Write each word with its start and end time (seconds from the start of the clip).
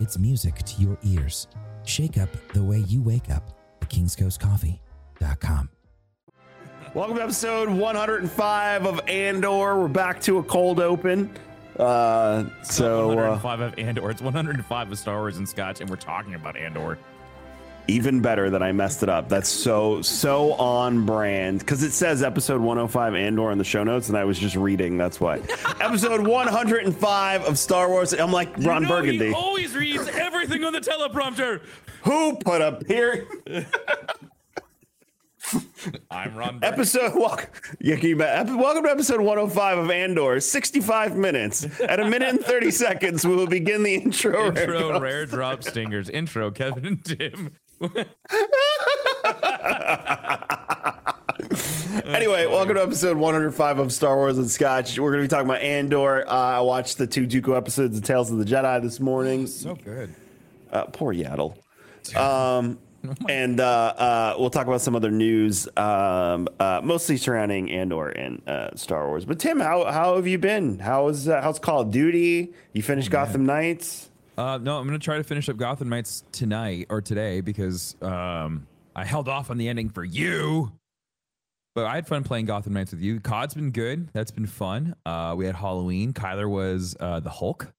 it's 0.00 0.18
music 0.18 0.56
to 0.56 0.80
your 0.80 0.98
ears. 1.02 1.48
Shake 1.84 2.18
up 2.18 2.28
the 2.52 2.62
way 2.62 2.78
you 2.88 3.02
wake 3.02 3.30
up 3.30 3.50
at 3.82 3.88
kingscoastcoffee.com. 3.88 5.68
Welcome 6.94 7.16
to 7.16 7.22
episode 7.22 7.68
105 7.68 8.86
of 8.86 9.00
Andor. 9.08 9.78
We're 9.78 9.88
back 9.88 10.20
to 10.22 10.38
a 10.38 10.42
cold 10.42 10.80
open. 10.80 11.30
Uh, 11.78 12.44
so 12.62 13.10
uh, 13.10 13.14
105 13.14 13.60
of 13.60 13.78
Andor. 13.78 14.10
It's 14.10 14.22
105 14.22 14.92
of 14.92 14.98
Star 14.98 15.18
Wars 15.18 15.36
and 15.36 15.48
Scotch, 15.48 15.80
and 15.80 15.88
we're 15.88 15.96
talking 15.96 16.34
about 16.34 16.56
Andor. 16.56 16.98
Even 17.88 18.20
better 18.20 18.50
that 18.50 18.62
I 18.62 18.70
messed 18.72 19.02
it 19.02 19.08
up. 19.08 19.28
That's 19.28 19.48
so 19.48 20.02
so 20.02 20.52
on 20.52 21.06
brand 21.06 21.60
because 21.60 21.82
it 21.82 21.92
says 21.92 22.22
episode 22.22 22.60
105 22.60 23.14
Andor 23.14 23.50
in 23.50 23.58
the 23.58 23.64
show 23.64 23.82
notes, 23.82 24.08
and 24.08 24.16
I 24.16 24.24
was 24.24 24.38
just 24.38 24.54
reading. 24.56 24.96
That's 24.98 25.20
why 25.20 25.36
episode 25.80 26.26
105 26.26 27.44
of 27.44 27.58
Star 27.58 27.88
Wars. 27.88 28.12
I'm 28.12 28.30
like 28.32 28.50
Ron 28.58 28.82
You 28.82 28.88
know 28.88 28.94
Burgundy. 28.94 29.26
He 29.28 29.32
always 29.34 29.74
reads 29.74 30.06
everything 30.08 30.62
on 30.64 30.72
the 30.72 30.80
teleprompter. 30.80 31.62
Who 32.02 32.36
put 32.36 32.60
up 32.62 32.86
here 32.86 33.26
I'm 36.10 36.34
Ron. 36.36 36.58
Burgundy. 36.58 36.66
episode? 36.66 37.12
Walk, 37.14 37.48
yeah, 37.80 37.94
you 37.96 38.16
bet- 38.16 38.38
epi- 38.46 38.54
welcome 38.54 38.84
to 38.84 38.90
episode 38.90 39.20
105 39.20 39.78
of 39.78 39.90
Andor. 39.90 40.40
65 40.40 41.16
minutes. 41.16 41.66
At 41.80 42.00
a 42.00 42.04
minute 42.04 42.28
and 42.28 42.40
30 42.40 42.70
seconds, 42.70 43.26
we 43.26 43.34
will 43.34 43.46
begin 43.46 43.82
the 43.82 43.94
intro. 43.94 44.48
Intro 44.48 45.00
rare 45.00 45.24
drop 45.24 45.62
stingers. 45.64 46.10
Intro 46.10 46.50
Kevin 46.50 46.84
and 46.84 47.02
Tim. 47.04 47.52
Anyway, 52.04 52.46
welcome 52.46 52.74
to 52.74 52.82
episode 52.82 53.16
105 53.16 53.78
of 53.78 53.92
Star 53.92 54.16
Wars 54.16 54.38
and 54.38 54.50
Scotch. 54.50 54.98
We're 54.98 55.12
going 55.12 55.22
to 55.22 55.28
be 55.28 55.30
talking 55.30 55.48
about 55.48 55.62
Andor. 55.62 56.26
Uh, 56.26 56.32
I 56.32 56.60
watched 56.60 56.98
the 56.98 57.06
two 57.06 57.26
Dooku 57.26 57.56
episodes 57.56 57.96
of 57.98 58.04
Tales 58.04 58.30
of 58.30 58.38
the 58.38 58.44
Jedi 58.44 58.82
this 58.82 58.98
morning. 58.98 59.46
So 59.46 59.74
good. 59.74 60.14
Uh, 60.72 60.84
poor 60.84 61.14
Yaddle. 61.14 61.56
Um, 62.16 62.78
and 63.28 63.60
uh, 63.60 63.64
uh, 63.64 64.34
we'll 64.38 64.48
talk 64.48 64.66
about 64.66 64.80
some 64.80 64.96
other 64.96 65.10
news, 65.10 65.68
um, 65.76 66.48
uh, 66.58 66.80
mostly 66.82 67.18
surrounding 67.18 67.70
Andor 67.70 68.08
and 68.08 68.48
uh, 68.48 68.74
Star 68.76 69.06
Wars. 69.08 69.26
But 69.26 69.38
Tim, 69.38 69.60
how 69.60 69.84
how 69.84 70.16
have 70.16 70.26
you 70.26 70.38
been? 70.38 70.78
How's 70.78 71.28
uh, 71.28 71.42
how's 71.42 71.58
Call 71.58 71.82
of 71.82 71.90
Duty? 71.90 72.54
You 72.72 72.82
finished 72.82 73.10
Gotham 73.10 73.44
Knights? 73.44 74.07
Uh, 74.38 74.56
no, 74.56 74.78
I'm 74.78 74.86
gonna 74.86 75.00
try 75.00 75.16
to 75.16 75.24
finish 75.24 75.48
up 75.48 75.56
Gotham 75.56 75.88
Knights 75.88 76.22
tonight 76.30 76.86
or 76.90 77.00
today 77.00 77.40
because 77.40 77.96
um, 78.00 78.68
I 78.94 79.04
held 79.04 79.28
off 79.28 79.50
on 79.50 79.58
the 79.58 79.68
ending 79.68 79.88
for 79.88 80.04
you. 80.04 80.70
But 81.74 81.86
I 81.86 81.96
had 81.96 82.06
fun 82.06 82.22
playing 82.22 82.46
Gotham 82.46 82.72
Knights 82.72 82.92
with 82.92 83.00
you. 83.00 83.18
COD's 83.18 83.54
been 83.54 83.72
good. 83.72 84.10
That's 84.12 84.30
been 84.30 84.46
fun. 84.46 84.94
Uh, 85.04 85.34
we 85.36 85.44
had 85.44 85.56
Halloween. 85.56 86.12
Kyler 86.12 86.48
was 86.48 86.96
uh, 87.00 87.18
the 87.18 87.30
Hulk 87.30 87.72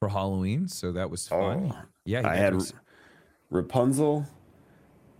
for 0.00 0.08
Halloween, 0.08 0.66
so 0.66 0.90
that 0.90 1.08
was 1.08 1.28
fun. 1.28 1.72
Oh, 1.72 1.78
yeah, 2.04 2.28
I 2.28 2.34
had 2.34 2.60
Rapunzel, 3.50 4.26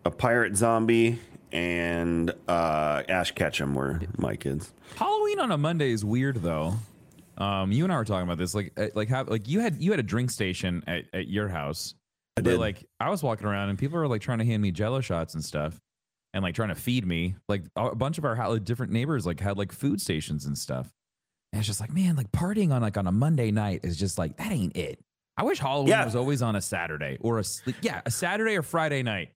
a 0.05 0.11
pirate 0.11 0.57
zombie, 0.57 1.21
and 1.53 2.35
uh, 2.49 3.05
Ash 3.09 3.31
Ketchum 3.31 3.77
were 3.77 4.01
my 4.19 4.35
kids. 4.35 4.73
Halloween 4.97 5.39
on 5.39 5.53
a 5.53 5.59
Monday 5.59 5.93
is 5.93 6.05
weird 6.05 6.43
though. 6.43 6.75
Um, 7.39 7.73
you 7.73 7.85
and 7.85 7.93
I 7.93 7.97
were 7.97 8.05
talking 8.05 8.25
about 8.25 8.39
this, 8.39 8.55
like, 8.55 8.73
uh, 8.77 8.89
like 8.95 9.09
how, 9.09 9.25
like 9.25 9.49
you 9.49 9.61
had 9.61 9.81
you 9.81 9.91
had 9.91 10.01
a 10.01 10.05
drink 10.05 10.31
station 10.31 10.83
at, 10.87 11.05
at 11.13 11.29
your 11.29 11.49
house. 11.49 11.95
I 12.37 12.41
did. 12.41 12.59
like 12.59 12.85
I 13.01 13.11
was 13.11 13.23
walking 13.23 13.47
around 13.47 13.69
and 13.71 13.79
people 13.79 13.99
were 13.99 14.09
like 14.09 14.21
trying 14.23 14.39
to 14.39 14.45
hand 14.45 14.63
me 14.63 14.71
Jello 14.71 15.01
shots 15.01 15.35
and 15.35 15.45
stuff, 15.45 15.79
and 16.35 16.43
like 16.43 16.55
trying 16.55 16.69
to 16.71 16.75
feed 16.75 17.07
me. 17.07 17.35
Like 17.49 17.65
a 17.77 17.95
bunch 17.95 18.19
of 18.19 18.25
our 18.25 18.35
hou- 18.37 18.59
different 18.61 18.93
neighbors 18.93 19.27
like 19.27 19.41
had 19.41 19.57
like 19.59 19.73
food 19.73 20.01
stations 20.01 20.47
and 20.47 20.57
stuff. 20.57 20.91
And 21.53 21.59
it's 21.61 21.67
just 21.67 21.81
like, 21.81 21.93
man, 21.93 22.17
like 22.17 22.33
partying 22.33 22.73
on 22.73 22.81
like 22.83 22.97
on 22.97 23.07
a 23.07 23.13
Monday 23.13 23.51
night 23.51 23.81
is 23.83 23.97
just 23.99 24.17
like 24.19 24.37
that 24.39 24.51
ain't 24.53 24.77
it. 24.77 24.99
I 25.37 25.45
wish 25.45 25.59
Halloween 25.59 25.89
Yeah. 25.89 26.05
was 26.05 26.17
always 26.17 26.43
on 26.43 26.57
a 26.57 26.61
Saturday 26.63 27.17
or 27.21 27.39
a 27.39 27.45
like, 27.67 27.77
yeah 27.83 28.01
a 28.07 28.11
Saturday 28.11 28.57
or 28.57 28.63
Friday 28.63 29.03
night. 29.03 29.31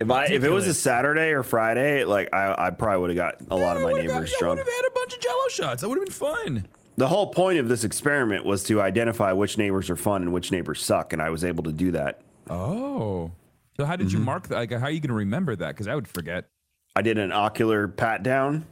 If 0.00 0.10
I 0.10 0.26
if 0.26 0.42
it 0.44 0.50
was 0.50 0.66
a 0.68 0.74
Saturday 0.74 1.30
or 1.30 1.42
Friday, 1.44 2.04
like 2.04 2.32
I, 2.34 2.66
I 2.66 2.70
probably 2.70 3.00
would 3.00 3.16
have 3.16 3.16
got 3.16 3.34
a 3.50 3.56
lot 3.56 3.76
of 3.76 3.82
my 3.82 3.92
would've 3.92 4.06
got- 4.08 4.14
neighbors 4.14 4.30
yeah, 4.32 4.36
I 4.36 4.40
drunk. 4.40 4.58
would 4.58 4.66
have 4.66 4.74
had 4.74 4.84
a 4.88 4.94
bunch 4.94 5.14
of 5.14 5.20
Jello 5.20 5.48
shots. 5.48 5.82
That 5.82 5.88
would 5.88 5.98
have 5.98 6.04
been 6.04 6.12
fun. 6.12 6.66
The 6.96 7.08
whole 7.08 7.26
point 7.28 7.58
of 7.58 7.68
this 7.68 7.82
experiment 7.84 8.44
was 8.44 8.62
to 8.64 8.80
identify 8.80 9.32
which 9.32 9.58
neighbors 9.58 9.90
are 9.90 9.96
fun 9.96 10.22
and 10.22 10.32
which 10.32 10.52
neighbors 10.52 10.82
suck, 10.82 11.12
and 11.12 11.20
I 11.20 11.30
was 11.30 11.44
able 11.44 11.64
to 11.64 11.72
do 11.72 11.90
that. 11.92 12.20
Oh. 12.48 13.32
So 13.76 13.84
how 13.84 13.96
did 13.96 14.08
Mm-hmm. 14.08 14.18
you 14.18 14.24
mark 14.24 14.48
that? 14.48 14.54
Like, 14.56 14.70
how 14.72 14.86
are 14.86 14.90
you 14.90 15.00
going 15.00 15.08
to 15.08 15.14
remember 15.14 15.56
that? 15.56 15.68
Because 15.74 15.88
I 15.88 15.94
would 15.96 16.06
forget. 16.06 16.44
I 16.94 17.02
did 17.02 17.18
an 17.18 17.32
ocular 17.32 17.88
pat 17.88 18.22
down 18.22 18.64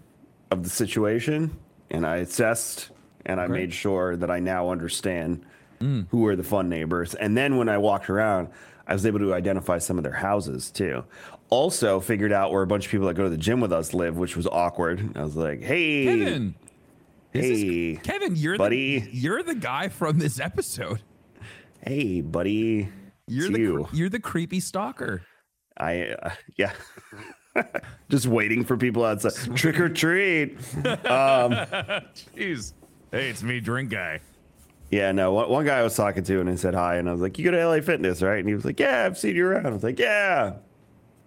of 0.53 0.63
the 0.63 0.71
situation, 0.71 1.57
and 1.91 2.07
I 2.07 2.19
assessed, 2.19 2.91
and 3.27 3.41
I 3.41 3.49
Great. 3.49 3.59
made 3.61 3.75
sure 3.75 4.17
that 4.17 4.31
I 4.31 4.39
now 4.39 4.71
understand 4.71 5.45
Mm. 5.81 6.07
who 6.11 6.25
are 6.29 6.37
the 6.37 6.45
fun 6.45 6.69
neighbors. 6.69 7.15
And 7.17 7.37
then 7.37 7.57
when 7.57 7.69
I 7.69 7.77
walked 7.79 8.09
around, 8.09 8.47
I 8.87 8.93
was 8.93 9.05
able 9.05 9.19
to 9.19 9.35
identify 9.35 9.79
some 9.79 9.99
of 9.99 10.05
their 10.05 10.13
houses 10.13 10.71
too. 10.71 11.03
Also, 11.51 11.99
figured 11.99 12.33
out 12.33 12.53
where 12.53 12.63
a 12.63 12.67
bunch 12.69 12.85
of 12.87 12.93
people 12.93 13.09
that 13.09 13.15
go 13.15 13.25
to 13.25 13.31
the 13.31 13.37
gym 13.37 13.61
with 13.61 13.73
us 13.73 13.93
live, 13.93 14.17
which 14.17 14.37
was 14.37 14.47
awkward. 14.47 15.17
I 15.17 15.23
was 15.25 15.35
like, 15.35 15.61
"Hey, 15.61 16.05
Kevin. 16.05 16.55
Hey, 17.33 17.99
Kevin, 18.03 18.37
you're 18.37 18.59
buddy. 18.59 19.01
the 19.01 19.11
you're 19.17 19.43
the 19.43 19.55
guy 19.55 19.89
from 19.89 20.19
this 20.19 20.39
episode. 20.41 21.01
hey, 21.81 22.21
buddy." 22.21 22.89
You're 23.29 23.47
It's 23.47 23.55
the 23.55 23.61
you. 23.61 23.89
you're 23.93 24.09
the 24.09 24.19
creepy 24.21 24.61
stalker. 24.61 25.23
I 25.77 26.09
uh, 26.09 26.31
yeah. 26.57 26.73
Just 28.11 28.27
waiting 28.27 28.65
for 28.65 28.77
people 28.77 29.05
outside. 29.05 29.57
Trick 29.57 29.79
or 29.79 29.89
treat. 29.89 30.59
Jeez. 32.37 32.73
Hey, 33.11 33.29
it's 33.31 33.43
me, 33.43 33.61
drink 33.61 33.91
guy. 33.91 34.21
Yeah, 34.91 35.13
no. 35.13 35.33
One, 35.33 35.49
one 35.49 35.65
guy 35.65 35.79
I 35.79 35.83
was 35.83 35.95
talking 35.97 36.25
to 36.25 36.41
and 36.41 36.51
I 36.51 36.57
said 36.57 36.75
hi, 36.75 36.97
and 36.97 37.09
I 37.09 37.13
was 37.13 37.21
like, 37.23 37.39
"You 37.39 37.45
go 37.45 37.53
to 37.53 37.67
LA 37.67 37.81
Fitness, 37.81 38.21
right?" 38.23 38.39
And 38.39 38.49
he 38.49 38.55
was 38.55 38.65
like, 38.65 38.79
"Yeah, 38.81 39.07
I've 39.07 39.17
seen 39.17 39.37
you 39.37 39.47
around." 39.47 39.67
I 39.67 39.71
was 39.71 39.83
like, 39.85 39.99
"Yeah." 39.99 40.55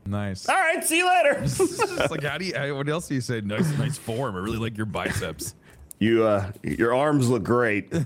Nice. 0.05 0.47
All 0.47 0.55
right, 0.55 0.83
see 0.83 0.97
you 0.99 1.07
later. 1.07 1.39
it's 1.43 2.11
like, 2.11 2.21
how 2.23 2.37
do 2.37 2.45
you? 2.45 2.75
What 2.75 2.87
else 2.87 3.07
do 3.07 3.15
you 3.15 3.21
say? 3.21 3.41
Nice, 3.41 3.67
nice 3.79 3.97
form. 3.97 4.35
I 4.35 4.39
really 4.39 4.59
like 4.59 4.77
your 4.77 4.85
biceps. 4.85 5.55
You, 5.99 6.23
uh, 6.25 6.51
your 6.63 6.93
arms 6.93 7.29
look 7.29 7.43
great. 7.43 7.89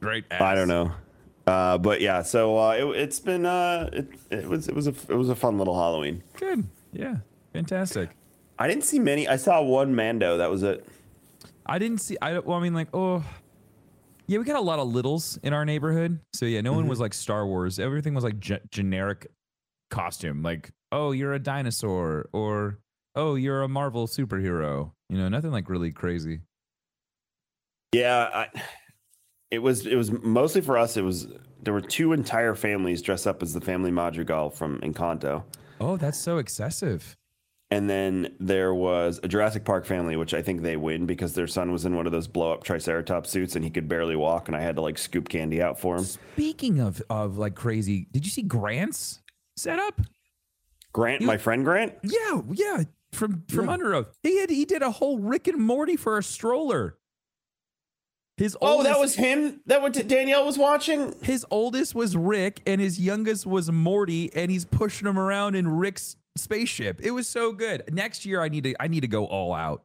Great. 0.00 0.24
Ass. 0.30 0.40
I 0.40 0.54
don't 0.54 0.68
know, 0.68 0.92
uh, 1.46 1.76
but 1.76 2.00
yeah. 2.00 2.22
So 2.22 2.56
uh, 2.58 2.70
it, 2.72 2.84
it's 3.02 3.20
been 3.20 3.44
uh, 3.44 3.90
it, 3.92 4.08
it 4.30 4.48
was 4.48 4.66
it 4.68 4.74
was 4.74 4.86
a 4.86 4.94
it 5.08 5.14
was 5.16 5.28
a 5.28 5.34
fun 5.34 5.58
little 5.58 5.74
Halloween. 5.74 6.22
Good. 6.38 6.64
Yeah. 6.92 7.16
Fantastic. 7.52 8.08
I 8.58 8.66
didn't 8.66 8.84
see 8.84 8.98
many. 8.98 9.28
I 9.28 9.36
saw 9.36 9.60
one 9.62 9.94
Mando. 9.94 10.38
That 10.38 10.50
was 10.50 10.62
it. 10.62 10.86
I 11.66 11.78
didn't 11.78 11.98
see. 11.98 12.16
I 12.22 12.32
don't- 12.32 12.46
well, 12.46 12.56
I 12.58 12.62
mean, 12.62 12.72
like, 12.74 12.88
oh, 12.94 13.22
Yeah, 14.26 14.38
we 14.38 14.44
got 14.44 14.56
a 14.56 14.60
lot 14.60 14.78
of 14.78 14.88
littles 14.88 15.38
in 15.42 15.52
our 15.52 15.64
neighborhood. 15.66 16.18
So 16.32 16.46
yeah, 16.46 16.60
no 16.62 16.72
one 16.72 16.82
Mm-hmm. 16.82 16.88
was 16.90 17.00
like 17.00 17.12
Star 17.12 17.46
Wars. 17.46 17.78
Everything 17.78 18.14
was 18.14 18.24
like 18.24 18.38
ge- 18.40 18.60
generic 18.70 19.26
costume. 19.90 20.42
Like, 20.42 20.70
oh, 20.92 21.12
you're 21.12 21.34
a 21.34 21.38
dinosaur, 21.38 22.28
or 22.32 22.78
oh, 23.14 23.34
you're 23.34 23.62
a 23.62 23.68
Marvel 23.68 24.06
superhero. 24.06 24.92
You 25.10 25.18
know, 25.18 25.28
nothing 25.28 25.50
like 25.50 25.68
really 25.68 25.90
crazy. 25.90 26.40
Yeah, 27.92 28.30
I, 28.32 28.62
it 29.50 29.58
was 29.58 29.86
it 29.86 29.96
was 29.96 30.10
mostly 30.12 30.60
for 30.60 30.78
us. 30.78 30.96
It 30.96 31.02
was 31.02 31.26
there 31.62 31.74
were 31.74 31.80
two 31.80 32.12
entire 32.12 32.54
families 32.54 33.02
dressed 33.02 33.26
up 33.26 33.42
as 33.42 33.52
the 33.52 33.60
family 33.60 33.90
Madrigal 33.90 34.50
from 34.50 34.78
Encanto, 34.80 35.42
Oh, 35.80 35.96
that's 35.96 36.18
so 36.18 36.38
excessive. 36.38 37.16
and 37.72 37.90
then 37.90 38.34
there 38.38 38.72
was 38.74 39.18
a 39.24 39.28
Jurassic 39.28 39.64
Park 39.64 39.84
family, 39.86 40.16
which 40.16 40.32
I 40.34 40.42
think 40.42 40.62
they 40.62 40.76
win 40.76 41.04
because 41.06 41.34
their 41.34 41.46
son 41.48 41.72
was 41.72 41.84
in 41.84 41.96
one 41.96 42.06
of 42.06 42.12
those 42.12 42.28
blow 42.28 42.52
up 42.52 42.62
Triceratops 42.64 43.28
suits 43.30 43.56
and 43.56 43.64
he 43.64 43.70
could 43.70 43.88
barely 43.88 44.14
walk, 44.16 44.46
and 44.48 44.56
I 44.56 44.60
had 44.60 44.76
to 44.76 44.82
like 44.82 44.96
scoop 44.96 45.28
candy 45.28 45.60
out 45.60 45.80
for 45.80 45.96
him. 45.96 46.04
Speaking 46.04 46.78
of 46.78 47.02
of 47.10 47.36
like 47.36 47.56
crazy, 47.56 48.06
did 48.12 48.24
you 48.24 48.30
see 48.30 48.42
Grant's 48.42 49.20
setup? 49.56 50.00
Grant, 50.92 51.20
You- 51.22 51.26
my 51.26 51.36
friend 51.38 51.64
Grant, 51.64 51.94
Yeah, 52.04 52.42
yeah. 52.52 52.84
From 53.12 53.44
from 53.48 53.66
Yeah. 53.66 53.72
Under 53.72 53.94
Oath, 53.94 54.18
he 54.22 54.38
had 54.40 54.50
he 54.50 54.64
did 54.64 54.82
a 54.82 54.90
whole 54.90 55.18
Rick 55.18 55.48
and 55.48 55.58
Morty 55.60 55.96
for 55.96 56.16
a 56.18 56.22
stroller. 56.22 56.96
His 58.36 58.56
Oh, 58.62 58.82
that 58.84 58.98
was 58.98 59.16
him. 59.16 59.60
That 59.66 59.82
what 59.82 59.92
Danielle 60.08 60.46
was 60.46 60.56
watching. 60.56 61.14
his 61.22 61.44
oldest 61.50 61.94
was 61.94 62.16
Rick 62.16 62.62
and 62.66 62.80
his 62.80 62.98
youngest 62.98 63.44
was 63.46 63.70
Morty, 63.70 64.30
and 64.34 64.50
he's 64.50 64.64
pushing 64.64 65.06
him 65.06 65.18
around 65.18 65.56
in 65.56 65.68
Rick's 65.68 66.16
spaceship. 66.36 67.00
It 67.02 67.10
was 67.10 67.28
so 67.28 67.52
good. 67.52 67.92
Next 67.92 68.24
year, 68.24 68.40
I 68.40 68.48
need 68.48 68.64
to 68.64 68.74
I 68.80 68.88
need 68.88 69.00
to 69.00 69.08
go 69.08 69.26
all 69.26 69.52
out. 69.52 69.82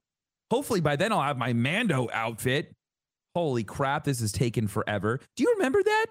Hopefully, 0.52 0.80
by 0.80 0.96
then 0.96 1.12
I'll 1.12 1.22
have 1.24 1.38
my 1.38 1.52
Mando 1.52 2.08
outfit. 2.14 2.72
Holy 3.36 3.66
crap, 3.66 4.06
this 4.06 4.22
is 4.22 4.32
taking 4.32 4.68
forever. 4.68 5.20
Do 5.36 5.44
you 5.44 5.54
remember 5.58 5.84
that? 5.84 6.06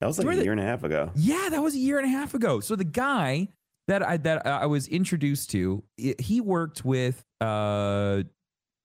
That 0.00 0.06
was 0.08 0.18
like 0.18 0.38
a 0.38 0.42
year 0.42 0.52
and 0.52 0.60
a 0.60 0.64
half 0.64 0.82
ago. 0.82 1.12
Yeah, 1.14 1.50
that 1.50 1.62
was 1.62 1.74
a 1.74 1.78
year 1.78 1.98
and 1.98 2.06
a 2.06 2.10
half 2.10 2.34
ago. 2.34 2.58
So 2.58 2.74
the 2.74 2.82
guy 2.84 3.48
that 3.90 4.02
I 4.06 4.16
that 4.18 4.46
I 4.46 4.66
was 4.66 4.86
introduced 4.88 5.50
to, 5.50 5.82
he 5.96 6.40
worked 6.40 6.84
with 6.84 7.24
uh 7.40 8.22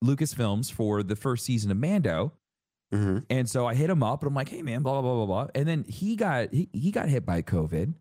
Lucasfilms 0.04 0.72
for 0.72 1.04
the 1.04 1.16
first 1.16 1.46
season 1.46 1.72
of 1.72 1.78
Mando. 1.78 2.34
hmm 2.92 3.20
And 3.30 3.50
so 3.50 3.66
I 3.66 3.74
hit 3.76 3.90
him 3.90 4.04
up 4.04 4.22
and 4.22 4.28
I'm 4.30 4.36
like, 4.36 4.50
hey 4.50 4.62
man, 4.62 4.82
blah 4.84 5.02
blah 5.02 5.02
blah 5.02 5.26
blah 5.26 5.44
blah. 5.46 5.52
And 5.56 5.68
then 5.68 5.84
he 5.88 6.16
got 6.16 6.54
he, 6.54 6.70
he 6.74 6.92
got 6.92 7.08
hit 7.10 7.26
by 7.26 7.42
COVID, 7.42 7.94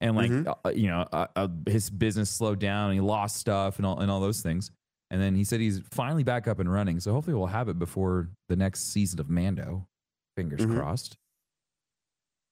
and 0.00 0.16
like 0.16 0.30
Mhm. 0.30 0.54
uh, 0.64 0.70
you 0.70 0.88
know 0.88 1.06
uh, 1.12 1.26
uh, 1.36 1.48
his 1.66 1.90
business 1.90 2.30
slowed 2.30 2.58
down 2.60 2.90
and 2.90 2.94
he 2.94 3.00
lost 3.00 3.36
stuff 3.36 3.78
and 3.78 3.86
all 3.86 3.98
and 4.00 4.10
all 4.10 4.20
those 4.20 4.42
things. 4.42 4.70
And 5.10 5.20
then 5.22 5.34
he 5.34 5.42
said 5.44 5.60
he's 5.60 5.80
finally 5.90 6.22
back 6.22 6.46
up 6.46 6.58
and 6.58 6.70
running. 6.70 7.00
So 7.00 7.12
hopefully 7.12 7.34
we'll 7.34 7.46
have 7.46 7.68
it 7.70 7.78
before 7.78 8.28
the 8.50 8.56
next 8.56 8.92
season 8.92 9.18
of 9.20 9.30
Mando. 9.30 9.88
Fingers 10.36 10.60
Mhm. 10.60 10.76
crossed. 10.76 11.16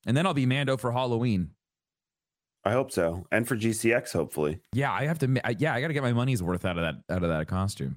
And 0.06 0.16
then 0.16 0.24
I'll 0.26 0.34
be 0.34 0.46
Mando 0.46 0.76
for 0.76 0.92
Halloween. 0.92 1.50
I 2.66 2.72
hope 2.72 2.90
so, 2.90 3.26
and 3.30 3.46
for 3.46 3.56
GCX, 3.56 4.12
hopefully. 4.12 4.58
Yeah, 4.72 4.92
I 4.92 5.06
have 5.06 5.18
to. 5.20 5.40
I, 5.44 5.54
yeah, 5.58 5.72
I 5.74 5.80
got 5.80 5.88
to 5.88 5.94
get 5.94 6.02
my 6.02 6.12
money's 6.12 6.42
worth 6.42 6.64
out 6.64 6.76
of 6.78 6.82
that 6.82 7.14
out 7.14 7.22
of 7.22 7.28
that 7.30 7.46
costume. 7.48 7.96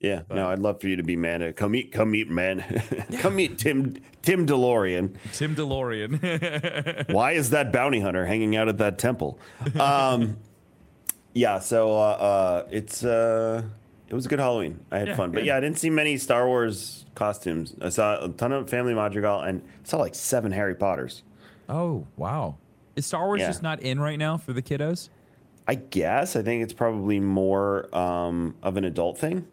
Yeah, 0.00 0.22
But- 0.28 0.34
no, 0.34 0.50
I'd 0.50 0.58
love 0.58 0.80
for 0.80 0.88
you 0.88 0.96
to 0.96 1.02
be 1.02 1.16
Manda. 1.16 1.52
Come 1.54 1.72
meet, 1.72 1.90
come 1.90 2.10
meet, 2.10 2.28
man. 2.30 2.62
come 3.20 3.36
meet 3.36 3.58
Tim 3.58 3.96
Tim 4.22 4.46
DeLorean. 4.46 5.16
Tim 5.32 5.54
DeLorean. 5.56 7.10
Why 7.12 7.32
is 7.32 7.50
that 7.50 7.72
bounty 7.72 8.00
hunter 8.00 8.26
hanging 8.26 8.56
out 8.56 8.68
at 8.68 8.76
that 8.78 8.98
temple? 8.98 9.38
Um, 9.78 10.36
yeah, 11.32 11.58
so 11.60 11.92
uh, 11.96 12.00
uh, 12.02 12.68
it's 12.70 13.04
uh, 13.04 13.62
it 14.08 14.14
was 14.14 14.26
a 14.26 14.28
good 14.28 14.38
Halloween. 14.38 14.80
I 14.90 14.98
had 14.98 15.08
Yeah, 15.08 15.16
fun, 15.16 15.30
but 15.30 15.44
yeah, 15.44 15.56
I 15.56 15.60
didn't 15.60 15.78
see 15.78 15.90
many 15.90 16.16
Star 16.18 16.46
Wars 16.46 17.04
costumes. 17.14 17.74
I 17.80 17.88
saw 17.88 18.24
a 18.24 18.28
ton 18.28 18.52
of 18.52 18.68
Family 18.68 18.92
Madrigal 18.94 19.40
and 19.40 19.62
saw 19.84 19.96
like 19.98 20.14
seven 20.14 20.52
Harry 20.52 20.74
Potters. 20.74 21.22
oh 21.70 22.06
wow, 22.16 22.56
is 22.96 23.06
Star 23.06 23.26
Wars 23.26 23.40
Yeah. 23.40 23.46
just 23.48 23.62
not 23.62 23.80
in 23.80 24.00
right 24.00 24.18
now 24.18 24.36
for 24.36 24.52
the 24.52 24.62
kiddos? 24.62 25.08
I 25.68 25.74
guess 25.76 26.36
I 26.36 26.42
think 26.42 26.62
it's 26.62 26.72
probably 26.72 27.20
more 27.20 27.94
um, 27.96 28.54
of 28.62 28.76
an 28.76 28.84
adult 28.84 29.18
thing 29.18 29.46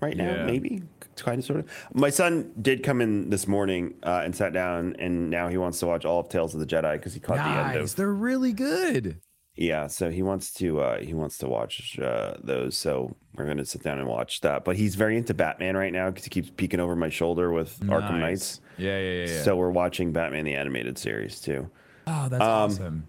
right 0.00 0.16
now, 0.16 0.30
Yeah. 0.36 0.46
maybe 0.46 0.82
kind 1.16 1.38
of 1.38 1.44
sort 1.44 1.60
of. 1.60 1.68
My 1.94 2.10
son 2.10 2.52
did 2.60 2.82
come 2.82 3.00
in 3.00 3.28
this 3.30 3.46
morning 3.46 3.94
uh, 4.02 4.22
and 4.24 4.34
sat 4.34 4.52
down, 4.52 4.96
and 4.98 5.30
now 5.30 5.48
he 5.48 5.56
wants 5.58 5.78
to 5.80 5.86
watch 5.86 6.04
all 6.04 6.20
of 6.20 6.28
Tales 6.28 6.54
of 6.54 6.60
the 6.60 6.66
Jedi 6.66 6.92
because 6.94 7.14
he 7.14 7.20
caught 7.20 7.36
the 7.36 7.42
end 7.44 7.78
Nice, 7.80 7.90
of 7.92 7.96
they're 7.96 8.12
really 8.12 8.52
good. 8.52 9.18
yeah. 9.56 9.86
So 9.88 10.10
he 10.10 10.22
wants 10.22 10.52
to 10.54 10.80
uh, 10.80 11.00
he 11.00 11.12
wants 11.12 11.38
to 11.38 11.48
watch 11.48 11.98
uh, 11.98 12.34
those. 12.42 12.76
So 12.76 13.14
we're 13.34 13.46
gonna 13.46 13.64
sit 13.64 13.82
down 13.82 13.98
and 13.98 14.08
watch 14.08 14.40
that. 14.42 14.64
But 14.64 14.76
he's 14.76 14.94
very 14.94 15.16
into 15.16 15.34
Batman 15.34 15.76
right 15.76 15.92
now 15.92 16.08
because 16.10 16.24
he 16.24 16.30
keeps 16.30 16.50
peeking 16.50 16.78
over 16.80 16.94
my 16.96 17.08
shoulder 17.10 17.50
with 17.52 17.78
Arkham 17.80 18.20
Knights. 18.20 18.60
Yeah, 18.78 18.98
yeah, 18.98 19.10
yeah. 19.24 19.26
yeah. 19.28 19.42
So 19.42 19.56
we're 19.56 19.70
watching 19.70 20.12
Batman 20.12 20.44
the 20.44 20.54
animated 20.54 20.98
series 20.98 21.40
too. 21.40 21.68
Oh, 22.06 22.28
that's 22.28 22.42
um, 22.42 22.48
awesome. 22.48 23.08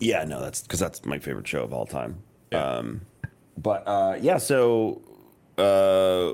Yeah, 0.00 0.24
no, 0.24 0.40
that's 0.40 0.62
because 0.62 0.80
that's 0.80 1.04
my 1.04 1.18
favorite 1.18 1.46
show 1.46 1.62
of 1.62 1.72
all 1.72 1.86
time. 1.86 2.22
Um, 2.52 3.02
but 3.56 3.84
uh, 3.86 4.16
yeah, 4.20 4.38
so 4.38 5.00
uh, 5.58 6.32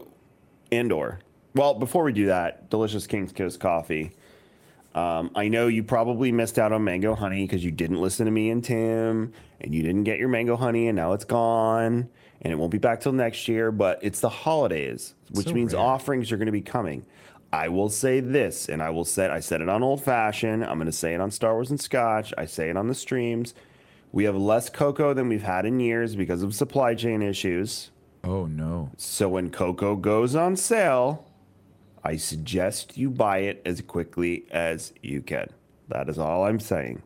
Andor. 0.73 1.21
Well, 1.55 1.75
before 1.75 2.05
we 2.05 2.13
do 2.13 2.27
that, 2.27 2.71
delicious 2.71 3.07
King's 3.07 3.33
Coast 3.33 3.59
coffee. 3.61 4.13
Um, 4.95 5.31
I 5.35 5.49
know 5.49 5.67
you 5.67 5.83
probably 5.83 6.33
missed 6.33 6.59
out 6.59 6.73
on 6.73 6.83
mango 6.85 7.15
honey 7.15 7.45
because 7.45 7.65
you 7.65 7.71
didn't 7.71 8.01
listen 8.01 8.27
to 8.27 8.33
me 8.33 8.51
and 8.51 8.65
Tim, 8.65 9.33
and 9.61 9.75
you 9.75 9.83
didn't 9.83 10.05
get 10.05 10.19
your 10.19 10.29
mango 10.29 10.57
honey, 10.57 10.89
and 10.89 10.97
now 10.97 11.13
it's 11.13 11.25
gone, 11.25 12.09
and 12.43 12.53
it 12.53 12.57
won't 12.57 12.73
be 12.73 12.79
back 12.79 13.01
till 13.01 13.13
next 13.13 13.49
year. 13.49 13.71
But 13.71 13.99
it's 14.03 14.21
the 14.21 14.29
holidays, 14.29 15.15
which 15.33 15.49
So 15.49 15.53
means 15.53 15.73
rare. 15.75 15.83
offerings 15.83 16.33
are 16.33 16.37
going 16.37 16.47
to 16.47 16.53
be 16.53 16.63
coming. 16.63 17.05
I 17.53 17.69
will 17.69 17.89
say 17.89 18.21
this, 18.21 18.69
and 18.69 18.83
I 18.83 18.91
will 18.91 19.05
say 19.05 19.27
I 19.29 19.41
said 19.41 19.63
it 19.63 19.69
on 19.69 19.83
Old 19.83 20.03
Fashioned. 20.03 20.65
I'm 20.65 20.77
going 20.77 20.87
to 20.87 20.93
say 20.93 21.15
it 21.15 21.21
on 21.21 21.31
Star 21.31 21.55
Wars 21.55 21.71
and 21.71 21.81
Scotch. 21.81 22.35
I 22.37 22.45
say 22.45 22.69
it 22.69 22.77
on 22.77 22.89
the 22.89 22.95
streams. 22.95 23.55
We 24.13 24.25
have 24.25 24.37
less 24.37 24.69
cocoa 24.69 25.15
than 25.15 25.29
we've 25.29 25.43
had 25.43 25.65
in 25.65 25.81
years 25.81 26.15
because 26.15 26.43
of 26.43 26.55
supply 26.55 26.95
chain 26.95 27.23
issues. 27.23 27.91
Oh 28.25 28.47
no. 28.47 28.91
So 28.97 29.29
when 29.29 29.51
cocoa 29.51 29.97
goes 29.97 30.35
on 30.35 30.57
sale, 30.57 31.27
I 32.05 32.17
suggest 32.17 32.97
you 32.97 33.11
buy 33.11 33.39
it 33.39 33.63
as 33.65 33.81
quickly 33.81 34.45
as 34.51 34.93
you 35.03 35.23
can. 35.23 35.49
That 35.89 36.09
is 36.09 36.19
all 36.19 36.45
I'm 36.45 36.61
saying. 36.61 37.03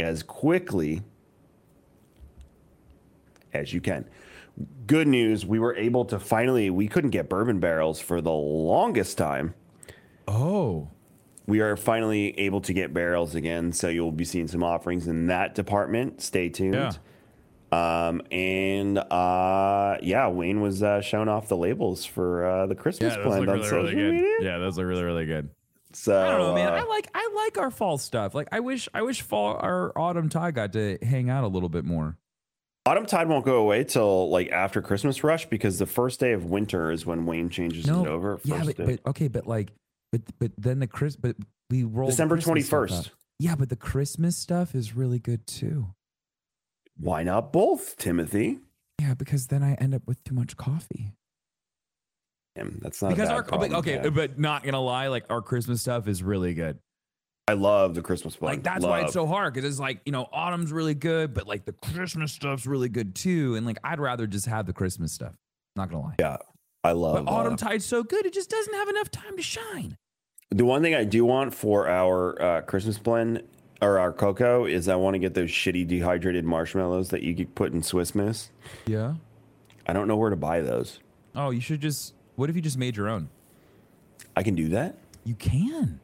As 0.00 0.22
quickly 0.22 1.02
as 3.52 3.72
you 3.72 3.80
can. 3.80 4.06
Good 4.86 5.08
news, 5.08 5.44
we 5.44 5.58
were 5.58 5.74
able 5.76 6.04
to 6.06 6.18
finally, 6.18 6.70
we 6.70 6.88
couldn't 6.88 7.10
get 7.10 7.28
bourbon 7.28 7.58
barrels 7.60 8.00
for 8.00 8.20
the 8.20 8.30
longest 8.32 9.18
time. 9.18 9.54
Oh, 10.28 10.88
We 11.46 11.60
are 11.60 11.76
finally 11.76 12.38
able 12.38 12.60
to 12.62 12.72
get 12.72 12.92
barrels 12.94 13.34
again, 13.34 13.72
so 13.72 13.88
you'll 13.88 14.12
be 14.12 14.24
seeing 14.24 14.48
some 14.48 14.62
offerings 14.64 15.06
in 15.06 15.26
that 15.28 15.54
department. 15.54 16.20
Stay 16.20 16.48
tuned. 16.48 16.74
Yeah. 16.74 16.92
Um, 17.72 18.22
and 18.30 18.98
uh, 18.98 19.98
yeah, 20.02 20.28
Wayne 20.28 20.60
was 20.60 20.82
uh, 20.82 21.00
showing 21.00 21.28
off 21.28 21.48
the 21.48 21.56
labels 21.56 22.04
for 22.04 22.46
uh, 22.46 22.66
the 22.66 22.74
Christmas 22.74 23.14
yeah, 23.16 23.22
blend 23.24 23.48
on 23.48 23.56
really, 23.56 23.68
social 23.68 23.82
really 23.82 23.94
good. 23.94 24.12
media. 24.14 24.36
Yeah, 24.40 24.58
those 24.58 24.78
look 24.78 24.86
really, 24.86 25.02
really 25.02 25.26
good. 25.26 25.50
So 25.92 26.20
I 26.20 26.30
don't 26.30 26.38
know, 26.38 26.54
man. 26.54 26.72
uh, 26.72 26.76
I 26.76 26.82
like 26.84 27.08
I 27.14 27.30
like 27.34 27.58
our 27.58 27.70
fall 27.70 27.98
stuff. 27.98 28.34
Like 28.34 28.48
I 28.52 28.60
wish 28.60 28.88
I 28.94 29.02
wish 29.02 29.22
fall 29.22 29.56
our 29.56 29.92
autumn 29.98 30.28
tide 30.28 30.54
got 30.54 30.72
to 30.74 30.98
hang 31.02 31.28
out 31.30 31.42
a 31.44 31.48
little 31.48 31.68
bit 31.68 31.84
more. 31.84 32.16
Autumn 32.86 33.04
Tide 33.06 33.28
won't 33.28 33.44
go 33.44 33.56
away 33.56 33.82
till 33.84 34.30
like 34.30 34.50
after 34.50 34.80
Christmas 34.80 35.24
rush 35.24 35.46
because 35.46 35.78
the 35.78 35.86
first 35.86 36.20
day 36.20 36.32
of 36.32 36.44
winter 36.44 36.92
is 36.92 37.04
when 37.04 37.26
Wayne 37.26 37.50
changes 37.50 37.86
No, 37.86 38.04
it 38.04 38.08
over. 38.08 38.40
yeah, 38.44 38.62
first 38.62 38.76
but, 38.76 38.86
but 38.86 39.10
okay, 39.10 39.26
but 39.28 39.46
like, 39.46 39.70
but 40.12 40.22
but 40.38 40.52
then 40.56 40.78
the 40.78 40.86
Chris, 40.86 41.16
but 41.16 41.34
we 41.68 41.82
roll 41.82 42.08
December 42.08 42.36
21st. 42.36 43.10
Yeah, 43.40 43.56
but 43.56 43.68
the 43.68 43.76
Christmas 43.76 44.36
stuff 44.36 44.74
is 44.74 44.94
really 44.94 45.18
good 45.18 45.46
too. 45.46 45.88
Why 46.98 47.24
not 47.24 47.52
both, 47.52 47.96
Timothy? 47.96 48.60
Yeah, 49.00 49.14
because 49.14 49.48
then 49.48 49.62
I 49.62 49.74
end 49.74 49.94
up 49.94 50.02
with 50.06 50.22
too 50.24 50.34
much 50.34 50.56
coffee. 50.56 51.12
Damn, 52.54 52.78
that's 52.80 53.02
not 53.02 53.10
because 53.10 53.28
a 53.28 53.32
bad 53.32 53.36
our 53.36 53.42
problem 53.42 53.70
but, 53.72 53.78
okay, 53.80 53.98
have. 53.98 54.14
but 54.14 54.38
not 54.38 54.62
gonna 54.62 54.80
lie, 54.80 55.08
like 55.08 55.26
our 55.28 55.42
Christmas 55.42 55.82
stuff 55.82 56.08
is 56.08 56.22
really 56.22 56.54
good. 56.54 56.78
I 57.48 57.52
love 57.52 57.94
the 57.94 58.02
Christmas 58.02 58.34
blend. 58.34 58.56
Like 58.56 58.64
that's 58.64 58.84
why 58.84 59.02
it's 59.02 59.12
so 59.12 59.24
hard 59.26 59.54
because 59.54 59.68
it's 59.68 59.78
like 59.78 60.00
you 60.04 60.10
know 60.10 60.28
autumn's 60.32 60.72
really 60.72 60.94
good, 60.94 61.32
but 61.32 61.46
like 61.46 61.64
the 61.64 61.72
Christmas 61.72 62.32
stuff's 62.32 62.66
really 62.66 62.88
good 62.88 63.14
too. 63.14 63.54
And 63.54 63.64
like 63.64 63.78
I'd 63.84 64.00
rather 64.00 64.26
just 64.26 64.46
have 64.46 64.66
the 64.66 64.72
Christmas 64.72 65.12
stuff. 65.12 65.36
Not 65.76 65.90
gonna 65.90 66.02
lie. 66.02 66.14
Yeah, 66.18 66.38
I 66.82 66.92
love 66.92 67.24
But 67.24 67.30
autumn 67.30 67.54
uh, 67.54 67.56
tide's 67.56 67.84
so 67.84 68.02
good, 68.02 68.26
it 68.26 68.32
just 68.32 68.50
doesn't 68.50 68.74
have 68.74 68.88
enough 68.88 69.12
time 69.12 69.36
to 69.36 69.42
shine. 69.42 69.96
The 70.50 70.64
one 70.64 70.82
thing 70.82 70.94
I 70.94 71.04
do 71.04 71.24
want 71.24 71.54
for 71.54 71.88
our 71.88 72.42
uh, 72.42 72.60
Christmas 72.62 72.98
blend 72.98 73.42
or 73.80 73.98
our 73.98 74.12
cocoa 74.12 74.64
is 74.64 74.88
I 74.88 74.96
want 74.96 75.14
to 75.14 75.18
get 75.18 75.34
those 75.34 75.50
shitty 75.50 75.86
dehydrated 75.86 76.44
marshmallows 76.44 77.10
that 77.10 77.22
you 77.22 77.34
could 77.34 77.54
put 77.54 77.72
in 77.72 77.82
Swiss 77.82 78.14
Miss. 78.14 78.50
Yeah. 78.86 79.14
I 79.86 79.92
don't 79.92 80.08
know 80.08 80.16
where 80.16 80.30
to 80.30 80.36
buy 80.36 80.62
those. 80.62 80.98
Oh, 81.34 81.50
you 81.50 81.60
should 81.60 81.80
just. 81.80 82.14
What 82.36 82.50
if 82.50 82.56
you 82.56 82.62
just 82.62 82.78
made 82.78 82.96
your 82.96 83.08
own? 83.08 83.28
I 84.34 84.42
can 84.42 84.54
do 84.54 84.68
that. 84.70 84.96
You 85.24 85.34
can. 85.34 86.00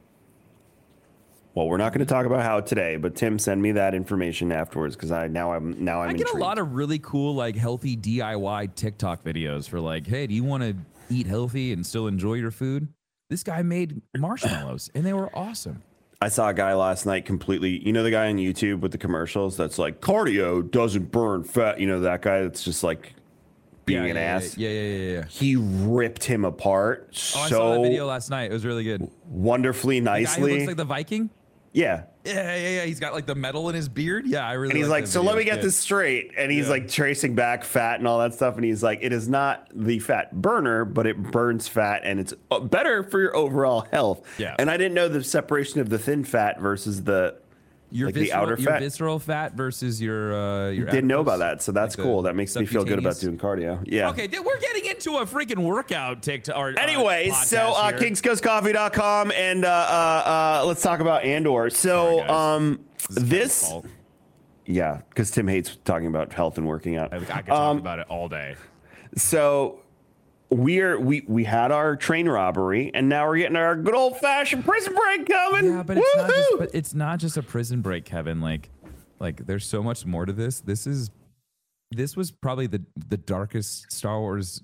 Well, 1.54 1.68
we're 1.68 1.76
not 1.76 1.92
going 1.92 2.04
to 2.04 2.10
talk 2.10 2.24
about 2.24 2.42
how 2.42 2.60
today, 2.60 2.96
but 2.96 3.14
Tim, 3.14 3.38
send 3.38 3.60
me 3.60 3.72
that 3.72 3.94
information 3.94 4.50
afterwards 4.52 4.96
because 4.96 5.12
I 5.12 5.26
now 5.28 5.52
I'm 5.52 5.84
now 5.84 6.00
I'm 6.00 6.08
I 6.08 6.12
get 6.12 6.22
intrigued. 6.22 6.38
a 6.38 6.40
lot 6.40 6.58
of 6.58 6.72
really 6.72 6.98
cool, 6.98 7.34
like 7.34 7.56
healthy 7.56 7.96
DIY 7.96 8.74
TikTok 8.74 9.22
videos 9.22 9.68
for 9.68 9.78
like, 9.80 10.06
hey, 10.06 10.26
do 10.26 10.34
you 10.34 10.44
want 10.44 10.62
to 10.62 10.74
eat 11.10 11.26
healthy 11.26 11.72
and 11.72 11.84
still 11.84 12.06
enjoy 12.06 12.34
your 12.34 12.50
food? 12.50 12.88
This 13.28 13.42
guy 13.42 13.62
made 13.62 14.00
marshmallows, 14.16 14.90
and 14.94 15.04
they 15.04 15.12
were 15.12 15.34
awesome. 15.36 15.82
I 16.22 16.28
saw 16.28 16.48
a 16.50 16.54
guy 16.54 16.72
last 16.74 17.04
night 17.04 17.26
completely. 17.26 17.84
You 17.84 17.92
know 17.92 18.02
the 18.02 18.10
guy 18.10 18.28
on 18.28 18.36
YouTube 18.36 18.80
with 18.80 18.92
the 18.92 18.98
commercials 18.98 19.56
that's 19.56 19.78
like 19.78 20.00
cardio 20.00 20.70
doesn't 20.70 21.10
burn 21.10 21.44
fat. 21.44 21.80
You 21.80 21.86
know 21.86 22.00
that 22.00 22.22
guy 22.22 22.42
that's 22.42 22.62
just 22.62 22.82
like 22.84 23.14
being 23.84 24.04
yeah, 24.04 24.10
an 24.10 24.16
yeah, 24.16 24.22
ass. 24.22 24.56
Yeah, 24.56 24.68
yeah, 24.70 24.80
yeah, 24.82 25.12
yeah. 25.18 25.24
He 25.26 25.56
ripped 25.56 26.24
him 26.24 26.44
apart 26.44 27.08
Oh, 27.36 27.40
I 27.40 27.48
saw 27.48 27.70
that 27.70 27.76
so 27.76 27.82
video 27.82 28.06
last 28.06 28.30
night. 28.30 28.50
It 28.50 28.54
was 28.54 28.64
really 28.64 28.84
good. 28.84 29.10
wonderfully 29.26 29.98
The 30.00 30.06
guy 30.06 30.18
who 30.18 30.24
nicely. 30.24 30.52
looks 30.54 30.66
like 30.68 30.76
the 30.76 30.84
Viking. 30.84 31.30
Yeah. 31.72 32.04
Yeah, 32.24 32.54
yeah, 32.54 32.68
yeah. 32.68 32.84
He's 32.84 33.00
got 33.00 33.14
like 33.14 33.26
the 33.26 33.34
metal 33.34 33.68
in 33.68 33.74
his 33.74 33.88
beard. 33.88 34.26
Yeah, 34.28 34.46
I 34.46 34.52
really. 34.52 34.70
And 34.70 34.78
he's 34.78 34.88
like, 34.88 35.08
so 35.08 35.22
let 35.22 35.36
me 35.36 35.42
get 35.42 35.60
this 35.60 35.76
straight. 35.76 36.30
And 36.36 36.52
he's 36.52 36.66
Yeah. 36.66 36.70
like 36.72 36.88
tracing 36.88 37.34
back 37.34 37.64
fat 37.64 37.98
and 37.98 38.06
all 38.06 38.20
that 38.20 38.32
stuff. 38.34 38.54
And 38.54 38.64
he's 38.64 38.80
like, 38.80 39.00
it 39.02 39.12
is 39.12 39.28
not 39.28 39.66
the 39.74 39.98
fat 39.98 40.40
burner, 40.40 40.84
but 40.84 41.04
it 41.08 41.20
burns 41.20 41.66
fat 41.66 42.02
and 42.04 42.20
it's 42.20 42.32
uh, 42.52 42.60
better 42.60 43.02
for 43.02 43.20
your 43.20 43.34
overall 43.34 43.80
health. 43.90 44.22
Yeah. 44.38 44.54
And 44.60 44.70
I 44.70 44.76
didn't 44.76 44.94
know 44.94 45.08
the 45.08 45.24
separation 45.24 45.80
of 45.80 45.88
the 45.88 45.98
thin 45.98 46.22
fat 46.22 46.60
versus 46.60 47.02
the 47.02 47.38
Your 47.94 48.08
like 48.08 48.14
visceral, 48.14 48.40
the 48.46 48.52
outer 48.52 48.60
your 48.62 48.70
fat. 48.72 48.80
visceral 48.80 49.18
fat 49.18 49.52
versus 49.54 50.00
your 50.00 50.34
uh 50.34 50.70
your. 50.70 50.86
Didn't 50.86 51.08
know 51.08 51.20
about 51.20 51.38
that. 51.40 51.60
So 51.62 51.72
that's 51.72 51.96
like 51.98 52.04
cool. 52.04 52.22
That 52.22 52.34
makes 52.34 52.56
me 52.56 52.64
feel 52.66 52.84
good 52.84 52.98
about 52.98 53.18
doing 53.20 53.36
cardio. 53.38 53.84
Yeah. 53.86 54.08
Okay, 54.10 54.28
we're 54.28 54.58
getting 54.60 54.86
into 54.86 55.18
a 55.18 55.26
freaking 55.26 55.58
workout 55.64 56.22
TikTok. 56.22 56.56
Or, 56.56 56.70
uh, 56.70 56.74
Anyway, 56.80 57.30
so 57.44 57.74
uh, 57.76 57.92
kingscoastcoffee.com 57.92 59.32
and 59.32 59.64
uh, 59.64 59.68
uh, 59.68 60.60
uh, 60.62 60.64
let's 60.66 60.82
talk 60.82 61.00
about 61.00 61.24
Andor. 61.24 61.70
So, 61.70 62.18
Sorry, 62.18 62.28
um, 62.30 62.80
This 63.10 63.24
this, 63.60 63.72
yeah, 64.64 65.00
because 65.10 65.30
Tim 65.30 65.46
hates 65.48 65.76
talking 65.84 66.06
about 66.06 66.32
health 66.32 66.56
and 66.56 66.66
working 66.66 66.96
out. 66.96 67.12
I, 67.12 67.16
I 67.16 67.18
could 67.20 67.28
talk 67.28 67.50
Um, 67.50 67.78
about 67.78 67.98
it 67.98 68.06
all 68.08 68.28
day. 68.28 68.56
So 69.16 69.81
we're 70.52 70.98
we 70.98 71.24
we 71.26 71.44
had 71.44 71.72
our 71.72 71.96
train 71.96 72.28
robbery, 72.28 72.90
and 72.94 73.08
now 73.08 73.26
we're 73.26 73.38
getting 73.38 73.56
our 73.56 73.74
good 73.74 73.94
old 73.94 74.18
fashioned 74.18 74.64
prison 74.64 74.94
break 74.94 75.26
coming. 75.26 75.64
Yeah, 75.64 75.82
but 75.82 75.96
it's 75.98 76.16
not 76.16 76.28
just 76.30 76.50
but 76.58 76.70
it's 76.74 76.94
not 76.94 77.18
just 77.18 77.36
a 77.36 77.42
prison 77.42 77.80
break, 77.80 78.04
Kevin. 78.04 78.40
Like 78.40 78.68
like 79.18 79.46
there's 79.46 79.66
so 79.66 79.82
much 79.82 80.04
more 80.04 80.26
to 80.26 80.32
this. 80.32 80.60
This 80.60 80.86
is 80.86 81.10
this 81.90 82.16
was 82.16 82.30
probably 82.30 82.66
the 82.66 82.82
the 83.08 83.16
darkest 83.16 83.90
Star 83.92 84.20
Wars 84.20 84.62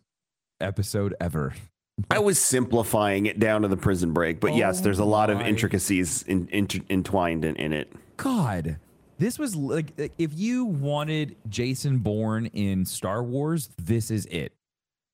episode 0.60 1.14
ever. 1.20 1.54
I 2.10 2.20
was 2.20 2.38
simplifying 2.38 3.26
it 3.26 3.40
down 3.40 3.62
to 3.62 3.68
the 3.68 3.76
prison 3.76 4.12
break, 4.12 4.38
but 4.38 4.54
yes, 4.54 4.78
Oh 4.80 4.82
there's 4.84 5.00
a 5.00 5.04
lot 5.04 5.30
of 5.30 5.40
intricacies 5.40 6.22
in, 6.22 6.48
inter, 6.52 6.78
entwined 6.88 7.44
in, 7.44 7.56
in 7.56 7.72
it. 7.72 7.92
God, 8.16 8.76
this 9.18 9.36
was 9.36 9.56
like 9.56 10.12
if 10.16 10.32
you 10.32 10.64
wanted 10.64 11.36
Jason 11.48 11.98
Bourne 11.98 12.46
in 12.46 12.84
Star 12.84 13.22
Wars, 13.22 13.70
this 13.78 14.12
is 14.12 14.26
it. 14.26 14.52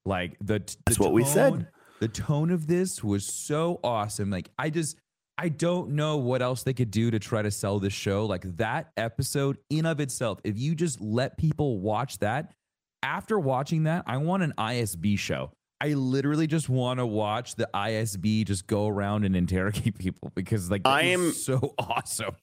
Like 0.04 0.37
the 0.40 0.58
the 0.58 0.76
That's 0.87 0.99
what 0.99 1.12
we 1.12 1.25
said. 1.25 1.68
The 2.00 2.08
tone 2.08 2.50
of 2.50 2.66
this 2.66 3.02
was 3.02 3.25
so 3.25 3.80
awesome. 3.82 4.30
Like 4.30 4.50
I 4.58 4.70
just 4.70 4.96
I 5.37 5.49
don't 5.49 5.90
know 5.90 6.18
what 6.18 6.42
else 6.42 6.62
they 6.62 6.75
could 6.75 6.90
do 6.90 7.11
to 7.11 7.18
try 7.18 7.42
to 7.42 7.50
sell 7.50 7.78
this 7.78 7.92
show. 7.92 8.26
Like 8.26 8.56
that 8.56 8.90
episode 8.96 9.58
in 9.70 9.87
of 9.87 10.00
itself, 10.00 10.40
if 10.44 10.58
you 10.58 10.75
just 10.75 11.00
let 11.00 11.37
people 11.38 11.80
watch 11.80 12.18
that, 12.18 12.52
after 13.02 13.38
watching 13.38 13.84
that, 13.84 14.04
I 14.06 14.18
want 14.18 14.42
an 14.42 14.54
ISB 14.58 15.18
show. 15.18 15.50
I 15.80 15.88
literally 15.94 16.46
just 16.46 16.68
want 16.68 16.99
to 16.99 17.06
watch 17.06 17.56
the 17.56 17.68
ISB 17.75 18.46
just 18.46 18.66
go 18.66 18.87
around 18.87 19.25
and 19.25 19.37
interrogate 19.37 19.99
people 19.99 20.30
because 20.34 20.70
like 20.70 20.82
I 20.84 21.02
am 21.02 21.32
so 21.32 21.75
awesome. 21.78 22.37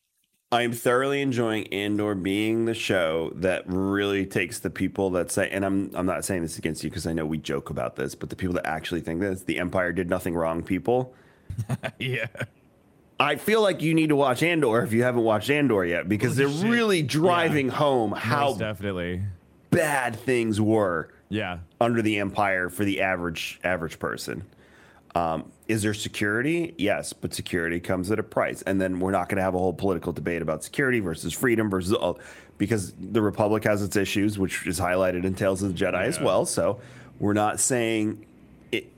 I'm 0.54 0.74
thoroughly 0.74 1.22
enjoying 1.22 1.68
Andor 1.68 2.14
being 2.14 2.66
the 2.66 2.74
show 2.74 3.32
that 3.36 3.64
really 3.68 4.26
takes 4.26 4.60
the 4.60 4.70
people 4.70 5.10
that 5.12 5.32
say, 5.32 5.50
and 5.50 5.64
I'm 5.66 5.92
I'm 5.96 6.06
not 6.06 6.26
saying 6.26 6.42
this 6.42 6.58
against 6.58 6.84
you 6.84 6.90
because 6.90 7.08
I 7.08 7.14
know 7.14 7.26
we 7.26 7.38
joke 7.38 7.70
about 7.70 7.96
this, 7.96 8.16
but 8.16 8.30
the 8.30 8.36
people 8.36 8.56
that 8.56 8.68
actually 8.68 9.00
think 9.02 9.22
this, 9.22 9.44
the 9.44 9.60
Empire 9.60 9.94
did 9.94 10.10
nothing 10.10 10.36
wrong, 10.36 10.62
people. 10.64 11.14
Yeah. 12.00 12.28
I 13.20 13.36
feel 13.36 13.62
like 13.62 13.82
you 13.84 13.94
need 13.94 14.10
to 14.10 14.16
watch 14.16 14.42
Andor 14.42 14.82
if 14.84 14.92
you 14.94 15.04
haven't 15.04 15.24
watched 15.24 15.50
Andor 15.52 15.86
yet 15.86 16.10
because 16.10 16.36
Holy 16.38 16.46
they're 16.50 16.62
shit. 16.62 16.72
really 16.72 17.02
driving 17.04 17.70
home 17.70 18.12
how 18.14 18.48
Most 18.48 18.60
definitely. 18.60 19.22
bad 19.70 20.16
things 20.16 20.60
were 20.60 21.10
Yeah. 21.30 21.60
under 21.80 22.02
the 22.02 22.18
Empire 22.18 22.70
for 22.70 22.84
the 22.84 23.02
average 23.02 23.60
average 23.64 24.00
person. 24.00 24.44
Um, 25.14 25.52
is 25.72 25.82
there 25.84 25.94
security? 25.94 26.76
Yes, 26.78 27.14
but 27.14 27.34
security 27.34 27.80
comes 27.80 28.12
at 28.12 28.20
a 28.20 28.24
price. 28.24 28.62
And 28.64 28.80
then 28.80 29.00
we're 29.00 29.12
not 29.12 29.30
going 29.30 29.38
to 29.38 29.44
have 29.44 29.56
a 29.56 29.58
whole 29.58 29.74
political 29.74 30.12
debate 30.12 30.42
about 30.42 30.64
security 30.64 31.00
versus 31.00 31.34
freedom 31.34 31.70
versus 31.70 31.94
all, 31.94 32.20
because 32.58 32.94
the 33.00 33.22
Republic 33.22 33.64
has 33.64 33.82
its 33.82 33.96
issues, 33.96 34.38
which 34.38 34.68
is 34.68 34.80
highlighted 34.80 35.24
in 35.24 35.34
Tales 35.34 35.64
of 35.64 35.76
the 35.76 35.86
Jedi 35.86 36.04
as 36.04 36.20
well. 36.20 36.46
So 36.46 36.80
we're 37.20 37.34
not 37.34 37.60
saying 37.60 38.26
it, 38.72 38.92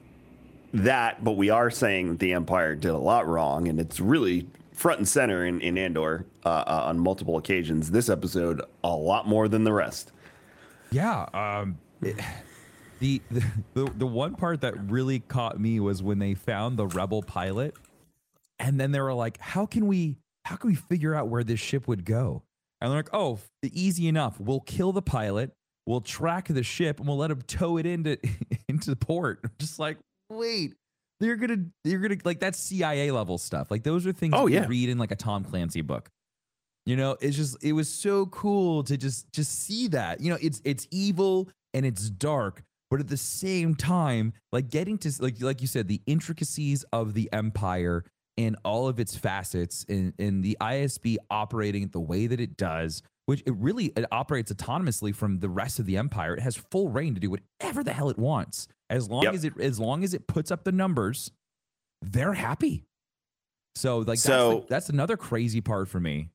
that, 0.74 1.24
but 1.24 1.34
we 1.34 1.50
are 1.52 1.70
saying 1.70 2.10
that 2.10 2.20
the 2.20 2.34
Empire 2.34 2.76
did 2.76 2.92
a 2.92 2.98
lot 2.98 3.28
wrong, 3.28 3.68
and 3.68 3.80
it's 3.80 4.00
really 4.00 4.48
front 4.74 4.98
and 4.98 5.08
center 5.08 5.46
in, 5.46 5.62
in 5.62 5.78
Andor 5.78 6.26
uh, 6.44 6.50
uh, 6.50 6.84
on 6.88 6.98
multiple 7.00 7.38
occasions. 7.38 7.92
This 7.92 8.10
episode, 8.10 8.62
a 8.84 8.90
lot 8.96 9.28
more 9.28 9.48
than 9.48 9.64
the 9.64 9.74
rest. 9.74 10.12
Yeah. 10.92 11.28
Um, 11.34 11.78
it- 12.02 12.20
the, 13.04 13.22
the 13.30 13.44
the 13.74 13.92
the 13.98 14.08
one 14.08 14.36
part 14.36 14.62
that 14.62 14.90
really 14.90 15.20
caught 15.20 15.60
me 15.60 15.80
was 15.82 16.02
when 16.02 16.20
they 16.20 16.34
found 16.34 16.78
the 16.78 16.88
rebel 16.88 17.22
pilot, 17.22 17.76
and 18.60 18.80
then 18.80 18.92
they 18.92 19.02
were 19.02 19.14
like, 19.14 19.38
"How 19.40 19.66
can 19.66 19.88
we 19.88 20.18
how 20.46 20.56
can 20.56 20.70
we 20.70 20.76
figure 20.76 21.14
out 21.14 21.28
where 21.28 21.44
this 21.44 21.60
ship 21.60 21.88
would 21.88 22.06
go?" 22.06 22.44
And 22.80 22.90
they're 22.92 23.00
like, 23.00 23.14
"Oh, 23.14 23.40
easy 23.64 24.08
enough. 24.08 24.40
We'll 24.40 24.62
kill 24.62 24.94
the 24.94 25.02
pilot. 25.02 25.52
We'll 25.86 26.02
track 26.02 26.48
the 26.48 26.64
ship, 26.64 27.00
and 27.00 27.08
we'll 27.08 27.18
let 27.18 27.30
him 27.30 27.42
tow 27.42 27.78
it 27.78 27.86
into 27.86 28.18
into 28.70 28.90
the 28.90 28.96
port." 28.96 29.42
I'm 29.44 29.52
just 29.60 29.80
like, 29.80 29.98
wait. 30.30 30.74
you're 31.20 31.36
gonna, 31.36 31.66
you're 31.84 32.00
gonna 32.00 32.18
like 32.24 32.40
that's 32.40 32.58
CIA 32.58 33.12
level 33.12 33.38
stuff. 33.38 33.70
Like 33.70 33.84
those 33.84 34.08
are 34.08 34.14
things 34.14 34.34
Oh, 34.36 34.48
you 34.48 34.56
yeah. 34.56 34.68
read 34.68 34.88
in 34.88 34.98
like 34.98 35.12
a 35.12 35.18
Tom 35.18 35.44
Clancy 35.44 35.82
book. 35.82 36.10
You 36.86 36.96
know, 36.96 37.18
it's 37.20 37.36
just 37.36 37.62
it 37.62 37.74
was 37.74 37.90
so 37.90 38.28
cool 38.28 38.84
to 38.84 38.96
just 38.98 39.32
just 39.34 39.52
see 39.60 39.90
that. 39.90 40.22
You 40.22 40.32
know, 40.32 40.38
it's 40.42 40.62
it's 40.64 40.88
evil 40.92 41.50
and 41.74 41.86
it's 41.86 42.10
dark, 42.10 42.62
but 42.94 43.00
at 43.00 43.08
the 43.08 43.18
same 43.18 43.74
time, 43.74 44.34
like 44.52 44.70
getting 44.70 45.00
to 45.00 45.12
like 45.20 45.42
like 45.42 45.62
you 45.62 45.68
said, 45.68 45.88
the 45.88 46.00
intricacies 46.06 46.86
of 46.94 47.16
the 47.16 47.28
empire 47.34 48.06
and 48.38 48.56
all 48.64 48.88
of 48.88 49.00
its 49.00 49.16
facets 49.16 49.84
and, 49.90 50.14
and 50.20 50.44
the 50.44 50.56
ISB 50.62 51.18
operating 51.32 51.88
the 51.88 52.00
way 52.00 52.28
that 52.28 52.40
it 52.40 52.56
does, 52.56 53.02
which 53.26 53.42
it 53.48 53.54
really 53.58 53.86
it 53.96 54.06
operates 54.12 54.54
autonomously 54.54 55.14
from 55.16 55.40
the 55.40 55.50
rest 55.50 55.80
of 55.80 55.88
the 55.88 55.98
empire. 55.98 56.36
It 56.36 56.42
has 56.42 56.56
full 56.56 56.90
reign 56.90 57.16
to 57.16 57.20
do 57.20 57.32
whatever 57.32 57.84
the 57.84 57.94
hell 57.94 58.12
it 58.12 58.18
wants. 58.20 58.68
As 58.92 59.10
long 59.10 59.24
Yep. 59.24 59.34
as 59.34 59.44
it 59.44 59.54
as 59.60 59.80
long 59.80 60.04
as 60.04 60.14
it 60.14 60.28
puts 60.28 60.52
up 60.52 60.64
the 60.64 60.72
numbers, 60.72 61.32
they're 62.04 62.34
happy. 62.34 62.86
So 63.76 63.98
like 64.00 64.08
that's, 64.08 64.22
So- 64.22 64.60
the- 64.60 64.66
that's 64.70 64.90
another 64.90 65.18
crazy 65.18 65.62
part 65.62 65.90
for 65.90 66.00
me. 66.00 66.30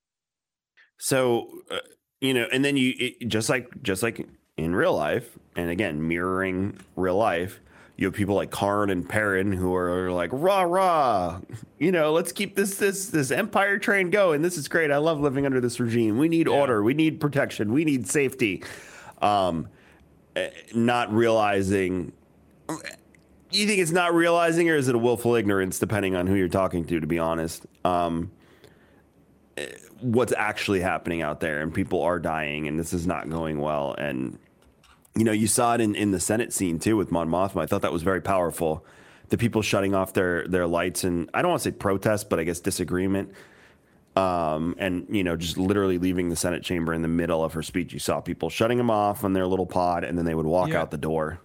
So, 0.98 1.62
uh, 1.70 1.78
you 2.20 2.34
know, 2.34 2.48
and 2.52 2.64
then 2.64 2.76
you 2.76 2.94
it, 2.98 3.28
just 3.28 3.48
like 3.48 3.68
just 3.82 4.02
like 4.02 4.26
in 4.58 4.74
real 4.74 4.94
life, 4.94 5.38
and 5.56 5.70
again 5.70 6.06
mirroring 6.06 6.78
real 6.96 7.16
life, 7.16 7.60
you 7.96 8.06
have 8.06 8.14
people 8.14 8.34
like 8.34 8.50
Karn 8.50 8.90
and 8.90 9.08
Perrin 9.08 9.52
who 9.52 9.74
are 9.74 10.10
like 10.10 10.30
rah 10.32 10.62
rah, 10.62 11.40
you 11.78 11.92
know, 11.92 12.12
let's 12.12 12.32
keep 12.32 12.56
this 12.56 12.74
this 12.74 13.06
this 13.06 13.30
empire 13.30 13.78
train 13.78 14.10
going. 14.10 14.42
This 14.42 14.58
is 14.58 14.68
great. 14.68 14.90
I 14.90 14.98
love 14.98 15.20
living 15.20 15.46
under 15.46 15.60
this 15.60 15.80
regime. 15.80 16.18
We 16.18 16.28
need 16.28 16.48
order. 16.48 16.82
We 16.82 16.94
need 16.94 17.20
protection. 17.20 17.72
We 17.72 17.84
need 17.84 18.08
safety. 18.08 18.62
Um, 19.22 19.68
eh, 20.36 20.50
not 20.74 21.12
realizing. 21.12 22.12
You 23.50 23.66
think 23.66 23.80
it's 23.80 23.92
not 23.92 24.12
realizing, 24.12 24.68
or 24.68 24.76
is 24.76 24.88
it 24.88 24.94
a 24.94 24.98
willful 24.98 25.34
ignorance, 25.34 25.78
depending 25.78 26.14
on 26.14 26.26
who 26.26 26.34
you're 26.34 26.48
talking 26.48 26.84
to? 26.84 27.00
To 27.00 27.06
be 27.06 27.18
honest, 27.18 27.64
um, 27.84 28.30
what's 30.00 30.32
actually 30.36 30.80
happening 30.80 31.22
out 31.22 31.40
there 31.40 31.60
and 31.60 31.74
people 31.74 32.02
are 32.02 32.18
dying 32.18 32.68
and 32.68 32.78
this 32.78 32.92
is 32.92 33.06
not 33.06 33.28
going 33.28 33.60
well 33.60 33.94
and 33.98 34.38
you 35.18 35.24
know 35.24 35.32
you 35.32 35.46
saw 35.46 35.74
it 35.74 35.80
in, 35.80 35.94
in 35.94 36.10
the 36.12 36.20
senate 36.20 36.52
scene 36.52 36.78
too 36.78 36.96
with 36.96 37.10
mon 37.10 37.28
mothma. 37.28 37.62
I 37.62 37.66
thought 37.66 37.82
that 37.82 37.92
was 37.92 38.02
very 38.02 38.20
powerful. 38.22 38.84
The 39.30 39.36
people 39.36 39.60
shutting 39.62 39.94
off 39.94 40.12
their 40.14 40.46
their 40.48 40.66
lights 40.66 41.04
and 41.04 41.28
i 41.34 41.42
don't 41.42 41.50
want 41.50 41.62
to 41.62 41.68
say 41.70 41.76
protest 41.76 42.30
but 42.30 42.38
i 42.40 42.44
guess 42.44 42.60
disagreement 42.60 43.30
um, 44.16 44.74
and 44.78 45.06
you 45.10 45.22
know 45.22 45.36
just 45.36 45.58
literally 45.58 45.98
leaving 45.98 46.28
the 46.28 46.36
senate 46.36 46.62
chamber 46.62 46.92
in 46.92 47.02
the 47.02 47.08
middle 47.08 47.44
of 47.44 47.52
her 47.52 47.62
speech. 47.62 47.92
You 47.92 47.98
saw 47.98 48.20
people 48.20 48.50
shutting 48.50 48.78
them 48.78 48.90
off 48.90 49.22
on 49.24 49.32
their 49.32 49.46
little 49.46 49.66
pod 49.66 50.02
and 50.04 50.16
then 50.18 50.24
they 50.24 50.34
would 50.34 50.46
walk 50.46 50.70
Yeah. 50.70 50.80
out 50.80 50.90
the 50.90 50.98
door. 50.98 51.38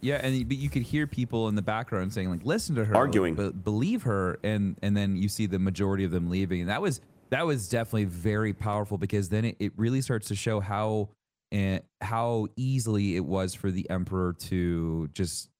Yeah, 0.00 0.16
and 0.16 0.46
but 0.48 0.56
you 0.58 0.68
could 0.68 0.82
hear 0.82 1.06
people 1.06 1.48
in 1.48 1.54
the 1.54 1.62
background 1.62 2.12
saying 2.12 2.30
like, 2.30 2.44
"Listen 2.44 2.74
to 2.76 2.84
her, 2.84 2.94
Arguing. 2.96 3.34
be- 3.34 3.50
believe 3.50 4.02
her," 4.02 4.38
and 4.42 4.76
and 4.82 4.96
then 4.96 5.16
you 5.16 5.28
see 5.28 5.46
the 5.46 5.58
majority 5.58 6.04
of 6.04 6.10
them 6.10 6.28
leaving, 6.28 6.60
and 6.60 6.68
that 6.68 6.82
was 6.82 7.00
that 7.30 7.46
was 7.46 7.68
definitely 7.68 8.04
very 8.04 8.52
powerful 8.52 8.98
because 8.98 9.28
then 9.30 9.44
it, 9.46 9.56
it 9.58 9.72
really 9.76 10.00
starts 10.00 10.28
to 10.28 10.34
show 10.34 10.60
how 10.60 11.08
uh, 11.54 11.78
how 12.00 12.46
easily 12.56 13.16
it 13.16 13.24
was 13.24 13.54
for 13.54 13.70
the 13.70 13.88
emperor 13.90 14.34
to 14.40 15.08
just 15.12 15.50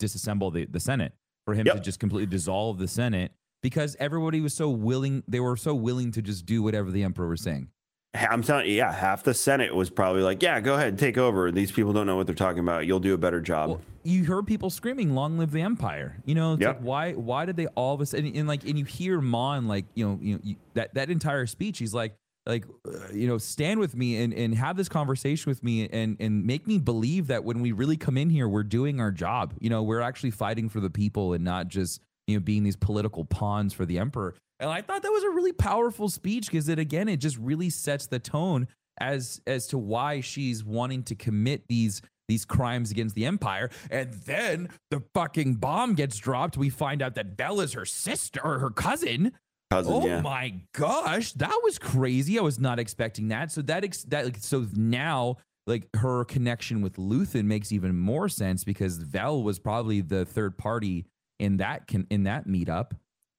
disassemble 0.00 0.52
the 0.52 0.66
the 0.66 0.80
Senate, 0.80 1.12
for 1.44 1.54
him 1.54 1.64
to 1.64 1.80
just 1.80 1.98
completely 2.00 2.26
dissolve 2.26 2.78
the 2.78 2.88
Senate 2.88 3.32
because 3.62 3.96
everybody 3.98 4.40
was 4.40 4.54
so 4.54 4.68
willing, 4.68 5.22
they 5.26 5.40
were 5.40 5.56
so 5.56 5.74
willing 5.74 6.12
to 6.12 6.22
just 6.22 6.46
do 6.46 6.62
whatever 6.62 6.90
the 6.90 7.02
emperor 7.02 7.28
was 7.28 7.40
saying. 7.40 7.68
I'm 8.14 8.42
telling 8.42 8.66
you, 8.66 8.76
yeah, 8.76 8.92
half 8.92 9.24
the 9.24 9.34
Senate 9.34 9.74
was 9.74 9.90
probably 9.90 10.22
like, 10.22 10.42
"Yeah, 10.42 10.58
go 10.60 10.74
ahead, 10.74 10.98
take 10.98 11.18
over. 11.18 11.52
These 11.52 11.70
people 11.72 11.92
don't 11.92 12.06
know 12.06 12.16
what 12.16 12.26
they're 12.26 12.34
talking 12.34 12.60
about. 12.60 12.86
You'll 12.86 13.00
do 13.00 13.12
a 13.12 13.18
better 13.18 13.42
job." 13.42 13.68
Well, 13.68 13.80
you 14.04 14.24
heard 14.24 14.46
people 14.46 14.70
screaming, 14.70 15.14
"Long 15.14 15.36
live 15.36 15.50
the 15.50 15.60
empire!" 15.60 16.16
You 16.24 16.34
know, 16.34 16.54
it's 16.54 16.62
Yep. 16.62 16.76
like 16.76 16.80
why 16.84 17.12
why 17.12 17.44
did 17.44 17.56
they 17.56 17.66
all 17.68 17.94
of 17.94 18.00
a 18.00 18.06
sudden 18.06 18.34
and 18.34 18.48
like 18.48 18.64
and 18.64 18.78
you 18.78 18.86
hear 18.86 19.20
Mon 19.20 19.68
like 19.68 19.84
you 19.94 20.06
know 20.08 20.18
you 20.22 20.34
know 20.34 20.40
you, 20.42 20.56
that 20.74 20.94
that 20.94 21.10
entire 21.10 21.46
speech, 21.46 21.78
he's 21.78 21.92
like 21.92 22.14
like 22.46 22.64
uh, 22.86 23.12
you 23.12 23.26
know 23.26 23.38
stand 23.38 23.80
with 23.80 23.96
me 23.96 24.22
and 24.22 24.32
and 24.32 24.54
have 24.54 24.76
this 24.76 24.88
conversation 24.88 25.50
with 25.50 25.62
me 25.62 25.88
and 25.88 26.16
and 26.20 26.44
make 26.44 26.66
me 26.66 26.78
believe 26.78 27.26
that 27.26 27.44
when 27.44 27.60
we 27.60 27.72
really 27.72 27.96
come 27.96 28.16
in 28.16 28.30
here, 28.30 28.48
we're 28.48 28.62
doing 28.62 29.00
our 29.00 29.10
job. 29.10 29.54
You 29.60 29.70
know, 29.70 29.82
we're 29.82 30.00
actually 30.00 30.30
fighting 30.30 30.68
for 30.68 30.80
the 30.80 30.90
people 30.90 31.32
and 31.32 31.44
not 31.44 31.68
just 31.68 32.00
you 32.26 32.36
know 32.36 32.40
being 32.40 32.62
these 32.62 32.76
political 32.76 33.24
pawns 33.24 33.72
for 33.72 33.84
the 33.84 33.98
emperor. 33.98 34.34
And 34.58 34.70
I 34.70 34.80
thought 34.80 35.02
that 35.02 35.12
was 35.12 35.24
a 35.24 35.30
really 35.30 35.52
powerful 35.52 36.08
speech 36.08 36.46
because 36.46 36.68
it 36.68 36.78
again 36.78 37.08
it 37.08 37.18
just 37.18 37.36
really 37.38 37.70
sets 37.70 38.06
the 38.06 38.18
tone 38.18 38.68
as 38.98 39.40
as 39.46 39.66
to 39.68 39.78
why 39.78 40.20
she's 40.20 40.64
wanting 40.64 41.02
to 41.04 41.14
commit 41.14 41.68
these 41.68 42.00
these 42.28 42.44
crimes 42.44 42.90
against 42.90 43.14
the 43.14 43.24
empire 43.24 43.70
and 43.90 44.12
then 44.12 44.68
the 44.90 45.00
fucking 45.14 45.54
bomb 45.54 45.94
gets 45.94 46.16
dropped 46.16 46.56
we 46.56 46.68
find 46.68 47.00
out 47.00 47.14
that 47.14 47.36
bella's 47.36 47.74
her 47.74 47.84
sister 47.84 48.40
or 48.42 48.58
her 48.58 48.70
cousin 48.70 49.32
Cousin, 49.70 49.92
oh 49.92 50.06
yeah. 50.06 50.20
my 50.20 50.54
gosh 50.72 51.32
that 51.32 51.60
was 51.64 51.76
crazy 51.76 52.38
i 52.38 52.42
was 52.42 52.60
not 52.60 52.78
expecting 52.78 53.28
that 53.28 53.50
so 53.50 53.62
that 53.62 53.82
ex- 53.82 54.04
that 54.04 54.24
like 54.24 54.36
so 54.38 54.64
now 54.74 55.36
like 55.66 55.88
her 55.96 56.24
connection 56.24 56.80
with 56.80 56.94
Luthen 56.94 57.46
makes 57.46 57.72
even 57.72 57.98
more 57.98 58.28
sense 58.28 58.62
because 58.62 58.98
Vel 58.98 59.42
was 59.42 59.58
probably 59.58 60.00
the 60.00 60.24
third 60.24 60.56
party 60.56 61.06
in 61.40 61.56
that 61.56 61.88
can 61.88 62.06
in 62.10 62.22
that 62.22 62.46
meetup 62.46 62.92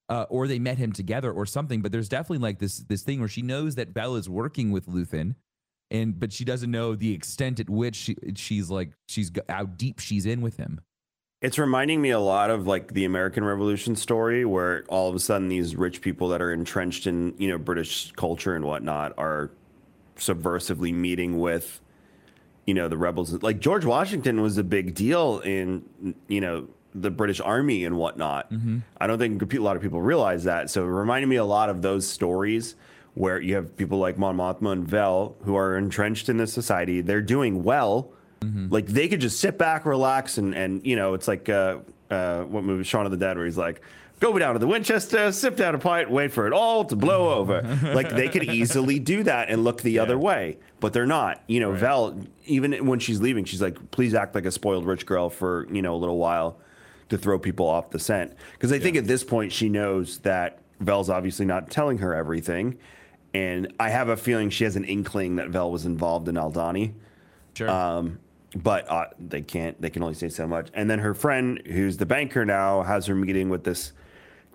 uh, 0.10 0.26
or 0.30 0.48
they 0.48 0.60
met 0.60 0.78
him 0.78 0.92
together 0.92 1.32
or 1.32 1.46
something. 1.46 1.82
But 1.82 1.92
there's 1.92 2.10
definitely 2.10 2.40
like 2.40 2.60
this 2.60 2.80
this 2.80 3.04
thing 3.04 3.20
where 3.20 3.28
she 3.28 3.42
knows 3.42 3.76
that 3.76 3.90
Vel 3.90 4.16
is 4.16 4.30
working 4.30 4.72
with 4.72 4.88
Luthen, 4.88 5.36
and 5.92 6.20
but 6.20 6.32
she 6.32 6.46
doesn't 6.46 6.72
know 6.72 6.96
the 6.96 7.14
extent 7.14 7.60
at 7.60 7.70
which 7.70 7.96
she, 7.96 8.16
she's 8.36 8.70
like 8.70 8.92
she's 9.08 9.32
how 9.50 9.66
deep 9.66 10.00
she's 10.00 10.26
in 10.26 10.42
with 10.42 10.58
him. 10.58 10.80
It's 11.40 11.60
reminding 11.60 12.02
me 12.02 12.10
a 12.10 12.20
lot 12.20 12.50
of 12.50 12.66
like 12.66 12.94
the 12.94 13.06
American 13.06 13.44
Revolution 13.44 13.96
story, 13.96 14.44
where 14.44 14.84
all 14.88 15.08
of 15.08 15.16
a 15.16 15.20
sudden 15.20 15.50
these 15.50 15.76
rich 15.76 16.02
people 16.02 16.30
that 16.30 16.42
are 16.42 16.52
entrenched 16.52 17.06
in 17.06 17.36
you 17.38 17.48
know 17.48 17.60
British 17.60 18.12
culture 18.14 18.56
and 18.56 18.66
whatnot 18.66 19.14
are 19.20 19.52
subversively 20.16 20.92
meeting 20.92 21.40
with 21.40 21.80
you 22.66 22.74
know 22.74 22.88
the 22.88 22.98
rebels. 22.98 23.32
Like 23.44 23.60
George 23.60 23.86
Washington 23.86 24.42
was 24.42 24.58
a 24.58 24.64
big 24.64 24.96
deal 24.96 25.40
in 25.40 26.16
you 26.28 26.42
know 26.42 26.70
the 26.96 27.12
British 27.12 27.40
Army 27.40 27.86
and 27.86 27.98
whatnot. 27.98 28.52
Mm-hmm. 28.52 28.80
I 29.00 29.06
don't 29.06 29.20
think 29.20 29.54
a 29.54 29.58
lot 29.60 29.76
of 29.76 29.84
people 29.84 30.02
realize 30.02 30.46
that. 30.46 30.72
So 30.72 30.84
it 30.84 30.88
reminded 30.88 31.28
me 31.28 31.36
a 31.36 31.46
lot 31.46 31.70
of 31.70 31.84
those 31.84 32.08
stories 32.08 32.74
where 33.14 33.40
you 33.40 33.54
have 33.54 33.78
people 33.78 34.00
like 34.00 34.18
Mon 34.18 34.38
Mothma 34.38 34.72
and 34.72 34.88
Vel 34.88 35.36
who 35.44 35.56
are 35.56 35.78
entrenched 35.78 36.30
in 36.30 36.38
this 36.38 36.52
society. 36.52 37.02
They're 37.02 37.22
doing 37.22 37.64
well. 37.64 38.12
Like 38.42 38.88
they 38.88 39.08
could 39.08 39.22
just 39.22 39.40
sit 39.40 39.58
back, 39.58 39.86
relax, 39.86 40.38
and 40.38 40.54
and 40.56 40.86
you 40.86 40.96
know 40.96 41.14
it's 41.14 41.28
like 41.28 41.50
uh, 41.50 41.80
uh, 42.10 42.44
what 42.44 42.64
movie 42.64 42.84
Shaun 42.84 43.06
of 43.06 43.12
the 43.12 43.18
Dead 43.18 43.38
where 43.38 43.46
he's 43.46 43.58
like. 43.58 43.82
Go 44.20 44.40
down 44.40 44.54
to 44.54 44.60
the 44.60 44.66
Winchester, 44.66 45.32
sip 45.32 45.58
down 45.58 45.76
a 45.76 45.78
pint, 45.78 46.10
wait 46.10 46.32
for 46.32 46.48
it 46.48 46.54
all 46.54 46.84
to 46.86 46.96
blow 46.96 47.36
over. 47.38 47.62
like 47.94 48.10
they 48.10 48.30
could 48.30 48.46
easily 48.46 48.98
do 48.98 49.22
that 49.22 49.52
and 49.52 49.64
look 49.64 49.84
the 49.84 50.00
other 50.00 50.18
way, 50.18 50.58
but 50.80 50.92
they're 50.92 51.06
not. 51.06 51.44
You 51.46 51.60
know, 51.60 51.74
Vel, 51.74 52.20
even 52.48 52.88
when 52.88 52.98
she's 52.98 53.22
leaving, 53.22 53.46
she's 53.46 53.62
like, 53.62 53.92
"Please 53.92 54.16
act 54.16 54.34
like 54.34 54.46
a 54.46 54.52
spoiled 54.52 54.88
rich 54.88 55.06
girl 55.06 55.30
for 55.30 55.68
you 55.72 55.84
know 55.84 55.94
a 55.94 55.98
little 55.98 56.18
while." 56.18 56.58
to 57.10 57.18
throw 57.18 57.40
people 57.40 57.68
off 57.68 57.92
the 57.92 58.00
scent. 58.00 58.34
Because 58.54 58.72
I 58.72 58.80
think 58.80 58.96
at 58.98 59.06
this 59.06 59.24
point 59.24 59.52
she 59.52 59.70
knows 59.70 60.20
that 60.20 60.60
Vel's 60.80 61.10
obviously 61.10 61.46
not 61.46 61.70
telling 61.70 62.00
her 62.00 62.14
everything. 62.14 62.78
And 63.34 63.74
I 63.80 63.90
have 63.90 64.10
a 64.10 64.18
feeling 64.18 64.50
she 64.50 64.64
has 64.64 64.76
an 64.76 64.84
inkling 64.84 65.36
that 65.38 65.50
Vel 65.50 65.72
was 65.72 65.86
involved 65.86 66.28
in 66.28 66.36
Aldhani. 66.36 66.94
Sure. 67.54 67.70
Um, 67.70 68.20
but 68.56 68.90
uh, 68.90 69.06
they 69.20 69.42
can't, 69.42 69.80
they 69.82 69.90
can 69.90 70.02
only 70.04 70.16
say 70.16 70.30
so 70.30 70.48
much. 70.48 70.70
And 70.74 70.90
then 70.90 71.00
her 71.00 71.14
friend, 71.14 71.62
who's 71.66 71.98
the 71.98 72.06
banker 72.06 72.46
now, 72.46 72.84
has 72.84 73.06
her 73.08 73.16
meeting 73.16 73.50
with 73.50 73.64
this 73.64 73.92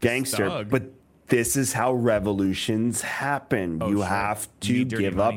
gangster. 0.00 0.48
Thug. 0.48 0.70
But 0.70 0.84
this 1.28 1.56
is 1.56 1.72
how 1.74 1.92
revolutions 1.92 3.02
happen. 3.02 3.80
you 3.80 3.86
Oh, 3.86 3.90
sure. 3.96 4.04
have 4.04 4.48
to 4.60 4.84
dirty 4.84 5.02
give 5.04 5.20
up. 5.20 5.34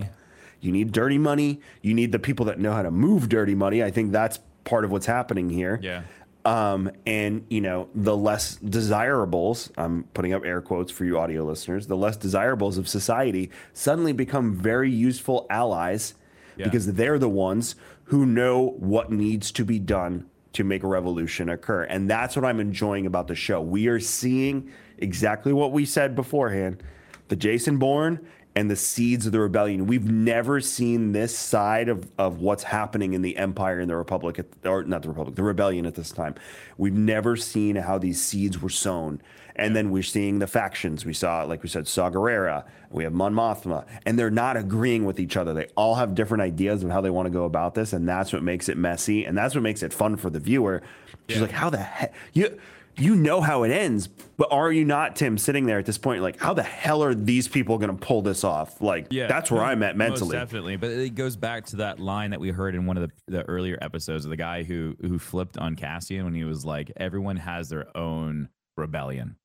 You 0.61 0.71
need 0.71 0.91
dirty 0.91 1.17
money. 1.17 1.61
You 1.81 1.93
need 1.93 2.11
the 2.11 2.19
people 2.19 2.45
that 2.47 2.59
know 2.59 2.73
how 2.73 2.81
to 2.81 2.91
move 2.91 3.29
dirty 3.29 3.55
money. 3.55 3.83
I 3.83 3.91
think 3.91 4.11
that's 4.11 4.39
part 4.63 4.83
of 4.83 4.91
what's 4.91 5.05
happening 5.05 5.49
here. 5.49 5.79
yeah. 5.81 6.01
Um, 6.43 6.91
and 7.07 7.43
you 7.49 7.59
know, 7.59 7.89
the 7.95 8.15
less 8.15 8.57
desirables, 8.57 9.71
I'm 9.77 10.03
putting 10.13 10.31
up 10.33 10.45
air 10.45 10.61
quotes 10.61 10.91
for 10.91 11.03
you 11.03 11.17
audio 11.17 11.43
listeners, 11.43 11.87
the 11.87 11.97
less 11.97 12.17
desirables 12.17 12.77
of 12.77 12.87
society 12.87 13.49
suddenly 13.73 14.13
become 14.13 14.53
very 14.53 14.91
useful 14.91 15.47
allies 15.49 16.13
Yeah. 16.55 16.65
because 16.65 16.93
they're 16.93 17.17
the 17.17 17.29
ones 17.29 17.75
who 18.05 18.25
know 18.25 18.75
what 18.77 19.11
needs 19.11 19.51
to 19.51 19.65
be 19.65 19.79
done 19.79 20.29
to 20.53 20.63
make 20.63 20.83
a 20.83 20.87
revolution 20.87 21.49
occur. 21.49 21.83
And 21.83 22.09
that's 22.09 22.35
what 22.35 22.45
I'm 22.45 22.59
enjoying 22.59 23.05
about 23.05 23.27
the 23.27 23.35
show. 23.35 23.61
We 23.61 23.87
are 23.87 23.99
seeing 23.99 24.71
exactly 24.97 25.51
what 25.51 25.71
we 25.71 25.85
said 25.85 26.15
beforehand 26.15 26.81
the 27.27 27.35
Jason 27.35 27.77
Bourne 27.77 28.25
and 28.55 28.71
the 28.71 28.75
seeds 28.75 29.25
of 29.25 29.31
the 29.31 29.39
rebellion. 29.39 29.87
We've 29.87 30.09
never 30.09 30.61
seen 30.61 31.11
this 31.11 31.37
side 31.37 31.89
of, 31.89 32.09
of 32.17 32.39
what's 32.39 32.63
happening 32.63 33.13
in 33.13 33.21
the 33.21 33.35
Empire 33.35 33.79
and 33.79 33.89
the 33.89 33.97
Republic, 33.97 34.39
at, 34.39 34.45
or 34.63 34.83
not 34.83 35.01
the 35.01 35.09
Republic, 35.09 35.35
the 35.35 35.43
rebellion 35.43 35.85
at 35.85 35.95
this 35.95 36.11
time. 36.11 36.35
We've 36.77 36.93
never 36.93 37.35
seen 37.35 37.75
how 37.75 37.97
these 37.97 38.21
seeds 38.21 38.61
were 38.61 38.69
sown. 38.69 39.21
And 39.57 39.75
then 39.75 39.89
we're 39.91 40.03
seeing 40.03 40.39
the 40.39 40.47
factions. 40.47 41.05
We 41.05 41.13
saw, 41.13 41.43
like 41.43 41.63
we 41.63 41.69
said, 41.69 41.87
Saw 41.87 42.09
Gerrera, 42.09 42.65
we 42.89 43.03
have 43.05 43.13
Mon 43.13 43.33
Mothma, 43.33 43.85
and 44.05 44.19
they're 44.19 44.29
not 44.29 44.57
agreeing 44.57 45.05
with 45.05 45.19
each 45.19 45.37
other. 45.37 45.53
They 45.53 45.67
all 45.77 45.95
have 45.95 46.13
different 46.13 46.41
ideas 46.41 46.83
of 46.83 46.89
how 46.91 46.99
they 47.01 47.09
want 47.09 47.25
to 47.27 47.29
go 47.31 47.45
about 47.45 47.73
this, 47.75 47.93
and 47.93 48.07
that's 48.07 48.33
what 48.33 48.43
makes 48.43 48.67
it 48.67 48.77
messy, 48.77 49.23
and 49.25 49.37
that's 49.37 49.55
what 49.55 49.61
makes 49.61 49.81
it 49.83 49.93
fun 49.93 50.17
for 50.17 50.29
the 50.29 50.39
viewer. 50.39 50.81
She's 51.29 51.41
like, 51.41 51.51
how 51.51 51.69
the 51.69 51.77
heck? 51.77 52.13
You, 52.33 52.59
you 52.97 53.15
know 53.15 53.41
how 53.41 53.63
it 53.63 53.71
ends, 53.71 54.07
but 54.37 54.47
are 54.51 54.71
you 54.71 54.85
not, 54.85 55.15
Tim, 55.17 55.37
sitting 55.37 55.65
there 55.65 55.79
at 55.79 55.85
this 55.85 55.97
point, 55.97 56.21
like, 56.21 56.39
how 56.39 56.53
the 56.53 56.63
hell 56.63 57.03
are 57.03 57.13
these 57.15 57.47
people 57.47 57.77
going 57.77 57.89
to 57.89 58.05
pull 58.05 58.21
this 58.21 58.43
off? 58.43 58.81
Like, 58.81 59.07
Yeah, 59.09 59.27
that's 59.27 59.51
where 59.51 59.63
I'm 59.63 59.83
at 59.83 59.97
mentally. 59.97 60.37
definitely, 60.37 60.75
but 60.77 60.91
it 60.91 61.15
goes 61.15 61.35
back 61.35 61.65
to 61.67 61.77
that 61.77 61.99
line 61.99 62.31
that 62.31 62.39
we 62.39 62.49
heard 62.51 62.73
in 62.75 62.85
one 62.85 62.97
of 62.97 63.09
the, 63.27 63.31
the 63.31 63.43
earlier 63.49 63.77
episodes 63.81 64.23
of 64.25 64.29
the 64.31 64.37
guy 64.37 64.63
who 64.63 64.95
who 65.01 65.19
flipped 65.19 65.57
on 65.57 65.75
Cassian 65.75 66.23
when 66.25 66.35
he 66.35 66.43
was 66.45 66.63
like, 66.65 66.89
"Everyone 66.95 67.35
has 67.37 67.67
their 67.69 67.85
own 67.97 68.47
rebellion." 68.77 69.35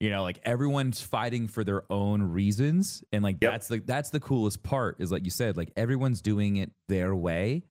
You 0.00 0.10
know, 0.10 0.22
like 0.22 0.38
everyone's 0.44 1.00
fighting 1.00 1.48
for 1.48 1.64
their 1.64 1.82
own 1.90 2.22
reasons, 2.22 3.02
and 3.12 3.24
like 3.24 3.38
Yep. 3.40 3.50
that's 3.52 3.68
the 3.68 3.78
that's 3.80 4.10
the 4.10 4.20
coolest 4.20 4.62
part. 4.62 4.96
Is 5.00 5.10
like 5.10 5.24
you 5.24 5.30
said, 5.30 5.56
like 5.56 5.72
everyone's 5.76 6.22
doing 6.22 6.56
it 6.56 6.70
their 6.88 7.14
way, 7.14 7.64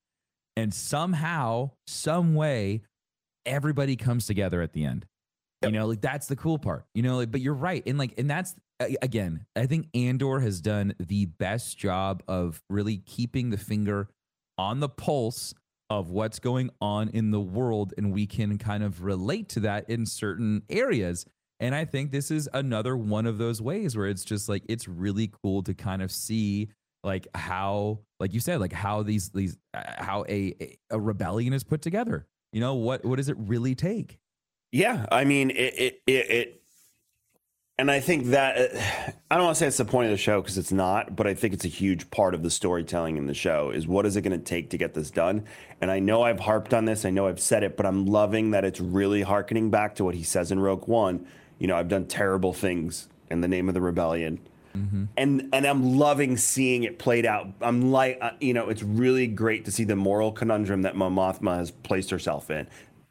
and 0.57 0.73
somehow, 0.73 1.71
some 1.85 2.35
way, 2.35 2.81
everybody 3.45 3.95
comes 3.95 4.25
together 4.25 4.61
at 4.61 4.73
the 4.73 4.83
end. 4.83 5.05
You 5.63 5.71
know, 5.71 5.87
like 5.87 6.01
that's 6.01 6.27
the 6.27 6.35
cool 6.35 6.59
part. 6.59 6.85
You 6.93 7.01
know, 7.01 7.17
like, 7.17 7.31
but 7.31 7.41
you're 7.41 7.53
right, 7.53 7.81
and 7.87 7.97
like, 7.97 8.13
and 8.17 8.29
that's 8.29 8.55
again, 9.01 9.45
I 9.55 9.65
think 9.65 9.87
Andor 9.93 10.39
has 10.39 10.61
done 10.61 10.93
the 10.99 11.25
best 11.25 11.77
job 11.77 12.23
of 12.27 12.61
really 12.69 12.97
keeping 12.97 13.49
the 13.49 13.57
finger 13.57 14.09
on 14.57 14.81
the 14.81 14.89
pulse 14.89 15.53
of 15.89 16.09
what's 16.09 16.39
going 16.39 16.69
on 16.81 17.09
in 17.09 17.31
the 17.31 17.39
world, 17.39 17.93
and 17.97 18.11
we 18.11 18.27
can 18.27 18.57
kind 18.57 18.83
of 18.83 19.01
relate 19.03 19.49
to 19.49 19.61
that 19.61 19.89
in 19.89 20.05
certain 20.05 20.63
areas. 20.69 21.25
And 21.59 21.73
I 21.73 21.85
think 21.85 22.11
this 22.11 22.29
is 22.29 22.47
another 22.53 22.95
one 22.95 23.25
of 23.25 23.37
those 23.37 23.61
ways 23.61 23.97
where 23.97 24.07
it's 24.07 24.23
just 24.23 24.47
like 24.47 24.63
it's 24.69 24.87
really 24.87 25.31
cool 25.43 25.63
to 25.63 25.73
kind 25.73 26.01
of 26.01 26.11
see 26.11 26.69
like 27.03 27.27
how, 27.33 27.99
like 28.19 28.33
you 28.33 28.39
said, 28.39 28.59
like 28.59 28.73
how 28.73 29.03
these 29.03 29.29
these 29.29 29.57
uh, 29.73 29.81
how 29.97 30.23
a 30.29 30.77
a- 30.91 30.99
rebellion 30.99 31.53
is 31.53 31.63
put 31.63 31.81
together. 31.81 32.27
You 32.51 32.61
know 32.61 32.75
what 32.75 33.03
what 33.03 33.15
does 33.15 33.29
it 33.29 33.37
really 33.39 33.75
take? 33.75 34.19
Yeah, 34.71 35.05
I 35.11 35.23
mean 35.23 35.49
it. 35.51 35.55
It. 35.55 36.01
It. 36.05 36.31
it 36.31 36.61
and 37.79 37.91
I 37.91 37.99
think 37.99 38.27
that 38.27 38.57
I 39.29 39.35
don't 39.35 39.45
want 39.45 39.55
to 39.55 39.59
say 39.59 39.67
it's 39.67 39.77
the 39.77 39.85
point 39.85 40.05
of 40.05 40.11
the 40.11 40.17
show 40.17 40.41
because 40.41 40.57
it's 40.57 40.71
not, 40.71 41.15
but 41.15 41.27
I 41.27 41.35
think 41.35 41.53
it's 41.53 41.65
a 41.65 41.67
huge 41.69 42.09
part 42.09 42.33
of 42.33 42.41
the 42.41 42.49
storytelling 42.49 43.17
in 43.17 43.27
the 43.27 43.35
show 43.35 43.69
is 43.69 43.87
what 43.87 44.07
is 44.07 44.15
it 44.15 44.23
going 44.23 44.37
to 44.37 44.43
take 44.43 44.71
to 44.71 44.79
get 44.79 44.95
this 44.95 45.11
done? 45.11 45.45
And 45.79 45.91
I 45.91 45.99
know 45.99 46.23
I've 46.23 46.39
harped 46.39 46.73
on 46.73 46.85
this, 46.85 47.05
I 47.05 47.11
know 47.11 47.27
I've 47.27 47.39
said 47.39 47.61
it, 47.61 47.77
but 47.77 47.85
I'm 47.85 48.07
loving 48.07 48.49
that 48.51 48.65
it's 48.65 48.81
really 48.81 49.21
harkening 49.21 49.69
back 49.69 49.93
to 49.95 50.03
what 50.03 50.15
he 50.15 50.23
says 50.23 50.51
in 50.51 50.59
Rogue 50.59 50.87
One. 50.87 51.27
You 51.59 51.67
know, 51.67 51.75
I've 51.75 51.89
done 51.89 52.05
terrible 52.05 52.53
things 52.53 53.07
in 53.29 53.41
the 53.41 53.47
name 53.47 53.67
of 53.67 53.73
the 53.73 53.81
rebellion. 53.81 54.39
Mm-hmm. 54.75 55.05
And 55.15 55.49
and 55.53 55.65
I'm 55.65 55.97
loving 55.97 56.37
seeing 56.37 56.83
it 56.83 56.99
played 56.99 57.25
out. 57.25 57.47
I'm 57.61 57.91
like, 57.91 58.19
uh, 58.21 58.31
you 58.39 58.53
know, 58.53 58.69
it's 58.69 58.83
really 58.83 59.27
great 59.27 59.65
to 59.65 59.71
see 59.71 59.83
the 59.83 59.95
moral 59.95 60.31
conundrum 60.31 60.83
that 60.83 60.95
Mon 60.95 61.15
Mothma 61.15 61.57
has 61.57 61.71
placed 61.71 62.11
herself 62.11 62.51
in. 62.51 62.67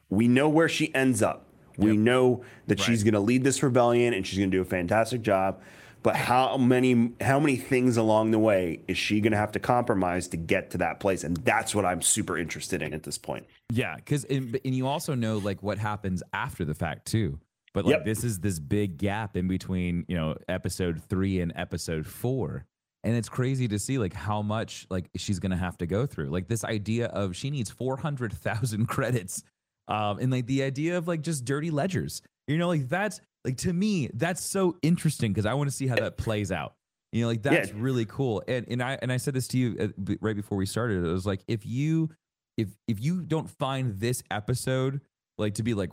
We 0.09 0.29
know 0.29 0.49
where 0.49 0.69
she 0.69 0.95
ends 0.95 1.23
up. 1.23 1.47
We 1.79 1.97
know 1.97 2.43
that 2.69 2.81
she's 2.81 3.03
going 3.03 3.15
to 3.15 3.21
lead 3.21 3.45
this 3.45 3.63
rebellion 3.63 4.15
and 4.15 4.27
she's 4.27 4.39
going 4.39 4.51
to 4.51 4.57
do 4.57 4.63
a 4.63 4.65
fantastic 4.65 5.23
job. 5.23 5.61
But 6.03 6.15
how 6.15 6.57
many 6.57 7.13
how 7.21 7.41
many 7.41 7.57
things 7.57 7.97
along 7.97 8.31
the 8.31 8.39
way 8.39 8.81
is 8.87 8.97
she 8.97 9.21
going 9.21 9.33
to 9.33 9.37
have 9.37 9.53
to 9.53 9.59
compromise 9.59 10.29
to 10.29 10.37
get 10.37 10.71
to 10.71 10.79
that 10.79 11.01
place? 11.01 11.25
And 11.25 11.37
that's 11.39 11.75
what 11.75 11.85
I'm 11.85 12.01
super 12.01 12.39
interested 12.39 12.81
in 12.81 12.95
at 12.95 13.03
this 13.03 13.19
point. 13.19 13.47
Yeah, 13.71 13.97
because 13.97 14.25
and, 14.25 14.59
and 14.65 14.75
you 14.75 14.87
also 14.87 15.15
know 15.15 15.39
like 15.39 15.63
what 15.63 15.79
happens 15.79 16.23
after 16.33 16.65
the 16.65 16.75
fact 16.75 17.07
too. 17.07 17.41
But 17.77 17.85
like 17.85 17.97
Yep. 17.97 18.05
this 18.07 18.25
is 18.25 18.41
this 18.41 18.59
big 18.59 18.97
gap 18.97 19.37
in 19.37 19.49
between 19.49 20.07
you 20.09 20.17
know 20.17 20.35
episode 20.49 21.03
three 21.11 21.41
and 21.41 21.53
episode 21.55 22.07
four, 22.07 22.65
and 23.05 23.15
it's 23.15 23.29
crazy 23.29 23.69
to 23.69 23.79
see 23.79 23.99
like 23.99 24.15
how 24.15 24.41
much 24.41 24.87
like 24.89 25.11
she's 25.15 25.39
gonna 25.41 25.59
have 25.59 25.77
to 25.79 25.87
go 25.87 26.07
through. 26.07 26.31
Like 26.31 26.49
this 26.49 26.65
idea 26.65 27.09
of 27.09 27.37
she 27.37 27.51
needs 27.51 27.69
four 27.71 27.99
hundred 27.99 28.33
thousand 28.33 28.87
credits, 28.89 29.43
um, 29.89 30.19
and 30.21 30.33
like 30.33 30.47
the 30.47 30.63
idea 30.63 30.97
of 30.97 31.07
like 31.07 31.21
just 31.21 31.45
dirty 31.45 31.71
ledgers. 31.71 32.23
You 32.49 32.57
know, 32.57 32.69
like 32.69 32.89
that's 32.89 33.21
like 33.45 33.59
to 33.59 33.73
me 33.75 34.09
that's 34.15 34.43
so 34.43 34.79
interesting 34.81 35.35
because 35.35 35.45
I 35.45 35.53
want 35.53 35.69
to 35.69 35.77
see 35.77 35.87
how 35.87 35.97
that 35.97 36.17
plays 36.17 36.51
out. 36.51 36.73
You 37.13 37.21
know, 37.23 37.29
like 37.29 37.43
that's 37.43 37.69
Yeah. 37.69 37.75
really 37.77 38.07
cool. 38.07 38.43
And 38.49 38.65
and 38.71 38.83
I 38.83 38.99
and 39.03 39.13
I 39.13 39.19
said 39.19 39.35
this 39.35 39.49
to 39.49 39.59
you 39.59 39.77
uh, 39.79 40.15
right 40.23 40.35
before 40.35 40.57
we 40.57 40.65
started. 40.65 41.05
It 41.05 41.09
was 41.13 41.27
like 41.27 41.43
if 41.47 41.67
you 41.67 42.09
if 42.57 42.69
if 42.89 43.05
you 43.05 43.21
don't 43.21 43.51
find 43.51 44.01
this 44.01 44.23
episode 44.31 45.03
like 45.37 45.57
to 45.57 45.63
be 45.63 45.75
like 45.75 45.91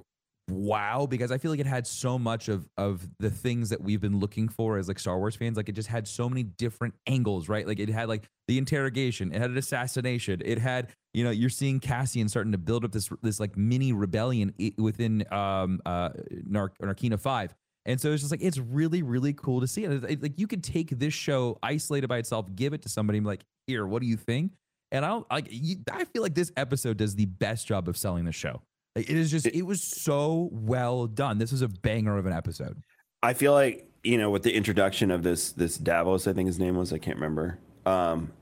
wow 0.50 1.06
because 1.06 1.32
i 1.32 1.38
feel 1.38 1.52
like 1.52 1.60
it 1.62 1.66
had 1.66 1.88
so 1.88 2.20
much 2.20 2.50
of 2.50 2.68
of 2.78 3.08
the 3.20 3.30
things 3.30 3.70
that 3.70 3.82
we've 3.82 4.02
been 4.02 4.20
looking 4.20 4.50
for 4.50 4.78
as 4.78 4.90
like 4.90 5.00
star 5.00 5.18
wars 5.18 5.36
fans 5.36 5.56
like 5.56 5.70
it 5.70 5.72
just 5.74 5.88
had 5.88 6.06
so 6.06 6.28
many 6.28 6.44
different 6.44 6.94
angles 7.08 7.48
right? 7.48 7.68
Like 7.68 7.80
it 7.80 7.90
had 7.90 8.10
like 8.10 8.28
the 8.48 8.58
interrogation 8.58 9.34
it 9.34 9.40
had 9.40 9.50
an 9.50 9.58
assassination 9.58 10.42
it 10.44 10.58
had 10.58 10.90
you 11.14 11.24
know 11.24 11.32
you're 11.32 11.50
seeing 11.50 11.80
cassian 11.80 12.28
starting 12.28 12.52
to 12.52 12.58
build 12.58 12.84
up 12.84 12.92
this 12.92 13.10
this 13.22 13.40
like 13.40 13.56
mini 13.56 13.94
rebellion 13.94 14.54
within 14.78 15.26
um 15.32 15.80
uh 15.86 16.10
Nar- 16.46 16.74
narkina 16.82 17.20
5 17.20 17.56
and 17.86 18.00
so 18.00 18.12
it's 18.12 18.22
just 18.22 18.32
like 18.32 18.42
it's 18.42 18.58
really 18.58 19.02
really 19.02 19.34
cool 19.34 19.62
to 19.62 19.68
see. 19.68 19.84
It 19.84 20.22
like 20.22 20.40
you 20.40 20.48
could 20.48 20.64
take 20.64 20.90
this 20.90 21.14
show 21.14 21.58
isolated 21.64 22.08
by 22.08 22.18
itself 22.18 22.48
give 22.56 22.74
it 22.74 22.82
to 22.84 22.90
somebody 22.90 23.18
and 23.18 23.26
be 23.26 23.30
like 23.30 23.46
here 23.68 23.86
what 23.86 24.02
do 24.02 24.08
you 24.08 24.18
think? 24.18 24.54
And 24.92 25.04
i 25.04 25.08
don't 25.08 25.26
like 25.32 25.48
you, 25.50 25.78
i 25.92 26.06
feel 26.06 26.22
like 26.22 26.36
this 26.36 26.52
episode 26.56 26.98
does 26.98 27.16
the 27.16 27.26
best 27.26 27.66
job 27.66 27.88
of 27.88 27.98
selling 27.98 28.26
the 28.26 28.32
show 28.32 28.62
like, 28.96 29.10
it 29.10 29.18
is 29.18 29.32
just 29.32 29.46
it 29.46 29.64
was 29.64 29.82
so 29.84 30.50
well 30.52 31.08
done 31.08 31.38
this 31.38 31.52
was 31.52 31.62
a 31.62 31.68
banger 31.68 32.18
of 32.18 32.26
an 32.26 32.34
episode 32.34 32.82
I 33.24 33.34
feel 33.34 33.54
like 33.54 33.90
you 34.04 34.18
know 34.18 34.30
with 34.30 34.44
the 34.44 34.54
introduction 34.54 35.10
of 35.10 35.24
this 35.24 35.54
this 35.54 35.78
Davos, 35.78 36.28
I 36.28 36.34
think 36.34 36.48
his 36.48 36.60
name 36.60 36.76
was. 36.76 36.92
I 36.92 36.98
can't 36.98 37.16
remember. 37.16 37.58
Um, 37.86 38.34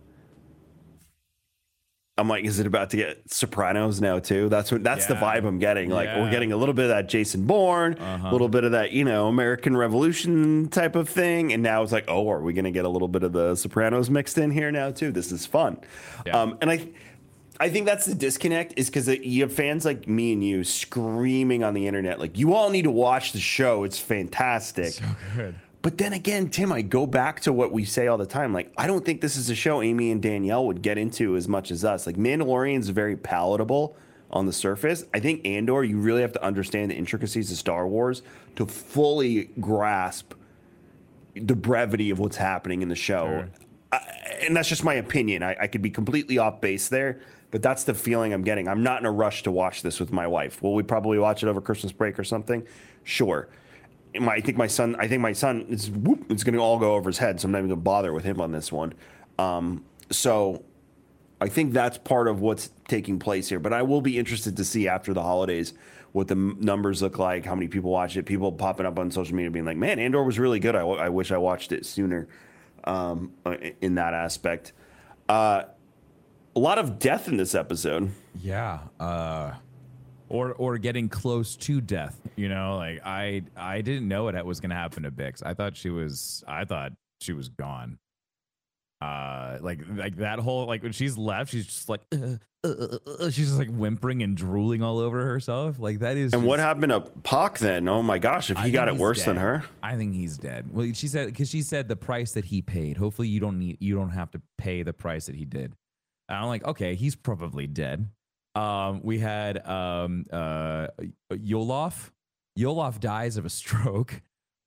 I'm 2.18 2.28
like, 2.28 2.44
is 2.46 2.60
it 2.60 2.68
about 2.68 2.90
to 2.92 2.98
get 2.98 3.22
Sopranos 3.32 4.02
now 4.02 4.20
too? 4.20 4.50
That's 4.50 4.72
what 4.72 4.84
that's 4.84 5.06
the 5.06 5.14
vibe 5.16 5.46
I'm 5.46 5.60
getting. 5.60 5.90
Like 5.90 6.08
we're 6.08 6.30
getting 6.32 6.52
a 6.52 6.58
little 6.58 6.74
bit 6.74 6.84
of 6.86 6.90
that 6.90 7.08
Jason 7.10 7.46
Bourne, 7.46 7.94
a 8.00 8.32
little 8.32 8.50
bit 8.50 8.64
of 8.64 8.72
that 8.74 8.92
you 8.92 9.06
know 9.06 9.28
American 9.28 9.78
Revolution 9.78 10.68
type 10.70 10.96
of 10.96 11.08
thing, 11.08 11.54
and 11.54 11.64
now 11.64 11.84
it's 11.84 11.92
like, 11.92 12.06
oh, 12.08 12.30
are 12.30 12.42
we 12.42 12.54
going 12.54 12.66
to 12.66 12.72
get 12.72 12.86
a 12.86 12.90
little 12.90 13.08
bit 13.08 13.24
of 13.24 13.32
the 13.32 13.56
Sopranos 13.56 14.10
mixed 14.10 14.38
in 14.40 14.52
here 14.52 14.72
now 14.72 14.92
too? 14.92 15.12
This 15.12 15.32
is 15.32 15.46
fun, 15.46 15.80
Yeah. 16.26 16.42
um, 16.42 16.58
and 16.62 16.72
I. 16.72 16.90
I 17.62 17.70
think 17.70 17.86
that's 17.86 18.08
the 18.08 18.16
disconnect 18.16 18.74
is 18.76 18.90
because 18.90 19.08
you 19.08 19.44
have 19.44 19.54
fans 19.54 19.86
like 19.86 20.08
me 20.08 20.34
and 20.34 20.44
you 20.44 20.64
screaming 20.64 21.64
on 21.64 21.76
the 21.76 21.86
internet, 21.86 22.20
like, 22.20 22.36
you 22.36 22.56
all 22.56 22.72
need 22.72 22.82
to 22.86 22.92
watch 22.92 23.34
the 23.34 23.40
show. 23.40 23.84
It's 23.84 24.00
fantastic. 24.00 24.94
So 24.94 25.06
good 25.36 25.56
But 25.84 26.00
then 26.00 26.14
again, 26.14 26.50
Tim, 26.50 26.72
I 26.72 26.82
go 26.82 27.06
back 27.06 27.40
to 27.42 27.54
what 27.54 27.72
we 27.72 27.86
say 27.86 28.08
all 28.08 28.18
the 28.18 28.26
time. 28.26 28.52
Like, 28.52 28.74
I 28.78 28.88
don't 28.88 29.06
think 29.06 29.22
this 29.22 29.36
is 29.36 29.52
a 29.52 29.56
show 29.56 29.84
Amy 29.84 30.10
and 30.10 30.22
Danielle 30.22 30.66
would 30.66 30.82
get 30.82 30.98
into 30.98 31.36
as 31.36 31.48
much 31.48 31.70
as 31.70 31.86
us. 31.86 32.08
Like, 32.08 32.16
Mandalorian's 32.16 32.90
very 32.90 33.16
palatable 33.16 33.96
on 34.32 34.48
the 34.48 34.54
surface. 34.54 35.06
I 35.14 35.20
think 35.20 35.46
Andor, 35.46 35.84
you 35.84 36.00
really 36.00 36.22
have 36.22 36.34
to 36.34 36.44
understand 36.44 36.90
the 36.90 36.96
intricacies 36.96 37.52
of 37.52 37.58
Star 37.58 37.88
Wars 37.88 38.24
to 38.56 38.66
fully 38.66 39.50
grasp 39.60 40.34
the 41.36 41.56
brevity 41.56 42.10
of 42.10 42.18
what's 42.18 42.38
happening 42.38 42.82
in 42.82 42.90
the 42.90 42.96
show. 42.96 43.46
I, 43.92 43.98
and 44.42 44.56
that's 44.56 44.70
just 44.70 44.84
my 44.84 44.96
opinion. 44.96 45.44
I, 45.44 45.56
I 45.62 45.68
could 45.68 45.82
be 45.82 45.90
completely 45.92 46.38
off 46.38 46.62
base 46.62 46.88
there, 46.88 47.20
but 47.52 47.62
that's 47.62 47.84
the 47.84 47.94
feeling 47.94 48.34
I'm 48.34 48.44
getting. 48.44 48.68
I'm 48.68 48.82
not 48.82 49.02
in 49.02 49.06
a 49.06 49.12
rush 49.12 49.44
to 49.44 49.52
watch 49.52 49.82
this 49.82 50.00
with 50.00 50.12
my 50.12 50.26
wife. 50.26 50.62
Will 50.62 50.74
we 50.74 50.84
probably 50.84 51.20
watch 51.20 51.44
it 51.44 51.48
over 51.48 51.62
Christmas 51.62 51.92
break 51.92 52.18
or 52.18 52.24
something? 52.24 52.66
Sure. 53.04 53.50
My, 54.18 54.34
I 54.34 54.42
think 54.42 54.58
my 54.58 54.68
son. 54.68 54.96
I 54.98 55.08
think 55.08 55.22
my 55.22 55.34
son 55.34 55.66
is. 55.70 55.90
Whoop, 55.90 56.26
it's 56.30 56.44
going 56.44 56.56
to 56.56 56.60
all 56.60 56.80
go 56.80 56.96
over 56.96 57.10
his 57.10 57.18
head. 57.18 57.40
So 57.40 57.46
I'm 57.46 57.52
not 57.52 57.60
even 57.60 57.70
going 57.70 57.80
to 57.80 57.84
bother 57.84 58.14
with 58.14 58.24
him 58.24 58.42
on 58.42 58.52
this 58.52 58.72
one. 58.72 58.94
Um, 59.38 59.86
so 60.10 60.64
I 61.42 61.50
think 61.50 61.74
that's 61.74 61.98
part 61.98 62.28
of 62.28 62.40
what's 62.42 62.70
taking 62.88 63.20
place 63.20 63.50
here. 63.50 63.60
But 63.60 63.74
I 63.74 63.82
will 63.82 64.02
be 64.02 64.18
interested 64.18 64.58
to 64.58 64.66
see 64.66 64.88
after 64.88 65.14
the 65.14 65.22
holidays 65.22 65.74
what 66.12 66.28
the 66.28 66.36
numbers 66.36 67.02
look 67.02 67.18
like, 67.20 67.46
how 67.46 67.56
many 67.56 67.68
people 67.68 67.90
watch 67.90 68.18
it, 68.18 68.26
people 68.26 68.52
popping 68.52 68.86
up 68.86 69.00
on 69.00 69.12
social 69.12 69.36
media 69.36 69.50
being 69.50 69.66
like, 69.66 69.78
"Man, 69.78 69.98
Andor 69.98 70.24
was 70.24 70.40
really 70.40 70.60
good. 70.60 70.76
I, 70.76 70.80
w- 70.80 71.00
I 71.00 71.10
wish 71.10 71.32
I 71.32 71.38
watched 71.38 71.72
it 71.72 71.86
sooner." 71.86 72.28
Um, 72.84 73.34
uh, 73.46 73.58
in 73.80 73.96
that 73.96 74.14
aspect, 74.14 74.74
uh, 75.30 75.64
a 76.56 76.60
lot 76.60 76.78
of 76.78 77.00
death 77.00 77.28
in 77.28 77.38
this 77.38 77.56
episode. 77.56 78.12
yeah 78.42 78.80
uh 79.00 79.54
or 80.30 80.54
or 80.54 80.78
getting 80.78 81.10
close 81.10 81.56
to 81.58 81.82
death 81.82 82.20
you 82.36 82.48
know 82.48 82.78
like 82.78 83.02
i 83.06 83.42
i 83.58 83.82
didn't 83.82 84.08
know 84.08 84.24
what 84.26 84.46
was 84.46 84.60
gonna 84.62 84.76
happen 84.76 85.04
to 85.04 85.12
bix 85.12 85.46
i 85.46 85.54
thought 85.54 85.76
she 85.76 85.90
was 85.90 86.44
i 86.48 86.64
thought 86.64 86.94
she 87.20 87.34
was 87.34 87.50
gone 87.50 87.98
uh 89.02 89.58
like 89.62 89.80
like 89.96 90.16
that 90.18 90.40
whole 90.40 90.66
like 90.68 90.84
when 90.84 90.92
she's 90.94 91.18
left 91.18 91.52
she's 91.52 91.66
just 91.66 91.90
like 91.90 92.02
uh, 92.14 92.36
uh, 92.64 92.68
uh, 92.68 92.98
uh, 93.20 93.30
she's 93.32 93.48
just 93.48 93.58
like 93.58 93.70
whimpering 93.72 94.22
and 94.22 94.38
drooling 94.38 94.84
all 94.84 95.00
over 95.00 95.26
herself 95.26 95.80
like 95.80 96.00
that 96.00 96.16
is 96.16 96.32
And 96.34 96.44
what 96.46 96.60
happened 96.60 96.92
to 96.92 97.00
Puck 97.02 97.58
then? 97.58 97.88
Oh 97.88 98.04
my 98.04 98.20
gosh, 98.20 98.52
if 98.52 98.60
he 98.60 98.70
got 98.70 98.88
it 98.88 98.96
worse 98.96 99.26
than 99.26 99.38
her. 99.38 99.64
I 99.82 99.96
think 99.96 100.14
he's 100.14 100.38
dead. 100.38 100.70
Well, 100.72 100.92
she 100.94 101.08
said 101.08 101.26
because 101.26 101.50
she 101.50 101.64
said 101.64 101.88
the 101.88 101.96
price 101.96 102.34
that 102.34 102.46
he 102.46 102.62
paid. 102.62 102.98
Hopefully, 102.98 103.30
you 103.30 103.40
don't 103.40 103.58
need 103.58 103.78
you 103.80 103.96
don't 103.96 104.12
have 104.12 104.30
to 104.32 104.42
pay 104.60 104.84
the 104.84 104.94
price 104.94 105.26
that 105.26 105.34
he 105.36 105.44
did. 105.46 105.74
And 106.32 106.40
I'm 106.40 106.48
like, 106.48 106.64
okay, 106.66 106.96
he's 106.96 107.16
probably 107.16 107.68
dead. 107.68 108.10
Um, 108.56 109.02
we 109.04 109.20
had 109.20 109.66
um 109.68 110.26
uh 110.32 110.88
Ulaf. 111.32 112.12
Ulaf 112.58 113.00
dies 113.00 113.38
of 113.38 113.46
a 113.46 113.50
stroke. 113.62 114.22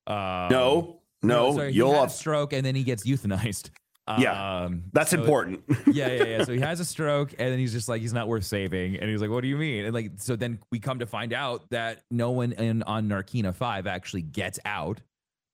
Um, 0.06 0.48
No, 0.50 1.00
no, 1.22 1.54
sorry, 1.56 1.78
a 1.78 2.08
stroke 2.08 2.52
and 2.52 2.64
then 2.64 2.74
he 2.74 2.84
gets 2.84 3.06
euthanized. 3.06 3.70
Yeah, 4.18 4.64
um, 4.64 4.82
That's 4.92 5.12
so- 5.12 5.18
important. 5.20 5.62
yeah, 5.86 6.08
yeah, 6.12 6.24
yeah. 6.24 6.44
So 6.44 6.52
he 6.52 6.60
has 6.70 6.78
a 6.78 6.84
stroke, 6.84 7.32
and 7.38 7.50
then 7.50 7.58
he's 7.58 7.72
just 7.72 7.88
like, 7.88 8.02
he's 8.02 8.12
not 8.12 8.28
worth 8.28 8.44
saving. 8.44 8.96
And 8.98 9.08
he's 9.08 9.22
like, 9.22 9.30
what 9.30 9.40
do 9.40 9.48
you 9.48 9.56
mean? 9.56 9.86
And 9.86 9.94
like, 9.94 10.12
so 10.16 10.36
then 10.36 10.58
we 10.70 10.78
come 10.78 10.98
to 10.98 11.06
find 11.06 11.32
out 11.32 11.70
that 11.70 12.02
no 12.10 12.30
one 12.32 12.52
in 12.52 12.82
on 12.82 13.08
Narkina 13.08 13.54
Five 13.54 13.86
actually 13.86 14.20
gets 14.20 14.60
out, 14.66 15.00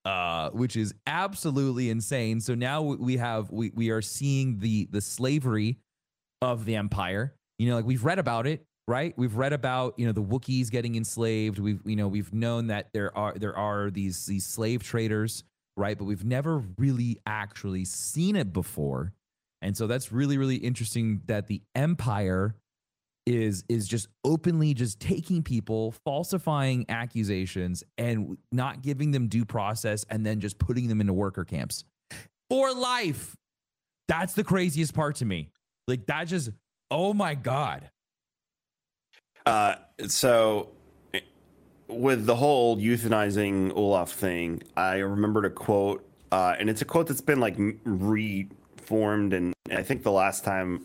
uh, 0.04 0.50
which 0.50 0.74
is 0.76 0.92
absolutely 1.06 1.90
insane. 1.90 2.40
So 2.40 2.56
now 2.56 2.82
we- 2.82 2.96
we 2.96 3.16
have 3.18 3.50
we 3.52 3.70
we 3.72 3.90
are 3.90 4.02
seeing 4.02 4.58
the 4.58 4.88
the 4.90 5.00
slavery 5.00 5.78
of 6.42 6.64
the 6.64 6.76
Empire. 6.76 7.34
You 7.58 7.68
know, 7.68 7.76
like 7.76 7.84
we've 7.84 8.04
read 8.04 8.18
about 8.18 8.46
it, 8.46 8.64
right? 8.88 9.14
We've 9.16 9.34
read 9.34 9.52
about 9.52 9.94
you 9.98 10.06
know 10.06 10.12
the 10.12 10.22
Wookiees 10.22 10.70
getting 10.70 10.96
enslaved. 10.96 11.58
We've 11.58 11.80
you 11.84 11.96
know 11.96 12.08
we've 12.08 12.32
known 12.32 12.68
that 12.68 12.88
there 12.92 13.16
are 13.16 13.34
there 13.34 13.56
are 13.56 13.90
these 13.90 14.26
these 14.26 14.46
slave 14.46 14.82
traders, 14.82 15.44
right? 15.76 15.96
But 15.96 16.04
we've 16.04 16.24
never 16.24 16.58
really 16.78 17.18
actually 17.26 17.84
seen 17.84 18.36
it 18.36 18.52
before. 18.52 19.12
And 19.62 19.76
so 19.76 19.86
that's 19.86 20.10
really 20.10 20.38
really 20.38 20.56
interesting 20.56 21.22
that 21.26 21.46
the 21.46 21.62
empire 21.74 22.54
is 23.26 23.64
is 23.68 23.86
just 23.86 24.08
openly 24.24 24.74
just 24.74 25.00
taking 25.00 25.42
people, 25.42 25.92
falsifying 26.04 26.86
accusations 26.88 27.84
and 27.98 28.38
not 28.50 28.82
giving 28.82 29.10
them 29.10 29.28
due 29.28 29.44
process 29.44 30.04
and 30.08 30.24
then 30.24 30.40
just 30.40 30.58
putting 30.58 30.88
them 30.88 31.00
into 31.00 31.12
worker 31.12 31.44
camps 31.44 31.84
for 32.48 32.72
life. 32.72 33.36
That's 34.08 34.34
the 34.34 34.42
craziest 34.42 34.94
part 34.94 35.16
to 35.16 35.24
me. 35.24 35.50
Like 35.90 36.06
that 36.06 36.24
just 36.28 36.50
oh 36.90 37.12
my 37.12 37.34
god. 37.34 37.90
Uh, 39.44 39.74
so, 40.06 40.68
with 41.88 42.26
the 42.26 42.36
whole 42.36 42.76
euthanizing 42.76 43.72
Ulaf 43.72 44.10
thing, 44.10 44.62
I 44.76 44.98
remembered 44.98 45.46
a 45.46 45.50
quote, 45.50 46.06
uh, 46.30 46.54
and 46.58 46.70
it's 46.70 46.80
a 46.80 46.84
quote 46.84 47.08
that's 47.08 47.20
been 47.20 47.40
like 47.40 47.56
reformed, 47.84 49.32
and 49.32 49.52
I 49.72 49.82
think 49.82 50.04
the 50.04 50.12
last 50.12 50.44
time 50.44 50.82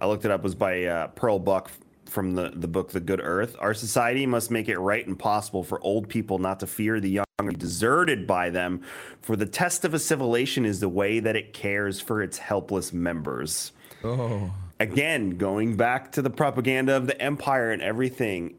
I 0.00 0.06
looked 0.06 0.24
it 0.24 0.30
up 0.30 0.42
was 0.42 0.54
by 0.54 0.84
uh, 0.84 1.08
Pearl 1.08 1.38
Buck 1.38 1.70
from 2.06 2.34
the 2.34 2.52
the 2.54 2.68
book 2.68 2.92
The 2.92 3.00
Good 3.00 3.20
Earth. 3.22 3.56
Our 3.58 3.74
society 3.74 4.24
must 4.24 4.50
make 4.50 4.70
it 4.70 4.78
right 4.78 5.06
and 5.06 5.18
possible 5.18 5.62
for 5.64 5.82
old 5.82 6.08
people 6.08 6.38
not 6.38 6.60
to 6.60 6.66
fear 6.66 6.98
the 6.98 7.10
young 7.10 7.26
deserted 7.58 8.26
by 8.26 8.48
them, 8.48 8.80
for 9.20 9.36
the 9.36 9.44
test 9.44 9.84
of 9.84 9.92
a 9.92 9.98
civilization 9.98 10.64
is 10.64 10.80
the 10.80 10.88
way 10.88 11.20
that 11.20 11.36
it 11.36 11.52
cares 11.52 12.00
for 12.00 12.22
its 12.22 12.38
helpless 12.38 12.94
members 12.94 13.72
Oh. 14.06 14.52
again 14.80 15.30
going 15.38 15.76
back 15.76 16.12
to 16.12 16.22
the 16.22 16.30
propaganda 16.30 16.96
of 16.96 17.06
the 17.06 17.20
empire 17.20 17.70
and 17.72 17.80
everything 17.82 18.58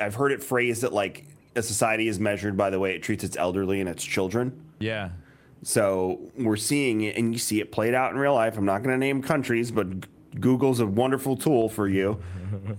i've 0.00 0.14
heard 0.14 0.32
it 0.32 0.42
phrased 0.42 0.82
that 0.82 0.92
like 0.92 1.26
a 1.56 1.62
society 1.62 2.08
is 2.08 2.18
measured 2.20 2.56
by 2.56 2.70
the 2.70 2.78
way 2.78 2.94
it 2.94 3.02
treats 3.02 3.24
its 3.24 3.36
elderly 3.36 3.80
and 3.80 3.88
its 3.88 4.04
children. 4.04 4.62
Yeah. 4.78 5.10
so 5.62 6.20
we're 6.38 6.56
seeing 6.56 7.00
it 7.00 7.16
and 7.16 7.32
you 7.32 7.38
see 7.38 7.60
it 7.60 7.72
played 7.72 7.94
out 7.94 8.12
in 8.12 8.18
real 8.18 8.34
life. 8.34 8.56
I'm 8.56 8.64
not 8.64 8.82
going 8.84 8.94
to 8.94 8.98
name 8.98 9.22
countries 9.22 9.70
but 9.72 9.86
google's 10.40 10.78
a 10.80 10.86
wonderful 10.86 11.36
tool 11.36 11.68
for 11.68 11.88
you. 11.88 12.20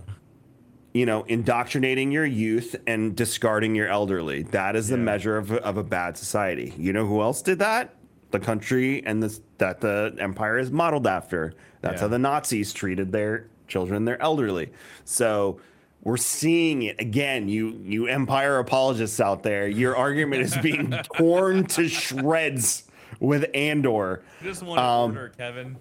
You 0.92 1.06
know 1.06 1.22
indoctrinating 1.22 2.10
your 2.10 2.26
youth 2.26 2.74
and 2.84 3.14
discarding 3.14 3.76
your 3.76 3.86
elderly. 3.86 4.42
That 4.42 4.74
is 4.74 4.88
the 4.88 4.96
measure 4.96 5.36
of, 5.36 5.52
a- 5.52 5.62
of 5.62 5.76
a 5.76 5.84
bad 5.84 6.16
society. 6.18 6.74
You 6.76 6.92
know 6.92 7.06
who 7.06 7.20
else 7.22 7.42
did 7.42 7.60
that? 7.60 7.94
The 8.32 8.40
country 8.40 9.00
and 9.06 9.22
this 9.22 9.40
that 9.58 9.80
the 9.80 10.16
empire 10.18 10.58
is 10.58 10.72
modeled 10.72 11.06
after 11.06 11.54
that's 11.80 11.94
Yeah. 11.96 12.00
how 12.02 12.08
the 12.08 12.18
nazis 12.18 12.72
treated 12.72 13.12
their 13.12 13.46
children 13.68 13.96
and 13.96 14.08
their 14.08 14.20
elderly 14.22 14.70
so 15.04 15.60
we're 16.02 16.16
seeing 16.16 16.82
it 16.82 17.00
again 17.00 17.48
you 17.48 17.80
you 17.84 18.06
empire 18.06 18.58
apologists 18.58 19.20
out 19.20 19.42
there 19.42 19.68
your 19.68 19.96
argument 19.96 20.42
is 20.42 20.56
being 20.58 20.90
torn 21.16 21.64
to 21.66 21.88
shreds 21.88 22.84
with 23.18 23.44
Andor. 23.54 24.22
Just 24.42 24.62
want 24.62 24.78
Um, 24.80 25.10
order, 25.10 25.32
Kevin. 25.36 25.76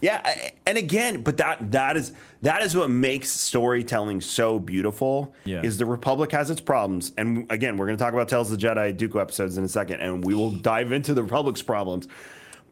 Yeah, 0.00 0.50
and 0.66 0.76
again, 0.76 1.22
but 1.22 1.36
that 1.36 1.70
that 1.70 1.96
is 1.96 2.12
that 2.40 2.62
is 2.62 2.74
what 2.74 2.90
makes 2.90 3.30
storytelling 3.30 4.20
so 4.20 4.58
beautiful. 4.58 5.32
Yeah. 5.44 5.60
Is 5.62 5.78
the 5.78 5.86
Republic 5.86 6.32
has 6.32 6.50
its 6.50 6.60
problems, 6.60 7.12
and 7.16 7.46
again, 7.52 7.76
we're 7.76 7.86
going 7.86 7.96
to 7.96 8.02
talk 8.02 8.12
about 8.14 8.28
Tales 8.28 8.50
of 8.50 8.58
the 8.58 8.66
Jedi 8.66 8.96
Dooku 8.96 9.20
episodes 9.20 9.58
in 9.58 9.64
a 9.64 9.68
second, 9.68 10.00
and 10.00 10.24
we 10.24 10.34
will 10.34 10.50
dive 10.50 10.90
into 10.90 11.14
the 11.14 11.22
Republic's 11.22 11.62
problems. 11.62 12.08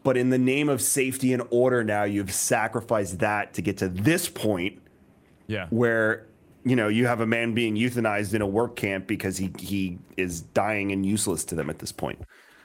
But 0.02 0.16
in 0.16 0.30
the 0.30 0.38
name 0.38 0.68
of 0.68 0.80
safety 0.80 1.32
and 1.32 1.42
order, 1.50 1.84
now 1.84 2.04
you've 2.04 2.32
sacrificed 2.32 3.18
that 3.18 3.54
to 3.54 3.62
get 3.62 3.76
to 3.78 3.88
this 3.88 4.28
point 4.28 4.80
Yeah. 5.46 5.66
where 5.70 6.26
you 6.64 6.76
know 6.76 6.88
you 6.88 7.06
have 7.06 7.20
a 7.20 7.26
man 7.26 7.54
being 7.54 7.74
euthanized 7.76 8.34
in 8.34 8.42
a 8.42 8.46
work 8.46 8.76
camp 8.76 9.06
because 9.06 9.36
he 9.38 9.50
he 9.58 9.98
is 10.16 10.40
dying 10.42 10.92
and 10.92 11.04
useless 11.06 11.44
to 11.46 11.54
them 11.54 11.68
at 11.70 11.78
this 11.80 11.92
point. 11.92 12.20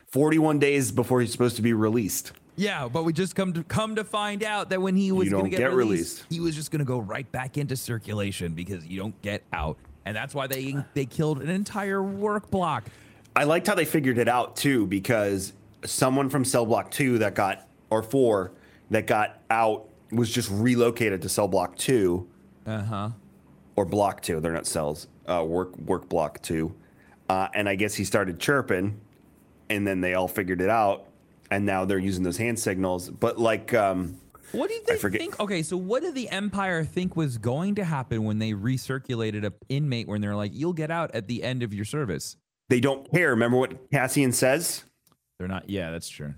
Forty-one 0.07 0.59
days 0.59 0.91
before 0.91 1.19
he's 1.21 1.31
supposed 1.31 1.55
to 1.57 1.61
be 1.61 1.73
released. 1.73 2.31
Yeah, 2.57 2.87
but 2.87 3.03
we 3.03 3.11
just 3.11 3.35
come 3.35 3.51
to 3.53 3.63
come 3.63 3.95
to 3.95 4.05
find 4.05 4.41
out 4.43 4.69
that 4.69 4.81
when 4.81 4.95
he 4.95 5.11
was 5.11 5.29
going 5.29 5.43
to 5.45 5.49
get, 5.49 5.57
get 5.57 5.73
released, 5.73 6.19
released. 6.19 6.25
he 6.29 6.39
was 6.39 6.55
just 6.55 6.71
going 6.71 6.79
to 6.79 6.85
go 6.85 6.99
right 6.99 7.29
back 7.33 7.57
into 7.57 7.75
circulation 7.75 8.53
because 8.53 8.85
you 8.85 8.97
don't 8.97 9.21
get 9.21 9.43
out, 9.51 9.77
and 10.05 10.15
that's 10.15 10.33
why 10.33 10.47
they 10.47 10.75
they 10.93 11.05
killed 11.05 11.41
an 11.41 11.49
entire 11.49 12.01
work 12.01 12.49
block. 12.49 12.85
I 13.35 13.43
liked 13.43 13.67
how 13.67 13.75
they 13.75 13.83
figured 13.83 14.17
it 14.17 14.29
out 14.29 14.55
too, 14.55 14.87
because 14.87 15.51
someone 15.89 16.29
from 16.29 16.45
cell 16.45 16.65
block 16.65 16.91
two 16.91 17.17
that 17.19 17.35
got 17.35 17.67
or 17.89 18.01
four 18.03 18.51
that 18.91 19.07
got 19.07 19.41
out 19.49 19.87
was 20.11 20.29
just 20.31 20.49
relocated 20.51 21.21
to 21.23 21.29
cell 21.29 21.47
block 21.47 21.75
two 21.77 22.27
Uh 22.65 22.83
huh. 22.83 23.09
or 23.75 23.85
block 23.85 24.21
two. 24.21 24.39
They're 24.39 24.53
not 24.53 24.67
cells. 24.67 25.07
Uh, 25.27 25.43
work 25.47 25.75
work 25.79 26.07
block 26.07 26.41
two, 26.43 26.75
uh, 27.29 27.47
and 27.55 27.67
I 27.67 27.75
guess 27.75 27.95
he 27.95 28.03
started 28.03 28.39
chirping, 28.39 28.99
and 29.69 29.87
then 29.87 30.01
they 30.01 30.13
all 30.13 30.27
figured 30.27 30.61
it 30.61 30.69
out, 30.69 31.05
and 31.49 31.65
now 31.65 31.83
they're 31.85 31.97
using 31.97 32.23
those 32.23 32.37
hand 32.37 32.59
signals. 32.59 33.09
But 33.09 33.39
like, 33.39 33.73
um, 33.73 34.17
What 34.51 34.69
did 34.69 34.85
they 34.85 34.97
think? 34.97 35.39
Okay, 35.39 35.63
so 35.63 35.77
what 35.77 36.03
did 36.03 36.13
the 36.13 36.29
Empire 36.29 36.83
think 36.83 37.15
was 37.15 37.39
going 37.39 37.73
to 37.75 37.83
happen 37.83 38.23
when 38.23 38.37
they 38.37 38.51
recirculated 38.51 39.43
a 39.45 39.53
inmate 39.67 40.07
when 40.07 40.21
they're 40.21 40.35
like, 40.35 40.51
"You'll 40.53 40.73
get 40.73 40.91
out 40.91 41.09
at 41.15 41.27
the 41.27 41.41
end 41.43 41.63
of 41.63 41.73
your 41.73 41.85
service"? 41.85 42.37
they 42.69 42.79
don't 42.79 43.09
care. 43.11 43.29
Remember 43.31 43.57
what 43.57 43.89
Cassian 43.91 44.31
says? 44.31 44.83
They're 45.39 45.47
not. 45.47 45.69
Yeah, 45.69 45.91
that's 45.91 46.09
true. 46.09 46.33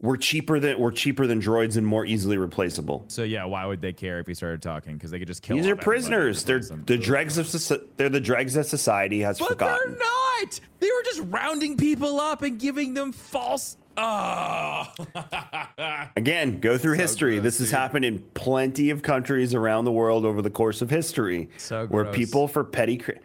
We're 0.00 0.16
cheaper 0.16 0.58
than 0.58 0.80
we're 0.80 0.90
cheaper 0.90 1.28
than 1.28 1.40
droids 1.40 1.76
and 1.76 1.86
more 1.86 2.04
easily 2.04 2.36
replaceable. 2.36 3.04
So 3.06 3.22
yeah, 3.22 3.44
why 3.44 3.64
would 3.66 3.80
they 3.80 3.92
care 3.92 4.18
if 4.18 4.26
he 4.26 4.34
started 4.34 4.60
talking? 4.60 4.94
Because 4.94 5.12
they 5.12 5.20
could 5.20 5.28
just 5.28 5.42
kill. 5.42 5.56
These 5.56 5.68
are 5.68 5.76
prisoners. 5.76 6.42
They're 6.42 6.58
the 6.58 6.98
dregs 6.98 7.38
of 7.38 7.46
soci- 7.46 7.86
they're 7.96 8.08
the 8.08 8.20
dregs 8.20 8.54
that 8.54 8.66
society 8.66 9.20
has 9.20 9.38
But 9.38 9.50
forgotten. 9.50 9.92
they're 9.92 9.98
not. 9.98 10.60
They 10.80 10.88
were 10.88 11.02
just 11.04 11.20
rounding 11.32 11.76
people 11.76 12.18
up 12.20 12.42
and 12.42 12.58
giving 12.58 12.94
them 12.94 13.12
false. 13.12 13.76
Oh. 13.96 14.88
Again, 16.16 16.60
go 16.60 16.78
through 16.78 16.94
history. 16.94 17.34
gross, 17.36 17.42
this 17.44 17.58
has 17.58 17.68
dude. 17.68 17.78
happened 17.78 18.04
in 18.04 18.18
plenty 18.34 18.90
of 18.90 19.02
countries 19.02 19.54
around 19.54 19.84
the 19.84 19.92
world 19.92 20.24
over 20.24 20.42
the 20.42 20.50
course 20.50 20.82
of 20.82 20.90
history, 20.90 21.48
So 21.58 21.86
where 21.86 22.06
people 22.06 22.48
for 22.48 22.64
petty, 22.64 22.96
cri- 22.96 23.18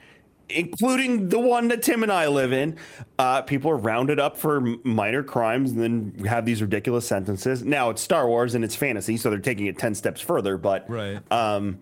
including 0.49 1.29
the 1.29 1.39
one 1.39 1.67
that 1.69 1.81
Tim 1.81 2.03
and 2.03 2.11
I 2.11 2.27
live 2.27 2.53
in, 2.53 2.77
uh, 3.19 3.41
people 3.41 3.71
are 3.71 3.77
rounded 3.77 4.19
up 4.19 4.37
for 4.37 4.61
minor 4.83 5.23
crimes 5.23 5.71
and 5.71 5.81
then 5.81 6.25
have 6.25 6.45
these 6.45 6.61
ridiculous 6.61 7.07
sentences. 7.07 7.63
Now 7.63 7.89
it's 7.89 8.01
Star 8.01 8.27
Wars 8.27 8.55
and 8.55 8.63
it's 8.63 8.75
fantasy, 8.75 9.17
so 9.17 9.29
they're 9.29 9.39
taking 9.39 9.65
it 9.67 9.77
ten 9.77 9.95
steps 9.95 10.21
further. 10.21 10.57
But 10.57 10.89
Right. 10.89 11.19
um, 11.31 11.79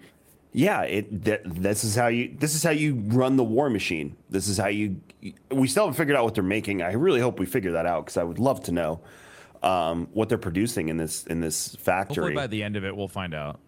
yeah, 0.52 0.82
it 0.84 1.26
th- 1.26 1.42
this 1.46 1.84
is 1.84 1.96
how 1.96 2.08
you 2.08 2.34
this 2.40 2.56
is 2.56 2.64
how 2.64 2.72
you 2.72 2.96
run 3.08 3.36
the 3.36 3.44
war 3.44 3.70
machine. 3.70 4.16
This 4.30 4.48
is 4.48 4.58
how 4.58 4.68
you. 4.68 5.02
We 5.52 5.68
still 5.68 5.86
haven't 5.86 5.98
figured 5.98 6.16
out 6.16 6.24
what 6.24 6.36
they're 6.36 6.44
making. 6.44 6.82
I 6.82 6.94
really 6.94 7.20
hope 7.20 7.40
we 7.40 7.46
figure 7.46 7.72
that 7.74 7.86
out 7.86 8.06
because 8.06 8.18
I 8.18 8.24
would 8.24 8.40
love 8.40 8.62
to 8.64 8.72
know 8.72 9.02
um, 9.64 10.08
what 10.14 10.30
they're 10.30 10.38
producing 10.38 10.90
in 10.90 10.98
this 10.98 11.26
in 11.26 11.42
this 11.42 11.72
Hopefully 11.76 11.84
factory. 11.84 12.34
by 12.36 12.48
the 12.48 12.62
end 12.64 12.76
of 12.76 12.86
it, 12.86 12.96
we'll 12.96 13.08
find 13.08 13.34
out. 13.34 13.60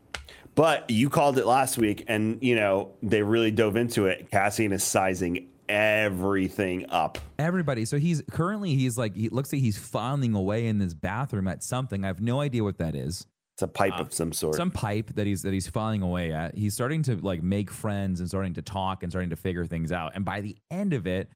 But 0.58 0.89
you 0.89 1.08
called 1.12 1.38
it 1.38 1.46
last 1.46 1.78
week, 1.78 2.04
and 2.08 2.39
you 2.41 2.56
know 2.56 2.96
they 3.04 3.22
really 3.22 3.52
dove 3.52 3.76
into 3.76 4.08
it. 4.08 4.32
Cassian 4.32 4.72
is 4.72 4.84
sizing 4.84 5.50
everything 5.70 6.89
up. 6.89 7.20
Everybody. 7.38 7.86
So 7.86 8.00
he's 8.00 8.24
currently 8.32 8.74
he's 8.74 8.98
like 8.98 9.15
he 9.15 9.30
looks 9.30 9.54
like 9.54 9.62
he's 9.62 9.78
filing 9.78 10.34
away 10.34 10.65
in 10.65 10.80
this 10.80 10.96
bathroom 10.96 11.48
at 11.48 11.63
something. 11.63 12.04
I 12.04 12.08
have 12.08 12.22
no 12.22 12.41
idea 12.41 12.63
what 12.63 12.80
that 12.80 12.96
is. 12.96 13.28
It's 13.54 13.62
a 13.62 13.67
pipe 13.67 13.93
uh, 14.00 14.02
of 14.02 14.13
some 14.13 14.34
sort. 14.34 14.56
Some 14.56 14.72
pipe 14.72 15.13
that 15.13 15.28
he's 15.28 15.43
that 15.43 15.54
he's 15.54 15.67
filing 15.67 16.02
away 16.02 16.34
at. 16.34 16.58
He's 16.58 16.74
starting 16.74 17.04
to 17.04 17.17
like 17.17 17.43
make 17.43 17.70
friends 17.70 18.20
and 18.20 18.28
starting 18.28 18.56
to 18.56 18.63
talk 18.63 19.04
and 19.04 19.12
starting 19.12 19.30
to 19.30 19.36
figure 19.36 19.67
things 19.67 19.91
out. 19.91 20.13
And 20.15 20.26
by 20.26 20.41
the 20.41 20.58
end 20.72 20.93
of 20.93 21.06
it, 21.06 21.30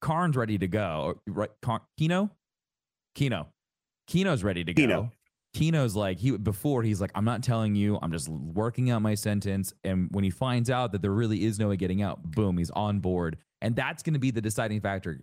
Karn's 0.00 0.34
ready 0.34 0.56
to 0.56 0.66
go. 0.66 1.20
Right? 1.26 1.50
Karn, 1.60 1.80
Kino, 1.98 2.30
Kino, 3.14 3.48
Kino's 4.06 4.42
ready 4.42 4.64
to 4.64 4.72
go. 4.72 4.82
Kino. 4.82 5.12
Kino's 5.54 5.94
like 5.94 6.18
he 6.18 6.36
before 6.36 6.82
he's 6.82 7.00
like 7.00 7.10
I'm 7.14 7.24
not 7.24 7.42
telling 7.42 7.74
you. 7.74 7.98
I'm 8.02 8.12
just 8.12 8.28
working 8.28 8.90
out 8.90 9.02
my 9.02 9.14
sentence. 9.14 9.74
And 9.84 10.08
when 10.10 10.24
he 10.24 10.30
finds 10.30 10.70
out 10.70 10.92
that 10.92 11.02
there 11.02 11.10
really 11.10 11.44
is 11.44 11.58
no 11.58 11.68
way 11.68 11.76
getting 11.76 12.02
out, 12.02 12.22
boom, 12.22 12.58
he's 12.58 12.70
on 12.70 13.00
board. 13.00 13.36
And 13.60 13.76
that's 13.76 14.02
going 14.02 14.14
to 14.14 14.20
be 14.20 14.30
the 14.30 14.40
deciding 14.40 14.80
factor. 14.80 15.22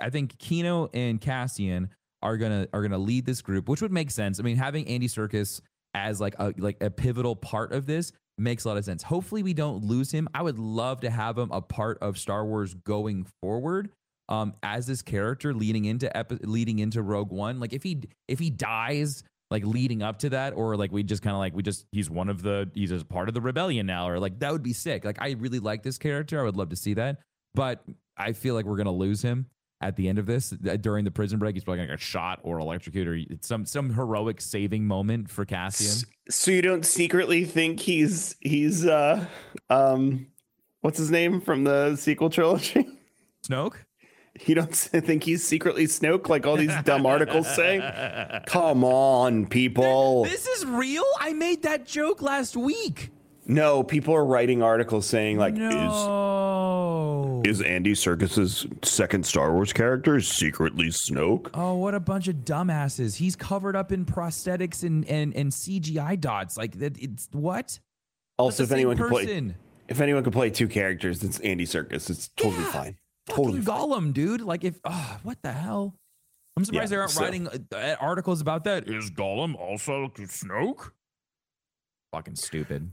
I 0.00 0.10
think 0.10 0.38
Kino 0.38 0.88
and 0.94 1.20
Cassian 1.20 1.90
are 2.22 2.36
gonna 2.36 2.66
are 2.72 2.82
gonna 2.82 2.98
lead 2.98 3.26
this 3.26 3.42
group, 3.42 3.68
which 3.68 3.82
would 3.82 3.92
make 3.92 4.10
sense. 4.10 4.40
I 4.40 4.42
mean, 4.42 4.56
having 4.56 4.86
Andy 4.88 5.08
Serkis 5.08 5.60
as 5.94 6.20
like 6.20 6.34
a 6.38 6.54
like 6.58 6.82
a 6.82 6.90
pivotal 6.90 7.36
part 7.36 7.72
of 7.72 7.86
this 7.86 8.12
makes 8.38 8.64
a 8.64 8.68
lot 8.68 8.76
of 8.76 8.84
sense. 8.84 9.02
Hopefully, 9.02 9.42
we 9.42 9.54
don't 9.54 9.84
lose 9.84 10.10
him. 10.10 10.28
I 10.34 10.42
would 10.42 10.58
love 10.58 11.00
to 11.00 11.10
have 11.10 11.36
him 11.38 11.50
a 11.50 11.60
part 11.60 11.98
of 12.00 12.18
Star 12.18 12.44
Wars 12.44 12.74
going 12.74 13.26
forward. 13.42 13.90
Um, 14.28 14.54
as 14.64 14.88
this 14.88 15.02
character 15.02 15.54
leading 15.54 15.84
into 15.84 16.14
epi- 16.16 16.40
leading 16.42 16.80
into 16.80 17.00
Rogue 17.00 17.30
One, 17.30 17.60
like 17.60 17.72
if 17.72 17.84
he 17.84 18.02
if 18.26 18.40
he 18.40 18.50
dies 18.50 19.22
like 19.50 19.64
leading 19.64 20.02
up 20.02 20.18
to 20.20 20.30
that, 20.30 20.54
or 20.54 20.76
like 20.76 20.90
we 20.92 21.02
just 21.02 21.22
kind 21.22 21.34
of 21.34 21.38
like 21.38 21.54
we 21.54 21.62
just 21.62 21.86
he's 21.92 22.10
one 22.10 22.28
of 22.28 22.42
the 22.42 22.70
he's 22.74 22.90
just 22.90 23.08
part 23.08 23.28
of 23.28 23.34
the 23.34 23.40
rebellion 23.40 23.86
now, 23.86 24.08
or 24.08 24.18
like 24.18 24.38
that 24.40 24.52
would 24.52 24.62
be 24.62 24.72
sick. 24.72 25.04
Like 25.04 25.18
I 25.20 25.32
really 25.38 25.60
like 25.60 25.82
this 25.82 25.98
character. 25.98 26.40
I 26.40 26.44
would 26.44 26.56
love 26.56 26.70
to 26.70 26.76
see 26.76 26.94
that, 26.94 27.18
but 27.54 27.84
I 28.16 28.32
feel 28.32 28.54
like 28.54 28.64
we're 28.64 28.76
gonna 28.76 28.92
lose 28.92 29.22
him 29.22 29.46
at 29.80 29.94
the 29.94 30.08
end 30.08 30.18
of 30.18 30.26
this 30.26 30.50
during 30.50 31.04
the 31.04 31.10
prison 31.10 31.38
break. 31.38 31.54
He's 31.54 31.64
probably 31.64 31.78
gonna 31.84 31.92
get 31.92 32.00
shot 32.00 32.40
or 32.42 32.58
electrocuted, 32.58 33.30
or 33.30 33.36
some 33.42 33.66
some 33.66 33.94
heroic 33.94 34.40
saving 34.40 34.84
moment 34.86 35.30
for 35.30 35.44
Cassian. 35.44 36.08
so 36.28 36.50
you 36.50 36.62
don't 36.62 36.84
secretly 36.84 37.44
think 37.44 37.80
he's 37.80 38.36
he's 38.40 38.86
uh 38.86 39.26
um 39.70 40.26
what's 40.80 40.98
his 40.98 41.10
name 41.10 41.40
from 41.40 41.64
the 41.64 41.94
sequel 41.96 42.30
trilogy? 42.30 42.86
Snoke. 43.46 43.74
You 44.44 44.54
don't 44.56 44.74
think 44.76 45.24
he's 45.24 45.46
secretly 45.46 45.86
Snoke 45.86 46.28
like 46.28 46.46
all 46.46 46.56
these 46.56 46.74
dumb 46.84 47.06
articles 47.06 47.46
say? 47.54 47.78
Come 48.46 48.84
on, 48.84 49.46
people. 49.46 50.24
This 50.24 50.46
is 50.46 50.66
real. 50.66 51.04
I 51.20 51.32
made 51.32 51.62
that 51.62 51.86
joke 51.86 52.20
last 52.22 52.56
week. 52.56 53.10
No, 53.48 53.84
people 53.84 54.12
are 54.12 54.24
writing 54.24 54.60
articles 54.60 55.06
saying 55.06 55.38
like 55.38 55.54
No. 55.54 57.42
is 57.44 57.60
is 57.60 57.62
Andy 57.62 57.92
Serkis's 57.92 58.66
second 58.82 59.24
Star 59.24 59.52
Wars 59.52 59.72
character 59.72 60.20
secretly 60.20 60.86
Snoke? 60.88 61.50
Oh, 61.54 61.74
what 61.76 61.94
a 61.94 62.00
bunch 62.00 62.26
of 62.26 62.36
dumbasses. 62.38 63.14
He's 63.16 63.36
covered 63.36 63.76
up 63.76 63.92
in 63.92 64.04
prosthetics 64.04 64.82
and, 64.82 65.04
and, 65.08 65.34
and 65.36 65.52
CGI 65.52 66.20
dots. 66.20 66.56
Like 66.56 66.78
that 66.80 66.98
it's 66.98 67.28
what? 67.32 67.78
Also, 68.36 68.64
if 68.64 68.72
anyone 68.72 68.96
same 68.96 69.06
can 69.06 69.12
play 69.12 69.52
if 69.88 70.00
anyone 70.00 70.24
can 70.24 70.32
play 70.32 70.50
two 70.50 70.66
characters, 70.66 71.22
it's 71.22 71.38
Andy 71.40 71.64
Serkis. 71.66 72.10
It's 72.10 72.28
totally 72.36 72.64
Yeah. 72.64 72.72
fine. 72.72 72.96
Fucking 73.26 73.44
Totally 73.44 73.60
fine. 73.62 73.76
Gollum, 73.78 74.12
dude. 74.12 74.40
Like 74.40 74.64
if 74.64 74.78
oh, 74.84 75.18
what 75.22 75.38
the 75.42 75.52
hell? 75.52 75.94
I'm 76.56 76.64
surprised 76.64 76.90
Yeah, 76.90 76.96
they 76.96 77.00
aren't 77.00 77.10
so- 77.10 77.22
writing 77.22 77.48
uh, 77.72 77.96
articles 78.00 78.40
about 78.40 78.64
that. 78.64 78.88
Is 78.88 79.10
Gollum 79.10 79.54
also 79.56 80.08
Snoke? 80.16 80.90
Fucking 82.12 82.36
stupid. 82.36 82.92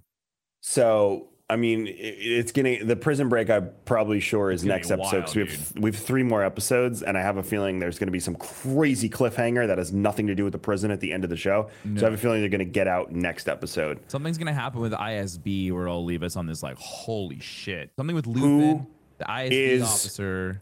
So, 0.62 1.30
I 1.50 1.56
mean, 1.56 1.88
i- 1.88 1.91
it's 1.91 2.52
getting 2.52 2.88
the 2.88 2.96
prison 2.96 3.30
break. 3.30 3.50
I'm 3.50 3.69
probably 3.86 4.19
sure 4.19 4.52
is 4.52 4.63
next 4.65 4.91
episode 4.91 5.22
because 5.28 5.36
we 5.36 5.41
have 5.46 5.74
we 5.84 5.91
have 5.91 5.96
three 6.00 6.24
more 6.24 6.43
episodes, 6.43 7.04
and 7.04 7.17
I 7.17 7.22
have 7.22 7.38
a 7.38 7.43
feeling 7.43 7.80
there's 7.80 8.00
going 8.00 8.08
to 8.08 8.12
be 8.13 8.19
some 8.19 8.36
crazy 8.36 9.10
cliffhanger 9.10 9.67
that 9.67 9.78
has 9.78 9.93
nothing 9.93 10.28
to 10.28 10.36
do 10.36 10.43
with 10.43 10.54
the 10.54 10.60
prison 10.60 10.89
at 10.91 11.00
the 11.00 11.12
end 11.13 11.24
of 11.24 11.30
the 11.30 11.38
show. 11.38 11.69
So 11.96 12.02
I 12.02 12.10
have 12.10 12.13
a 12.13 12.17
feeling 12.17 12.41
they're 12.41 12.50
going 12.50 12.60
to 12.60 12.65
get 12.65 12.88
out 12.88 13.12
next 13.12 13.48
episode. 13.48 14.00
Something's 14.08 14.38
gonna 14.38 14.54
happen 14.54 14.82
with 14.82 14.93
ISB 14.93 15.72
where 15.72 15.86
it'll 15.86 16.04
leave 16.04 16.24
us 16.24 16.36
on 16.36 16.48
this 16.48 16.63
like 16.63 16.78
holy 16.78 17.39
shit. 17.39 17.91
Something 17.98 18.15
with 18.15 18.26
Lupin, 18.28 18.88
the 19.26 19.32
ISB 19.32 19.52
is- 19.52 19.84
officer. 19.84 20.62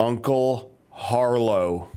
Uncle 0.00 0.72
Harlo. 0.96 1.88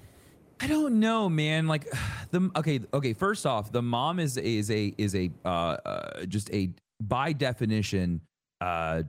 I 0.60 0.68
don't 0.68 1.00
know, 1.00 1.28
man. 1.28 1.68
Like 1.68 1.88
the 2.32 2.50
okay, 2.56 2.80
okay. 2.94 3.14
First 3.14 3.46
off, 3.46 3.72
the 3.72 3.82
mom 3.82 4.20
is 4.20 4.38
is 4.38 4.72
a 4.72 4.94
is 4.98 5.16
a 5.16 5.32
uh, 5.44 5.50
uh 5.50 6.26
just 6.26 6.52
a 6.54 6.70
by 7.02 7.34
definition 7.34 8.22
uh 8.62 9.04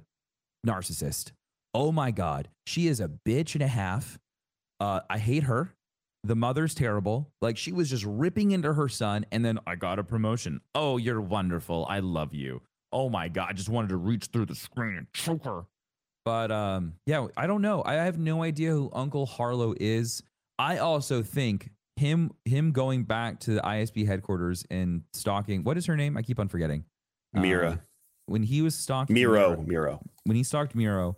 narcissist. 0.66 1.32
Oh 1.74 1.92
my 1.92 2.10
god, 2.10 2.48
she 2.66 2.88
is 2.88 3.00
a 3.00 3.08
bitch 3.08 3.54
and 3.54 3.62
a 3.62 3.68
half. 3.68 4.18
Uh, 4.80 5.00
I 5.08 5.18
hate 5.18 5.44
her. 5.44 5.72
The 6.24 6.34
mother's 6.34 6.74
terrible. 6.74 7.30
Like 7.40 7.56
she 7.56 7.72
was 7.72 7.88
just 7.90 8.04
ripping 8.04 8.50
into 8.50 8.72
her 8.72 8.88
son, 8.88 9.26
and 9.30 9.44
then 9.44 9.58
I 9.66 9.76
got 9.76 9.98
a 9.98 10.04
promotion. 10.04 10.60
Oh, 10.74 10.96
you're 10.96 11.20
wonderful. 11.20 11.86
I 11.88 12.00
love 12.00 12.34
you. 12.34 12.62
Oh 12.92 13.08
my 13.08 13.28
god, 13.28 13.48
I 13.50 13.52
just 13.52 13.68
wanted 13.68 13.90
to 13.90 13.96
reach 13.96 14.26
through 14.26 14.46
the 14.46 14.54
screen 14.54 14.96
and 14.96 15.06
choke 15.12 15.44
her. 15.44 15.66
But 16.26 16.50
um, 16.50 16.94
yeah, 17.06 17.28
I 17.36 17.46
don't 17.46 17.62
know. 17.62 17.84
I 17.86 17.94
have 17.94 18.18
no 18.18 18.42
idea 18.42 18.72
who 18.72 18.90
Uncle 18.92 19.28
Harlo 19.28 19.76
is. 19.78 20.24
I 20.58 20.78
also 20.78 21.22
think 21.22 21.70
him 21.94 22.32
him 22.44 22.72
going 22.72 23.04
back 23.04 23.38
to 23.40 23.52
the 23.52 23.60
ISB 23.60 24.08
headquarters 24.08 24.64
and 24.68 25.04
stalking. 25.12 25.62
What 25.62 25.78
is 25.78 25.86
her 25.86 25.96
name? 25.96 26.16
I 26.16 26.22
keep 26.22 26.40
on 26.40 26.48
forgetting. 26.48 26.84
Mira. 27.32 27.70
Um, 27.70 27.80
when 28.26 28.42
he 28.42 28.60
was 28.60 28.74
stalking 28.74 29.14
Meero, 29.14 29.64
Meero. 29.64 30.00
when 30.24 30.36
he 30.36 30.42
stalked 30.42 30.76
Meero 30.76 31.14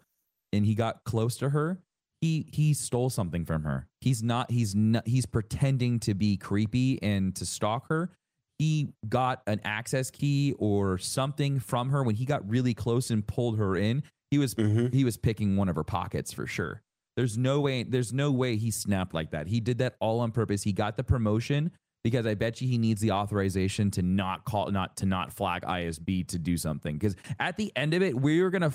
and 0.53 0.67
he 0.67 0.75
got 0.75 1.05
close 1.05 1.39
to 1.39 1.49
her, 1.49 1.81
he 2.21 2.47
he 2.53 2.75
stole 2.75 3.09
something 3.09 3.47
from 3.47 3.65
her. 3.65 3.87
He's 4.03 4.23
not 4.23 4.51
he's 4.51 4.75
not 4.75 5.09
he's 5.09 5.25
pretending 5.25 6.01
to 6.01 6.13
be 6.13 6.37
creepy 6.37 7.03
and 7.03 7.35
to 7.37 7.47
stalk 7.47 7.89
her. 7.89 8.11
He 8.59 8.93
got 9.09 9.41
an 9.47 9.63
access 9.65 10.11
key 10.11 10.55
or 10.59 10.99
something 10.99 11.61
from 11.61 11.89
her 11.89 12.03
when 12.03 12.15
he 12.15 12.27
got 12.27 12.47
really 12.47 12.75
close 12.75 13.11
and 13.11 13.27
pulled 13.27 13.57
her 13.57 13.75
in. 13.75 14.03
He 14.31 14.39
was 14.39 14.55
Mhm. 14.55 14.93
he 14.93 15.05
was 15.05 15.17
picking 15.17 15.57
one 15.57 15.69
of 15.69 15.77
her 15.77 15.85
pockets 15.85 16.33
for 16.33 16.47
sure. 16.47 16.83
There's 17.17 17.37
no 17.39 17.61
way 17.61 17.83
there's 17.83 18.13
no 18.13 18.31
way 18.31 18.57
he 18.57 18.71
snapped 18.71 19.15
like 19.15 19.31
that. 19.33 19.47
He 19.49 19.61
did 19.61 19.79
that 19.79 19.97
all 20.01 20.21
on 20.21 20.31
purpose. 20.33 20.63
He 20.63 20.73
got 20.73 20.97
the 20.97 21.05
promotion 21.05 21.71
because 22.05 22.27
I 22.27 22.35
bet 22.35 22.61
you 22.61 22.69
he 22.69 22.79
needs 22.79 23.01
the 23.01 23.11
authorization 23.11 23.91
to 23.93 24.03
not 24.03 24.45
call 24.45 24.71
not 24.71 24.97
to 24.99 25.07
not 25.07 25.33
flag 25.33 25.63
ISB 25.65 26.23
to 26.29 26.39
do 26.39 26.57
something 26.57 26.97
because 26.97 27.17
at 27.41 27.57
the 27.57 27.73
end 27.75 27.95
of 27.95 28.03
it 28.03 28.15
we're 28.15 28.51
going 28.51 28.63
to 28.63 28.73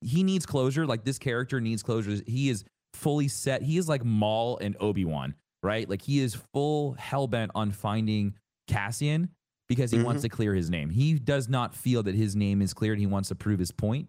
he 0.00 0.22
needs 0.22 0.46
closure 0.46 0.86
like 0.86 1.04
this 1.04 1.18
character 1.18 1.60
needs 1.60 1.82
closure. 1.82 2.22
He 2.26 2.48
is 2.48 2.64
fully 2.94 3.28
set. 3.28 3.62
He 3.62 3.76
is 3.78 3.88
like 3.88 4.04
Maul 4.04 4.58
and 4.58 4.76
Obi-Wan, 4.80 5.34
right? 5.62 5.88
Like 5.88 6.02
he 6.02 6.20
is 6.20 6.34
full 6.54 6.94
hellbent 6.98 7.48
on 7.54 7.72
finding 7.72 8.34
Cassian 8.68 9.30
because 9.68 9.90
he 9.90 10.02
wants 10.02 10.22
to 10.22 10.28
clear 10.28 10.54
his 10.54 10.70
name. 10.70 10.90
He 10.90 11.14
does 11.18 11.48
not 11.48 11.74
feel 11.74 12.02
that 12.04 12.14
his 12.14 12.36
name 12.36 12.62
is 12.62 12.72
cleared. 12.74 12.98
He 12.98 13.06
wants 13.06 13.28
to 13.30 13.34
prove 13.34 13.58
his 13.58 13.70
point 13.70 14.08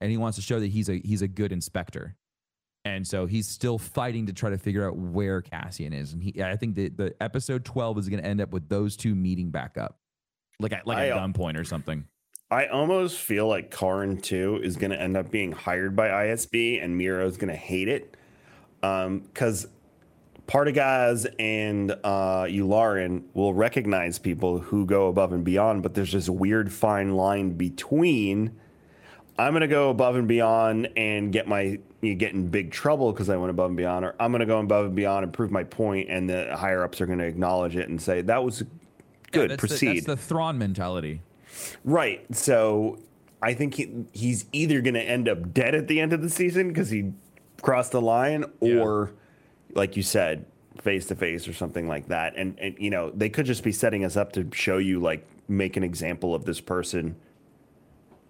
and 0.00 0.10
he 0.10 0.16
wants 0.16 0.36
to 0.36 0.42
show 0.42 0.60
that 0.60 0.68
he's 0.68 0.88
a 0.88 1.00
he's 1.04 1.22
a 1.22 1.28
good 1.28 1.52
inspector. 1.52 2.16
And 2.86 3.06
so 3.06 3.24
he's 3.24 3.48
still 3.48 3.78
fighting 3.78 4.26
to 4.26 4.34
try 4.34 4.50
to 4.50 4.58
figure 4.58 4.86
out 4.86 4.98
where 4.98 5.40
Cassian 5.40 5.94
is. 5.94 6.12
And 6.12 6.22
he, 6.22 6.42
I 6.42 6.56
think 6.56 6.74
that 6.76 6.98
the 6.98 7.14
episode 7.18 7.64
12 7.64 7.96
is 7.96 8.08
going 8.10 8.22
to 8.22 8.28
end 8.28 8.42
up 8.42 8.52
with 8.52 8.68
those 8.68 8.94
two 8.94 9.14
meeting 9.14 9.50
back 9.50 9.78
up, 9.78 9.98
like 10.60 10.74
at, 10.74 10.86
like 10.86 10.98
I, 10.98 11.04
a 11.04 11.16
uh, 11.16 11.26
gunpoint 11.26 11.58
or 11.58 11.64
something. 11.64 12.04
I 12.50 12.66
almost 12.66 13.18
feel 13.18 13.48
like 13.48 13.70
Karn 13.70 14.18
too 14.18 14.60
is 14.62 14.76
going 14.76 14.90
to 14.90 15.00
end 15.00 15.16
up 15.16 15.30
being 15.30 15.52
hired 15.52 15.96
by 15.96 16.08
ISB, 16.08 16.82
and 16.82 16.96
Meero's 16.96 17.38
going 17.38 17.50
to 17.50 17.56
hate 17.56 17.88
it, 17.88 18.16
because 18.80 19.66
Partagaz 20.46 21.26
and 21.38 21.90
uh, 21.90 22.44
Yularen 22.44 23.24
will 23.32 23.54
recognize 23.54 24.18
people 24.18 24.58
who 24.58 24.84
go 24.84 25.08
above 25.08 25.32
and 25.32 25.42
beyond, 25.42 25.82
but 25.82 25.94
there's 25.94 26.12
this 26.12 26.28
weird 26.28 26.72
fine 26.72 27.16
line 27.16 27.52
between. 27.52 28.56
I'm 29.38 29.52
going 29.52 29.62
to 29.62 29.68
go 29.68 29.90
above 29.90 30.16
and 30.16 30.28
beyond 30.28 30.90
and 30.96 31.32
get 31.32 31.48
my 31.48 31.78
you 32.00 32.14
get 32.14 32.34
in 32.34 32.48
big 32.48 32.70
trouble 32.70 33.12
because 33.12 33.28
I 33.28 33.36
went 33.36 33.50
above 33.50 33.70
and 33.70 33.76
beyond, 33.76 34.04
or 34.04 34.14
I'm 34.20 34.30
going 34.30 34.40
to 34.40 34.46
go 34.46 34.58
above 34.58 34.86
and 34.86 34.94
beyond 34.94 35.24
and 35.24 35.32
prove 35.32 35.50
my 35.50 35.64
point, 35.64 36.08
and 36.08 36.28
the 36.28 36.56
higher 36.56 36.84
ups 36.84 37.00
are 37.00 37.06
going 37.06 37.18
to 37.18 37.26
acknowledge 37.26 37.76
it 37.76 37.88
and 37.88 38.00
say 38.00 38.20
that 38.22 38.44
was 38.44 38.62
good. 39.32 39.50
that's 39.50 39.60
proceed. 39.60 39.88
The, 39.88 39.94
that's 39.94 40.06
the 40.06 40.16
Thrawn 40.16 40.58
mentality. 40.58 41.20
Right. 41.84 42.24
So 42.34 42.98
I 43.42 43.54
think 43.54 43.74
he, 43.74 44.04
he's 44.12 44.46
either 44.52 44.80
going 44.80 44.94
to 44.94 45.02
end 45.02 45.28
up 45.28 45.52
dead 45.52 45.74
at 45.74 45.88
the 45.88 46.00
end 46.00 46.12
of 46.12 46.22
the 46.22 46.30
season 46.30 46.68
because 46.68 46.90
he 46.90 47.12
crossed 47.60 47.92
the 47.92 48.00
line, 48.00 48.44
or 48.60 49.12
like 49.74 49.96
you 49.96 50.02
said, 50.02 50.46
face 50.80 51.06
to 51.06 51.14
face 51.14 51.48
or 51.48 51.52
something 51.52 51.88
like 51.88 52.08
that. 52.08 52.34
And 52.36 52.58
and 52.58 52.76
you 52.78 52.90
know 52.90 53.10
they 53.10 53.28
could 53.28 53.46
just 53.46 53.62
be 53.64 53.72
setting 53.72 54.04
us 54.04 54.16
up 54.16 54.32
to 54.32 54.48
show 54.52 54.78
you 54.78 55.00
like 55.00 55.26
make 55.48 55.76
an 55.76 55.82
example 55.82 56.34
of 56.34 56.44
this 56.44 56.60
person, 56.60 57.16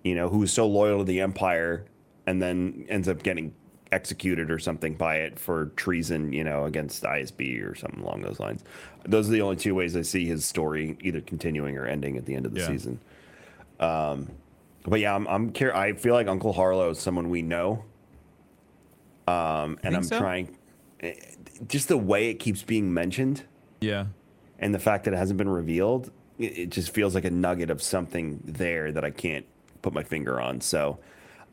you 0.05 0.15
know, 0.15 0.29
who's 0.29 0.53
so 0.53 0.67
loyal 0.67 0.99
to 0.99 1.05
the 1.05 1.21
empire, 1.21 1.87
and 2.27 2.41
then 2.41 2.85
ends 2.89 3.09
up 3.09 3.23
getting 3.23 3.53
executed 3.93 4.51
or 4.51 4.59
something 4.59 4.95
by 4.95 5.17
it 5.17 5.39
for 5.39 5.67
treason, 5.77 6.33
you 6.33 6.43
know, 6.45 6.65
against 6.65 7.03
ISB 7.05 7.63
or 7.65 7.75
something 7.75 8.01
along 8.03 8.23
those 8.23 8.41
lines. 8.41 8.65
Those 9.07 9.29
are 9.29 9.33
the 9.33 9.41
only 9.43 9.57
two 9.57 9.75
ways 9.75 9.97
I 9.97 10.03
see 10.03 10.27
his 10.27 10.45
story 10.45 10.97
either 11.03 11.21
continuing 11.21 11.77
or 11.79 11.87
ending 11.87 12.17
at 12.17 12.25
the 12.27 12.35
end 12.35 12.45
of 12.47 12.55
the 12.55 12.61
Yeah. 12.61 12.67
season. 12.67 13.01
Um, 13.81 14.31
but 14.85 15.01
yeah, 15.01 15.15
I'm, 15.15 15.27
I'm 15.29 15.53
cur- 15.53 15.75
I 15.75 15.93
feel 15.93 16.15
like 16.15 16.27
Uncle 16.27 16.53
Harlo 16.53 16.91
is 16.91 16.99
someone 16.99 17.31
we 17.31 17.43
know. 17.43 17.85
Um, 19.27 19.79
and 19.83 19.97
I'm 19.97 20.03
so? 20.05 20.19
trying, 20.19 20.57
eh, 21.01 21.15
just 21.69 21.89
the 21.89 21.97
way 21.97 22.29
it 22.31 22.35
keeps 22.35 22.63
being 22.63 22.93
mentioned 22.93 23.45
Yeah. 23.81 24.07
and 24.59 24.75
the 24.75 24.79
fact 24.79 25.05
that 25.05 25.15
it 25.15 25.17
hasn't 25.17 25.39
been 25.39 25.49
revealed, 25.49 26.11
it, 26.39 26.59
it 26.59 26.71
just 26.71 26.93
feels 26.93 27.15
like 27.15 27.25
a 27.25 27.31
nugget 27.31 27.71
of 27.71 27.81
something 27.83 28.41
there 28.45 28.93
that 28.93 29.05
I 29.05 29.11
can't 29.11 29.47
put 29.85 29.93
my 29.95 30.03
finger 30.03 30.41
on. 30.41 30.61
So 30.61 30.99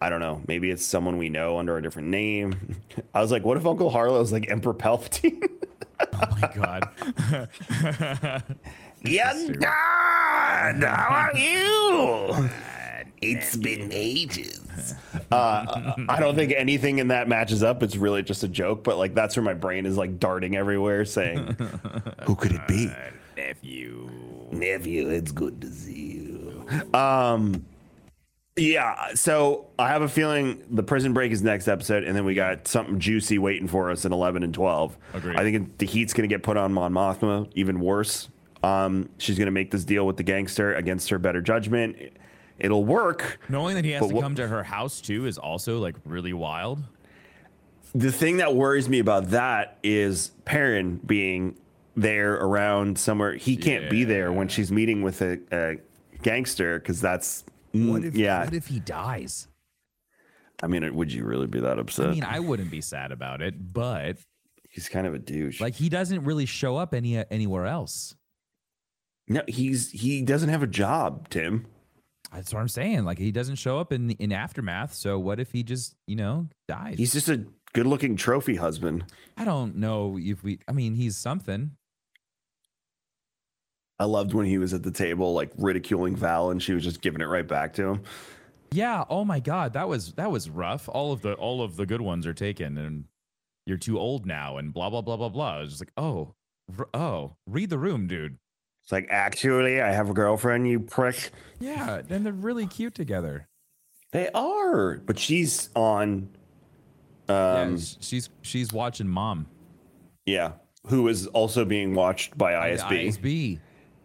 I 0.02 0.10
don't 0.10 0.22
know. 0.22 0.42
Maybe 0.48 0.72
it's 0.72 0.84
someone 0.86 1.18
we 1.18 1.30
know 1.30 1.60
under 1.60 1.78
a 1.78 1.82
different 1.82 2.08
name. 2.08 2.78
I 3.14 3.22
was 3.22 3.32
like, 3.32 3.44
what 3.46 3.58
if 3.58 3.66
Uncle 3.66 3.92
Harlo's 3.92 4.32
like 4.32 4.50
Emperor 4.50 4.74
Palpatine? 4.74 5.48
Oh 6.14 6.38
my 6.42 6.52
God. 6.56 8.44
Yes, 9.04 9.50
God, 9.52 10.84
how 10.84 11.08
are 11.32 11.38
you? 11.38 12.50
It's 13.22 13.56
been 13.56 13.90
ages. 13.92 14.94
Uh, 15.32 15.94
I 16.10 16.20
don't 16.20 16.36
think 16.36 16.54
anything 16.56 17.00
in 17.00 17.08
that 17.10 17.28
matches 17.28 17.62
up. 17.64 17.82
It's 17.84 17.96
really 17.96 18.22
just 18.24 18.44
a 18.44 18.48
joke, 18.48 18.84
but 18.84 18.98
like 18.98 19.14
that's 19.16 19.36
where 19.36 19.44
my 19.44 19.54
brain 19.56 19.86
is 19.88 19.98
like 19.98 20.20
darting 20.20 20.56
everywhere, 20.56 21.04
saying, 21.06 21.56
"Who 22.26 22.36
could 22.36 22.52
it 22.52 22.68
be?" 22.68 22.92
Nephew. 23.38 24.10
nephew 24.52 25.10
it's 25.10 25.32
good 25.32 25.62
to 25.62 25.68
see 25.72 26.12
you 26.14 26.66
um 26.94 27.66
yeah 28.58 29.14
so 29.14 29.66
i 29.80 29.88
have 29.88 30.02
a 30.02 30.10
feeling 30.10 30.62
the 30.72 30.84
prison 30.84 31.14
break 31.14 31.32
is 31.32 31.42
next 31.42 31.70
episode 31.70 32.04
and 32.04 32.16
then 32.16 32.26
we 32.26 32.34
got 32.34 32.68
something 32.68 33.00
juicy 33.00 33.38
waiting 33.40 33.68
for 33.68 33.90
us 33.90 34.04
in 34.04 34.12
11 34.12 34.44
and 34.44 34.54
12 34.54 34.98
Agreed. 35.14 35.38
i 35.38 35.44
think 35.44 35.78
the 35.78 35.86
heat's 35.86 36.14
going 36.14 36.28
to 36.28 36.34
get 36.34 36.44
put 36.44 36.58
on 36.58 36.74
mon 36.74 36.92
mothma 36.92 37.50
even 37.56 37.80
worse 37.80 38.28
um 38.64 39.08
she's 39.18 39.38
going 39.38 39.46
to 39.46 39.52
make 39.52 39.72
this 39.72 39.86
deal 39.86 40.06
with 40.06 40.18
the 40.18 40.24
gangster 40.24 40.74
against 40.76 41.10
her 41.10 41.18
better 41.18 41.42
judgment 41.42 41.96
it'll 42.60 42.84
work 42.84 43.40
Knowing 43.48 43.76
that 43.76 43.86
he 43.86 43.92
has 43.92 44.06
to 44.08 44.14
what- 44.14 44.22
come 44.22 44.36
to 44.36 44.48
her 44.48 44.64
house 44.64 45.00
too 45.00 45.26
is 45.28 45.38
also 45.38 45.80
like 45.80 45.96
really 46.04 46.34
wild. 46.34 46.84
the 47.96 48.12
thing 48.12 48.38
that 48.38 48.54
worries 48.54 48.90
me 48.90 49.00
about 49.00 49.30
that 49.30 49.78
is 49.82 50.32
Perrin 50.44 50.98
being 51.06 51.58
there 51.96 52.36
around 52.36 52.98
somewhere. 52.98 53.34
He 53.34 53.58
can't 53.58 53.90
be 53.90 54.06
there 54.06 54.32
when 54.32 54.48
she's 54.48 54.72
meeting 54.72 55.02
with 55.02 55.22
a, 55.22 55.40
a 55.52 55.78
gangster 56.22 56.80
because 56.80 57.02
that's 57.02 57.44
Mm, 57.74 57.92
what 57.92 58.04
if, 58.04 58.16
yeah. 58.16 58.44
what 58.44 58.54
if 58.54 58.68
he 58.68 58.80
dies? 58.80 59.48
I 60.64 60.68
mean, 60.68 60.94
would 60.96 61.12
you 61.12 61.24
really 61.24 61.48
be 61.48 61.60
that 61.60 61.80
upset? 61.80 62.10
I 62.10 62.12
mean, 62.12 62.24
I 62.24 62.40
wouldn't 62.40 62.70
be 62.70 62.82
sad 62.82 63.12
about 63.12 63.42
it, 63.42 63.74
but 63.74 64.18
he's 64.70 64.90
kind 64.90 65.08
of 65.08 65.14
a 65.14 65.20
douche. 65.20 65.60
like 65.60 65.76
he 65.76 65.90
doesn't 65.90 66.24
really 66.24 66.46
show 66.46 66.78
up 66.78 66.94
any 66.94 67.18
anywhere 67.32 67.66
else. 67.66 68.16
no, 69.28 69.42
he's 69.48 69.90
he 69.92 70.22
doesn't 70.22 70.50
have 70.50 70.64
a 70.64 70.68
job, 70.68 71.30
Tim. 71.30 71.66
That's 72.34 72.54
what 72.54 72.60
I'm 72.62 72.68
saying. 72.70 73.04
Like 73.04 73.18
he 73.18 73.32
doesn't 73.32 73.56
show 73.56 73.80
up 73.80 73.92
in 73.92 74.12
in 74.12 74.32
aftermath. 74.32 74.94
So 74.94 75.18
what 75.20 75.40
if 75.40 75.52
he 75.52 75.64
just 75.64 75.96
you 76.08 76.16
know 76.16 76.48
dies? 76.68 76.98
He's 76.98 77.14
just 77.14 77.30
a 77.30 77.46
good-looking 77.74 78.16
trophy 78.18 78.56
husband. 78.56 79.06
I 79.38 79.46
don't 79.46 79.78
know 79.78 80.18
if 80.20 80.44
we. 80.44 80.60
I 80.68 80.74
mean, 80.74 80.94
he's 80.96 81.18
something. 81.18 81.72
I 84.02 84.06
loved 84.06 84.34
when 84.34 84.48
he 84.48 84.58
was 84.58 84.74
at 84.74 84.82
the 84.82 84.90
table, 84.90 85.36
like 85.36 85.52
ridiculing 85.60 86.16
Vel, 86.16 86.50
and 86.50 86.62
she 86.62 86.74
was 86.74 86.84
just 86.84 87.02
giving 87.02 87.22
it 87.22 87.26
right 87.26 87.48
back 87.48 87.74
to 87.74 87.88
him. 87.88 88.02
Yeah. 88.72 89.04
Oh 89.12 89.24
my 89.24 89.40
God, 89.40 89.74
that 89.74 89.88
was 89.88 90.14
that 90.14 90.32
was 90.32 90.50
rough. 90.50 90.90
All 90.90 91.12
of 91.12 91.22
the 91.22 91.34
all 91.34 91.62
of 91.62 91.76
the 91.76 91.86
good 91.86 92.02
ones 92.02 92.26
are 92.26 92.34
taken, 92.34 92.80
and 92.80 93.06
you're 93.68 93.78
too 93.78 94.00
old 94.00 94.26
now, 94.26 94.58
and 94.58 94.74
blah 94.74 94.90
blah 94.90 95.02
blah 95.02 95.18
blah 95.18 95.30
blah. 95.30 95.60
It's 95.60 95.74
just 95.74 95.82
like, 95.84 95.92
oh, 95.98 96.34
r- 96.80 96.90
oh, 96.96 97.36
read 97.46 97.70
the 97.70 97.78
room, 97.78 98.08
dude. 98.08 98.40
It's 98.82 98.92
like, 98.92 99.06
actually, 99.12 99.80
I 99.80 99.92
have 99.92 100.10
a 100.10 100.14
girlfriend, 100.14 100.68
you 100.68 100.80
prick. 100.80 101.30
Yeah, 101.60 102.02
and 102.10 102.26
they're 102.26 102.34
really 102.34 102.66
cute 102.66 102.96
together. 102.96 103.48
They 104.14 104.30
are, 104.32 104.96
but 104.98 105.20
she's 105.20 105.70
on. 105.76 106.30
Um, 107.30 107.76
yeah, 107.76 107.78
she's 108.00 108.32
she's 108.42 108.74
watching 108.74 109.08
mom. 109.08 109.46
Yeah, 110.26 110.54
who 110.88 111.08
is 111.08 111.28
also 111.28 111.66
being 111.66 111.94
watched 111.94 112.36
by 112.36 112.54
ISB, 112.54 113.08
ISB. 113.08 113.60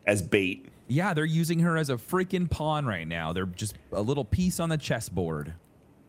As 0.06 0.22
bait. 0.22 0.66
Yeah, 0.88 1.14
they're 1.14 1.24
using 1.24 1.58
her 1.60 1.76
as 1.76 1.90
a 1.90 1.96
freaking 1.96 2.48
pawn 2.48 2.86
right 2.86 3.06
now. 3.06 3.32
They're 3.32 3.46
just 3.46 3.74
a 3.92 4.00
little 4.00 4.24
piece 4.24 4.60
on 4.60 4.68
the 4.68 4.78
chessboard. 4.78 5.54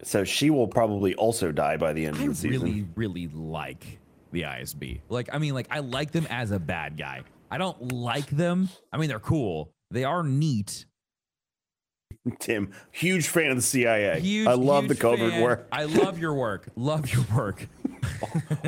So 0.03 0.23
she 0.23 0.49
will 0.49 0.67
probably 0.67 1.15
also 1.15 1.51
die 1.51 1.77
by 1.77 1.93
the 1.93 2.05
end 2.05 2.17
of 2.17 2.21
I 2.21 2.27
the 2.27 2.35
season. 2.35 2.61
I 2.61 2.63
really, 2.63 2.87
really 2.95 3.27
like 3.33 3.99
the 4.31 4.43
ISB. 4.43 5.01
Like, 5.09 5.29
I 5.33 5.39
mean, 5.39 5.53
like 5.53 5.67
I 5.71 5.79
like 5.79 6.11
them 6.11 6.27
as 6.29 6.51
a 6.51 6.59
bad 6.59 6.97
guy. 6.97 7.23
I 7.49 7.57
don't 7.57 7.91
like 7.91 8.27
them. 8.27 8.69
I 8.91 8.97
mean, 8.97 9.09
they're 9.09 9.19
cool. 9.19 9.71
They 9.89 10.03
are 10.03 10.21
neat. 10.23 10.85
Tim, 12.39 12.71
huge 12.91 13.27
fan 13.29 13.51
of 13.51 13.55
the 13.55 13.61
CIA. 13.61 14.19
Huge, 14.19 14.47
I 14.47 14.53
love 14.53 14.87
the 14.89 14.95
covert 14.95 15.31
fan. 15.31 15.41
work. 15.41 15.67
I 15.71 15.85
love 15.85 16.19
your 16.19 16.33
work. 16.33 16.67
Love 16.75 17.11
your 17.11 17.25
work. 17.33 17.67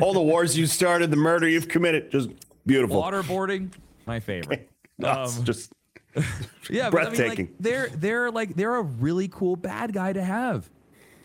All 0.00 0.14
the 0.14 0.22
wars 0.22 0.56
you 0.56 0.66
started, 0.66 1.10
the 1.10 1.16
murder 1.16 1.46
you've 1.46 1.68
committed, 1.68 2.10
just 2.10 2.30
beautiful. 2.64 3.00
Waterboarding, 3.02 3.70
my 4.06 4.18
favorite. 4.18 4.68
That's 5.00 5.38
Um, 5.38 5.44
just 5.44 5.72
yeah, 6.70 6.90
but 6.90 7.00
I 7.06 7.10
mean, 7.10 7.12
like, 7.12 7.16
breathtaking. 7.16 7.54
they're 7.60 7.88
they're 7.88 8.30
like 8.30 8.54
they're 8.56 8.76
a 8.76 8.82
really 8.82 9.28
cool 9.28 9.56
bad 9.56 9.92
guy 9.92 10.12
to 10.12 10.22
have. 10.22 10.68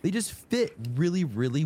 They 0.01 0.11
just 0.11 0.31
fit 0.33 0.73
really, 0.95 1.23
really. 1.23 1.65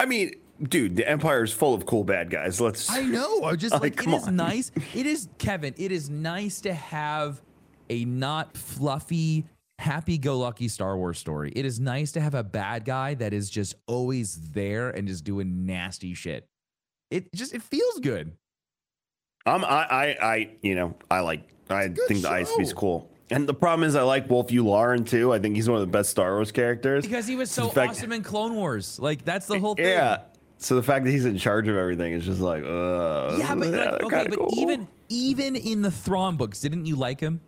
I 0.00 0.06
mean, 0.06 0.32
dude, 0.62 0.96
the 0.96 1.06
Empire 1.08 1.42
is 1.44 1.52
full 1.52 1.74
of 1.74 1.84
cool 1.84 2.04
bad 2.04 2.30
guys. 2.30 2.58
Let's. 2.60 2.90
I 2.90 3.02
know. 3.02 3.44
I 3.44 3.54
just 3.56 3.72
like, 3.74 3.82
Like, 3.82 3.92
it 3.92 3.96
come 3.98 4.14
is 4.14 4.26
on. 4.28 4.36
nice. 4.36 4.72
It 4.94 5.06
is 5.06 5.28
Kevin. 5.38 5.74
It 5.76 5.92
is 5.92 6.08
nice 6.08 6.62
to 6.62 6.72
have 6.72 7.42
a 7.90 8.04
not 8.06 8.56
fluffy, 8.56 9.44
happy-go-lucky 9.78 10.68
Star 10.68 10.96
Wars 10.96 11.18
story. 11.18 11.52
It 11.54 11.64
is 11.66 11.78
nice 11.80 12.12
to 12.12 12.20
have 12.20 12.34
a 12.34 12.42
bad 12.42 12.84
guy 12.86 13.14
that 13.14 13.32
is 13.34 13.50
just 13.50 13.74
always 13.86 14.36
there 14.52 14.88
and 14.90 15.06
just 15.06 15.24
doing 15.24 15.66
nasty 15.66 16.14
shit. 16.14 16.46
It 17.10 17.32
just 17.34 17.52
it 17.54 17.62
feels 17.62 17.98
good. 18.00 18.32
I'm. 19.44 19.64
I. 19.64 19.68
I. 19.68 20.16
I 20.22 20.50
you 20.62 20.74
know. 20.76 20.96
I 21.10 21.20
like. 21.20 21.42
I 21.68 21.88
think 21.88 22.22
the 22.22 22.28
ISB 22.28 22.60
is 22.62 22.72
cool. 22.72 23.09
And 23.32 23.48
the 23.48 23.54
problem 23.54 23.88
is, 23.88 23.94
I 23.94 24.02
like 24.02 24.26
Wullf 24.28 24.48
Yularen 24.48 25.08
too. 25.08 25.32
I 25.32 25.38
think 25.38 25.54
he's 25.56 25.68
one 25.68 25.80
of 25.80 25.86
the 25.86 25.90
best 25.92 26.10
Star 26.10 26.32
Wars 26.34 26.50
characters. 26.50 27.04
Because 27.04 27.26
he 27.26 27.36
was 27.36 27.50
So 27.50 27.68
fact- 27.68 27.90
awesome 27.92 28.12
in 28.12 28.22
Clone 28.22 28.54
Wars. 28.56 28.98
Like 28.98 29.24
that's 29.24 29.46
the 29.46 29.58
whole 29.58 29.74
thing. 29.76 29.86
Yeah. 29.86 30.22
So 30.58 30.74
the 30.74 30.82
fact 30.82 31.04
that 31.06 31.10
he's 31.10 31.24
in 31.24 31.38
charge 31.38 31.68
of 31.68 31.76
everything 31.76 32.12
is 32.12 32.26
just 32.26 32.40
like, 32.40 32.62
uh, 32.64 33.36
Yeah, 33.38 33.54
but 33.54 33.68
like, 33.68 34.02
okay, 34.02 34.26
but 34.28 34.38
cool. 34.38 34.50
even 34.58 34.88
even 35.08 35.56
in 35.56 35.80
the 35.82 35.90
Thrawn 35.90 36.36
books, 36.36 36.60
didn't 36.60 36.86
you 36.86 36.96
like 36.96 37.18
him? 37.20 37.40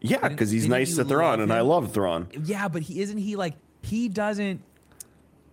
yeah, 0.00 0.26
because 0.28 0.50
he's 0.50 0.66
nice 0.66 0.96
to 0.96 1.04
Thrawn, 1.04 1.40
and 1.40 1.52
I 1.52 1.60
love 1.60 1.92
Thrawn. 1.92 2.28
Yeah, 2.44 2.68
but 2.68 2.82
he 2.82 3.00
isn't 3.02 3.18
he 3.18 3.36
like 3.36 3.54
he 3.82 4.08
doesn't 4.08 4.62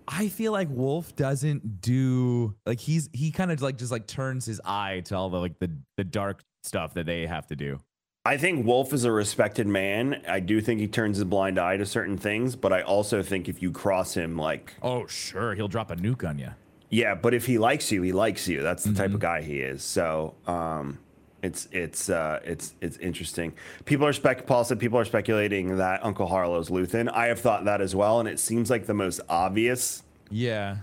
I 0.07 0.29
feel 0.29 0.53
like 0.53 0.69
Wolf 0.71 1.15
doesn't 1.17 1.81
do 1.81 2.55
like 2.65 2.79
he's 2.79 3.09
he 3.13 3.29
kind 3.31 3.51
of 3.51 3.61
like 3.61 3.77
just 3.77 3.91
like 3.91 4.07
turns 4.07 4.45
his 4.45 4.61
eye 4.63 5.01
to 5.05 5.15
all 5.17 5.29
the 5.29 5.38
like 5.39 5.59
the 5.59 5.69
the 5.97 6.03
dark 6.05 6.43
stuff 6.63 6.93
that 6.93 7.05
they 7.05 7.27
have 7.27 7.45
to 7.47 7.55
do. 7.55 7.79
I 8.28 8.36
think 8.38 8.65
Wullf 8.65 8.91
is 8.91 9.05
a 9.05 9.11
respected 9.11 9.67
man. 9.67 10.21
I 10.28 10.41
do 10.41 10.59
think 10.59 10.82
he 10.82 10.88
turns 10.88 11.15
his 11.17 11.23
blind 11.23 11.57
eye 11.57 11.78
to 11.78 11.86
certain 11.86 12.17
things, 12.17 12.55
but 12.57 12.73
I 12.73 12.82
also 12.82 13.23
think 13.23 13.47
if 13.47 13.61
you 13.61 13.71
cross 13.71 14.13
him, 14.15 14.38
like, 14.38 14.73
Oh, 14.82 15.07
sure, 15.07 15.55
he'll 15.55 15.69
drop 15.69 15.91
a 15.91 15.95
nuke 15.95 16.28
on 16.28 16.38
you. 16.38 16.51
yeah, 16.89 17.15
but 17.15 17.34
if 17.34 17.45
he 17.45 17.57
likes 17.57 17.89
you, 17.91 18.01
he 18.01 18.11
likes 18.11 18.47
you. 18.47 18.61
That's 18.61 18.84
the 18.84 18.89
Mm-hmm. 18.89 18.97
type 18.97 19.13
of 19.13 19.19
guy 19.21 19.41
he 19.41 19.59
is. 19.61 19.82
So, 19.82 20.36
um, 20.45 20.99
it's 21.41 21.69
it's 21.71 22.09
uh, 22.09 22.39
it's 22.43 22.73
it's 22.82 22.97
interesting. 22.97 23.53
People 23.86 24.05
are 24.07 24.11
spec. 24.13 24.45
Paul 24.47 24.63
said 24.65 24.80
people 24.80 24.97
are 24.99 25.05
speculating 25.05 25.78
that 25.78 26.03
Uncle 26.03 26.25
Harlo's 26.28 26.69
Luthen. 26.69 27.09
I 27.13 27.28
have 27.28 27.39
thought 27.39 27.63
that 27.65 27.80
as 27.80 27.95
well, 27.95 28.19
and 28.19 28.28
it 28.28 28.39
seems 28.39 28.69
like 28.69 28.88
the 28.88 28.93
most 28.95 29.21
obvious. 29.30 30.03
Yeah. 30.32 30.78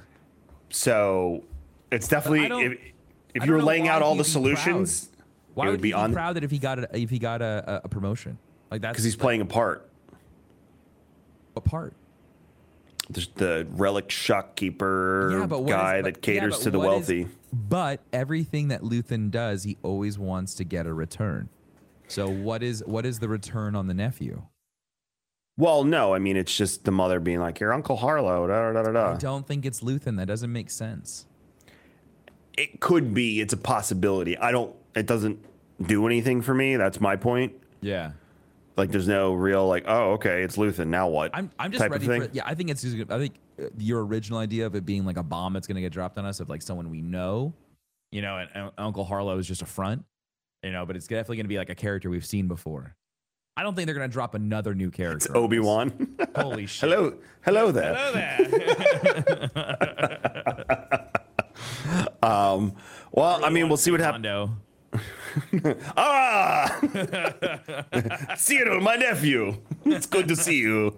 So, 0.71 1.45
it's 1.91 2.09
definitely 2.09 2.65
if, 2.65 2.79
if 3.35 3.45
you 3.47 3.53
were 3.53 3.63
laying 3.63 3.89
out 3.89 4.01
all 4.01 4.15
the 4.15 4.25
solutions, 4.25 5.11
Why 5.55 5.67
would, 5.67 5.73
would 5.73 5.81
be 5.81 5.93
on 5.93 6.11
be 6.11 6.15
proud 6.15 6.37
that 6.37 6.45
if 6.45 6.51
he 6.51 6.59
got 6.59 6.79
a 6.79 6.89
if 6.99 7.11
he 7.11 7.19
got 7.19 7.43
a, 7.43 7.81
a, 7.85 7.89
promotion? 7.89 8.39
Like 8.71 8.81
that's 8.83 8.93
because 8.93 9.05
he's 9.05 9.15
like, 9.15 9.21
playing 9.23 9.41
a 9.41 9.47
part. 9.47 9.89
a 11.57 11.61
part. 11.61 11.95
There's 13.11 13.29
the 13.35 13.67
relic 13.73 14.11
shopkeeper 14.11 15.37
Yeah, 15.39 15.47
but 15.47 15.61
what 15.61 15.69
is- 15.69 15.75
guy 15.75 16.03
but- 16.03 16.15
that 16.15 16.23
caters 16.23 16.59
yeah, 16.59 16.65
to 16.65 16.71
the 16.71 16.79
what 16.79 16.87
is- 16.87 16.91
wealthy. 17.09 17.29
but 17.53 18.01
everything 18.13 18.69
that 18.69 18.83
Luthen 18.83 19.31
does, 19.31 19.63
he 19.65 19.77
always 19.83 20.19
wants 20.19 20.55
to 20.55 20.65
get 20.65 20.87
a 20.87 20.95
return. 20.95 21.49
So 22.09 22.29
what 22.29 22.63
is 22.63 22.83
what 22.87 23.07
is 23.07 23.19
the 23.21 23.29
return 23.29 23.75
on 23.77 23.87
the 23.87 23.95
nephew? 23.95 24.43
Well, 25.57 25.85
no, 25.85 26.15
I 26.15 26.19
mean 26.19 26.37
it's 26.37 26.55
just 26.57 26.85
the 26.85 26.91
mother 26.91 27.21
being 27.21 27.39
like, 27.41 27.61
"Your 27.61 27.73
Uncle 27.73 27.97
Harlo." 27.99 28.49
Da, 28.49 28.73
da, 28.73 28.83
da, 28.83 28.91
da. 28.93 29.13
I 29.15 29.17
don't 29.17 29.47
think 29.47 29.65
it's 29.65 29.81
Luthen. 29.81 30.17
That 30.17 30.27
doesn't 30.27 30.53
make 30.53 30.69
sense. 30.71 31.27
It 32.59 32.81
could 32.81 33.15
be. 33.15 33.41
It's 33.41 33.53
a 33.53 33.57
possibility. 33.57 34.37
I 34.37 34.51
don't. 34.53 34.75
It 34.95 35.07
doesn't 35.07 35.45
do 35.83 36.07
anything 36.07 36.43
for 36.43 36.55
me. 36.55 36.77
That's 36.77 37.01
my 37.01 37.17
point. 37.17 37.55
Yeah. 37.81 38.13
Like, 38.77 38.91
there's 38.91 39.09
no 39.09 39.35
real 39.35 39.67
like, 39.69 39.85
oh, 39.87 40.13
okay, 40.13 40.43
it's 40.43 40.57
Luthen. 40.57 40.89
Now 40.89 41.09
what? 41.09 41.31
I'm 41.33 41.51
I'm 41.59 41.71
just 41.71 41.89
ready 41.89 42.05
for 42.05 42.29
yeah. 42.33 42.43
I 42.45 42.55
think 42.55 42.71
it's 42.71 42.83
just, 42.83 43.11
I 43.11 43.19
think 43.19 43.35
uh, 43.61 43.67
your 43.79 44.05
original 44.05 44.39
idea 44.39 44.67
of 44.67 44.75
it 44.75 44.85
being 44.85 45.05
like 45.05 45.17
a 45.17 45.23
bomb 45.23 45.53
that's 45.53 45.67
gonna 45.69 45.81
get 45.81 45.93
dropped 45.93 46.19
on 46.19 46.27
us 46.27 46.41
of 46.41 46.49
like 46.49 46.61
someone 46.63 46.91
we 46.91 47.01
know, 47.01 47.55
you 48.11 48.21
know, 48.23 48.39
and, 48.39 48.51
and 48.55 48.71
Uncle 48.79 49.07
Harlo 49.07 49.39
is 49.39 49.47
just 49.47 49.63
a 49.63 49.67
front, 49.67 50.05
you 50.65 50.73
know, 50.73 50.85
but 50.87 50.97
it's 50.97 51.07
definitely 51.07 51.37
gonna 51.37 51.49
be 51.49 51.59
like 51.59 51.71
a 51.71 51.75
character 51.75 52.11
we've 52.11 52.27
seen 52.27 52.49
before. 52.49 52.97
I 53.57 53.63
don't 53.63 53.77
think 53.77 53.87
they're 53.87 53.95
gonna 53.95 54.09
drop 54.09 54.35
another 54.35 54.75
new 54.75 54.91
character. 54.91 55.29
It's. 55.29 55.37
Obi 55.37 55.61
Wan. 55.61 56.17
Holy 56.35 56.67
shit! 56.71 56.91
hello, 56.91 57.17
hello 57.43 57.71
there. 57.71 57.95
Hello 57.95 58.13
there. 59.53 61.11
um. 62.23 62.75
Well, 63.13 63.45
I 63.45 63.51
mean, 63.51 63.69
we'll 63.69 63.77
see 63.77 63.93
what 63.93 64.01
happens. 64.01 64.27
Ah, 65.97 66.79
Cyril, 68.37 68.81
my 68.81 68.97
nephew. 68.97 69.57
It's 69.85 70.07
good 70.07 70.29
to 70.29 70.37
see 70.37 70.59
you. 70.59 70.97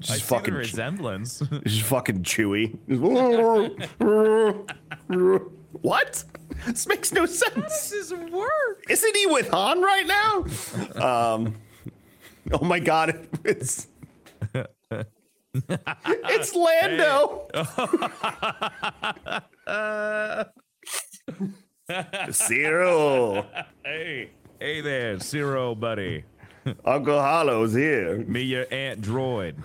Just 0.00 0.12
I 0.12 0.16
see 0.16 0.22
fucking, 0.22 0.54
resemblance. 0.54 1.42
just 1.64 1.82
fucking 1.82 2.22
Chewie. 2.22 2.78
what? 5.82 6.24
This 6.66 6.86
makes 6.86 7.12
no 7.12 7.26
sense. 7.26 7.90
this 7.90 8.12
work? 8.12 8.84
Isn't 8.88 9.16
he 9.16 9.26
with 9.26 9.48
Han 9.50 9.82
right 9.82 10.06
now? 10.06 10.44
Um, 11.34 11.56
oh 12.52 12.64
my 12.64 12.78
god, 12.78 13.28
it's 13.44 13.88
it's 15.68 16.54
Lando. 16.54 17.48
Cyril, 22.30 23.46
Hey, 23.84 24.30
hey 24.60 24.80
there, 24.80 25.20
Cyril, 25.20 25.74
buddy. 25.74 26.24
Uncle 26.84 27.20
Harlo's 27.20 27.74
here. 27.74 28.18
Me, 28.18 28.42
your 28.42 28.66
aunt 28.70 29.00
droid. 29.00 29.56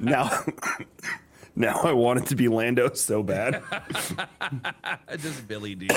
Now, 0.00 0.44
now 1.54 1.80
I 1.80 1.92
want 1.92 2.20
it 2.20 2.26
to 2.26 2.36
be 2.36 2.48
Lando 2.48 2.92
so 2.94 3.22
bad. 3.22 3.62
Just 5.18 5.48
Billy 5.48 5.74
Dee. 5.74 5.88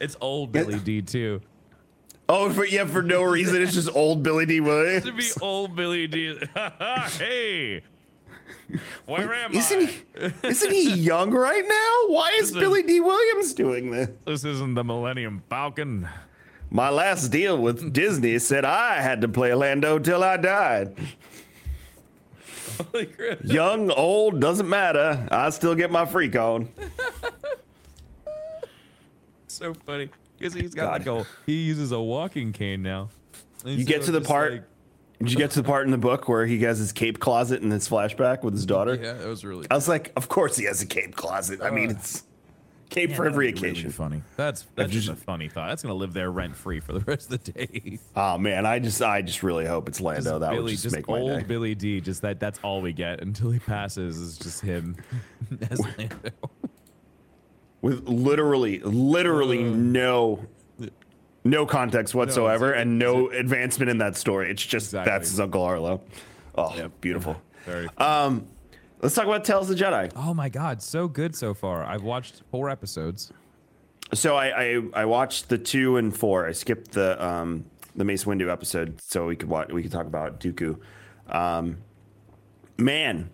It's 0.00 0.16
old 0.20 0.52
Billy 0.52 0.78
Dee 0.78 1.02
too. 1.02 1.40
Oh, 2.28 2.50
for 2.50 2.64
yeah, 2.64 2.86
for 2.86 3.02
no 3.02 3.22
reason. 3.22 3.60
It's 3.62 3.74
just 3.74 3.94
old 3.94 4.22
Billy 4.22 4.46
Dee 4.46 4.60
Williams. 4.60 5.04
To 5.04 5.12
be 5.12 5.28
old 5.42 5.76
Billy 5.76 6.06
Dee. 6.06 6.38
hey, 7.18 7.82
where 9.06 9.32
am 9.34 9.52
Isn't 9.54 9.88
I? 10.18 10.28
he? 10.42 10.48
Isn't 10.48 10.70
he 10.72 10.94
young 10.94 11.30
right 11.30 11.64
now? 11.66 12.14
Why 12.14 12.30
is 12.38 12.48
This 12.48 12.56
is- 12.56 12.56
Billy 12.56 12.82
Dee 12.82 13.00
Williams 13.00 13.54
doing 13.54 13.90
this? 13.90 14.08
This 14.26 14.44
isn't 14.44 14.74
the 14.74 14.84
Millennium 14.84 15.42
Falcon. 15.48 16.08
My 16.70 16.88
last 16.90 17.28
deal 17.28 17.56
with 17.58 17.92
Disney 17.92 18.38
said 18.38 18.64
I 18.64 19.00
had 19.00 19.20
to 19.20 19.28
play 19.28 19.54
Lando 19.54 19.98
till 19.98 20.24
I 20.24 20.36
died. 20.38 20.96
Holy 22.92 23.06
crap. 23.06 23.44
Young, 23.44 23.90
old, 23.92 24.40
doesn't 24.40 24.68
matter. 24.68 25.28
I 25.30 25.50
still 25.50 25.74
get 25.76 25.90
my 25.92 26.04
freak 26.06 26.34
on. 26.36 26.68
So 29.46 29.72
funny 29.86 30.08
because 30.36 30.52
he's 30.52 30.74
got 30.74 31.04
God. 31.04 31.16
like 31.18 31.26
a 31.26 31.28
he 31.46 31.62
uses 31.62 31.92
a 31.92 32.00
walking 32.00 32.52
cane 32.52 32.82
now. 32.82 33.10
You 33.64 33.84
get 33.84 34.02
to 34.02 34.10
the 34.10 34.20
part. 34.20 34.68
Did 35.24 35.32
you 35.32 35.38
get 35.38 35.50
to 35.52 35.62
the 35.62 35.66
part 35.68 35.84
in 35.86 35.90
the 35.90 35.98
book 35.98 36.28
where 36.28 36.46
he 36.46 36.60
has 36.62 36.78
his 36.78 36.92
cape 36.92 37.18
closet 37.18 37.62
in 37.62 37.70
his 37.70 37.88
flashback 37.88 38.42
with 38.42 38.54
his 38.54 38.66
daughter? 38.66 38.94
yeah, 38.94 39.14
that 39.14 39.26
was 39.28 39.44
really. 39.44 39.66
I 39.70 39.74
was 39.74 39.88
like, 39.88 40.12
of 40.16 40.28
course 40.28 40.56
he 40.56 40.64
has 40.64 40.80
a 40.82 40.86
cape 40.86 41.14
closet. 41.16 41.60
I 41.62 41.70
mean, 41.70 41.88
uh, 41.90 41.94
it's 41.94 42.22
cape 42.90 43.12
for 43.12 43.26
every 43.26 43.48
occasion. 43.48 43.90
funny. 43.90 44.22
That's 44.36 44.66
that's 44.76 44.92
just- 44.92 45.06
just 45.08 45.18
a 45.20 45.24
funny 45.24 45.48
thought. 45.48 45.68
That's 45.68 45.82
gonna 45.82 45.94
live 45.94 46.12
there 46.12 46.30
rent 46.30 46.54
free 46.54 46.78
for 46.80 46.92
the 46.92 47.00
rest 47.06 47.32
of 47.32 47.42
the 47.42 47.52
day. 47.52 47.98
Oh 48.14 48.38
man, 48.38 48.66
I 48.66 48.78
just, 48.78 49.02
I 49.02 49.22
just 49.22 49.42
really 49.42 49.66
hope 49.66 49.88
it's 49.88 50.00
Lando. 50.00 50.22
Just 50.22 50.40
that 50.40 50.50
Billy, 50.50 50.62
would 50.62 50.70
just, 50.70 50.82
just 50.84 50.94
make 50.94 51.08
my 51.08 51.18
old 51.18 51.30
day. 51.40 51.42
Billy 51.44 51.74
Dee. 51.74 52.00
Just 52.00 52.22
that. 52.22 52.38
That's 52.38 52.60
all 52.62 52.80
we 52.80 52.92
get 52.92 53.20
until 53.20 53.50
he 53.50 53.58
passes. 53.58 54.16
Is 54.18 54.38
just 54.38 54.60
him 54.60 54.96
as 55.70 55.80
Lando. 55.80 56.16
with 57.82 58.08
literally, 58.08 58.78
literally 58.80 59.62
no, 59.62 60.44
no 61.44 61.66
context 61.66 62.14
whatsoever, 62.14 62.72
and 62.72 62.98
no 62.98 63.28
advancement 63.30 63.90
in 63.90 63.98
that 63.98 64.16
story. 64.16 64.50
It's 64.50 64.64
just 64.64 64.86
Exactly. 64.88 65.10
that's 65.10 65.30
his 65.30 65.40
Uncle 65.40 65.62
Harlo. 65.62 66.00
Oh, 66.56 66.90
beautiful. 67.00 67.40
Very. 67.66 67.88
Um, 67.98 68.46
let's 69.02 69.14
talk 69.14 69.24
about 69.26 69.44
Tales 69.44 69.70
of 69.70 69.76
the 69.76 69.84
Jedi. 69.84 70.10
oh 70.16 70.34
my 70.34 70.48
God, 70.48 70.82
so 70.82 71.08
good 71.08 71.34
so 71.34 71.54
far. 71.54 71.84
I've 71.84 72.02
watched 72.02 72.42
four 72.50 72.68
episodes. 72.70 73.32
So 74.12 74.36
I, 74.36 74.62
I 74.62 74.82
I 74.94 75.04
watched 75.06 75.48
the 75.48 75.58
two 75.58 75.96
and 75.96 76.16
four. 76.16 76.46
I 76.46 76.52
skipped 76.52 76.92
the 76.92 77.22
um 77.24 77.64
the 77.96 78.04
Mace 78.04 78.24
Windu 78.24 78.50
episode 78.50 79.00
so 79.00 79.26
we 79.26 79.34
could 79.36 79.48
watch 79.48 79.70
we 79.70 79.82
could 79.82 79.92
talk 79.92 80.06
about 80.06 80.40
Dooku. 80.40 80.78
Um, 81.28 81.78
man, 82.78 83.30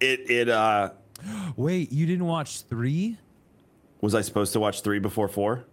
it 0.00 0.28
it 0.30 0.48
uh 0.48 0.90
Wait, 1.56 1.92
you 1.92 2.04
didn't 2.06 2.26
watch 2.26 2.62
three? 2.62 3.18
was 4.00 4.14
I 4.14 4.20
supposed 4.20 4.52
to 4.52 4.60
watch 4.60 4.82
three 4.82 4.98
before 5.00 5.26
four? 5.28 5.64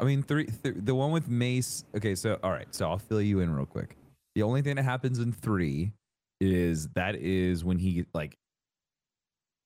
I 0.00 0.04
mean, 0.04 0.22
three. 0.22 0.46
Th- 0.46 0.74
the 0.78 0.94
one 0.94 1.10
with 1.12 1.28
Mace. 1.28 1.84
Okay, 1.96 2.14
so 2.14 2.38
all 2.42 2.50
right, 2.50 2.72
so 2.74 2.88
I'll 2.88 2.98
fill 2.98 3.20
you 3.22 3.40
in 3.40 3.52
real 3.54 3.66
quick. 3.66 3.96
The 4.34 4.42
only 4.42 4.62
thing 4.62 4.76
that 4.76 4.84
happens 4.84 5.18
in 5.18 5.32
three 5.32 5.92
is 6.40 6.88
that 6.90 7.16
is 7.16 7.64
when 7.64 7.78
he 7.78 8.04
like 8.14 8.36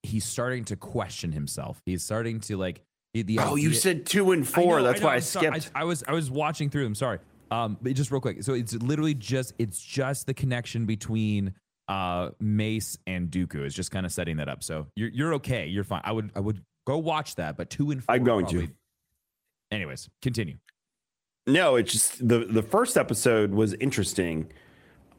he's 0.03 0.25
starting 0.25 0.65
to 0.67 0.77
question 0.77 1.33
himself. 1.33 1.81
He's 1.87 2.03
starting 2.03 2.41
to 2.41 2.57
like. 2.57 2.81
The, 3.15 3.39
Oh, 3.41 3.57
you 3.57 3.75
said 3.75 4.07
two 4.07 4.33
and 4.33 4.49
four. 4.49 4.79
know, 4.79 4.85
That's 4.85 5.01
know, 5.03 5.09
why 5.09 5.13
I 5.13 5.17
I'm 5.17 5.21
sorry. 5.21 5.61
skipped. 5.61 5.77
I, 5.77 5.83
I 5.83 5.85
was 5.85 6.03
I 6.09 6.13
was 6.13 6.31
watching 6.31 6.71
through 6.71 6.85
them. 6.85 6.95
Sorry. 6.95 7.19
Um, 7.51 7.77
but 7.83 7.93
just 7.93 8.11
real 8.11 8.23
quick. 8.23 8.43
So 8.43 8.55
it's 8.55 8.73
literally 8.75 9.13
just 9.13 9.53
it's 9.59 9.79
just 9.83 10.27
the 10.27 10.33
connection 10.33 10.87
between 10.87 11.53
uh 11.89 12.31
Mace 12.41 12.97
and 13.07 13.31
Dooku. 13.31 13.57
It's 13.67 13.75
just 13.75 13.91
kind 13.91 14.07
of 14.07 14.13
setting 14.13 14.39
that 14.39 14.49
up. 14.49 14.63
So 14.63 14.87
you're 14.97 15.11
you're 15.11 15.35
okay. 15.35 15.67
You're 15.67 15.85
fine. 15.85 16.01
I 16.05 16.13
would 16.13 16.31
I 16.35 16.41
would 16.41 16.63
go 16.87 16.97
watch 16.97 17.35
that. 17.35 17.59
But 17.59 17.69
two 17.69 17.91
and 17.91 18.03
four. 18.03 18.15
I'm 18.15 18.25
going 18.25 18.47
to. 18.47 18.69
Anyways, 19.73 20.11
continue. 20.21 20.59
No, 21.47 21.77
it's 21.77 21.91
just 21.91 22.29
the 22.29 22.41
the 22.45 22.63
first 22.63 22.97
episode 22.97 23.53
was 23.53 23.75
interesting. 23.75 24.53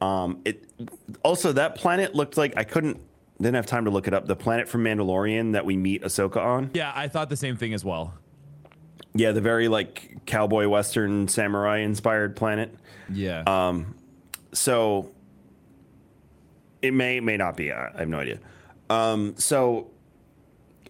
Um, 0.00 0.40
it 0.44 0.64
also 1.22 1.52
that 1.52 1.74
planet 1.74 2.14
looked 2.14 2.36
like 2.36 2.54
I 2.56 2.64
couldn't 2.64 3.00
didn't 3.38 3.56
have 3.56 3.66
time 3.66 3.84
to 3.84 3.90
look 3.90 4.06
it 4.06 4.14
up. 4.14 4.26
The 4.26 4.36
planet 4.36 4.68
from 4.68 4.84
Mandalorian 4.84 5.52
that 5.52 5.66
we 5.66 5.76
meet 5.76 6.02
Ahsoka 6.02 6.36
on. 6.36 6.70
Yeah, 6.72 6.92
I 6.94 7.08
thought 7.08 7.28
the 7.28 7.36
same 7.36 7.56
thing 7.56 7.74
as 7.74 7.84
well. 7.84 8.14
Yeah, 9.14 9.32
the 9.32 9.40
very 9.40 9.68
like 9.68 10.18
cowboy 10.24 10.68
western 10.68 11.28
samurai 11.28 11.78
inspired 11.78 12.36
planet. 12.36 12.74
Yeah. 13.12 13.42
Um, 13.46 13.94
so 14.52 15.10
it 16.80 16.94
may 16.94 17.20
may 17.20 17.36
not 17.36 17.56
be. 17.56 17.72
I 17.72 17.88
I 17.88 17.98
have 17.98 18.08
no 18.08 18.20
idea. 18.20 18.38
Um, 18.88 19.34
so 19.36 19.90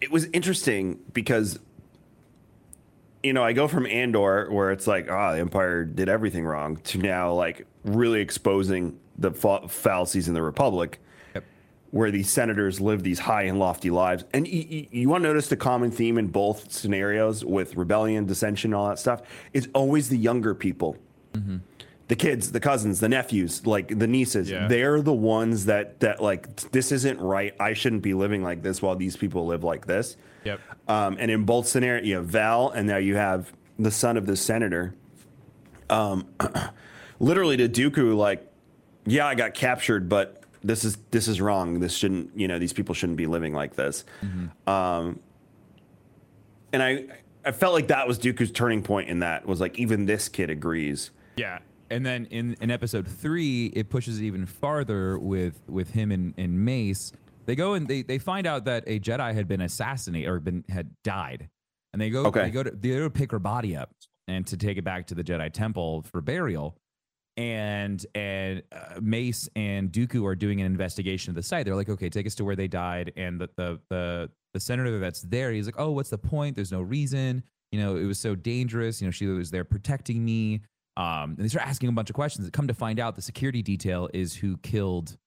it 0.01 0.11
was 0.11 0.25
interesting 0.33 0.99
because 1.13 1.59
you 3.25 3.33
know 3.33 3.43
I 3.43 3.53
go 3.53 3.67
from 3.67 3.85
Andor 3.87 4.49
where 4.51 4.71
it's 4.71 4.87
like 4.87 5.09
ah 5.09 5.33
the 5.33 5.39
Empire 5.39 5.83
did 5.83 6.07
everything 6.09 6.45
wrong 6.45 6.77
to 6.77 6.97
now 6.99 7.33
like 7.33 7.65
really 7.83 8.21
exposing 8.21 8.99
the 9.17 9.31
fa- 9.31 9.67
fallacies 9.67 10.27
in 10.27 10.33
the 10.33 10.41
Republic. 10.41 10.99
Where 11.91 12.11
these 12.11 12.29
senators 12.29 12.81
live 12.81 13.03
these 13.03 13.19
high 13.19 13.43
and 13.43 13.57
lofty 13.57 13.89
lives, 13.89 14.25
and 14.33 14.45
you, 14.45 14.65
you, 14.67 14.87
you 14.91 15.07
want 15.09 15.23
to 15.23 15.29
notice 15.29 15.47
the 15.47 15.55
common 15.55 15.91
theme 15.91 16.17
in 16.17 16.27
both 16.27 16.69
scenarios 16.69 17.45
with 17.45 17.77
rebellion, 17.77 18.25
dissension, 18.25 18.73
all 18.73 18.89
that 18.89 18.99
stuff. 18.99 19.21
It's 19.53 19.69
always 19.73 20.09
the 20.09 20.17
younger 20.17 20.53
people 20.53 20.97
the 22.07 22.15
kids, 22.15 22.51
the 22.51 22.59
cousins, 22.59 22.99
the 22.99 23.07
nephews, 23.09 23.65
like 23.65 23.97
the 23.97 24.07
nieces, 24.07 24.49
Yeah. 24.49 24.67
they're 24.67 25.01
the 25.01 25.13
ones 25.13 25.65
that 25.65 26.01
that 26.01 26.21
like 26.21 26.53
this 26.71 26.91
isn't 26.91 27.19
right. 27.19 27.53
I 27.61 27.73
shouldn't 27.73 28.01
be 28.03 28.13
living 28.13 28.43
like 28.43 28.61
this 28.61 28.81
while 28.81 28.95
these 28.97 29.15
people 29.15 29.45
live 29.45 29.63
like 29.63 29.85
this. 29.87 30.17
Yep. 30.45 30.61
Um, 30.87 31.17
and 31.19 31.29
in 31.29 31.43
both 31.43 31.67
scenarios, 31.67 32.05
you 32.05 32.15
have 32.15 32.25
Vel, 32.25 32.69
and 32.69 32.87
now 32.87 32.97
you 32.97 33.15
have 33.15 33.51
the 33.77 33.91
son 33.91 34.15
of 34.15 34.25
the 34.25 34.35
senator. 34.35 34.95
Um, 35.89 36.27
literally 37.19 37.57
to 37.57 37.67
Dooku, 37.67 38.15
like, 38.15 38.49
yeah, 39.05 39.27
I 39.27 39.35
got 39.35 39.53
captured, 39.53 40.07
but 40.07 40.43
this 40.63 40.83
is 40.83 40.97
this 41.11 41.27
is 41.27 41.41
wrong. 41.41 41.79
This 41.79 41.95
shouldn't, 41.95 42.31
you 42.35 42.47
know, 42.47 42.57
these 42.57 42.73
people 42.73 42.95
shouldn't 42.95 43.17
be 43.17 43.27
living 43.27 43.53
like 43.53 43.75
this. 43.75 44.05
Um, 44.65 45.19
and 46.73 46.81
I 46.81 47.05
I 47.45 47.51
felt 47.51 47.73
like 47.73 47.87
that 47.87 48.07
was 48.07 48.17
Dooku's 48.17 48.51
turning 48.51 48.81
point 48.81 49.09
in 49.09 49.19
that 49.19 49.45
was 49.45 49.61
like 49.61 49.77
even 49.77 50.05
this 50.05 50.27
kid 50.27 50.49
agrees. 50.49 51.11
Yeah. 51.37 51.59
And 51.91 52.03
then 52.03 52.25
in, 52.31 52.57
in 52.59 52.71
episode 52.71 53.07
three, 53.07 53.67
it 53.67 53.89
pushes 53.89 54.19
it 54.19 54.25
even 54.25 54.47
farther 54.47 55.19
with 55.19 55.61
with 55.67 55.91
him 55.91 56.11
and, 56.11 56.33
and 56.37 56.65
Mace. 56.65 57.13
They 57.45 57.55
go 57.55 57.73
and 57.73 57.87
they, 57.87 58.01
they 58.01 58.17
find 58.17 58.45
out 58.47 58.65
that 58.65 58.83
a 58.87 58.99
Jedi 58.99 59.33
had 59.33 59.47
been 59.47 59.61
assassinated 59.61 60.27
or 60.29 60.39
been 60.39 60.63
had 60.69 60.91
died. 61.03 61.49
And 61.93 62.01
they 62.01 62.09
go 62.09 62.25
Okay. 62.25 62.43
they 62.43 62.51
go 62.51 62.63
to 62.63 62.71
they 62.71 62.89
go 62.89 62.99
to 63.03 63.09
pick 63.09 63.31
her 63.31 63.39
body 63.39 63.75
up 63.75 63.91
and 64.27 64.45
to 64.47 64.57
take 64.57 64.77
it 64.77 64.83
back 64.83 65.07
to 65.07 65.15
the 65.15 65.23
Jedi 65.23 65.51
temple 65.51 66.01
for 66.03 66.21
burial. 66.21 66.77
And 67.37 68.05
and 68.15 68.63
uh, 68.71 68.99
Mace 69.01 69.49
and 69.55 69.91
Dooku 69.91 70.25
are 70.25 70.35
doing 70.35 70.61
an 70.61 70.65
investigation 70.67 71.31
of 71.31 71.35
the 71.35 71.43
site. 71.43 71.65
They're 71.65 71.75
like, 71.75 71.89
okay, 71.89 72.09
take 72.09 72.25
us 72.25 72.35
to 72.35 72.45
where 72.45 72.55
they 72.55 72.67
died. 72.67 73.11
And 73.17 73.39
the 73.41 73.49
the 73.57 73.79
the, 73.89 74.29
the 74.53 74.59
senator 74.59 74.99
that's 74.99 75.21
there, 75.21 75.51
he's 75.51 75.65
like, 75.65 75.75
oh, 75.77 75.91
what's 75.91 76.09
the 76.09 76.17
point? 76.17 76.55
There's 76.55 76.71
no 76.71 76.81
reason. 76.81 77.43
You 77.71 77.81
know, 77.81 77.97
it 77.97 78.05
was 78.05 78.19
so 78.19 78.35
dangerous. 78.35 79.01
You 79.01 79.07
know, 79.07 79.11
she 79.11 79.25
was 79.27 79.51
there 79.51 79.65
protecting 79.65 80.23
me. 80.23 80.61
Um, 80.97 81.31
and 81.31 81.39
they 81.39 81.49
start 81.49 81.67
asking 81.67 81.89
a 81.89 81.91
bunch 81.91 82.09
of 82.09 82.13
questions. 82.15 82.49
Come 82.51 82.67
to 82.67 82.73
find 82.73 83.01
out, 83.01 83.17
the 83.17 83.21
security 83.21 83.61
detail 83.61 84.09
is 84.13 84.33
who 84.33 84.55
killed 84.57 85.17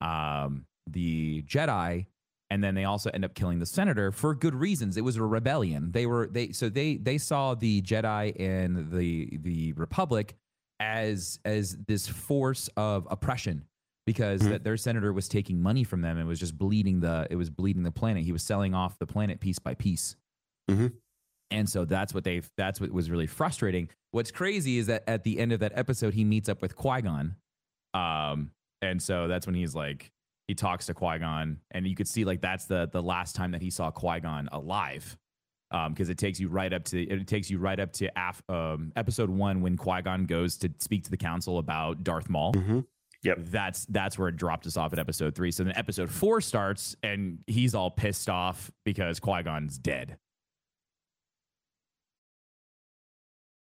um, 0.00 0.66
the 0.86 1.42
Jedi, 1.42 2.06
and 2.50 2.62
then 2.62 2.74
they 2.74 2.84
also 2.84 3.10
end 3.10 3.24
up 3.24 3.34
killing 3.34 3.58
the 3.58 3.66
senator 3.66 4.12
for 4.12 4.34
good 4.34 4.54
reasons. 4.54 4.96
It 4.96 5.02
was 5.02 5.16
a 5.16 5.22
rebellion. 5.22 5.92
They 5.92 6.06
were 6.06 6.26
they 6.26 6.52
so 6.52 6.68
they 6.68 6.96
they 6.96 7.18
saw 7.18 7.54
the 7.54 7.82
Jedi 7.82 8.38
and 8.38 8.90
the 8.92 9.36
the 9.42 9.72
Republic 9.72 10.36
as 10.78 11.38
as 11.44 11.76
this 11.86 12.06
force 12.06 12.68
of 12.76 13.06
oppression 13.10 13.64
because 14.06 14.42
that 14.42 14.62
their 14.62 14.76
senator 14.76 15.12
was 15.12 15.26
taking 15.26 15.60
money 15.60 15.82
from 15.82 16.00
them 16.02 16.16
and 16.16 16.28
was 16.28 16.38
just 16.38 16.56
bleeding 16.56 17.00
the 17.00 17.26
it 17.30 17.36
was 17.36 17.50
bleeding 17.50 17.82
the 17.82 17.90
planet. 17.90 18.24
He 18.24 18.30
was 18.32 18.42
selling 18.42 18.74
off 18.74 18.98
the 18.98 19.06
planet 19.06 19.40
piece 19.40 19.58
by 19.58 19.74
piece. 19.74 20.14
Mhm. 20.70 20.92
And 21.50 21.68
so 21.68 21.84
that's 21.84 22.14
what 22.14 22.22
they 22.24 22.42
that's 22.56 22.80
what 22.80 22.92
was 22.92 23.10
really 23.10 23.26
frustrating. 23.26 23.88
What's 24.12 24.30
crazy 24.30 24.78
is 24.78 24.86
that 24.86 25.02
at 25.08 25.24
the 25.24 25.38
end 25.38 25.52
of 25.52 25.60
that 25.60 25.72
episode, 25.74 26.14
he 26.14 26.24
meets 26.24 26.48
up 26.48 26.62
with 26.62 26.76
Qui 26.76 27.02
Gon, 27.02 27.36
um, 27.94 28.50
and 28.82 29.02
so 29.02 29.26
that's 29.28 29.46
when 29.46 29.54
he's 29.54 29.74
like 29.74 30.12
he 30.48 30.54
talks 30.54 30.86
to 30.86 30.94
Qui 30.94 31.18
Gon, 31.18 31.58
and 31.72 31.86
you 31.86 31.94
could 31.94 32.08
see 32.08 32.24
like 32.24 32.40
that's 32.40 32.66
the 32.66 32.88
the 32.92 33.02
last 33.02 33.34
time 33.34 33.50
that 33.52 33.62
he 33.62 33.70
saw 33.70 33.90
Qui 33.90 34.20
Gon 34.20 34.48
alive, 34.52 35.16
Um, 35.72 35.92
because 35.92 36.08
um, 36.08 36.12
it 36.12 36.18
takes 36.18 36.38
you 36.38 36.48
right 36.48 36.72
up 36.72 36.84
to 36.84 37.02
it 37.02 37.26
takes 37.26 37.50
you 37.50 37.58
right 37.58 37.80
up 37.80 37.92
to 37.94 38.08
af, 38.16 38.42
um, 38.48 38.92
episode 38.94 39.28
one 39.28 39.60
when 39.60 39.76
Qui 39.76 40.02
Gon 40.02 40.24
goes 40.26 40.56
to 40.58 40.70
speak 40.78 41.04
to 41.04 41.10
the 41.10 41.16
council 41.16 41.58
about 41.58 42.04
Darth 42.04 42.28
Maul. 42.28 42.52
Mm-hmm. 42.52 42.80
Yep. 43.22 43.38
That's 43.40 43.86
that's 43.86 44.18
where 44.18 44.28
it 44.28 44.36
dropped 44.36 44.66
us 44.66 44.76
off 44.76 44.92
at 44.92 45.00
episode 45.00 45.34
three. 45.34 45.50
So 45.50 45.64
then 45.64 45.72
episode 45.76 46.10
four 46.10 46.40
starts, 46.40 46.94
and 47.02 47.38
he's 47.48 47.74
all 47.74 47.90
pissed 47.90 48.28
off 48.28 48.70
because 48.84 49.18
Qui 49.18 49.42
Gon's 49.42 49.78
dead. 49.78 50.16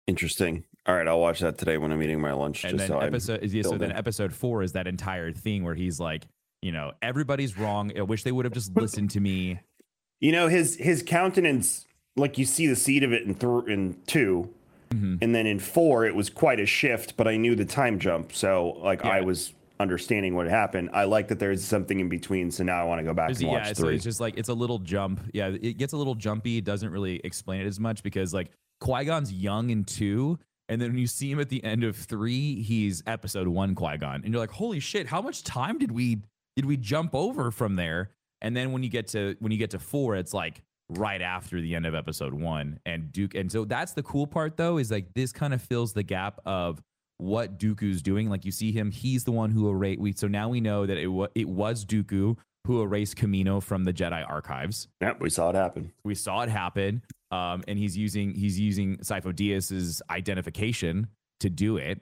Interesting. 0.09 0.64
All 0.87 0.95
right, 0.95 1.07
I'll 1.07 1.21
watch 1.21 1.41
that 1.41 1.59
today 1.59 1.79
when 1.79 1.91
I'm 1.91 2.03
eating 2.03 2.21
my 2.21 2.33
lunch. 2.33 2.64
And 2.64 2.79
then 2.79 2.89
so 2.89 2.99
episode 3.01 3.43
yeah, 3.45 3.62
so 3.62 3.77
then 3.77 3.93
episode 3.93 4.33
four 4.33 4.62
is 4.62 4.73
that 4.73 4.87
entire 4.87 5.33
thing 5.33 5.64
where 5.64 5.75
he's 5.75 5.99
like, 5.99 6.27
you 6.63 6.73
know, 6.73 6.93
everybody's 7.03 7.59
wrong. 7.59 7.93
I 7.97 8.03
wish 8.03 8.23
they 8.23 8.33
would 8.33 8.45
have 8.45 8.55
just 8.55 8.77
listened 8.77 9.11
to 9.11 9.21
me. 9.21 9.61
You 10.19 10.33
know, 10.33 10.49
his 10.49 10.77
his 10.77 11.03
countenance, 11.03 11.85
like 12.17 12.39
you 12.39 12.47
see 12.47 12.67
the 12.67 12.75
seed 12.75 13.05
of 13.05 13.13
it 13.13 13.25
in 13.25 13.35
th- 13.35 13.67
in 13.69 14.01
2 14.07 14.49
mm-hmm. 14.89 15.17
and 15.21 15.35
then 15.35 15.47
in 15.47 15.59
four 15.59 16.07
it 16.07 16.15
was 16.15 16.31
quite 16.31 16.59
a 16.59 16.65
shift. 16.65 17.19
But 17.19 17.29
I 17.29 17.37
knew 17.37 17.55
the 17.55 17.67
time 17.67 17.99
jump, 17.99 18.33
so 18.33 18.79
like 18.83 19.05
Yeah. 19.05 19.11
I 19.11 19.21
was 19.21 19.53
understanding 19.79 20.35
what 20.35 20.47
happened. 20.47 20.89
I 20.95 21.05
like 21.05 21.29
that 21.29 21.39
there's 21.39 21.63
something 21.63 22.01
in 22.01 22.09
between, 22.09 22.51
so 22.51 22.65
now 22.65 22.81
I 22.81 22.85
want 22.85 23.01
to 23.01 23.05
go 23.05 23.13
back 23.13 23.29
There's- 23.29 23.41
and 23.41 23.51
watch 23.51 23.67
yeah, 23.67 23.73
so 23.75 23.89
it's 23.89 24.05
just 24.05 24.21
like 24.21 24.39
it's 24.39 24.49
a 24.49 24.55
little 24.55 24.79
jump. 24.79 25.21
Yeah, 25.35 25.49
it 25.49 25.77
gets 25.77 25.93
a 25.93 25.99
little 25.99 26.15
jumpy. 26.15 26.63
Doesn't 26.63 26.91
really 26.91 27.21
explain 27.23 27.61
it 27.61 27.67
as 27.67 27.79
much 27.79 28.03
because 28.03 28.33
like 28.33 28.51
Qui 28.81 29.05
Gon's 29.05 29.31
young 29.31 29.69
in 29.69 29.85
two, 29.85 30.39
and 30.71 30.81
then 30.81 30.93
when 30.93 30.99
you 30.99 31.07
see 31.07 31.31
him 31.31 31.41
at 31.41 31.51
the 31.51 31.63
end 31.63 31.85
of 31.85 31.95
three, 31.95 32.63
he's 32.63 33.03
episode 33.07 33.49
one 33.49 33.75
Qui 33.75 33.99
Gon, 33.99 34.23
and 34.25 34.33
you're 34.33 34.41
like, 34.41 34.51
holy 34.51 34.81
shit, 34.81 35.07
how 35.07 35.21
much 35.21 35.45
time 35.45 35.77
did 35.79 35.93
we 35.93 36.23
did 36.57 36.65
we 36.65 36.77
jump 36.77 37.15
over 37.15 37.51
from 37.51 37.77
there? 37.77 38.11
And 38.41 38.57
then 38.57 38.73
when 38.73 38.83
you 38.83 38.89
get 38.89 39.09
to 39.09 39.37
when 39.39 39.53
you 39.53 39.59
get 39.59 39.71
to 39.71 39.79
four, 39.79 40.17
it's 40.17 40.35
like 40.35 40.63
right 40.89 41.21
after 41.21 41.61
the 41.61 41.75
end 41.75 41.87
of 41.87 41.95
episode 41.95 42.35
one, 42.35 42.81
and 42.87 43.13
Dooku. 43.13 43.39
And 43.39 43.51
so 43.51 43.65
that's 43.65 43.93
the 43.93 44.03
cool 44.03 44.27
part 44.27 44.57
though, 44.57 44.79
is 44.79 44.91
like 44.91 45.15
this 45.15 45.33
kind 45.33 45.55
of 45.55 45.63
fills 45.63 45.93
the 45.93 46.03
gap 46.03 46.41
of 46.45 46.83
what 47.19 47.59
Dooku's 47.59 48.03
doing. 48.03 48.29
Like 48.29 48.45
you 48.45 48.53
see 48.53 48.73
him, 48.73 48.91
he's 48.91 49.25
the 49.25 49.33
one 49.33 49.51
who 49.51 49.69
erased. 49.69 50.01
We 50.01 50.13
so 50.13 50.29
now 50.29 50.49
we 50.49 50.61
know 50.61 50.87
that 50.87 50.97
it 50.97 51.09
was 51.09 51.31
it 51.35 51.49
was 51.49 51.85
Dooku 51.85 52.37
who 52.67 52.83
erased 52.83 53.17
Kamino 53.17 53.63
from 53.63 53.85
the 53.85 53.93
Jedi 53.93 54.29
archives. 54.29 54.89
Yep, 55.01 55.21
we 55.21 55.31
saw 55.31 55.51
it 55.51 55.55
happen. 55.55 55.93
We 56.05 56.15
saw 56.15 56.43
it 56.43 56.49
happen, 56.49 57.03
um, 57.31 57.63
and 57.69 57.79
he's 57.79 57.97
using 57.97 58.35
he's 58.35 58.59
using 58.59 58.97
Sifo 58.99 59.35
Dyas's 59.35 60.03
identification 60.11 61.09
to 61.41 61.51
do 61.51 61.77
it, 61.77 62.01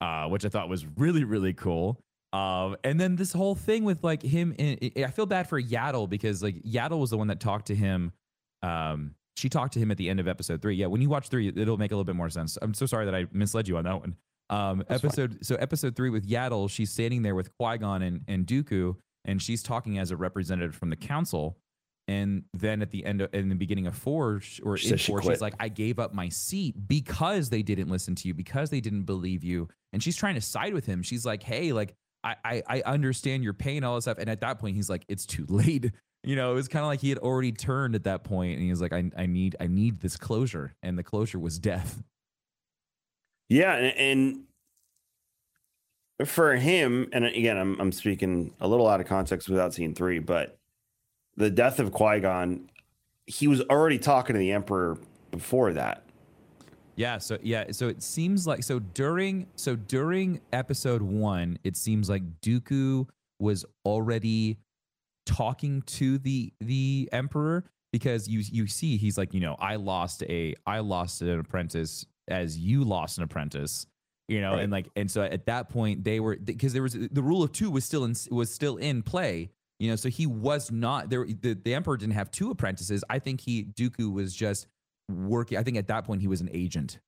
uh, 0.00 0.26
which 0.26 0.44
I 0.44 0.48
thought 0.48 0.68
was 0.68 0.86
really 0.96 1.24
really 1.24 1.52
cool. 1.52 2.00
Um, 2.32 2.76
and 2.84 3.00
then 3.00 3.16
this 3.16 3.32
whole 3.32 3.54
thing 3.54 3.84
with 3.84 4.04
like 4.04 4.22
him, 4.22 4.54
in, 4.58 4.78
I 5.02 5.10
feel 5.10 5.26
bad 5.26 5.48
for 5.48 5.60
Yaddle 5.60 6.08
because 6.08 6.42
like 6.42 6.62
Yaddle 6.62 7.00
was 7.00 7.10
the 7.10 7.16
one 7.16 7.28
that 7.28 7.40
talked 7.40 7.68
to 7.68 7.74
him. 7.74 8.12
Um, 8.62 9.14
she 9.36 9.48
talked 9.48 9.74
to 9.74 9.78
him 9.78 9.90
at 9.90 9.96
the 9.96 10.10
end 10.10 10.20
of 10.20 10.28
episode 10.28 10.60
three. 10.60 10.74
Yeah, 10.76 10.86
when 10.86 11.00
you 11.00 11.08
watch 11.08 11.28
three, 11.28 11.48
it'll 11.48 11.78
make 11.78 11.92
a 11.92 11.94
little 11.94 12.04
bit 12.04 12.16
more 12.16 12.28
sense. 12.28 12.58
I'm 12.60 12.74
so 12.74 12.86
sorry 12.86 13.04
that 13.06 13.14
I 13.14 13.26
misled 13.32 13.68
you 13.68 13.76
on 13.76 13.84
that 13.84 14.00
one. 14.00 14.16
Um, 14.50 14.84
That's 14.88 15.02
fine. 15.02 15.08
episode 15.10 15.46
so 15.46 15.54
episode 15.56 15.94
three 15.94 16.10
with 16.10 16.28
Yaddle, 16.28 16.70
she's 16.70 16.90
standing 16.90 17.22
there 17.22 17.34
with 17.34 17.50
Qui 17.58 17.78
Gon 17.78 18.02
and, 18.02 18.22
and 18.28 18.46
Dooku, 18.46 18.96
and 19.24 19.40
she's 19.40 19.62
talking 19.62 19.98
as 19.98 20.10
a 20.10 20.16
representative 20.16 20.74
from 20.74 20.90
the 20.90 20.96
council. 20.96 21.56
And 22.08 22.44
then 22.54 22.80
at 22.80 22.90
the 22.90 23.04
end 23.04 23.20
of 23.20 23.34
in 23.34 23.50
the 23.50 23.54
beginning 23.54 23.86
of 23.86 23.94
four 23.94 24.40
or 24.64 24.76
She 24.78 24.86
in 24.86 24.90
says 24.92 25.00
she 25.02 25.12
four, 25.12 25.22
she's 25.22 25.42
like, 25.42 25.54
I 25.60 25.68
gave 25.68 25.98
up 25.98 26.14
my 26.14 26.30
seat 26.30 26.88
because 26.88 27.50
they 27.50 27.62
didn't 27.62 27.88
listen 27.90 28.14
to 28.16 28.28
you, 28.28 28.32
because 28.34 28.70
they 28.70 28.80
didn't 28.80 29.02
believe 29.02 29.44
you. 29.44 29.68
And 29.92 30.02
she's 30.02 30.16
trying 30.16 30.34
to 30.34 30.40
side 30.40 30.72
with 30.72 30.86
him. 30.86 31.02
She's 31.02 31.26
like, 31.26 31.42
Hey, 31.42 31.72
like 31.72 31.94
I 32.24 32.36
I, 32.44 32.62
I 32.68 32.82
understand 32.82 33.44
your 33.44 33.54
pain, 33.54 33.84
all 33.84 33.94
this 33.94 34.04
stuff. 34.04 34.18
And 34.18 34.28
at 34.28 34.40
that 34.40 34.58
point, 34.58 34.76
he's 34.76 34.90
like, 34.90 35.04
It's 35.08 35.26
too 35.26 35.46
late. 35.48 35.92
You 36.24 36.34
know, 36.34 36.50
it 36.50 36.54
was 36.56 36.66
kind 36.66 36.82
of 36.82 36.88
like 36.88 37.00
he 37.00 37.10
had 37.10 37.18
already 37.18 37.52
turned 37.52 37.94
at 37.94 38.02
that 38.04 38.24
point, 38.24 38.54
and 38.54 38.62
he 38.62 38.70
was 38.70 38.80
like, 38.80 38.92
I, 38.92 39.08
I 39.16 39.26
need 39.26 39.54
I 39.60 39.68
need 39.68 40.00
this 40.00 40.16
closure. 40.16 40.74
And 40.82 40.98
the 40.98 41.04
closure 41.04 41.38
was 41.38 41.60
death. 41.60 42.02
Yeah, 43.48 43.76
and, 43.76 44.44
and 46.20 46.28
for 46.28 46.56
him, 46.56 47.08
and 47.12 47.24
again, 47.24 47.56
I'm 47.56 47.80
I'm 47.80 47.92
speaking 47.92 48.52
a 48.60 48.66
little 48.66 48.88
out 48.88 49.00
of 49.00 49.06
context 49.06 49.48
without 49.48 49.72
seeing 49.72 49.94
three, 49.94 50.18
but 50.18 50.58
the 51.36 51.50
death 51.50 51.78
of 51.78 51.92
Qui 51.92 52.20
Gon, 52.20 52.68
he 53.26 53.46
was 53.46 53.62
already 53.62 53.98
talking 53.98 54.34
to 54.34 54.40
the 54.40 54.52
Emperor 54.52 54.98
before 55.30 55.72
that. 55.74 56.02
Yeah, 56.98 57.18
so 57.18 57.38
yeah, 57.42 57.70
so 57.70 57.86
it 57.86 58.02
seems 58.02 58.44
like 58.46 58.64
so 58.64 58.80
during 58.80 59.46
so 59.54 59.76
during 59.76 60.40
episode 60.52 61.00
1, 61.00 61.58
it 61.62 61.76
seems 61.76 62.10
like 62.10 62.22
Dooku 62.40 63.08
was 63.38 63.64
already 63.84 64.58
talking 65.24 65.82
to 65.82 66.18
the 66.18 66.52
the 66.60 67.08
emperor 67.12 67.64
because 67.92 68.26
you 68.26 68.42
you 68.50 68.66
see 68.66 68.96
he's 68.96 69.16
like, 69.16 69.32
you 69.32 69.38
know, 69.40 69.54
I 69.60 69.76
lost 69.76 70.24
a 70.24 70.54
I 70.66 70.80
lost 70.80 71.22
an 71.22 71.38
apprentice 71.38 72.04
as 72.26 72.58
you 72.58 72.82
lost 72.82 73.18
an 73.18 73.24
apprentice. 73.24 73.86
You 74.26 74.40
know, 74.40 74.54
Right. 74.54 74.64
and 74.64 74.72
like 74.72 74.88
and 74.96 75.08
so 75.08 75.22
at 75.22 75.46
that 75.46 75.68
point 75.68 76.02
they 76.02 76.18
were 76.18 76.36
because 76.36 76.72
there 76.72 76.82
was 76.82 76.94
the 76.94 77.22
rule 77.22 77.44
of 77.44 77.52
2 77.52 77.70
was 77.70 77.84
still 77.84 78.04
in 78.04 78.16
was 78.30 78.52
still 78.52 78.76
in 78.76 79.02
play. 79.02 79.50
You 79.78 79.90
know, 79.90 79.96
so 79.96 80.08
he 80.08 80.26
was 80.26 80.72
not 80.72 81.10
there 81.10 81.24
the, 81.24 81.54
the 81.54 81.74
emperor 81.74 81.96
didn't 81.96 82.14
have 82.14 82.32
two 82.32 82.50
apprentices. 82.50 83.04
I 83.08 83.20
think 83.20 83.40
he 83.40 83.62
Dooku 83.64 84.12
was 84.12 84.34
just 84.34 84.66
working 85.08 85.58
i 85.58 85.62
think 85.62 85.76
at 85.76 85.86
that 85.86 86.04
point 86.04 86.20
he 86.20 86.28
was 86.28 86.40
an 86.40 86.50
agent 86.52 86.98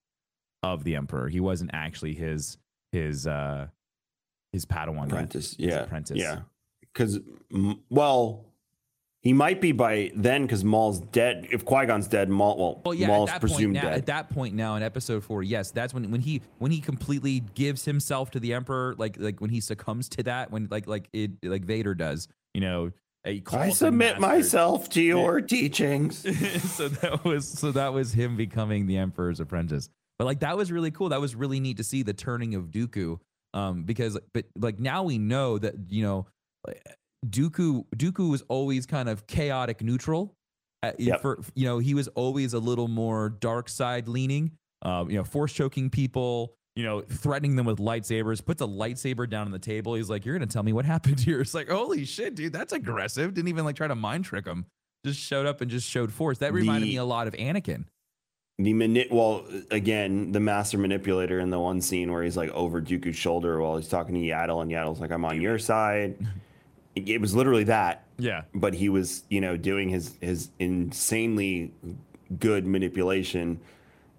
of 0.63 0.85
the 0.85 0.97
emperor 0.97 1.29
he 1.29 1.41
wasn't 1.41 1.71
actually 1.73 2.15
his 2.15 2.59
his 2.93 3.27
uh 3.27 3.67
his 4.53 4.67
padawan 4.67 5.07
Apprentice, 5.07 5.55
his 5.57 5.59
yeah, 5.59 5.83
apprentice 5.83 6.19
yeah. 6.19 6.41
Because 6.93 7.21
well, 7.89 8.47
he 9.21 9.33
might 9.33 9.61
be 9.61 9.71
by 9.71 10.11
then 10.17 10.43
because 10.43 10.65
Maul's 10.65 10.99
dead. 10.99 11.47
If 11.53 11.65
Qui 11.65 11.87
Gon's 11.87 12.09
dead, 12.09 12.29
Maul 12.29 12.57
well, 12.59 12.83
well 12.85 12.95
yeah 12.95 13.07
Maul's 13.07 13.29
at 13.29 13.35
that 13.35 13.41
point 13.41 13.53
presumed 13.53 13.75
now 13.75 13.83
dead. 13.83 13.93
at 13.93 14.07
that 14.07 14.31
point 14.31 14.55
now 14.55 14.75
in 14.75 14.83
episode 14.83 15.23
four 15.23 15.43
yes 15.43 15.71
that's 15.71 15.95
when 15.95 16.11
when 16.11 16.21
he 16.21 16.43
when 16.59 16.73
he 16.73 16.81
completely 16.81 17.41
gives 17.55 17.85
himself 17.85 18.31
to 18.33 18.41
the 18.41 18.55
emperor 18.55 18.95
like 18.99 19.17
like 19.19 19.41
when 19.41 19.51
he 19.51 19.61
succumbs 19.61 20.09
to 20.09 20.23
that 20.25 20.51
when 20.51 20.67
like 20.71 20.89
like 20.89 21.09
it 21.13 21.33
like 21.45 21.65
vader 21.65 21.95
does 21.95 22.27
you 22.55 22.61
know 22.61 22.91
I 23.25 23.71
submit 23.71 24.19
master. 24.19 24.21
myself 24.21 24.89
to 24.91 25.03
your 25.03 25.41
teachings. 25.57 26.19
so 26.75 26.89
that 26.89 27.25
was 27.25 27.47
so 27.49 27.73
that 27.73 27.93
was 27.93 28.13
him 28.13 28.37
becoming 28.37 28.87
the 28.87 28.97
emperor's 28.97 29.41
apprentice 29.41 29.89
but 30.19 30.25
like 30.27 30.41
that 30.41 30.57
was 30.57 30.71
really 30.73 30.91
cool 30.91 31.09
that 31.11 31.21
was 31.21 31.35
really 31.35 31.61
neat 31.61 31.77
to 31.79 31.85
see 31.85 32.03
the 32.03 32.13
turning 32.15 32.55
of 32.55 32.65
dooku 32.71 33.19
um 33.55 33.83
because 33.85 34.19
but 34.35 34.45
like 34.57 34.79
now 34.79 35.03
we 35.03 35.19
know 35.19 35.59
that 35.59 35.75
you 35.89 36.03
know 36.03 36.27
dooku 37.27 37.85
dooku 37.97 38.31
was 38.31 38.43
always 38.49 38.87
kind 38.87 39.09
of 39.09 39.27
chaotic 39.27 39.83
neutral 39.83 40.35
uh, 40.83 40.93
Yep. 40.99 41.21
for 41.21 41.39
you 41.55 41.67
know 41.67 41.79
he 41.79 41.95
was 41.95 42.09
always 42.09 42.55
a 42.55 42.59
little 42.59 42.89
more 42.89 43.29
dark 43.29 43.69
side 43.69 44.09
leaning 44.09 44.53
um 44.83 45.11
you 45.11 45.17
know 45.19 45.25
force 45.25 45.53
choking 45.53 45.91
people 45.91 46.55
you 46.77 46.85
know 46.85 47.01
threatening 47.01 47.57
them 47.57 47.67
with 47.67 47.79
lightsabers 47.79 48.45
puts 48.45 48.63
a 48.63 48.67
lightsaber 48.67 49.29
down 49.29 49.47
on 49.47 49.53
the 49.53 49.59
table. 49.59 49.95
He's 49.95 50.09
like 50.11 50.25
you're 50.25 50.35
gonna 50.37 50.47
tell 50.47 50.63
me 50.63 50.73
what 50.73 50.85
happened 50.85 51.21
here. 51.21 51.41
It's 51.43 51.55
like 51.55 51.69
holy 51.69 52.05
shit 52.05 52.35
dude 52.35 52.53
that's 52.53 52.73
aggressive. 52.73 53.35
Didn't 53.35 53.49
even 53.49 53.65
like 53.65 53.77
try 53.77 53.89
to 53.89 53.95
mind 53.95 54.25
trick 54.25 54.47
him. 54.47 54.67
Just 55.05 55.19
showed 55.21 55.47
up 55.47 55.61
and 55.61 55.71
just 55.71 55.89
showed 55.89 56.13
force. 56.13 56.39
That 56.39 56.53
reminded 56.53 56.87
The- 56.87 56.93
me 56.93 56.97
a 56.97 57.05
lot 57.05 57.27
of 57.27 57.35
anakin. 57.35 57.85
The 58.59 58.75
mani- 58.75 59.09
well, 59.11 59.47
again, 59.71 60.33
the 60.33 60.41
master 60.41 60.77
manipulator 60.77 61.41
in 61.41 61.49
the 61.49 61.59
one 61.59 61.81
scene 61.81 62.13
where 62.13 62.23
he's 62.23 62.37
like 62.37 62.51
over 62.51 62.83
Dooku's 62.83 63.17
shoulder 63.17 63.59
while 63.59 63.79
he's 63.79 63.89
talking 63.89 64.15
to 64.15 64.21
Yaddle, 64.21 64.61
and 64.61 64.71
Yaddle's 64.71 65.01
like, 65.01 65.11
"I'm 65.11 65.25
on 65.25 65.41
your 65.41 65.59
side." 65.59 66.19
It 66.95 67.09
it 67.09 67.21
was 67.23 67.35
literally 67.35 67.65
that, 67.65 68.05
yeah. 68.19 68.43
But 68.55 68.75
he 68.75 68.91
was, 68.91 69.23
you 69.31 69.41
know, 69.41 69.57
doing 69.57 69.89
his 69.89 70.15
his 70.21 70.51
insanely 70.59 71.73
good 72.39 72.67
manipulation. 72.67 73.61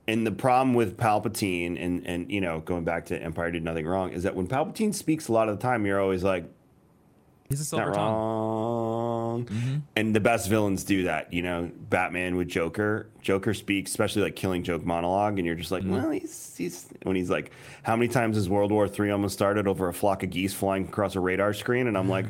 And 0.07 0.25
the 0.25 0.31
problem 0.31 0.73
with 0.73 0.97
Palpatine, 0.97 1.81
and 1.81 2.05
and 2.07 2.29
you 2.31 2.41
know, 2.41 2.59
going 2.59 2.83
back 2.83 3.05
to 3.07 3.21
Empire 3.21 3.51
did 3.51 3.63
nothing 3.63 3.85
wrong, 3.85 4.11
is 4.11 4.23
that 4.23 4.35
when 4.35 4.47
Palpatine 4.47 4.93
speaks, 4.93 5.27
a 5.27 5.31
lot 5.31 5.47
of 5.47 5.57
the 5.57 5.61
time 5.61 5.85
you're 5.85 6.01
always 6.01 6.23
like, 6.23 6.45
he's 7.49 7.61
a 7.61 7.65
silver 7.65 7.91
wrong. 7.91 9.45
Mm-hmm. 9.45 9.77
And 9.95 10.15
the 10.15 10.19
best 10.19 10.49
villains 10.49 10.83
do 10.83 11.03
that. 11.03 11.31
You 11.31 11.43
know, 11.43 11.71
Batman 11.89 12.35
with 12.35 12.49
Joker. 12.49 13.07
Joker 13.21 13.53
speaks, 13.53 13.91
especially 13.91 14.23
like 14.23 14.35
Killing 14.35 14.63
Joke 14.63 14.83
monologue, 14.83 15.37
and 15.37 15.45
you're 15.45 15.55
just 15.55 15.71
Mm-hmm. 15.71 15.91
like, 15.93 16.01
well, 16.01 16.11
he's 16.11 16.55
he's 16.57 16.89
when 17.03 17.15
he's 17.15 17.29
like, 17.29 17.51
how 17.83 17.95
many 17.95 18.07
times 18.07 18.35
has 18.35 18.49
World 18.49 18.71
War 18.71 18.87
Three 18.87 19.11
almost 19.11 19.33
started 19.33 19.67
over 19.67 19.87
a 19.87 19.93
flock 19.93 20.23
of 20.23 20.31
geese 20.31 20.53
flying 20.53 20.87
across 20.87 21.15
a 21.15 21.19
radar 21.19 21.53
screen? 21.53 21.87
And 21.87 21.97
I'm 21.97 22.09
like. 22.09 22.25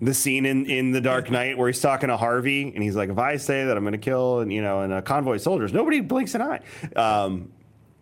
The 0.00 0.12
scene 0.14 0.46
in, 0.46 0.66
in 0.66 0.92
The 0.92 1.00
Dark 1.00 1.30
Knight 1.30 1.56
where 1.58 1.68
he's 1.68 1.80
talking 1.80 2.08
to 2.08 2.16
Harvey 2.16 2.72
and 2.74 2.82
he's 2.82 2.96
like, 2.96 3.10
if 3.10 3.18
I 3.18 3.36
say 3.36 3.64
that 3.64 3.76
I'm 3.76 3.84
going 3.84 3.92
to 3.92 3.98
kill 3.98 4.40
and 4.40 4.52
you 4.52 4.62
know 4.62 4.80
and 4.80 4.92
a 4.92 5.02
convoy 5.02 5.34
of 5.34 5.40
soldiers, 5.40 5.72
nobody 5.72 6.00
blinks 6.00 6.34
an 6.34 6.42
eye. 6.42 6.60
Um, 6.96 7.52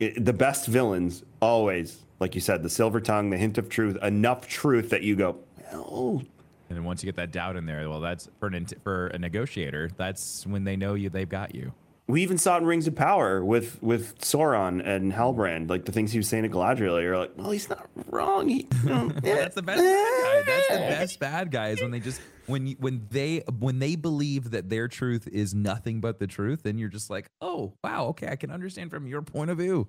it, 0.01 0.25
the 0.25 0.33
best 0.33 0.66
villains 0.66 1.23
always, 1.41 2.05
like 2.20 2.35
you 2.35 2.41
said, 2.41 2.62
the 2.62 2.70
silver 2.70 3.01
tongue, 3.01 3.31
the 3.31 3.39
hint 3.39 3.59
of 3.59 3.68
truth, 3.68 3.97
enough 4.03 4.49
truth 4.49 4.91
that 4.91 5.03
you 5.03 5.16
go, 5.16 5.37
well, 5.73 6.23
And 6.68 6.77
then 6.79 6.85
once 6.85 7.03
you 7.03 7.07
get 7.07 7.16
that 7.16 7.33
doubt 7.33 7.57
in 7.57 7.66
there, 7.66 7.89
well, 7.89 8.01
that's 8.01 8.29
for 8.41 8.49
an, 8.49 8.66
for 8.83 9.09
a 9.09 9.18
negotiator. 9.18 9.91
That's 9.97 10.47
when 10.47 10.64
they 10.64 10.77
know 10.77 10.95
you, 10.95 11.11
they've 11.11 11.29
got 11.29 11.55
you. 11.55 11.73
We 12.13 12.21
even 12.21 12.37
saw 12.37 12.57
it 12.57 12.59
in 12.59 12.67
Rings 12.67 12.87
of 12.87 12.95
Power 12.95 13.43
with 13.43 13.83
with 13.83 14.19
Sauron 14.19 14.87
and 14.87 15.15
Halbrand, 15.15 15.71
like 15.71 15.87
the 15.87 15.93
things 15.93 16.13
he 16.13 16.19
was 16.19 16.29
saying 16.29 16.43
to 16.43 16.51
Galadriel. 16.51 17.01
You're 17.01 17.17
like, 17.17 17.33
well, 17.39 17.53
he's 17.53 17.71
not 17.71 17.89
wrong. 18.11 18.51
He, 18.51 18.65
that's 18.85 19.55
the 19.55 19.63
best 19.63 19.81
bad 19.81 20.45
guy. 20.45 20.53
That's 20.53 20.69
the 20.69 20.75
best 20.75 21.21
bad 21.21 21.51
guys 21.51 21.81
when 21.81 21.91
they 21.91 22.01
just 22.01 22.21
when 22.45 22.67
you, 22.67 22.77
when 22.79 23.07
they 23.11 23.45
when 23.59 23.79
they 23.79 23.97
believe 23.97 24.51
that 24.51 24.69
their 24.69 24.89
truth 24.89 25.27
is 25.27 25.55
nothing 25.55 26.03
but 26.03 26.19
the 26.19 26.27
truth, 26.27 26.65
then 26.65 26.77
you're 26.77 26.91
just 26.91 27.09
like, 27.09 27.31
oh 27.41 27.73
wow, 27.83 28.09
okay, 28.09 28.29
I 28.29 28.37
can 28.37 28.51
understand 28.51 28.91
from 28.91 29.07
your 29.07 29.23
point 29.23 29.51
of 29.51 29.57
view. 29.57 29.89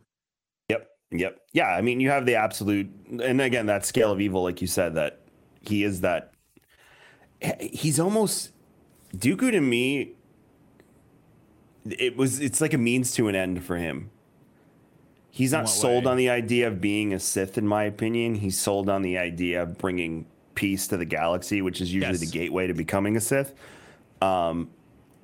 Yep, 0.69 0.87
yep, 1.11 1.41
yeah. 1.51 1.75
I 1.75 1.81
mean, 1.81 1.99
you 1.99 2.09
have 2.09 2.25
the 2.25 2.35
absolute, 2.35 2.89
and 3.21 3.41
again, 3.41 3.65
that 3.65 3.85
scale 3.85 4.13
of 4.13 4.21
evil, 4.21 4.43
like 4.43 4.61
you 4.61 4.67
said, 4.67 4.95
that 4.95 5.19
he 5.59 5.83
is 5.83 5.99
that. 5.99 6.31
He's 7.59 7.99
almost 7.99 8.51
Dooku 9.13 9.51
to 9.51 9.59
me 9.59 10.13
it 11.85 12.17
was 12.17 12.39
it's 12.39 12.61
like 12.61 12.73
a 12.73 12.77
means 12.77 13.13
to 13.13 13.27
an 13.27 13.35
end 13.35 13.63
for 13.63 13.77
him. 13.77 14.09
He's 15.29 15.51
not 15.51 15.67
sold 15.67 16.05
way? 16.05 16.11
on 16.11 16.17
the 16.17 16.29
idea 16.29 16.67
of 16.67 16.79
being 16.79 17.11
a 17.13 17.19
Sith, 17.19 17.57
in 17.57 17.67
my 17.67 17.85
opinion. 17.85 18.35
He's 18.35 18.59
sold 18.59 18.87
on 18.87 19.01
the 19.01 19.17
idea 19.17 19.63
of 19.63 19.79
bringing 19.79 20.27
peace 20.53 20.87
to 20.89 20.97
the 20.97 21.05
galaxy, 21.05 21.63
which 21.63 21.81
is 21.81 21.91
usually 21.91 22.11
yes. 22.11 22.19
the 22.19 22.27
gateway 22.27 22.67
to 22.67 22.73
becoming 22.75 23.17
a 23.17 23.19
Sith. 23.19 23.55
Um, 24.21 24.69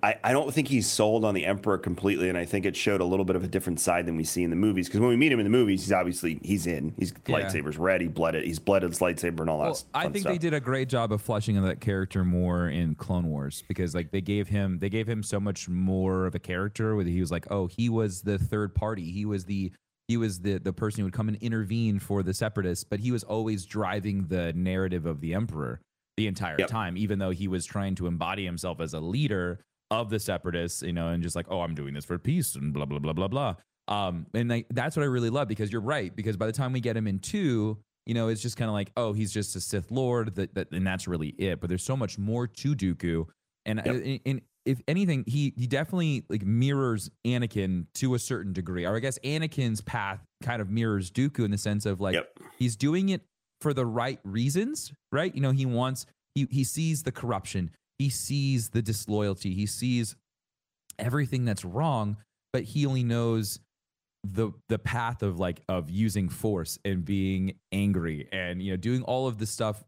I, 0.02 0.16
I 0.24 0.32
don't 0.32 0.54
think 0.54 0.68
he's 0.68 0.88
sold 0.88 1.26
on 1.26 1.34
the 1.34 1.46
Emperor 1.46 1.78
completely, 1.78 2.30
and 2.30 2.38
I 2.38 2.46
think 2.46 2.66
it 2.66 2.76
showed 2.76 3.02
a 3.02 3.06
little 3.06 3.26
bit 3.26 3.36
of 3.36 3.44
a 3.44 3.48
different 3.48 3.80
side 3.80 4.06
than 4.06 4.16
we 4.16 4.24
see 4.24 4.44
in 4.44 4.50
the 4.50 4.56
movies. 4.56 4.88
Because 4.88 5.02
when 5.02 5.10
we 5.10 5.16
meet 5.16 5.32
him 5.32 5.40
in 5.40 5.46
the 5.46 5.50
movies, 5.50 5.84
he's 5.84 5.92
obviously 5.92 6.40
he's 6.44 6.68
in. 6.68 6.94
He's 6.98 7.14
yeah. 7.28 7.40
lightsabers 7.40 7.78
red. 7.78 8.02
He 8.02 8.08
bled 8.08 8.36
it. 8.36 8.46
He's 8.46 8.60
bled 8.60 8.84
his 8.84 9.00
lightsaber 9.00 9.42
and 9.42 9.50
all 9.50 9.60
well, 9.60 9.74
that. 9.74 9.84
I 9.94 10.04
think 10.04 10.20
stuff. 10.20 10.34
they 10.34 10.38
did 10.38 10.54
a 10.54 10.60
great 10.60 10.90
job 10.90 11.12
of 11.12 11.22
fleshing 11.22 11.56
in 11.56 11.64
that 11.64 11.82
character 11.82 12.24
more 12.24 12.70
in 12.70 12.96
Clone 12.96 13.28
Wars 13.28 13.64
because 13.68 13.94
like 13.94 14.12
they 14.12 14.22
gave 14.22 14.48
him 14.48 14.80
they 14.80 14.90
gave 14.90 15.08
him 15.08 15.24
so 15.24 15.40
much 15.40 15.68
more 15.68 16.26
of 16.26 16.36
a 16.36 16.40
character. 16.40 16.96
Where 16.96 17.06
he 17.06 17.20
was 17.20 17.32
like, 17.32 17.48
oh, 17.52 17.68
he 17.68 17.90
was 17.90 18.22
the 18.22 18.38
third 18.38 18.76
party. 18.76 19.12
He 19.12 19.26
was 19.26 19.46
the 19.46 19.72
he 20.08 20.18
was 20.18 20.40
the 20.40 20.58
the 20.60 20.74
person 20.74 21.02
who 21.02 21.06
would 21.06 21.14
come 21.14 21.28
and 21.28 21.38
intervene 21.42 22.00
for 22.00 22.24
the 22.24 22.34
separatists, 22.34 22.84
but 22.84 23.00
he 23.00 23.12
was 23.12 23.24
always 23.24 23.66
driving 23.66 24.28
the 24.28 24.54
narrative 24.54 25.06
of 25.06 25.22
the 25.22 25.34
Emperor 25.34 25.82
the 26.18 26.28
entire 26.28 26.58
yep. 26.60 26.68
time, 26.68 26.98
even 26.98 27.18
though 27.18 27.30
he 27.30 27.48
was 27.48 27.66
trying 27.66 27.96
to 27.96 28.06
embody 28.06 28.44
himself 28.44 28.82
as 28.82 28.94
a 28.94 29.00
leader 29.00 29.60
of 29.92 30.10
the 30.10 30.20
separatists, 30.20 30.82
you 30.82 30.94
know, 30.94 31.10
and 31.10 31.24
just 31.24 31.36
like, 31.36 31.48
oh, 31.50 31.62
I'm 31.62 31.76
doing 31.76 31.94
this 31.94 32.06
for 32.06 32.18
peace 32.18 32.56
and 32.56 32.74
blah 32.74 32.86
blah 32.86 33.00
blah 33.00 33.14
blah 33.14 33.28
blah. 33.28 33.56
Um, 33.88 34.28
and 34.34 34.50
like, 34.50 34.68
that's 34.70 34.96
what 34.96 35.04
I 35.04 35.08
really 35.08 35.32
love 35.32 35.48
because 35.48 35.72
you're 35.72 35.82
right. 35.82 36.16
Because 36.16 36.38
by 36.38 36.46
the 36.46 36.52
time 36.52 36.74
we 36.74 36.80
get 36.80 36.96
him 36.96 37.08
in 37.08 37.20
two, 37.20 37.80
you 38.06 38.14
know, 38.14 38.28
it's 38.28 38.42
just 38.42 38.56
kind 38.56 38.70
of 38.70 38.74
like, 38.74 38.92
oh, 38.96 39.14
he's 39.14 39.32
just 39.32 39.56
a 39.56 39.60
Sith 39.60 39.92
Lord, 39.92 40.36
that, 40.36 40.54
that 40.54 40.72
and 40.72 40.86
that's 40.86 41.08
really 41.08 41.30
it. 41.30 41.60
But 41.60 41.70
there's 41.70 41.84
so 41.84 41.98
much 41.98 42.18
more 42.18 42.48
to 42.48 42.76
Dooku, 42.76 43.26
and 43.66 43.82
yep. 43.86 44.22
and 44.26 44.42
if 44.66 44.82
anything, 44.88 45.24
he 45.28 45.54
he 45.58 45.68
definitely 45.68 46.26
like 46.30 46.44
mirrors 46.44 47.10
Anakin 47.26 47.88
to 47.96 48.14
a 48.14 48.20
certain 48.20 48.54
degree. 48.54 48.86
Or 48.86 48.96
I 48.96 49.00
guess 49.00 49.18
Anakin's 49.20 49.82
path 49.82 50.20
kind 50.44 50.62
of 50.62 50.70
mirrors 50.70 51.12
Dooku 51.12 51.46
in 51.46 51.52
the 51.52 51.58
sense 51.58 51.86
of 51.86 52.00
like 52.00 52.16
yep. 52.16 52.30
he's 52.58 52.76
doing 52.76 53.10
it 53.10 53.22
for 53.62 53.74
the 53.74 53.86
right 53.86 54.20
reasons, 54.24 54.94
right? 55.12 55.34
You 55.34 55.42
know, 55.42 55.52
he 55.52 55.66
wants 55.66 56.06
he 56.36 56.48
he 56.52 56.64
sees 56.64 57.04
the 57.04 57.12
corruption, 57.12 57.72
he 58.00 58.10
sees 58.10 58.70
the 58.70 58.82
disloyalty, 58.82 59.54
he 59.54 59.66
sees 59.66 60.16
everything 60.98 61.46
that's 61.46 61.64
wrong, 61.64 62.18
but 62.52 62.64
he 62.64 62.86
only 62.86 63.04
knows 63.04 63.60
the 64.24 64.52
the 64.68 64.80
path 64.80 65.24
of 65.24 65.40
like 65.40 65.62
of 65.70 65.90
using 65.90 66.28
force 66.28 66.78
and 66.84 67.06
being 67.06 67.54
angry 67.72 68.28
and 68.34 68.62
you 68.62 68.72
know 68.72 68.76
doing 68.76 69.02
all 69.04 69.28
of 69.28 69.38
this 69.38 69.50
stuff 69.50 69.82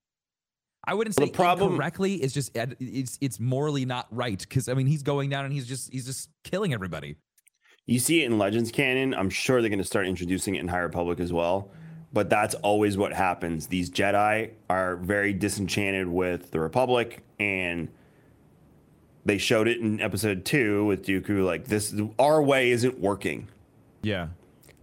I 0.85 0.93
wouldn't 0.93 1.15
say 1.15 1.25
the 1.25 1.31
problem 1.31 1.75
correctly. 1.77 2.15
It's 2.15 2.33
just 2.33 2.51
it's 2.55 3.17
it's 3.21 3.39
morally 3.39 3.85
not 3.85 4.07
right 4.09 4.39
because 4.39 4.67
I 4.67 4.73
mean 4.73 4.87
he's 4.87 5.03
going 5.03 5.29
down 5.29 5.45
and 5.45 5.53
he's 5.53 5.67
just 5.67 5.91
he's 5.91 6.05
just 6.05 6.29
killing 6.43 6.73
everybody. 6.73 7.17
You 7.85 7.99
see 7.99 8.23
it 8.23 8.25
in 8.25 8.37
Legends 8.37 8.71
canon. 8.71 9.13
I'm 9.13 9.29
sure 9.29 9.61
they're 9.61 9.69
going 9.69 9.79
to 9.79 9.85
start 9.85 10.07
introducing 10.07 10.55
it 10.55 10.59
in 10.59 10.67
High 10.67 10.79
Republic 10.79 11.19
as 11.19 11.31
well. 11.31 11.71
But 12.13 12.29
that's 12.29 12.55
always 12.55 12.97
what 12.97 13.13
happens. 13.13 13.67
These 13.67 13.89
Jedi 13.89 14.51
are 14.69 14.97
very 14.97 15.33
disenchanted 15.33 16.07
with 16.07 16.51
the 16.51 16.59
Republic, 16.59 17.23
and 17.39 17.87
they 19.25 19.37
showed 19.37 19.67
it 19.67 19.79
in 19.79 20.01
episode 20.01 20.45
two 20.45 20.85
with 20.85 21.05
Dooku. 21.05 21.45
Like 21.45 21.65
this, 21.65 21.93
our 22.17 22.41
way 22.41 22.71
isn't 22.71 22.99
working. 22.99 23.47
Yeah. 24.01 24.27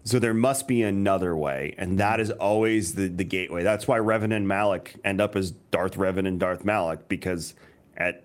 So 0.05 0.19
there 0.19 0.35
must 0.35 0.67
be 0.67 0.83
another 0.83 1.37
way, 1.37 1.75
and 1.77 1.99
that 1.99 2.19
is 2.21 2.31
always 2.31 2.95
the 2.95 3.09
the 3.09 3.25
gateway. 3.25 3.63
That's 3.63 3.87
why 3.87 3.99
Revan 3.99 4.35
and 4.35 4.49
Malak 4.49 4.95
end 5.05 5.21
up 5.21 5.37
as 5.37 5.51
Darth 5.51 5.97
Revan 5.97 6.27
and 6.27 6.41
Darth 6.41 6.65
Malak 6.65 7.09
because 7.09 7.55
at 7.97 8.25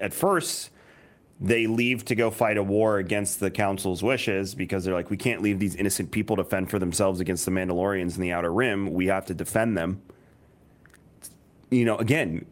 at 0.00 0.14
first 0.14 0.70
they 1.40 1.66
leave 1.66 2.04
to 2.06 2.14
go 2.14 2.30
fight 2.30 2.56
a 2.56 2.62
war 2.62 2.98
against 2.98 3.40
the 3.40 3.50
council's 3.50 4.02
wishes 4.02 4.54
because 4.54 4.84
they're 4.84 4.94
like 4.94 5.10
we 5.10 5.16
can't 5.16 5.42
leave 5.42 5.58
these 5.58 5.74
innocent 5.74 6.10
people 6.10 6.36
to 6.36 6.44
fend 6.44 6.70
for 6.70 6.78
themselves 6.78 7.20
against 7.20 7.44
the 7.44 7.50
Mandalorians 7.50 8.14
in 8.14 8.22
the 8.22 8.32
outer 8.32 8.52
rim. 8.52 8.92
We 8.92 9.06
have 9.06 9.26
to 9.26 9.34
defend 9.34 9.76
them. 9.76 10.02
You 11.70 11.84
know, 11.84 11.96
again, 11.96 12.46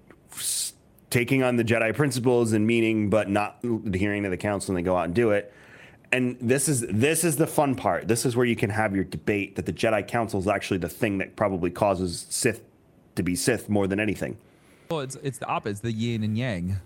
taking 1.15 1.45
on 1.45 1.55
the 1.55 1.63
Jedi 1.63 1.95
principles 1.95 2.53
and 2.55 2.67
meaning, 2.67 3.09
but 3.09 3.31
not 3.31 3.59
adhering 3.63 4.25
to 4.25 4.31
the 4.31 4.37
council, 4.37 4.73
and 4.73 4.79
they 4.79 4.83
go 4.83 4.97
out 4.97 5.05
and 5.05 5.15
do 5.15 5.31
it. 5.31 5.55
And 6.11 6.37
this 6.41 6.69
is 6.69 6.81
this 6.81 7.23
is 7.23 7.37
the 7.37 7.47
fun 7.47 7.77
part. 7.77 8.09
This 8.09 8.27
is 8.27 8.35
where 8.35 8.45
you 8.45 8.57
can 8.57 8.71
have 8.71 8.97
your 8.97 9.05
debate 9.05 9.55
that 9.55 9.65
the 9.65 9.73
Jedi 9.73 10.07
Council 10.07 10.41
is 10.41 10.49
actually 10.49 10.79
the 10.79 10.89
thing 10.89 11.19
that 11.19 11.37
probably 11.37 11.71
causes 11.71 12.27
Sith 12.31 12.63
to 13.15 13.23
be 13.23 13.37
Sith 13.37 13.69
more 13.69 13.87
than 13.87 14.01
anything. 14.01 14.37
Well, 14.91 15.01
it's 15.01 15.17
it's 15.23 15.39
the 15.39 15.47
opposite, 15.47 15.83
the 15.83 15.93
yin 15.93 16.25
and 16.25 16.37
yang. 16.37 16.81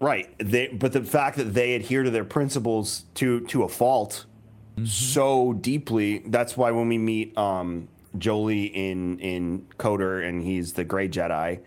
Right. 0.00 0.34
They, 0.38 0.66
but 0.68 0.92
the 0.92 1.04
fact 1.04 1.36
that 1.36 1.54
they 1.54 1.74
adhere 1.74 2.02
to 2.02 2.10
their 2.10 2.24
principles 2.24 3.04
to 3.14 3.40
to 3.46 3.62
a 3.62 3.68
fault 3.68 4.26
mm-hmm. 4.74 4.86
so 4.86 5.52
deeply, 5.52 6.18
that's 6.26 6.56
why 6.56 6.72
when 6.72 6.88
we 6.88 6.98
meet 6.98 7.38
um, 7.38 7.88
Jolee 8.16 8.72
in 8.74 9.20
in 9.20 9.66
KOTOR 9.78 10.28
and 10.28 10.42
he's 10.42 10.72
the 10.72 10.84
Gray 10.84 11.08
Jedi, 11.08 11.60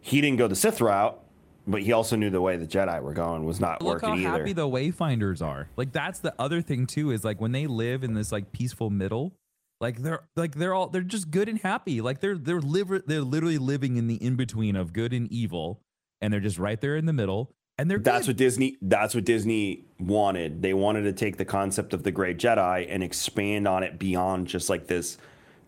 he 0.00 0.20
didn't 0.20 0.38
go 0.38 0.48
the 0.48 0.56
Sith 0.56 0.80
route 0.80 1.20
but 1.66 1.82
he 1.82 1.92
also 1.92 2.16
knew 2.16 2.30
the 2.30 2.40
way 2.40 2.56
the 2.56 2.66
Jedi 2.66 3.00
were 3.02 3.14
going 3.14 3.44
was 3.44 3.60
not 3.60 3.80
Look 3.82 4.02
working 4.02 4.08
how 4.08 4.14
either. 4.16 4.38
happy 4.38 4.52
the 4.52 4.68
Wayfinders 4.68 5.40
are. 5.40 5.68
Like 5.76 5.92
that's 5.92 6.20
the 6.20 6.34
other 6.38 6.60
thing 6.62 6.86
too 6.86 7.10
is 7.10 7.24
like 7.24 7.40
when 7.40 7.52
they 7.52 7.66
live 7.66 8.04
in 8.04 8.14
this 8.14 8.32
like 8.32 8.52
peaceful 8.52 8.90
middle, 8.90 9.34
like 9.80 10.02
they're 10.02 10.24
like 10.36 10.54
they're 10.54 10.74
all 10.74 10.88
they're 10.88 11.02
just 11.02 11.30
good 11.30 11.48
and 11.48 11.58
happy. 11.60 12.00
Like 12.00 12.20
they're 12.20 12.36
they're 12.36 12.60
live 12.60 13.02
they're 13.06 13.22
literally 13.22 13.58
living 13.58 13.96
in 13.96 14.06
the 14.06 14.16
in 14.16 14.36
between 14.36 14.76
of 14.76 14.92
good 14.92 15.12
and 15.12 15.30
evil, 15.32 15.80
and 16.20 16.32
they're 16.32 16.40
just 16.40 16.58
right 16.58 16.80
there 16.80 16.96
in 16.96 17.06
the 17.06 17.12
middle. 17.12 17.50
And 17.76 17.90
they're 17.90 17.98
that's 17.98 18.26
good. 18.26 18.34
what 18.34 18.36
Disney 18.36 18.76
that's 18.82 19.14
what 19.14 19.24
Disney 19.24 19.84
wanted. 19.98 20.62
They 20.62 20.74
wanted 20.74 21.02
to 21.02 21.12
take 21.12 21.38
the 21.38 21.44
concept 21.44 21.92
of 21.92 22.02
the 22.02 22.12
Gray 22.12 22.34
Jedi 22.34 22.86
and 22.88 23.02
expand 23.02 23.66
on 23.66 23.82
it 23.82 23.98
beyond 23.98 24.46
just 24.46 24.70
like 24.70 24.86
this 24.86 25.18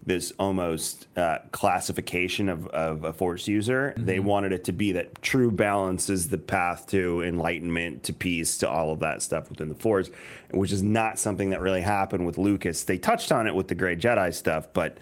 this 0.06 0.32
almost 0.38 1.08
uh, 1.16 1.38
classification 1.50 2.48
of, 2.48 2.68
of 2.68 3.02
a 3.02 3.12
force 3.12 3.48
user. 3.48 3.92
Mm-hmm. 3.96 4.06
They 4.06 4.20
wanted 4.20 4.52
it 4.52 4.64
to 4.64 4.72
be 4.72 4.92
that 4.92 5.20
true 5.20 5.50
balance 5.50 6.08
is 6.08 6.28
the 6.28 6.38
path 6.38 6.86
to 6.88 7.22
enlightenment, 7.22 8.04
to 8.04 8.12
peace, 8.12 8.56
to 8.58 8.70
all 8.70 8.92
of 8.92 9.00
that 9.00 9.20
stuff 9.20 9.50
within 9.50 9.68
the 9.68 9.74
force, 9.74 10.08
which 10.52 10.70
is 10.70 10.82
not 10.82 11.18
something 11.18 11.50
that 11.50 11.60
really 11.60 11.80
happened 11.80 12.24
with 12.24 12.38
Lucas. 12.38 12.84
They 12.84 12.98
touched 12.98 13.32
on 13.32 13.48
it 13.48 13.54
with 13.54 13.66
the 13.66 13.74
Gray 13.74 13.96
Jedi 13.96 14.32
stuff, 14.32 14.68
but 14.72 14.96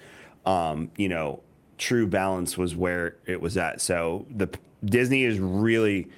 um, 0.47 0.91
you 0.97 1.11
know, 1.11 1.41
true 1.77 2.07
balance 2.07 2.57
was 2.57 2.75
where 2.75 3.17
it 3.27 3.41
was 3.41 3.59
at. 3.59 3.83
So 3.83 4.27
the 4.35 4.49
Disney 4.83 5.25
is 5.25 5.39
really 5.39 6.09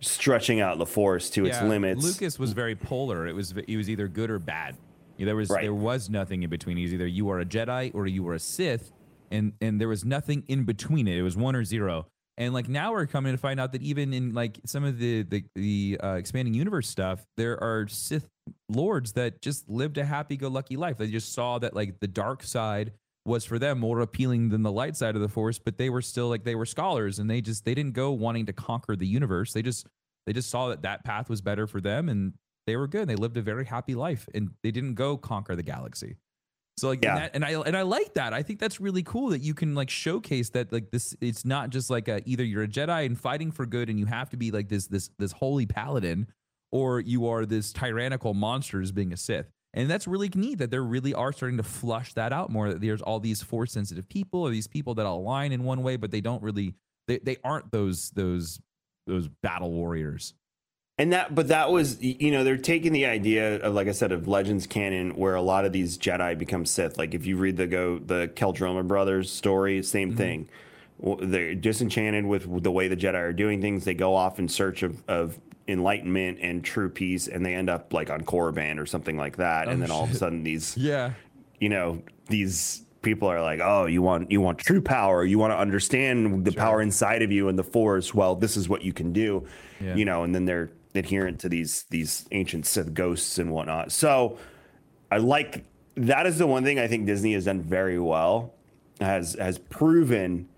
stretching 0.00 0.60
out 0.60 0.78
the 0.78 0.86
force 0.86 1.30
to 1.30 1.44
yeah, 1.44 1.50
its 1.50 1.62
limits. 1.62 2.04
Lucas 2.04 2.38
was 2.38 2.52
very 2.52 2.74
polar. 2.74 3.26
It 3.26 3.34
was 3.34 3.54
he 3.66 3.76
was 3.76 3.90
either 3.90 4.08
good 4.08 4.30
or 4.30 4.38
bad. 4.38 4.76
There 5.18 5.36
was 5.36 5.50
right. 5.50 5.62
there 5.62 5.74
was 5.74 6.10
nothing 6.10 6.42
in 6.42 6.50
between. 6.50 6.76
He's 6.76 6.92
either 6.92 7.06
you 7.06 7.30
are 7.30 7.40
a 7.40 7.44
Jedi 7.44 7.94
or 7.94 8.06
you 8.06 8.26
are 8.28 8.34
a 8.34 8.38
Sith, 8.38 8.92
and 9.30 9.52
and 9.60 9.80
there 9.80 9.88
was 9.88 10.04
nothing 10.04 10.44
in 10.48 10.64
between 10.64 11.08
it. 11.08 11.16
It 11.16 11.22
was 11.22 11.36
one 11.36 11.54
or 11.54 11.64
zero. 11.64 12.06
And 12.36 12.52
like 12.52 12.68
now 12.68 12.92
we're 12.92 13.06
coming 13.06 13.32
to 13.32 13.38
find 13.38 13.60
out 13.60 13.72
that 13.72 13.82
even 13.82 14.12
in 14.12 14.34
like 14.34 14.58
some 14.66 14.84
of 14.84 14.98
the 14.98 15.22
the, 15.22 15.44
the 15.54 16.00
uh, 16.02 16.14
expanding 16.14 16.54
universe 16.54 16.88
stuff, 16.88 17.24
there 17.36 17.62
are 17.62 17.86
Sith 17.86 18.28
lords 18.68 19.12
that 19.12 19.40
just 19.40 19.68
lived 19.68 19.98
a 19.98 20.04
happy-go-lucky 20.04 20.76
life. 20.76 20.98
They 20.98 21.06
just 21.06 21.32
saw 21.32 21.58
that 21.60 21.74
like 21.74 22.00
the 22.00 22.08
dark 22.08 22.42
side 22.42 22.92
was 23.24 23.44
for 23.44 23.58
them 23.58 23.78
more 23.78 24.00
appealing 24.00 24.50
than 24.50 24.62
the 24.62 24.72
light 24.72 24.96
side 24.96 25.14
of 25.14 25.22
the 25.22 25.28
force, 25.28 25.58
but 25.58 25.78
they 25.78 25.88
were 25.88 26.02
still 26.02 26.28
like 26.28 26.44
they 26.44 26.54
were 26.56 26.66
scholars 26.66 27.18
and 27.20 27.30
they 27.30 27.40
just 27.40 27.64
they 27.64 27.74
didn't 27.74 27.94
go 27.94 28.10
wanting 28.10 28.46
to 28.46 28.52
conquer 28.52 28.96
the 28.96 29.06
universe. 29.06 29.52
They 29.52 29.62
just 29.62 29.86
they 30.26 30.32
just 30.32 30.50
saw 30.50 30.68
that 30.68 30.82
that 30.82 31.04
path 31.04 31.30
was 31.30 31.40
better 31.40 31.66
for 31.66 31.80
them 31.80 32.08
and 32.08 32.34
they 32.66 32.76
were 32.76 32.88
good. 32.88 33.08
They 33.08 33.16
lived 33.16 33.36
a 33.36 33.42
very 33.42 33.64
happy 33.64 33.94
life, 33.94 34.28
and 34.34 34.50
they 34.62 34.70
didn't 34.70 34.94
go 34.94 35.16
conquer 35.16 35.56
the 35.56 35.62
galaxy. 35.62 36.16
So 36.76 36.88
like, 36.88 37.04
yeah. 37.04 37.10
and, 37.10 37.18
that, 37.22 37.30
and 37.34 37.44
I 37.44 37.50
and 37.68 37.76
I 37.76 37.82
like 37.82 38.14
that. 38.14 38.32
I 38.32 38.42
think 38.42 38.58
that's 38.58 38.80
really 38.80 39.02
cool 39.02 39.28
that 39.28 39.40
you 39.40 39.54
can 39.54 39.74
like 39.74 39.90
showcase 39.90 40.50
that 40.50 40.72
like 40.72 40.90
this. 40.90 41.14
It's 41.20 41.44
not 41.44 41.70
just 41.70 41.88
like 41.88 42.08
a, 42.08 42.20
either 42.26 42.42
you're 42.42 42.64
a 42.64 42.68
Jedi 42.68 43.06
and 43.06 43.18
fighting 43.18 43.52
for 43.52 43.64
good, 43.64 43.88
and 43.88 43.98
you 43.98 44.06
have 44.06 44.30
to 44.30 44.36
be 44.36 44.50
like 44.50 44.68
this 44.68 44.88
this 44.88 45.10
this 45.18 45.32
holy 45.32 45.66
paladin, 45.66 46.26
or 46.72 47.00
you 47.00 47.28
are 47.28 47.46
this 47.46 47.72
tyrannical 47.72 48.34
monster 48.34 48.82
as 48.82 48.92
being 48.92 49.12
a 49.12 49.16
Sith. 49.16 49.46
And 49.72 49.90
that's 49.90 50.06
really 50.06 50.30
neat 50.34 50.58
that 50.58 50.70
they 50.70 50.78
really 50.78 51.14
are 51.14 51.32
starting 51.32 51.56
to 51.58 51.64
flush 51.64 52.12
that 52.14 52.32
out 52.32 52.50
more. 52.50 52.70
That 52.70 52.80
there's 52.80 53.02
all 53.02 53.20
these 53.20 53.42
force 53.42 53.72
sensitive 53.72 54.08
people, 54.08 54.40
or 54.40 54.50
these 54.50 54.66
people 54.68 54.94
that 54.94 55.06
align 55.06 55.52
in 55.52 55.64
one 55.64 55.82
way, 55.82 55.96
but 55.96 56.10
they 56.10 56.20
don't 56.20 56.42
really 56.42 56.74
They 57.06 57.18
they 57.18 57.36
aren't 57.44 57.70
those 57.70 58.10
those 58.10 58.60
those 59.06 59.28
battle 59.42 59.70
warriors. 59.70 60.34
And 60.96 61.12
that, 61.12 61.34
but 61.34 61.48
that 61.48 61.72
was, 61.72 62.00
you 62.00 62.30
know, 62.30 62.44
they're 62.44 62.56
taking 62.56 62.92
the 62.92 63.06
idea 63.06 63.56
of, 63.56 63.74
like 63.74 63.88
I 63.88 63.92
said, 63.92 64.12
of 64.12 64.28
Legends 64.28 64.66
canon, 64.66 65.16
where 65.16 65.34
a 65.34 65.42
lot 65.42 65.64
of 65.64 65.72
these 65.72 65.98
Jedi 65.98 66.38
become 66.38 66.64
Sith. 66.64 66.98
Like 66.98 67.14
if 67.14 67.26
you 67.26 67.36
read 67.36 67.56
the 67.56 67.66
go 67.66 67.98
the 67.98 68.28
Qel-Droma 68.28 68.86
brothers 68.86 69.30
story, 69.30 69.82
same 69.82 70.10
mm-hmm. 70.10 70.18
thing. 70.18 70.48
They're 71.00 71.56
disenchanted 71.56 72.24
with 72.24 72.62
the 72.62 72.70
way 72.70 72.86
the 72.86 72.96
Jedi 72.96 73.14
are 73.14 73.32
doing 73.32 73.60
things. 73.60 73.84
They 73.84 73.94
go 73.94 74.14
off 74.14 74.38
in 74.38 74.48
search 74.48 74.84
of, 74.84 75.02
of 75.08 75.40
enlightenment 75.66 76.38
and 76.40 76.62
true 76.62 76.88
peace, 76.88 77.26
and 77.26 77.44
they 77.44 77.54
end 77.54 77.68
up 77.68 77.92
like 77.92 78.10
on 78.10 78.20
Korriban 78.22 78.78
or 78.78 78.86
something 78.86 79.16
like 79.16 79.36
that. 79.38 79.66
Oh, 79.66 79.72
and 79.72 79.82
then 79.82 79.88
shit. 79.88 79.96
all 79.96 80.04
of 80.04 80.12
a 80.12 80.14
sudden, 80.14 80.44
these, 80.44 80.76
yeah, 80.76 81.14
you 81.58 81.68
know, 81.68 82.00
these 82.28 82.82
people 83.02 83.26
are 83.28 83.42
like, 83.42 83.58
oh, 83.60 83.86
you 83.86 84.00
want 84.00 84.30
you 84.30 84.40
want 84.40 84.58
true 84.58 84.80
power, 84.80 85.24
you 85.24 85.38
want 85.38 85.52
to 85.52 85.58
understand 85.58 86.44
the 86.44 86.52
sure. 86.52 86.60
power 86.60 86.80
inside 86.80 87.22
of 87.22 87.32
you 87.32 87.48
and 87.48 87.58
the 87.58 87.64
Force. 87.64 88.14
Well, 88.14 88.36
this 88.36 88.56
is 88.56 88.68
what 88.68 88.82
you 88.82 88.92
can 88.92 89.12
do, 89.12 89.46
yeah. 89.80 89.96
you 89.96 90.04
know. 90.04 90.22
And 90.22 90.32
then 90.32 90.44
they're 90.44 90.70
adherent 90.94 91.40
to 91.40 91.48
these 91.48 91.84
these 91.90 92.26
ancient 92.32 92.66
Sith 92.66 92.94
ghosts 92.94 93.38
and 93.38 93.50
whatnot. 93.50 93.92
So 93.92 94.38
I 95.10 95.18
like 95.18 95.64
that 95.96 96.26
is 96.26 96.38
the 96.38 96.46
one 96.46 96.64
thing 96.64 96.78
I 96.78 96.88
think 96.88 97.06
Disney 97.06 97.34
has 97.34 97.44
done 97.44 97.60
very 97.60 97.98
well. 97.98 98.54
Has 99.00 99.34
has 99.34 99.58
proven 99.58 100.48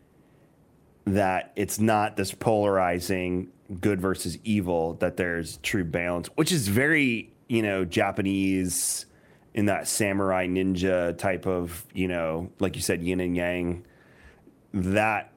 that 1.06 1.52
it's 1.56 1.78
not 1.78 2.16
this 2.16 2.32
polarizing 2.32 3.48
good 3.80 4.00
versus 4.00 4.38
evil, 4.44 4.94
that 4.94 5.16
there's 5.16 5.58
true 5.58 5.84
balance, 5.84 6.28
which 6.34 6.52
is 6.52 6.68
very, 6.68 7.32
you 7.48 7.62
know, 7.62 7.84
Japanese 7.84 9.06
in 9.54 9.66
that 9.66 9.88
samurai 9.88 10.46
ninja 10.46 11.16
type 11.16 11.46
of, 11.46 11.86
you 11.94 12.08
know, 12.08 12.50
like 12.58 12.76
you 12.76 12.82
said, 12.82 13.02
yin 13.02 13.20
and 13.20 13.36
yang. 13.36 13.84
That 14.74 15.32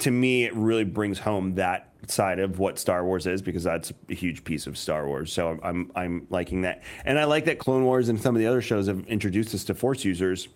to 0.00 0.10
me, 0.10 0.44
it 0.44 0.54
really 0.54 0.84
brings 0.84 1.20
home 1.20 1.54
that 1.54 1.87
side 2.06 2.38
of 2.38 2.58
what 2.58 2.78
Star 2.78 3.04
Wars 3.04 3.26
is 3.26 3.42
because 3.42 3.64
that's 3.64 3.92
a 4.08 4.14
huge 4.14 4.44
piece 4.44 4.66
of 4.66 4.78
Star 4.78 5.06
Wars. 5.06 5.32
So 5.32 5.48
I'm, 5.48 5.60
I'm, 5.62 5.92
I'm 5.94 6.26
liking 6.30 6.62
that, 6.62 6.82
and 7.04 7.18
I 7.18 7.24
like 7.24 7.46
that 7.46 7.58
Clone 7.58 7.84
Wars 7.84 8.08
and 8.08 8.20
some 8.20 8.34
of 8.34 8.40
the 8.40 8.46
other 8.46 8.62
shows 8.62 8.86
have 8.86 9.06
introduced 9.06 9.54
us 9.54 9.64
to 9.64 9.74
Force 9.74 10.04
users 10.04 10.48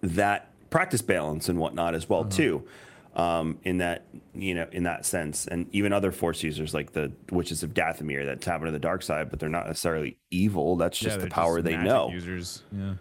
that 0.00 0.50
practice 0.70 1.02
balance 1.02 1.48
and 1.48 1.58
whatnot 1.58 1.94
as 1.94 2.08
well 2.08 2.20
uh-huh. 2.20 2.30
too. 2.30 2.68
Um, 3.14 3.58
in 3.64 3.78
that 3.78 4.04
you 4.34 4.54
know 4.54 4.68
in 4.72 4.82
that 4.82 5.06
sense, 5.06 5.46
and 5.46 5.74
even 5.74 5.94
other 5.94 6.12
Force 6.12 6.42
users 6.42 6.74
like 6.74 6.92
the 6.92 7.10
Witches 7.30 7.62
of 7.62 7.72
Dathomir 7.72 8.26
that 8.26 8.42
tap 8.42 8.60
into 8.60 8.72
the 8.72 8.78
dark 8.78 9.02
side, 9.02 9.30
but 9.30 9.40
they're 9.40 9.48
not 9.48 9.66
necessarily 9.66 10.18
evil. 10.30 10.76
That's 10.76 10.98
just 10.98 11.18
yeah, 11.18 11.24
the 11.24 11.30
power 11.30 11.62
just 11.62 11.64
they 11.64 11.78
know. 11.78 12.10
Users, 12.10 12.62
yeah. 12.70 12.94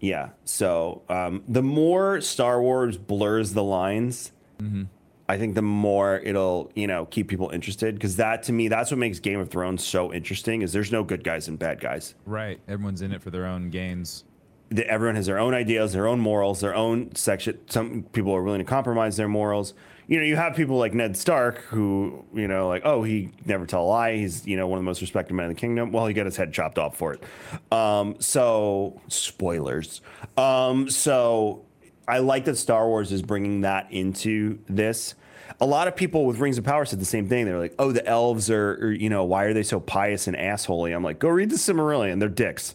Yeah. 0.00 0.28
So 0.46 1.02
um, 1.10 1.44
the 1.46 1.62
more 1.62 2.22
Star 2.22 2.62
Wars 2.62 2.96
blurs 2.96 3.52
the 3.52 3.62
lines, 3.62 4.32
mm-hmm 4.58 4.84
I 5.32 5.38
think 5.38 5.54
the 5.54 5.62
more 5.62 6.18
it'll, 6.18 6.70
you 6.74 6.86
know, 6.86 7.06
keep 7.06 7.26
people 7.26 7.48
interested 7.48 7.94
because 7.94 8.16
that 8.16 8.42
to 8.42 8.52
me, 8.52 8.68
that's 8.68 8.90
what 8.90 8.98
makes 8.98 9.18
Game 9.18 9.40
of 9.40 9.48
Thrones 9.48 9.82
so 9.82 10.12
interesting 10.12 10.60
is 10.60 10.74
there's 10.74 10.92
no 10.92 11.02
good 11.02 11.24
guys 11.24 11.48
and 11.48 11.58
bad 11.58 11.80
guys. 11.80 12.14
Right. 12.26 12.60
Everyone's 12.68 13.00
in 13.00 13.12
it 13.12 13.22
for 13.22 13.30
their 13.30 13.46
own 13.46 13.70
gains. 13.70 14.24
The, 14.68 14.86
everyone 14.86 15.16
has 15.16 15.24
their 15.24 15.38
own 15.38 15.54
ideas, 15.54 15.94
their 15.94 16.06
own 16.06 16.20
morals, 16.20 16.60
their 16.60 16.74
own 16.74 17.14
section. 17.14 17.58
Some 17.70 18.02
people 18.12 18.34
are 18.34 18.42
willing 18.42 18.58
to 18.58 18.66
compromise 18.66 19.16
their 19.16 19.26
morals. 19.26 19.72
You 20.06 20.18
know, 20.18 20.24
you 20.26 20.36
have 20.36 20.54
people 20.54 20.76
like 20.76 20.92
Ned 20.92 21.16
Stark 21.16 21.60
who, 21.62 22.26
you 22.34 22.46
know, 22.46 22.68
like, 22.68 22.82
oh, 22.84 23.02
he 23.02 23.30
never 23.46 23.64
tell 23.64 23.84
a 23.84 23.88
lie. 23.88 24.16
He's, 24.16 24.46
you 24.46 24.58
know, 24.58 24.66
one 24.66 24.76
of 24.76 24.84
the 24.84 24.86
most 24.86 25.00
respected 25.00 25.32
men 25.32 25.46
in 25.46 25.54
the 25.54 25.58
kingdom. 25.58 25.92
Well, 25.92 26.04
he 26.04 26.12
got 26.12 26.26
his 26.26 26.36
head 26.36 26.52
chopped 26.52 26.78
off 26.78 26.98
for 26.98 27.14
it. 27.14 27.24
Um, 27.72 28.16
so, 28.18 29.00
spoilers. 29.08 30.02
Um, 30.36 30.90
so, 30.90 31.64
I 32.06 32.18
like 32.18 32.44
that 32.44 32.56
Star 32.56 32.86
Wars 32.86 33.12
is 33.12 33.22
bringing 33.22 33.62
that 33.62 33.90
into 33.90 34.58
this 34.68 35.14
a 35.60 35.66
lot 35.66 35.88
of 35.88 35.96
people 35.96 36.24
with 36.26 36.38
Rings 36.38 36.58
of 36.58 36.64
Power 36.64 36.84
said 36.84 37.00
the 37.00 37.04
same 37.04 37.28
thing. 37.28 37.46
They're 37.46 37.58
like, 37.58 37.74
"Oh, 37.78 37.92
the 37.92 38.06
elves 38.06 38.50
are, 38.50 38.74
are 38.74 38.92
you 38.92 39.08
know, 39.08 39.24
why 39.24 39.44
are 39.44 39.54
they 39.54 39.62
so 39.62 39.80
pious 39.80 40.26
and 40.26 40.36
assholey?" 40.36 40.94
I'm 40.94 41.02
like, 41.02 41.18
"Go 41.18 41.28
read 41.28 41.50
the 41.50 41.56
Silmarillion. 41.56 42.20
They're 42.20 42.28
dicks. 42.28 42.74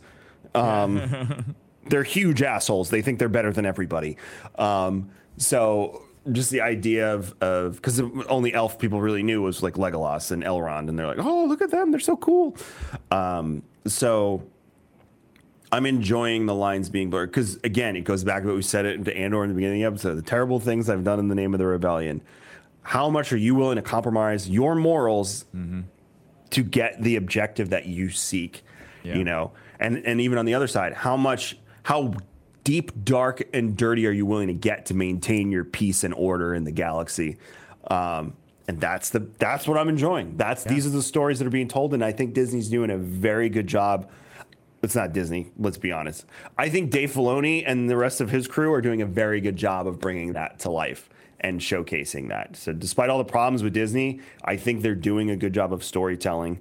Um, 0.55 1.55
they're 1.85 2.03
huge 2.03 2.41
assholes. 2.41 2.89
They 2.89 3.01
think 3.01 3.19
they're 3.19 3.29
better 3.29 3.51
than 3.51 3.65
everybody." 3.65 4.17
Um, 4.57 5.09
so 5.37 6.03
just 6.31 6.51
the 6.51 6.61
idea 6.61 7.13
of 7.13 7.33
of 7.41 7.75
because 7.77 7.97
the 7.97 8.25
only 8.29 8.53
elf 8.53 8.79
people 8.79 9.01
really 9.01 9.23
knew 9.23 9.41
was 9.41 9.63
like 9.63 9.75
Legolas 9.75 10.31
and 10.31 10.43
Elrond, 10.43 10.89
and 10.89 10.97
they're 10.97 11.07
like, 11.07 11.19
"Oh, 11.19 11.45
look 11.45 11.61
at 11.61 11.71
them. 11.71 11.91
They're 11.91 11.99
so 11.99 12.17
cool." 12.17 12.55
Um, 13.11 13.63
so 13.85 14.43
I'm 15.71 15.85
enjoying 15.85 16.45
the 16.45 16.55
lines 16.55 16.89
being 16.89 17.09
blurred 17.09 17.31
because 17.31 17.57
again, 17.63 17.95
it 17.95 18.01
goes 18.01 18.23
back 18.23 18.43
to 18.43 18.47
what 18.47 18.55
we 18.55 18.61
said 18.61 18.85
it 18.85 19.03
to 19.05 19.15
Andor 19.17 19.43
in 19.43 19.49
the 19.49 19.55
beginning 19.55 19.83
of 19.83 19.93
the 19.93 19.95
episode. 19.95 20.15
The 20.15 20.27
terrible 20.29 20.59
things 20.59 20.89
I've 20.89 21.03
done 21.03 21.19
in 21.19 21.27
the 21.27 21.35
name 21.35 21.53
of 21.53 21.59
the 21.59 21.65
rebellion 21.65 22.21
how 22.87 23.09
much 23.09 23.33
are 23.33 23.37
you 23.37 23.53
willing 23.53 23.75
to 23.75 23.81
compromise 23.81 24.49
your 24.49 24.73
morals 24.73 25.43
mm-hmm. 25.53 25.81
to 26.49 26.63
get 26.63 27.03
the 27.03 27.17
objective 27.17 27.71
that 27.71 27.85
you 27.85 28.09
seek 28.09 28.63
yeah. 29.03 29.17
you 29.17 29.25
know 29.25 29.51
and 29.77 29.97
and 30.05 30.21
even 30.21 30.37
on 30.37 30.45
the 30.45 30.53
other 30.53 30.67
side 30.67 30.93
how 30.93 31.17
much 31.17 31.57
how 31.83 32.13
deep 32.63 33.03
dark 33.03 33.43
and 33.53 33.75
dirty 33.75 34.07
are 34.07 34.11
you 34.11 34.25
willing 34.25 34.47
to 34.47 34.53
get 34.53 34.85
to 34.85 34.93
maintain 34.93 35.51
your 35.51 35.65
peace 35.65 36.05
and 36.05 36.13
order 36.13 36.55
in 36.55 36.63
the 36.63 36.71
galaxy 36.71 37.37
um, 37.91 38.33
and 38.69 38.79
that's 38.79 39.09
the 39.09 39.19
that's 39.37 39.67
what 39.67 39.77
i'm 39.77 39.89
enjoying 39.89 40.37
that's 40.37 40.65
yeah. 40.65 40.71
these 40.71 40.87
are 40.87 40.91
the 40.91 41.03
stories 41.03 41.39
that 41.39 41.45
are 41.45 41.51
being 41.51 41.67
told 41.67 41.93
and 41.93 42.05
i 42.05 42.13
think 42.13 42.33
disney's 42.33 42.69
doing 42.69 42.89
a 42.89 42.97
very 42.97 43.49
good 43.49 43.67
job 43.67 44.09
it's 44.83 44.95
not 44.95 45.11
Disney. 45.11 45.49
Let's 45.57 45.79
be 45.79 45.91
honest. 45.91 46.27
I 46.55 46.69
think 46.69 46.91
Dave 46.91 47.11
Filoni 47.11 47.63
and 47.65 47.89
the 47.89 47.97
rest 47.97 48.21
of 48.21 48.29
his 48.29 48.47
crew 48.47 48.71
are 48.73 48.79
doing 48.79 49.01
a 49.01 49.07
very 49.07 49.41
good 49.41 49.55
job 49.55 49.87
of 49.87 49.99
bringing 49.99 50.33
that 50.33 50.59
to 50.59 50.69
life 50.69 51.09
and 51.39 51.59
showcasing 51.59 52.29
that. 52.29 52.55
So, 52.55 52.73
despite 52.73 53.09
all 53.09 53.17
the 53.17 53.25
problems 53.25 53.63
with 53.63 53.73
Disney, 53.73 54.21
I 54.43 54.57
think 54.57 54.81
they're 54.81 54.95
doing 54.95 55.29
a 55.29 55.35
good 55.35 55.53
job 55.53 55.73
of 55.73 55.83
storytelling 55.83 56.59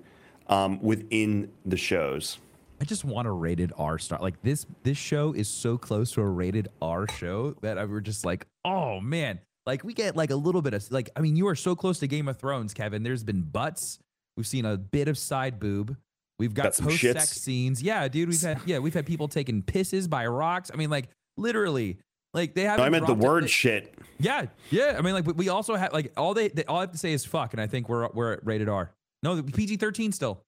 um, 0.48 0.80
within 0.82 1.50
the 1.64 1.76
shows. 1.76 2.38
I 2.80 2.84
just 2.84 3.04
want 3.04 3.26
a 3.26 3.30
rated 3.30 3.72
R 3.78 3.98
star. 3.98 4.18
Like 4.20 4.40
this, 4.42 4.66
this 4.82 4.98
show 4.98 5.32
is 5.32 5.48
so 5.48 5.78
close 5.78 6.12
to 6.12 6.20
a 6.20 6.28
rated 6.28 6.68
R 6.82 7.08
show 7.08 7.56
that 7.62 7.78
I 7.78 7.84
were 7.86 8.02
just 8.02 8.24
like, 8.24 8.46
oh 8.64 9.00
man, 9.00 9.40
like 9.64 9.82
we 9.82 9.94
get 9.94 10.16
like 10.16 10.30
a 10.30 10.36
little 10.36 10.62
bit 10.62 10.74
of 10.74 10.90
like. 10.92 11.10
I 11.16 11.20
mean, 11.20 11.36
you 11.36 11.48
are 11.48 11.56
so 11.56 11.74
close 11.74 11.98
to 12.00 12.06
Game 12.06 12.28
of 12.28 12.38
Thrones, 12.38 12.74
Kevin. 12.74 13.02
There's 13.02 13.24
been 13.24 13.42
butts. 13.42 13.98
We've 14.36 14.46
seen 14.46 14.66
a 14.66 14.76
bit 14.76 15.08
of 15.08 15.16
side 15.16 15.58
boob. 15.58 15.96
We've 16.38 16.52
got, 16.52 16.76
got 16.76 16.84
post 16.84 17.00
sex 17.00 17.30
scenes. 17.30 17.82
Yeah, 17.82 18.06
dude. 18.08 18.28
We've 18.28 18.40
had 18.40 18.60
yeah, 18.66 18.78
we've 18.78 18.94
had 18.94 19.06
people 19.06 19.28
taking 19.28 19.62
pisses 19.62 20.08
by 20.08 20.26
rocks. 20.26 20.70
I 20.72 20.76
mean, 20.76 20.90
like 20.90 21.08
literally, 21.36 21.98
like 22.36 22.54
they 22.54 22.62
have. 22.64 22.78
No, 22.78 22.84
I 22.84 22.90
meant 22.90 23.06
the 23.06 23.14
word 23.14 23.44
it. 23.44 23.50
shit. 23.50 23.94
Yeah, 24.18 24.46
yeah. 24.70 24.94
I 24.96 25.00
mean, 25.00 25.14
like 25.14 25.26
we 25.36 25.48
also 25.48 25.74
have 25.74 25.92
like 25.92 26.12
all 26.16 26.34
they, 26.34 26.48
they 26.48 26.64
all 26.64 26.78
I 26.78 26.80
have 26.82 26.92
to 26.92 26.98
say 26.98 27.12
is 27.12 27.24
fuck, 27.24 27.54
and 27.54 27.60
I 27.60 27.66
think 27.66 27.88
we're 27.88 28.08
we're 28.08 28.34
at 28.34 28.46
rated 28.46 28.68
R. 28.68 28.92
No, 29.22 29.42
PG 29.42 29.78
thirteen 29.78 30.12
still. 30.12 30.42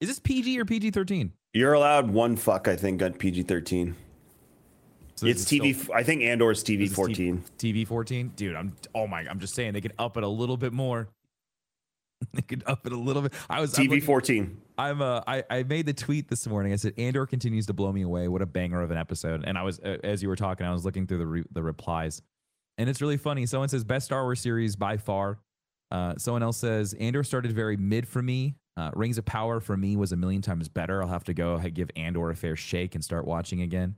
Is 0.00 0.08
this 0.08 0.18
PG 0.20 0.58
or 0.58 0.64
PG 0.64 0.92
thirteen? 0.92 1.32
You're 1.52 1.72
allowed 1.72 2.10
one 2.10 2.36
fuck, 2.36 2.68
I 2.68 2.76
think, 2.76 3.02
on 3.02 3.14
PG 3.14 3.42
thirteen. 3.42 3.96
So 5.16 5.26
it's 5.26 5.44
TV. 5.44 5.74
Still, 5.74 5.94
I 5.94 6.02
think 6.02 6.22
Andor's 6.22 6.62
TV 6.62 6.88
fourteen. 6.88 7.42
TV 7.58 7.86
fourteen, 7.86 8.28
dude. 8.36 8.54
I'm. 8.54 8.76
Oh 8.94 9.06
my. 9.06 9.20
I'm 9.20 9.40
just 9.40 9.54
saying 9.54 9.72
they 9.72 9.80
could 9.80 9.94
up 9.98 10.16
it 10.16 10.22
a 10.22 10.28
little 10.28 10.56
bit 10.56 10.72
more. 10.72 11.08
they 12.32 12.42
could 12.42 12.62
up 12.66 12.86
it 12.86 12.92
a 12.92 12.98
little 12.98 13.22
bit. 13.22 13.32
I 13.48 13.60
was 13.60 13.74
TV 13.74 14.02
fourteen. 14.02 14.60
I'm 14.78 15.02
uh, 15.02 15.22
I, 15.26 15.44
I 15.50 15.62
made 15.62 15.86
the 15.86 15.94
tweet 15.94 16.28
this 16.28 16.46
morning. 16.46 16.72
I 16.72 16.76
said 16.76 16.94
Andor 16.98 17.26
continues 17.26 17.66
to 17.66 17.72
blow 17.72 17.92
me 17.92 18.02
away. 18.02 18.28
What 18.28 18.42
a 18.42 18.46
banger 18.46 18.82
of 18.82 18.90
an 18.90 18.98
episode! 18.98 19.44
And 19.46 19.58
I 19.58 19.62
was 19.62 19.80
uh, 19.80 19.98
as 20.04 20.22
you 20.22 20.28
were 20.28 20.36
talking, 20.36 20.66
I 20.66 20.72
was 20.72 20.84
looking 20.84 21.06
through 21.06 21.18
the 21.18 21.26
re- 21.26 21.44
the 21.52 21.62
replies, 21.62 22.22
and 22.78 22.88
it's 22.88 23.00
really 23.00 23.16
funny. 23.16 23.46
Someone 23.46 23.68
says 23.68 23.84
best 23.84 24.06
Star 24.06 24.22
Wars 24.24 24.40
series 24.40 24.76
by 24.76 24.96
far. 24.96 25.38
Uh, 25.90 26.14
someone 26.18 26.42
else 26.42 26.56
says 26.56 26.94
Andor 26.94 27.22
started 27.22 27.52
very 27.52 27.76
mid 27.76 28.08
for 28.08 28.22
me. 28.22 28.56
Uh, 28.76 28.90
Rings 28.94 29.18
of 29.18 29.24
Power 29.24 29.60
for 29.60 29.76
me 29.76 29.96
was 29.96 30.12
a 30.12 30.16
million 30.16 30.42
times 30.42 30.68
better. 30.68 31.02
I'll 31.02 31.08
have 31.08 31.24
to 31.24 31.34
go 31.34 31.56
and 31.56 31.74
give 31.74 31.90
Andor 31.96 32.30
a 32.30 32.36
fair 32.36 32.56
shake 32.56 32.94
and 32.94 33.02
start 33.02 33.26
watching 33.26 33.62
again. 33.62 33.96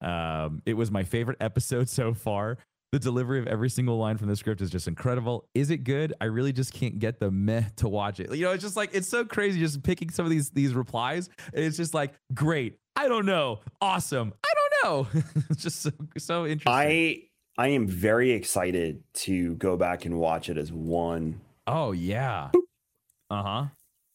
Um, 0.00 0.62
it 0.66 0.74
was 0.74 0.90
my 0.90 1.02
favorite 1.02 1.38
episode 1.40 1.88
so 1.88 2.14
far. 2.14 2.58
The 2.92 2.98
delivery 2.98 3.38
of 3.38 3.46
every 3.46 3.70
single 3.70 3.98
line 3.98 4.16
from 4.16 4.26
the 4.26 4.34
script 4.34 4.60
is 4.60 4.68
just 4.68 4.88
incredible. 4.88 5.48
Is 5.54 5.70
it 5.70 5.84
good? 5.84 6.12
I 6.20 6.24
really 6.24 6.52
just 6.52 6.74
can't 6.74 6.98
get 6.98 7.20
the 7.20 7.30
meh 7.30 7.62
to 7.76 7.88
watch 7.88 8.18
it. 8.18 8.34
You 8.34 8.46
know, 8.46 8.50
it's 8.50 8.64
just 8.64 8.76
like 8.76 8.90
it's 8.92 9.08
so 9.08 9.24
crazy 9.24 9.60
just 9.60 9.80
picking 9.84 10.10
some 10.10 10.24
of 10.24 10.30
these 10.30 10.50
these 10.50 10.74
replies. 10.74 11.30
it's 11.52 11.76
just 11.76 11.94
like 11.94 12.14
great. 12.34 12.78
I 12.96 13.06
don't 13.06 13.26
know. 13.26 13.60
Awesome. 13.80 14.32
I 14.44 14.48
don't 14.82 15.06
know. 15.14 15.20
it's 15.50 15.62
just 15.62 15.82
so 15.82 15.90
so 16.18 16.46
interesting. 16.46 16.72
I 16.72 17.22
I 17.56 17.68
am 17.68 17.86
very 17.86 18.32
excited 18.32 19.04
to 19.14 19.54
go 19.54 19.76
back 19.76 20.04
and 20.04 20.18
watch 20.18 20.48
it 20.48 20.58
as 20.58 20.72
one. 20.72 21.40
Oh 21.68 21.92
yeah. 21.92 22.50
Uh 23.30 23.42
huh. 23.42 23.64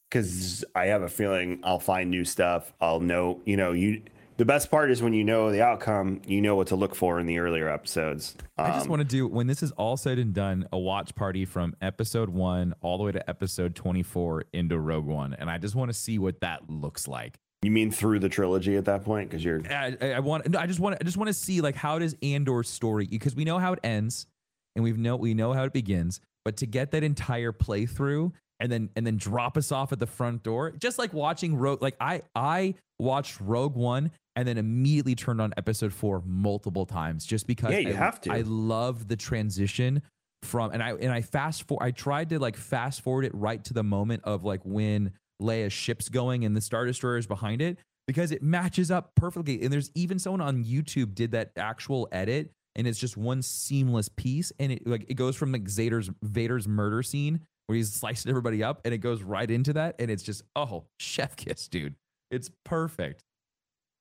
Because 0.09 0.65
I 0.75 0.87
have 0.87 1.01
a 1.01 1.09
feeling 1.09 1.61
I'll 1.63 1.79
find 1.79 2.11
new 2.11 2.25
stuff. 2.25 2.73
I'll 2.81 2.99
know. 2.99 3.41
You 3.45 3.55
know 3.55 3.71
you 3.71 4.01
the 4.37 4.45
best 4.45 4.69
part 4.69 4.91
is 4.91 5.01
when 5.01 5.13
you 5.13 5.23
know 5.23 5.51
the 5.51 5.61
outcome, 5.61 6.21
you 6.25 6.41
know 6.41 6.55
what 6.55 6.67
to 6.67 6.75
look 6.75 6.95
for 6.95 7.19
in 7.19 7.25
the 7.25 7.39
earlier 7.39 7.69
episodes. 7.69 8.35
Um, 8.57 8.65
I 8.65 8.69
just 8.71 8.85
um, 8.85 8.89
want 8.89 8.99
to 9.01 9.07
do 9.07 9.27
when 9.27 9.47
this 9.47 9.63
is 9.63 9.71
all 9.71 9.97
said 9.97 10.19
and 10.19 10.33
done, 10.33 10.67
a 10.71 10.77
watch 10.77 11.15
party 11.15 11.45
from 11.45 11.75
episode 11.81 12.29
one 12.29 12.73
all 12.81 12.97
the 12.97 13.03
way 13.03 13.11
to 13.11 13.29
episode 13.29 13.75
twenty 13.75 14.03
four 14.03 14.45
into 14.53 14.79
Rogue 14.79 15.05
One, 15.05 15.33
and 15.33 15.49
I 15.49 15.57
just 15.57 15.75
want 15.75 15.89
to 15.89 15.93
see 15.93 16.19
what 16.19 16.41
that 16.41 16.69
looks 16.69 17.07
like. 17.07 17.39
You 17.61 17.71
mean 17.71 17.89
through 17.89 18.19
the 18.19 18.29
trilogy 18.29 18.75
at 18.75 18.85
that 18.85 19.03
point? 19.03 19.29
Because 19.29 19.43
you're, 19.43 19.61
I, 19.67 19.97
I, 20.01 20.19
want, 20.19 20.47
no, 20.47 20.59
I 20.59 20.67
just 20.67 20.79
want, 20.79 20.97
I 21.01 21.03
just 21.03 21.17
want 21.17 21.29
to 21.29 21.33
see 21.33 21.61
like 21.61 21.75
how 21.75 21.97
does 21.97 22.15
Andor's 22.21 22.69
story 22.69 23.07
because 23.07 23.35
we 23.35 23.43
know 23.43 23.57
how 23.57 23.73
it 23.73 23.79
ends. 23.83 24.27
and 24.75 24.83
we've 24.83 24.97
know 24.97 25.15
we 25.15 25.33
know 25.33 25.53
how 25.53 25.63
it 25.63 25.73
begins. 25.73 26.19
But 26.43 26.57
to 26.57 26.67
get 26.67 26.91
that 26.91 27.03
entire 27.03 27.51
playthrough 27.51 28.31
and 28.59 28.71
then 28.71 28.89
and 28.95 29.05
then 29.05 29.17
drop 29.17 29.57
us 29.57 29.71
off 29.71 29.91
at 29.91 29.99
the 29.99 30.05
front 30.05 30.43
door, 30.43 30.71
just 30.71 30.99
like 30.99 31.13
watching 31.13 31.55
Rogue. 31.55 31.81
Like 31.81 31.95
I 31.99 32.21
I 32.35 32.75
watched 32.99 33.39
Rogue 33.41 33.75
One 33.75 34.11
and 34.35 34.47
then 34.47 34.57
immediately 34.57 35.15
turned 35.15 35.41
on 35.41 35.53
Episode 35.57 35.93
Four 35.93 36.21
multiple 36.25 36.85
times 36.85 37.25
just 37.25 37.47
because 37.47 37.71
Yeah, 37.71 37.79
you 37.79 37.89
I, 37.89 37.93
have 37.93 38.21
to. 38.21 38.31
I 38.33 38.41
love 38.41 39.07
the 39.07 39.15
transition 39.15 40.01
from 40.43 40.71
and 40.71 40.83
I 40.83 40.91
and 40.91 41.11
I 41.11 41.21
fast 41.21 41.67
for 41.67 41.81
I 41.81 41.91
tried 41.91 42.29
to 42.29 42.39
like 42.39 42.55
fast 42.55 43.01
forward 43.01 43.25
it 43.25 43.33
right 43.33 43.63
to 43.65 43.73
the 43.73 43.83
moment 43.83 44.23
of 44.25 44.43
like 44.43 44.61
when 44.63 45.11
Leia's 45.41 45.73
ship's 45.73 46.09
going 46.09 46.45
and 46.45 46.55
the 46.55 46.61
Star 46.61 46.85
Destroyer 46.85 47.17
is 47.17 47.27
behind 47.27 47.61
it 47.61 47.77
because 48.07 48.31
it 48.31 48.43
matches 48.43 48.91
up 48.91 49.11
perfectly. 49.15 49.61
And 49.61 49.73
there's 49.73 49.91
even 49.95 50.19
someone 50.19 50.41
on 50.41 50.63
YouTube 50.63 51.15
did 51.15 51.31
that 51.31 51.51
actual 51.57 52.07
edit 52.11 52.51
and 52.75 52.87
it's 52.87 52.99
just 52.99 53.17
one 53.17 53.41
seamless 53.41 54.09
piece 54.09 54.51
and 54.59 54.71
it 54.71 54.87
like 54.87 55.05
it 55.07 55.15
goes 55.15 55.35
from 55.35 55.51
like 55.51 55.67
Vader's 55.67 56.09
Vader's 56.21 56.67
murder 56.67 57.01
scene 57.03 57.41
where 57.67 57.75
he's 57.75 57.91
slicing 57.93 58.29
everybody 58.29 58.63
up 58.63 58.81
and 58.85 58.93
it 58.93 58.99
goes 58.99 59.23
right 59.23 59.49
into 59.49 59.73
that 59.73 59.95
and 59.99 60.11
it's 60.11 60.23
just 60.23 60.43
oh 60.55 60.83
chef 60.99 61.35
kiss 61.35 61.67
dude 61.67 61.95
it's 62.31 62.51
perfect 62.63 63.23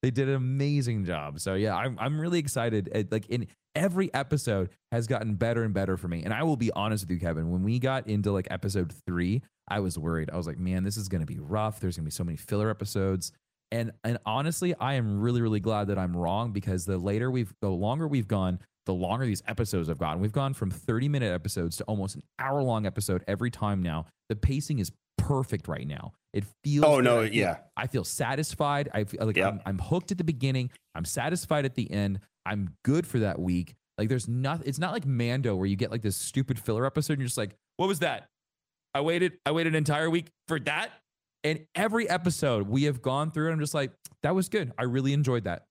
they 0.04 0.10
did 0.10 0.28
an 0.28 0.34
amazing 0.34 1.06
job. 1.06 1.40
So 1.40 1.54
yeah 1.54 1.74
i'm, 1.74 1.96
I'm 1.98 2.20
really 2.20 2.38
excited. 2.38 2.90
Uh, 2.94 3.04
like 3.10 3.26
in 3.30 3.46
every 3.74 4.12
episode 4.12 4.68
has 4.92 5.06
gotten 5.06 5.34
better 5.34 5.64
and 5.64 5.72
better 5.72 5.96
for 5.96 6.08
me. 6.08 6.22
And 6.22 6.34
i 6.34 6.42
will 6.42 6.58
be 6.58 6.70
honest 6.72 7.04
with 7.04 7.10
you 7.12 7.18
kevin 7.18 7.50
when 7.50 7.62
we 7.62 7.78
got 7.78 8.06
into 8.06 8.30
like 8.30 8.46
episode 8.50 8.92
three 9.06 9.40
i 9.66 9.80
was 9.80 9.98
worried. 9.98 10.28
I 10.30 10.36
was 10.36 10.46
like 10.46 10.58
man 10.58 10.84
this 10.84 10.98
is 10.98 11.08
to 11.08 11.26
be 11.26 11.38
rough. 11.38 11.80
There's 11.80 11.96
to 12.04 12.10
be 12.10 12.10
so 12.10 12.22
many 12.24 12.36
filler 12.36 12.68
episodes. 12.68 13.32
And 13.72 13.92
and 14.04 14.18
honestly 14.26 14.74
i 14.78 14.94
am 14.94 15.20
really 15.20 15.40
really 15.40 15.60
glad 15.60 15.88
that 15.88 15.98
i'm 15.98 16.14
wrong 16.14 16.52
because 16.52 16.84
the 16.84 16.98
later 16.98 17.30
we've 17.30 17.54
the 17.62 17.70
longer 17.70 18.06
we've 18.06 18.28
gone 18.28 18.58
the 18.84 18.92
longer 18.92 19.24
these 19.24 19.42
episodes 19.48 19.88
have 19.88 19.96
gotten 19.98 20.20
we've 20.20 20.32
gone 20.32 20.52
from 20.52 20.70
30 20.70 21.08
minute 21.08 21.32
episodes 21.32 21.78
to 21.78 21.84
almost 21.84 22.14
an 22.16 22.22
hour 22.38 22.62
long 22.62 22.84
episode 22.84 23.24
every 23.26 23.50
time 23.50 23.82
now. 23.82 24.04
The 24.28 24.36
pacing 24.36 24.80
is 24.80 24.92
perfect 25.26 25.68
right 25.68 25.86
now 25.86 26.12
it 26.32 26.44
feels 26.64 26.84
Oh, 26.84 27.00
no, 27.00 27.20
I 27.20 27.24
feel- 27.28 27.34
yeah. 27.34 27.56
i 27.76 27.86
feel 27.86 28.04
satisfied 28.04 28.88
i 28.92 29.04
feel 29.04 29.24
like 29.26 29.36
Yep. 29.36 29.46
I'm, 29.52 29.60
I'm 29.66 29.78
hooked 29.78 30.10
at 30.12 30.18
the 30.18 30.24
beginning 30.24 30.70
i'm 30.94 31.04
satisfied 31.04 31.64
at 31.64 31.74
the 31.74 31.90
end 31.90 32.20
i'm 32.44 32.74
good 32.84 33.06
for 33.06 33.20
that 33.20 33.38
week 33.38 33.74
like 33.98 34.08
there's 34.08 34.28
nothing 34.28 34.66
it's 34.68 34.78
not 34.78 34.92
like 34.92 35.06
mando 35.06 35.54
where 35.56 35.66
you 35.66 35.76
get 35.76 35.90
like 35.90 36.02
this 36.02 36.16
stupid 36.16 36.58
filler 36.58 36.84
episode 36.84 37.14
and 37.14 37.20
you're 37.22 37.26
just 37.28 37.38
like 37.38 37.54
what 37.78 37.86
was 37.86 38.00
that 38.00 38.28
i 38.94 39.00
waited 39.00 39.32
i 39.46 39.50
waited 39.52 39.72
an 39.72 39.78
entire 39.78 40.10
week 40.10 40.26
for 40.48 40.58
that 40.60 40.90
and 41.42 41.60
every 41.74 42.08
episode 42.08 42.68
we 42.68 42.84
have 42.84 43.00
gone 43.02 43.30
through 43.30 43.46
and 43.46 43.54
i'm 43.54 43.60
just 43.60 43.74
like 43.74 43.92
that 44.22 44.34
was 44.34 44.48
good 44.48 44.72
i 44.78 44.82
really 44.84 45.12
enjoyed 45.12 45.44
that 45.44 45.64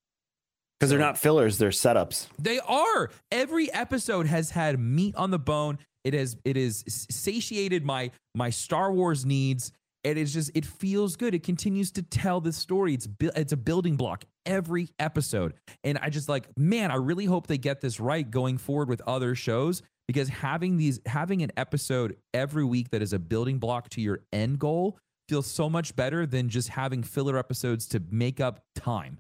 Because 0.80 0.90
they're 0.90 1.00
not 1.00 1.18
fillers, 1.18 1.58
they're 1.60 1.70
setups. 1.70 2.28
they 2.40 2.60
are. 2.60 3.10
Every 3.32 3.72
episode 3.72 4.26
has 4.28 4.52
had 4.52 4.80
meat 4.80 5.16
on 5.16 5.32
the 5.32 5.40
bone. 5.40 5.78
It 6.04 6.14
has 6.14 6.38
it 6.44 6.58
is 6.58 6.84
satiated 6.88 7.86
my 7.86 8.12
my 8.36 8.50
Star 8.50 8.92
Wars 8.92 9.26
needs. 9.26 9.72
And 10.06 10.20
it's 10.20 10.34
just 10.34 10.52
it 10.54 10.66
feels 10.66 11.16
good. 11.16 11.34
It 11.34 11.44
continues 11.44 11.92
to 11.94 12.02
tell 12.02 12.42
this 12.42 12.58
story. 12.58 12.94
It's 12.94 13.08
bu- 13.08 13.32
it's 13.36 13.54
a 13.54 13.58
building 13.58 13.96
block 13.96 14.26
every 14.46 14.90
episode. 15.00 15.54
And 15.86 15.98
I 15.98 16.10
just 16.10 16.28
like, 16.28 16.48
man, 16.58 16.92
I 16.92 16.96
really 16.96 17.24
hope 17.24 17.48
they 17.48 17.58
get 17.58 17.80
this 17.80 18.02
right 18.02 18.30
going 18.30 18.58
forward 18.58 18.90
with 18.90 19.02
other 19.08 19.34
shows 19.34 19.82
because 20.08 20.28
having 20.28 20.76
these 20.76 21.00
having 21.06 21.42
an 21.42 21.52
episode 21.56 22.18
every 22.34 22.66
week 22.66 22.90
that 22.90 23.02
is 23.02 23.14
a 23.14 23.20
building 23.20 23.60
block 23.60 23.90
to 23.92 24.02
your 24.02 24.20
end 24.34 24.60
goal 24.60 24.98
feels 25.30 25.48
so 25.48 25.70
much 25.70 25.96
better 25.96 26.26
than 26.26 26.50
just 26.50 26.70
having 26.70 27.02
filler 27.02 27.38
episodes 27.38 27.88
to 27.88 28.04
make 28.12 28.42
up 28.42 28.60
time. 28.76 29.20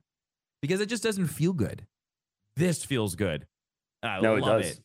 Because 0.62 0.82
it 0.82 0.88
just 0.88 1.04
doesn't 1.04 1.28
feel 1.28 1.54
good. 1.54 1.86
This 2.56 2.84
feels 2.84 3.16
good. 3.16 3.46
I 4.02 4.20
no, 4.20 4.36
it 4.36 4.42
does. 4.42 4.72
it. 4.72 4.80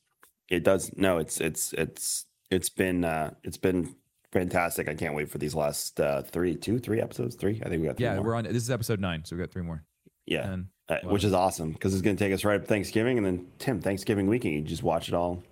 It. 0.48 0.64
does. 0.64 0.90
No, 0.96 1.18
it's 1.18 1.40
it's 1.40 1.72
it's 1.74 2.26
it's 2.50 2.68
been 2.68 3.04
uh 3.04 3.32
it's 3.44 3.56
been 3.58 3.94
fantastic. 4.32 4.88
I 4.88 4.94
can't 4.94 5.14
wait 5.14 5.30
for 5.30 5.38
these 5.38 5.54
last 5.54 6.00
uh 6.00 6.22
three, 6.22 6.54
two, 6.56 6.78
three 6.78 7.00
episodes. 7.00 7.34
Three. 7.36 7.60
I 7.64 7.68
think 7.68 7.82
we 7.82 7.88
got 7.88 7.96
three 7.96 8.06
Yeah, 8.06 8.16
more. 8.16 8.24
we're 8.24 8.34
on. 8.34 8.44
This 8.44 8.56
is 8.62 8.70
episode 8.70 9.00
nine, 9.00 9.24
so 9.24 9.36
we 9.36 9.40
got 9.42 9.50
three 9.50 9.62
more. 9.62 9.84
yeah. 10.26 10.50
And 10.50 10.66
Uh, 10.88 10.96
which 11.04 11.24
is 11.24 11.32
awesome 11.34 11.72
because 11.72 11.92
it's 11.92 12.02
going 12.02 12.16
to 12.16 12.24
take 12.24 12.32
us 12.32 12.44
right 12.44 12.60
up 12.60 12.66
Thanksgiving 12.66 13.18
and 13.18 13.26
then 13.26 13.46
Tim 13.58 13.80
Thanksgiving 13.80 14.26
weekend 14.26 14.54
you 14.54 14.62
just 14.62 14.82
watch 14.82 15.08
it 15.08 15.14
all. 15.14 15.42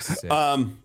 sick. 0.00 0.30
Um, 0.30 0.82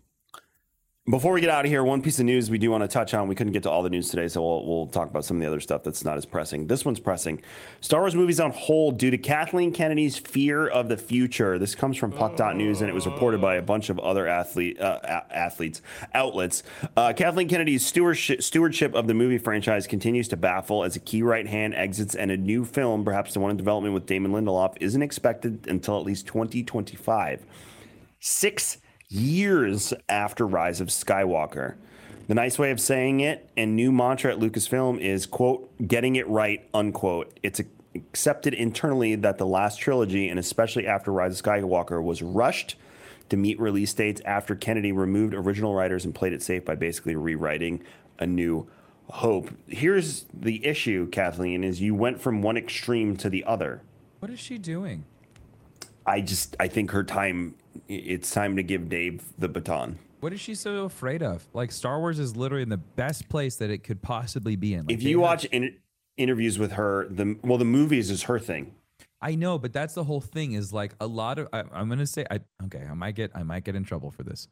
before 1.09 1.33
we 1.33 1.41
get 1.41 1.49
out 1.49 1.65
of 1.65 1.69
here, 1.69 1.83
one 1.83 2.01
piece 2.01 2.17
of 2.19 2.25
news 2.25 2.49
we 2.49 2.57
do 2.57 2.71
want 2.71 2.81
to 2.81 2.87
touch 2.87 3.13
on. 3.13 3.27
We 3.27 3.35
couldn't 3.35 3.51
get 3.51 3.63
to 3.63 3.69
all 3.69 3.83
the 3.83 3.89
news 3.89 4.07
today, 4.07 4.29
so 4.29 4.41
we'll, 4.41 4.65
we'll 4.65 4.87
talk 4.87 5.09
about 5.09 5.25
some 5.25 5.35
of 5.35 5.41
the 5.41 5.47
other 5.47 5.59
stuff 5.59 5.83
that's 5.83 6.05
not 6.05 6.15
as 6.15 6.25
pressing. 6.25 6.67
This 6.67 6.85
one's 6.85 7.01
pressing. 7.01 7.41
Star 7.81 7.99
Wars 7.99 8.15
movies 8.15 8.39
on 8.39 8.51
hold 8.51 8.97
due 8.97 9.11
to 9.11 9.17
Kathleen 9.17 9.73
Kennedy's 9.73 10.17
fear 10.17 10.65
of 10.65 10.87
the 10.87 10.95
future. 10.95 11.59
This 11.59 11.75
comes 11.75 11.97
from 11.97 12.13
Puck.News, 12.13 12.79
and 12.79 12.89
it 12.89 12.93
was 12.93 13.05
reported 13.05 13.41
by 13.41 13.55
a 13.55 13.61
bunch 13.61 13.89
of 13.89 13.99
other 13.99 14.29
athlete 14.29 14.79
uh, 14.79 15.23
athletes 15.29 15.81
outlets. 16.13 16.63
Uh, 16.95 17.11
Kathleen 17.11 17.49
Kennedy's 17.49 17.85
stewardship, 17.85 18.41
stewardship 18.41 18.95
of 18.95 19.07
the 19.07 19.13
movie 19.13 19.37
franchise 19.37 19.87
continues 19.87 20.29
to 20.29 20.37
baffle 20.37 20.85
as 20.85 20.95
a 20.95 21.01
key 21.01 21.21
right 21.21 21.47
hand 21.47 21.75
exits, 21.75 22.15
and 22.15 22.31
a 22.31 22.37
new 22.37 22.63
film, 22.63 23.03
perhaps 23.03 23.33
the 23.33 23.41
one 23.41 23.51
in 23.51 23.57
development 23.57 23.93
with 23.93 24.05
Damon 24.05 24.31
Lindelof, 24.31 24.77
isn't 24.79 25.01
expected 25.01 25.67
until 25.67 25.99
at 25.99 26.05
least 26.05 26.27
2025 26.27 27.45
six 28.25 28.77
years 29.13 29.93
after 30.09 30.45
Rise 30.47 30.81
of 30.81 30.87
Skywalker. 30.89 31.75
The 32.27 32.33
nice 32.33 32.57
way 32.57 32.71
of 32.71 32.79
saying 32.79 33.19
it 33.19 33.49
and 33.57 33.75
new 33.75 33.91
mantra 33.91 34.33
at 34.33 34.39
Lucasfilm 34.39 34.99
is, 34.99 35.25
quote, 35.25 35.69
getting 35.87 36.15
it 36.15 36.27
right, 36.27 36.67
unquote. 36.73 37.37
It's 37.43 37.61
accepted 37.95 38.53
internally 38.53 39.15
that 39.15 39.37
the 39.37 39.45
last 39.45 39.79
trilogy, 39.79 40.29
and 40.29 40.39
especially 40.39 40.87
after 40.87 41.11
Rise 41.11 41.39
of 41.39 41.45
Skywalker, 41.45 42.01
was 42.01 42.21
rushed 42.21 42.75
to 43.29 43.37
meet 43.37 43.59
release 43.59 43.93
dates 43.93 44.21
after 44.25 44.55
Kennedy 44.55 44.91
removed 44.91 45.33
original 45.33 45.73
writers 45.73 46.05
and 46.05 46.15
played 46.15 46.33
it 46.33 46.41
safe 46.41 46.63
by 46.65 46.75
basically 46.75 47.15
rewriting 47.15 47.83
a 48.19 48.25
new 48.25 48.67
hope. 49.09 49.49
Here's 49.67 50.25
the 50.33 50.65
issue, 50.65 51.09
Kathleen, 51.09 51.63
is 51.63 51.81
you 51.81 51.93
went 51.93 52.21
from 52.21 52.41
one 52.41 52.57
extreme 52.57 53.17
to 53.17 53.29
the 53.29 53.43
other. 53.43 53.81
what 54.19 54.31
is 54.31 54.39
she 54.39 54.57
doing? 54.57 55.05
I 56.05 56.21
just 56.21 56.55
I 56.59 56.67
think 56.67 56.91
her 56.91 57.03
time 57.03 57.55
it's 57.87 58.31
time 58.31 58.55
to 58.55 58.63
give 58.63 58.89
Dave 58.89 59.23
the 59.37 59.47
baton. 59.49 59.99
What 60.19 60.31
is 60.33 60.39
she 60.39 60.55
so 60.55 60.85
afraid 60.85 61.21
of? 61.21 61.45
Like 61.53 61.71
Star 61.71 61.99
Wars 61.99 62.17
is 62.19 62.35
literally 62.37 62.63
in 62.63 62.69
the 62.69 62.77
best 62.77 63.27
place 63.29 63.57
that 63.57 63.69
it 63.69 63.79
could 63.83 64.01
possibly 64.01 64.55
be 64.55 64.73
in. 64.73 64.85
Like, 64.85 64.95
If 64.95 65.03
you 65.03 65.17
have- 65.17 65.23
watch 65.23 65.45
in, 65.45 65.75
interviews 66.17 66.57
with 66.59 66.73
her, 66.73 67.07
the 67.09 67.37
well 67.43 67.57
the 67.57 67.65
movies 67.65 68.09
is 68.09 68.23
her 68.23 68.39
thing. 68.39 68.73
I 69.21 69.35
know, 69.35 69.57
but 69.57 69.71
that's 69.73 69.93
the 69.93 70.03
whole 70.03 70.21
thing. 70.21 70.53
Is 70.53 70.71
like 70.73 70.95
a 70.99 71.07
lot 71.07 71.39
of. 71.39 71.47
I, 71.53 71.63
I'm 71.73 71.89
gonna 71.89 72.05
say, 72.07 72.25
I 72.29 72.39
okay, 72.65 72.85
I 72.89 72.93
might 72.93 73.15
get, 73.15 73.31
I 73.35 73.43
might 73.43 73.63
get 73.63 73.75
in 73.75 73.83
trouble 73.83 74.11
for 74.11 74.23
this. 74.23 74.47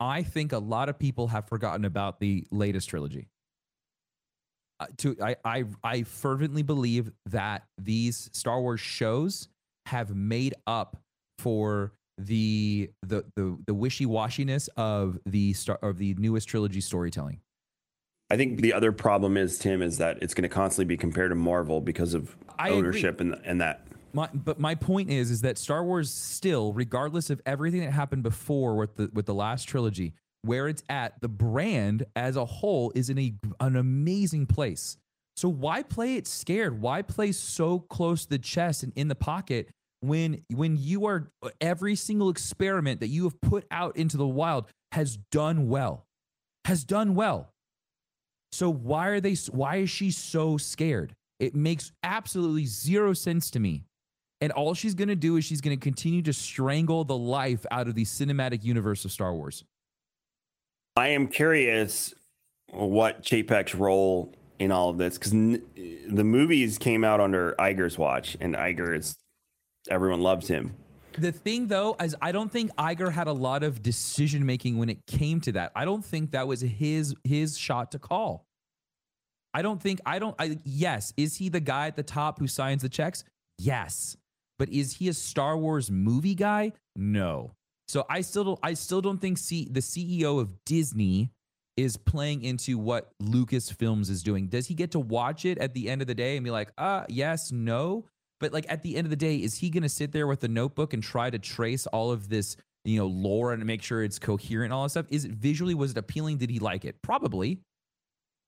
I 0.00 0.22
think 0.22 0.52
a 0.52 0.58
lot 0.58 0.88
of 0.88 0.98
people 0.98 1.28
have 1.28 1.46
forgotten 1.48 1.84
about 1.84 2.20
the 2.20 2.46
latest 2.50 2.88
trilogy. 2.90 3.28
Uh, 4.80 4.86
to 4.98 5.16
I, 5.22 5.36
I, 5.44 5.64
I 5.84 6.02
fervently 6.02 6.62
believe 6.62 7.12
that 7.26 7.64
these 7.80 8.28
Star 8.32 8.60
Wars 8.60 8.80
shows 8.80 9.48
have 9.86 10.14
made 10.14 10.54
up 10.66 10.96
for 11.38 11.92
the 12.18 12.90
the 13.02 13.24
the, 13.36 13.58
the 13.66 13.74
wishy 13.74 14.06
washiness 14.06 14.68
of 14.76 15.18
the 15.26 15.52
star 15.52 15.78
of 15.82 15.98
the 15.98 16.14
newest 16.14 16.48
trilogy 16.48 16.80
storytelling. 16.80 17.40
I 18.30 18.36
think 18.36 18.60
the 18.60 18.72
other 18.72 18.92
problem 18.92 19.36
is 19.36 19.58
Tim 19.58 19.82
is 19.82 19.98
that 19.98 20.18
it's 20.22 20.34
going 20.34 20.42
to 20.42 20.48
constantly 20.48 20.86
be 20.86 20.96
compared 20.96 21.30
to 21.30 21.34
Marvel 21.34 21.80
because 21.80 22.14
of 22.14 22.36
I 22.58 22.68
agree. 22.68 22.78
ownership 22.78 23.20
and 23.20 23.38
and 23.44 23.60
that. 23.60 23.86
My, 24.12 24.28
but 24.32 24.60
my 24.60 24.76
point 24.76 25.10
is, 25.10 25.32
is 25.32 25.40
that 25.40 25.58
Star 25.58 25.84
Wars 25.84 26.08
still, 26.08 26.72
regardless 26.72 27.30
of 27.30 27.42
everything 27.44 27.80
that 27.80 27.90
happened 27.90 28.22
before 28.22 28.76
with 28.76 28.96
the 28.96 29.10
with 29.12 29.26
the 29.26 29.34
last 29.34 29.64
trilogy, 29.64 30.14
where 30.42 30.68
it's 30.68 30.84
at, 30.88 31.20
the 31.20 31.28
brand 31.28 32.06
as 32.14 32.36
a 32.36 32.44
whole 32.44 32.92
is 32.94 33.10
in 33.10 33.18
a 33.18 33.34
an 33.60 33.76
amazing 33.76 34.46
place. 34.46 34.96
So 35.36 35.48
why 35.48 35.82
play 35.82 36.14
it 36.14 36.28
scared? 36.28 36.80
Why 36.80 37.02
play 37.02 37.32
so 37.32 37.80
close 37.80 38.22
to 38.22 38.30
the 38.30 38.38
chest 38.38 38.84
and 38.84 38.92
in 38.94 39.08
the 39.08 39.16
pocket 39.16 39.68
when 40.08 40.44
when 40.52 40.76
you 40.76 41.06
are 41.06 41.30
every 41.60 41.96
single 41.96 42.28
experiment 42.30 43.00
that 43.00 43.08
you 43.08 43.24
have 43.24 43.40
put 43.40 43.66
out 43.70 43.96
into 43.96 44.16
the 44.16 44.26
wild 44.26 44.66
has 44.92 45.16
done 45.30 45.68
well, 45.68 46.06
has 46.64 46.84
done 46.84 47.14
well. 47.14 47.50
So 48.52 48.70
why 48.70 49.08
are 49.08 49.20
they? 49.20 49.34
Why 49.50 49.76
is 49.76 49.90
she 49.90 50.10
so 50.10 50.56
scared? 50.56 51.14
It 51.40 51.54
makes 51.54 51.90
absolutely 52.02 52.66
zero 52.66 53.12
sense 53.12 53.50
to 53.50 53.60
me. 53.60 53.84
And 54.40 54.52
all 54.52 54.74
she's 54.74 54.94
going 54.94 55.08
to 55.08 55.16
do 55.16 55.36
is 55.36 55.44
she's 55.44 55.60
going 55.60 55.76
to 55.76 55.82
continue 55.82 56.22
to 56.22 56.32
strangle 56.32 57.04
the 57.04 57.16
life 57.16 57.64
out 57.70 57.88
of 57.88 57.94
the 57.94 58.04
cinematic 58.04 58.62
universe 58.62 59.04
of 59.04 59.12
Star 59.12 59.34
Wars. 59.34 59.64
I 60.96 61.08
am 61.08 61.28
curious 61.28 62.14
what 62.70 63.22
Chapek's 63.22 63.74
role 63.74 64.34
in 64.58 64.70
all 64.70 64.90
of 64.90 64.98
this 64.98 65.18
because 65.18 65.32
n- 65.32 65.62
the 66.08 66.24
movies 66.24 66.78
came 66.78 67.04
out 67.04 67.20
under 67.20 67.54
Iger's 67.58 67.98
watch, 67.98 68.36
and 68.40 68.54
Iger 68.54 68.96
is 68.96 69.16
everyone 69.90 70.20
loves 70.20 70.48
him. 70.48 70.74
The 71.16 71.32
thing 71.32 71.68
though 71.68 71.96
is 72.02 72.16
I 72.20 72.32
don't 72.32 72.50
think 72.50 72.74
Iger 72.76 73.12
had 73.12 73.28
a 73.28 73.32
lot 73.32 73.62
of 73.62 73.82
decision 73.82 74.44
making 74.44 74.78
when 74.78 74.88
it 74.88 75.06
came 75.06 75.40
to 75.42 75.52
that. 75.52 75.72
I 75.76 75.84
don't 75.84 76.04
think 76.04 76.32
that 76.32 76.48
was 76.48 76.60
his 76.60 77.14
his 77.22 77.56
shot 77.56 77.92
to 77.92 77.98
call. 77.98 78.44
I 79.52 79.62
don't 79.62 79.80
think 79.80 80.00
I 80.04 80.18
don't 80.18 80.34
I 80.38 80.58
yes, 80.64 81.12
is 81.16 81.36
he 81.36 81.48
the 81.48 81.60
guy 81.60 81.86
at 81.86 81.96
the 81.96 82.02
top 82.02 82.40
who 82.40 82.48
signs 82.48 82.82
the 82.82 82.88
checks? 82.88 83.24
Yes. 83.58 84.16
But 84.58 84.68
is 84.70 84.94
he 84.94 85.08
a 85.08 85.14
Star 85.14 85.56
Wars 85.56 85.90
movie 85.90 86.34
guy? 86.34 86.72
No. 86.96 87.52
So 87.86 88.04
I 88.08 88.22
still 88.22 88.44
don't 88.44 88.60
I 88.62 88.74
still 88.74 89.00
don't 89.00 89.18
think 89.18 89.38
C, 89.38 89.68
the 89.70 89.80
CEO 89.80 90.40
of 90.40 90.64
Disney 90.64 91.30
is 91.76 91.96
playing 91.96 92.42
into 92.42 92.78
what 92.78 93.10
Lucasfilms 93.22 94.10
is 94.10 94.22
doing. 94.22 94.48
Does 94.48 94.66
he 94.66 94.74
get 94.74 94.92
to 94.92 95.00
watch 95.00 95.44
it 95.44 95.58
at 95.58 95.74
the 95.74 95.90
end 95.90 96.00
of 96.00 96.06
the 96.06 96.14
day 96.14 96.36
and 96.36 96.44
be 96.44 96.50
like, 96.50 96.70
uh, 96.78 97.04
yes, 97.08 97.50
no? 97.50 98.04
But 98.44 98.52
like 98.52 98.66
at 98.68 98.82
the 98.82 98.94
end 98.96 99.06
of 99.06 99.10
the 99.10 99.16
day, 99.16 99.36
is 99.36 99.54
he 99.54 99.70
going 99.70 99.84
to 99.84 99.88
sit 99.88 100.12
there 100.12 100.26
with 100.26 100.44
a 100.44 100.48
notebook 100.48 100.92
and 100.92 101.02
try 101.02 101.30
to 101.30 101.38
trace 101.38 101.86
all 101.86 102.10
of 102.10 102.28
this, 102.28 102.58
you 102.84 102.98
know, 102.98 103.06
lore 103.06 103.54
and 103.54 103.64
make 103.64 103.80
sure 103.80 104.04
it's 104.04 104.18
coherent 104.18 104.66
and 104.66 104.74
all 104.74 104.82
that 104.82 104.90
stuff? 104.90 105.06
Is 105.08 105.24
it 105.24 105.30
visually 105.30 105.74
was 105.74 105.92
it 105.92 105.96
appealing? 105.96 106.36
Did 106.36 106.50
he 106.50 106.58
like 106.58 106.84
it? 106.84 107.00
Probably. 107.00 107.60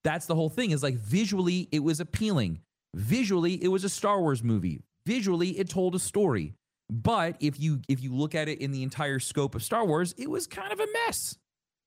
That's 0.04 0.26
the 0.26 0.34
whole 0.34 0.50
thing. 0.50 0.72
Is 0.72 0.82
like 0.82 0.96
visually 0.96 1.70
it 1.72 1.82
was 1.82 1.98
appealing. 1.98 2.60
Visually 2.94 3.54
it 3.64 3.68
was 3.68 3.84
a 3.84 3.88
Star 3.88 4.20
Wars 4.20 4.42
movie. 4.42 4.82
Visually 5.06 5.58
it 5.58 5.70
told 5.70 5.94
a 5.94 5.98
story. 5.98 6.52
But 6.90 7.36
if 7.40 7.58
you 7.58 7.80
if 7.88 8.02
you 8.02 8.14
look 8.14 8.34
at 8.34 8.50
it 8.50 8.60
in 8.60 8.72
the 8.72 8.82
entire 8.82 9.18
scope 9.18 9.54
of 9.54 9.62
Star 9.62 9.86
Wars, 9.86 10.14
it 10.18 10.28
was 10.28 10.46
kind 10.46 10.74
of 10.74 10.78
a 10.78 10.86
mess. 11.06 11.38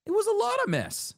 It 0.07 0.11
was 0.13 0.25
a 0.25 0.31
lot 0.31 0.63
of 0.63 0.69
mess. 0.69 1.13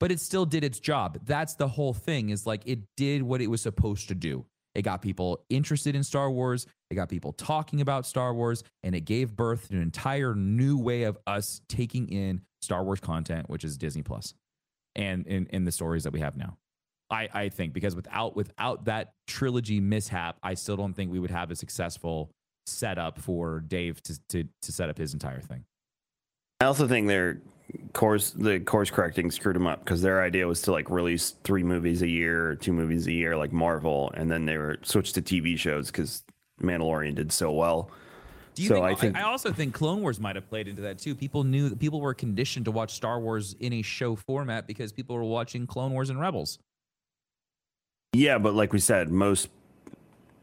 But 0.00 0.10
it 0.10 0.20
still 0.20 0.46
did 0.46 0.64
its 0.64 0.80
job. 0.80 1.18
That's 1.26 1.54
the 1.56 1.68
whole 1.68 1.92
thing 1.92 2.30
is 2.30 2.46
like 2.46 2.62
it 2.64 2.78
did 2.96 3.22
what 3.22 3.42
it 3.42 3.48
was 3.48 3.60
supposed 3.60 4.08
to 4.08 4.14
do. 4.14 4.46
It 4.74 4.82
got 4.82 5.02
people 5.02 5.44
interested 5.48 5.94
in 5.94 6.02
Star 6.02 6.30
Wars. 6.30 6.66
It 6.90 6.96
got 6.96 7.08
people 7.08 7.32
talking 7.32 7.80
about 7.80 8.06
Star 8.06 8.34
Wars, 8.34 8.62
and 8.82 8.94
it 8.94 9.02
gave 9.02 9.36
birth 9.36 9.68
to 9.68 9.76
an 9.76 9.82
entire 9.82 10.34
new 10.34 10.78
way 10.78 11.04
of 11.04 11.16
us 11.26 11.60
taking 11.68 12.08
in 12.08 12.42
Star 12.62 12.82
Wars 12.82 13.00
content, 13.00 13.48
which 13.48 13.64
is 13.64 13.76
Disney 13.76 14.02
Plus, 14.02 14.34
and 14.96 15.26
in, 15.26 15.46
in 15.46 15.64
the 15.64 15.72
stories 15.72 16.04
that 16.04 16.12
we 16.12 16.20
have 16.20 16.36
now. 16.36 16.56
I, 17.10 17.28
I 17.32 17.48
think 17.50 17.72
because 17.72 17.94
without 17.94 18.34
without 18.34 18.86
that 18.86 19.12
trilogy 19.26 19.80
mishap, 19.80 20.38
I 20.42 20.54
still 20.54 20.76
don't 20.76 20.94
think 20.94 21.12
we 21.12 21.18
would 21.18 21.30
have 21.30 21.50
a 21.50 21.56
successful 21.56 22.30
setup 22.66 23.20
for 23.20 23.60
Dave 23.60 24.02
to 24.04 24.18
to, 24.30 24.44
to 24.62 24.72
set 24.72 24.88
up 24.88 24.98
his 24.98 25.12
entire 25.12 25.40
thing. 25.40 25.64
I 26.60 26.64
also 26.64 26.88
think 26.88 27.08
their 27.08 27.42
course 27.92 28.30
the 28.30 28.60
course 28.60 28.90
correcting 28.90 29.30
screwed 29.30 29.56
them 29.56 29.66
up 29.66 29.84
because 29.84 30.02
their 30.02 30.22
idea 30.22 30.46
was 30.46 30.60
to 30.62 30.72
like 30.72 30.90
release 30.90 31.34
three 31.44 31.62
movies 31.62 32.02
a 32.02 32.08
year 32.08 32.48
or 32.50 32.56
two 32.56 32.72
movies 32.72 33.06
a 33.06 33.12
year 33.12 33.36
like 33.36 33.52
Marvel, 33.52 34.10
and 34.14 34.30
then 34.30 34.44
they 34.44 34.56
were 34.58 34.78
switched 34.82 35.14
to 35.14 35.22
TV 35.22 35.58
shows 35.58 35.90
because 35.90 36.22
Mandalorian 36.60 37.14
did 37.14 37.32
so 37.32 37.50
well. 37.52 37.90
Do 38.54 38.62
you 38.62 38.68
So 38.68 38.74
think, 38.76 38.86
I 38.86 38.94
think- 38.94 39.16
I 39.16 39.22
also 39.22 39.52
think 39.52 39.74
Clone 39.74 40.00
Wars 40.00 40.20
might 40.20 40.36
have 40.36 40.48
played 40.48 40.68
into 40.68 40.82
that 40.82 40.98
too. 40.98 41.14
People 41.14 41.42
knew 41.42 41.68
that 41.70 41.78
people 41.80 42.00
were 42.00 42.14
conditioned 42.14 42.66
to 42.66 42.70
watch 42.70 42.92
Star 42.94 43.18
Wars 43.18 43.56
in 43.58 43.72
a 43.72 43.82
show 43.82 44.14
format 44.14 44.66
because 44.68 44.92
people 44.92 45.16
were 45.16 45.24
watching 45.24 45.66
Clone 45.66 45.92
Wars 45.92 46.10
and 46.10 46.20
Rebels. 46.20 46.58
Yeah, 48.12 48.38
but 48.38 48.54
like 48.54 48.72
we 48.72 48.78
said, 48.78 49.10
most 49.10 49.48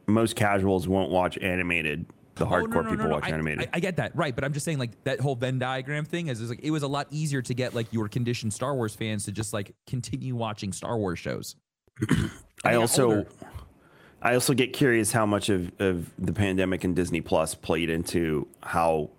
most 0.07 0.35
casuals 0.35 0.87
won't 0.89 1.09
watch 1.09 1.37
animated. 1.37 2.05
The 2.35 2.45
Oh, 2.45 2.49
hardcore 2.49 2.69
no, 2.69 2.81
no, 2.81 2.81
no, 2.81 2.89
people 2.91 3.05
no. 3.05 3.11
watch 3.11 3.25
I, 3.25 3.29
animated. 3.31 3.65
I, 3.65 3.77
I 3.77 3.79
get 3.79 3.97
that, 3.97 4.15
right? 4.15 4.33
But 4.33 4.43
I'm 4.43 4.53
just 4.53 4.63
saying, 4.63 4.79
like 4.79 5.03
that 5.03 5.19
whole 5.19 5.35
Venn 5.35 5.59
diagram 5.59 6.05
thing 6.05 6.27
is, 6.27 6.39
is 6.39 6.49
like 6.49 6.61
it 6.63 6.71
was 6.71 6.83
a 6.83 6.87
lot 6.87 7.07
easier 7.11 7.41
to 7.41 7.53
get 7.53 7.75
like 7.75 7.91
your 7.91 8.07
conditioned 8.07 8.53
Star 8.53 8.75
Wars 8.75 8.95
fans 8.95 9.25
to 9.25 9.31
just 9.31 9.53
like 9.53 9.73
continue 9.87 10.35
watching 10.35 10.71
Star 10.71 10.97
Wars 10.97 11.19
shows. 11.19 11.55
I 12.63 12.75
also 12.75 13.03
older. 13.03 13.27
I 14.21 14.35
also 14.35 14.53
get 14.53 14.73
curious 14.73 15.11
how 15.11 15.25
much 15.25 15.49
of, 15.49 15.71
of 15.79 16.11
the 16.19 16.31
pandemic 16.33 16.83
and 16.83 16.95
Disney 16.95 17.21
Plus 17.21 17.55
played 17.55 17.89
into 17.89 18.47
how 18.61 19.09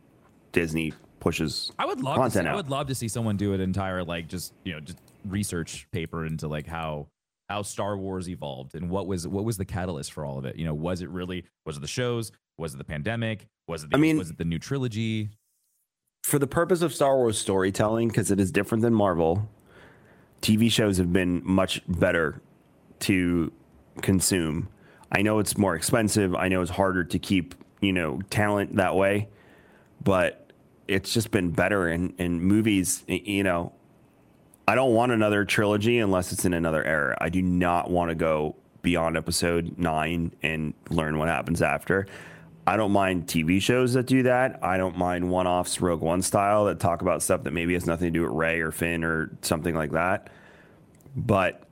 Disney 0.52 0.92
pushes 1.20 1.70
I 1.78 1.86
would 1.86 2.00
love 2.00 2.16
to 2.16 2.30
see, 2.30 2.38
content 2.38 2.48
I 2.48 2.56
would 2.56 2.70
love 2.70 2.88
to 2.88 2.94
see 2.94 3.08
someone 3.08 3.36
do 3.36 3.52
an 3.52 3.60
entire 3.60 4.02
like 4.02 4.26
just 4.26 4.52
you 4.64 4.72
know 4.72 4.80
just 4.80 4.98
research 5.24 5.86
paper 5.92 6.26
into 6.26 6.48
like 6.48 6.66
how 6.66 7.08
how 7.48 7.62
Star 7.62 7.96
Wars 7.96 8.28
evolved 8.28 8.74
and 8.74 8.88
what 8.88 9.06
was 9.06 9.28
what 9.28 9.44
was 9.44 9.56
the 9.56 9.64
catalyst 9.64 10.12
for 10.12 10.24
all 10.24 10.38
of 10.38 10.44
it. 10.46 10.56
You 10.56 10.64
know, 10.64 10.74
was 10.74 11.02
it 11.02 11.10
really 11.10 11.44
was 11.66 11.76
it 11.76 11.80
the 11.80 11.86
shows? 11.86 12.32
Was 12.62 12.74
it 12.74 12.78
the 12.78 12.84
pandemic? 12.84 13.48
Was 13.66 13.82
it 13.82 13.90
the, 13.90 13.96
I 13.96 14.00
mean- 14.00 14.18
was 14.18 14.30
it 14.30 14.38
the 14.38 14.44
new 14.44 14.60
trilogy? 14.60 15.30
For 16.22 16.38
the 16.38 16.46
purpose 16.46 16.80
of 16.80 16.94
Star 16.94 17.16
Wars 17.16 17.36
storytelling, 17.36 18.06
because 18.06 18.30
it 18.30 18.38
is 18.38 18.52
different 18.52 18.82
than 18.82 18.94
Marvel, 18.94 19.50
TV 20.40 20.70
shows 20.70 20.96
have 20.98 21.12
been 21.12 21.42
much 21.44 21.82
better 21.88 22.40
to 23.00 23.52
consume. 24.00 24.68
I 25.10 25.22
know 25.22 25.40
it's 25.40 25.58
more 25.58 25.74
expensive. 25.74 26.36
I 26.36 26.46
know 26.46 26.62
it's 26.62 26.70
harder 26.70 27.02
to 27.02 27.18
keep, 27.18 27.56
you 27.80 27.92
know, 27.92 28.20
talent 28.30 28.76
that 28.76 28.94
way, 28.94 29.28
but 30.04 30.52
it's 30.86 31.12
just 31.12 31.32
been 31.32 31.50
better 31.50 31.88
in, 31.88 32.14
in 32.18 32.40
movies, 32.40 33.02
you 33.08 33.42
know. 33.42 33.72
I 34.68 34.76
don't 34.76 34.94
want 34.94 35.10
another 35.10 35.44
trilogy 35.44 35.98
unless 35.98 36.30
it's 36.30 36.44
in 36.44 36.54
another 36.54 36.84
era. 36.84 37.18
I 37.20 37.28
do 37.28 37.42
not 37.42 37.90
want 37.90 38.10
to 38.10 38.14
go 38.14 38.54
beyond 38.82 39.16
episode 39.16 39.76
nine 39.78 40.32
and 40.44 40.74
learn 40.90 41.18
what 41.18 41.26
happens 41.26 41.60
after. 41.60 42.06
I 42.66 42.76
don't 42.76 42.92
mind 42.92 43.26
TV 43.26 43.60
shows 43.60 43.94
that 43.94 44.06
do 44.06 44.22
that. 44.24 44.60
I 44.62 44.76
don't 44.76 44.96
mind 44.96 45.28
one 45.28 45.46
offs 45.46 45.80
Rogue 45.80 46.00
One 46.00 46.22
style 46.22 46.66
that 46.66 46.78
talk 46.78 47.02
about 47.02 47.22
stuff 47.22 47.42
that 47.44 47.52
maybe 47.52 47.74
has 47.74 47.86
nothing 47.86 48.12
to 48.12 48.18
do 48.18 48.22
with 48.22 48.32
Rey 48.32 48.60
or 48.60 48.70
Finn 48.70 49.02
or 49.02 49.36
something 49.42 49.74
like 49.74 49.90
that. 49.92 50.30
But 51.16 51.64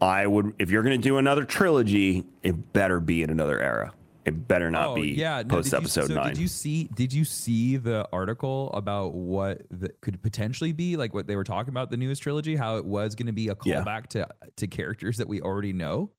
I 0.00 0.26
would, 0.26 0.54
if 0.58 0.70
you're 0.70 0.82
going 0.84 1.00
to 1.00 1.02
do 1.08 1.18
another 1.18 1.44
trilogy, 1.44 2.24
it 2.42 2.72
better 2.72 3.00
be 3.00 3.22
in 3.22 3.30
another 3.30 3.60
era. 3.60 3.92
It 4.24 4.46
better 4.46 4.70
not 4.70 4.88
oh, 4.88 4.94
be 4.94 5.24
Oh, 5.24 5.42
no, 5.42 5.48
post 5.48 5.70
did 5.70 5.72
you- 5.72 5.78
episode 5.78 6.08
so 6.08 6.14
nine. 6.14 6.28
Did 6.28 6.38
you 6.38 6.48
see? 6.48 6.84
Did 6.94 7.12
you 7.14 7.24
see 7.24 7.76
the 7.78 8.06
article 8.12 8.70
about 8.74 9.14
what 9.14 9.62
the, 9.70 9.88
could 10.02 10.22
potentially 10.22 10.72
be 10.72 10.96
like 10.98 11.14
what 11.14 11.26
they 11.26 11.34
were 11.34 11.44
talking 11.44 11.70
about 11.70 11.90
the 11.90 11.96
newest 11.96 12.22
trilogy? 12.22 12.54
How 12.54 12.76
it 12.76 12.84
was 12.84 13.14
going 13.14 13.26
to 13.26 13.32
be 13.32 13.48
a 13.48 13.56
Yeah. 13.64 13.82
callback 13.82 14.08
to 14.08 14.28
to 14.56 14.66
characters 14.66 15.16
that 15.16 15.28
we 15.28 15.40
already 15.40 15.72
know. 15.72 16.10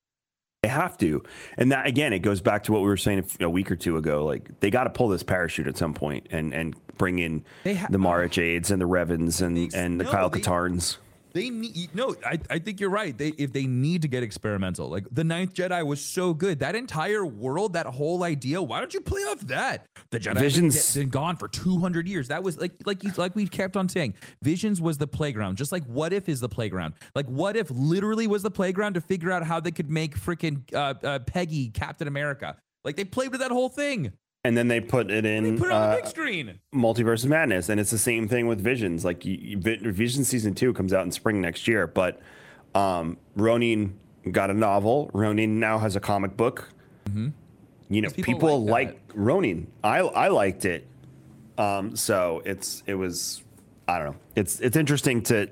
They 0.62 0.70
have 0.70 0.98
to. 0.98 1.24
And 1.58 1.72
that 1.72 1.88
again, 1.88 2.12
it 2.12 2.20
goes 2.20 2.42
back 2.42 2.64
to 2.64 2.74
what 2.74 2.82
we 2.82 2.88
were 2.88 2.98
saying 2.98 3.20
a 3.40 3.50
week 3.50 3.72
or 3.72 3.78
two 3.78 3.96
ago. 3.96 4.26
Like 4.26 4.60
they 4.60 4.70
got 4.70 4.84
to 4.86 4.90
pull 4.90 5.08
this 5.08 5.24
parachute 5.24 5.68
at 5.68 5.78
some 5.78 5.94
point 5.94 6.28
and 6.32 6.54
and 6.54 6.76
bring 6.98 7.20
in 7.20 7.46
ha- 7.76 7.88
the 7.90 7.98
Jades 8.30 8.70
and 8.70 8.82
the 8.82 8.88
Revans 8.88 9.42
and 9.42 9.56
They- 9.56 9.70
and 9.78 9.98
the 10.00 10.04
no, 10.04 10.12
Kyle 10.12 10.30
they- 10.30 10.42
Katarns. 10.42 10.98
They 11.34 11.50
need 11.50 11.94
no. 11.94 12.16
I, 12.26 12.40
I 12.50 12.60
think 12.60 12.80
you're 12.80 12.90
right. 12.90 13.18
They 13.18 13.30
if 13.30 13.54
they 13.54 13.66
need 13.66 14.02
to 14.04 14.08
get 14.08 14.24
experimental, 14.24 14.90
like 14.90 15.06
the 15.12 15.24
Ninth 15.24 15.54
Jedi 15.54 15.86
was 15.86 16.04
so 16.04 16.34
good. 16.34 16.60
That 16.60 16.76
entire 16.76 17.26
world, 17.26 17.74
that 17.74 17.86
whole 17.86 18.24
idea. 18.24 18.62
Why 18.62 18.80
don't 18.80 18.94
you 18.94 19.02
play 19.02 19.22
off 19.22 19.42
that? 19.42 19.86
The 20.12 20.20
Jedi 20.20 20.40
Visions- 20.40 20.76
Visions 20.76 20.96
been, 20.96 21.10
gone 21.10 21.38
for 21.38 21.48
200 21.48 22.08
years. 22.08 22.30
That 22.30 22.44
was 22.44 22.58
like 22.58 22.74
like 22.86 23.04
you 23.04 23.12
like 23.18 23.36
we 23.36 23.48
kept 23.48 23.78
on 23.78 23.90
saying. 23.90 24.16
Visions 24.42 24.82
was 24.82 24.98
the 24.98 25.08
playground, 25.08 25.58
just 25.58 25.72
like 25.72 25.86
What 25.86 26.14
If 26.14 26.30
is 26.30 26.40
the 26.40 26.50
playground. 26.50 26.94
Like 27.16 27.28
What 27.28 27.56
If 27.56 27.70
literally 27.72 28.28
was 28.28 28.44
the 28.44 28.52
playground 28.52 28.94
to 28.96 29.02
figure 29.02 29.32
out 29.32 29.44
how 29.44 29.60
they 29.60 29.72
could 29.72 29.90
make 29.90 30.18
freaking 30.20 30.62
uh, 30.74 30.94
uh, 31.06 31.20
Peggy 31.20 31.70
Captain 31.70 32.08
America. 32.08 32.56
Like 32.84 32.96
they 32.96 33.06
played 33.06 33.32
with 33.32 33.42
that 33.42 33.52
whole 33.52 33.70
thing. 33.70 34.14
And 34.46 34.56
then 34.58 34.70
they 34.70 34.80
put 34.80 35.12
it 35.12 35.26
in 35.26 35.58
put 35.58 35.68
it 35.68 35.74
on 35.74 35.82
uh, 35.84 35.96
the 35.96 36.02
big 36.02 36.08
screen. 36.10 36.60
Multiverse 36.74 37.24
of 37.26 37.30
Madness, 37.30 37.68
and 37.70 37.80
it's 37.80 37.92
the 37.92 37.98
same 37.98 38.28
thing 38.28 38.48
with 38.48 38.62
Visions. 38.62 39.04
Like 39.04 39.26
you, 39.26 39.34
you- 39.40 39.58
Vision 39.92 40.24
season 40.24 40.56
two 40.56 40.72
comes 40.74 40.94
out 40.94 41.04
in 41.06 41.12
spring 41.12 41.42
next 41.42 41.68
year, 41.68 41.88
but 41.88 42.22
um, 42.74 43.18
Ronin 43.36 44.00
got 44.32 44.50
a 44.50 44.54
novel. 44.54 45.10
Ronin 45.14 45.60
now 45.60 45.78
has 45.78 45.96
a 45.96 46.00
comic 46.00 46.38
book. 46.38 46.70
You 47.14 47.14
know, 47.14 47.32
Mm-hmm. 48.10 48.16
People, 48.16 48.34
people 48.34 48.66
like 48.66 48.88
like 48.88 49.00
Ronin. 49.16 49.68
I 49.84 50.00
I 50.00 50.28
liked 50.30 50.64
it. 50.66 50.88
Um, 51.58 51.96
so 51.98 52.42
it's 52.46 52.84
it 52.86 52.94
was 52.96 53.44
I 53.88 53.98
don't 53.98 54.12
know. 54.12 54.16
It's 54.36 54.60
it's 54.62 54.78
interesting 54.78 55.22
to 55.24 55.50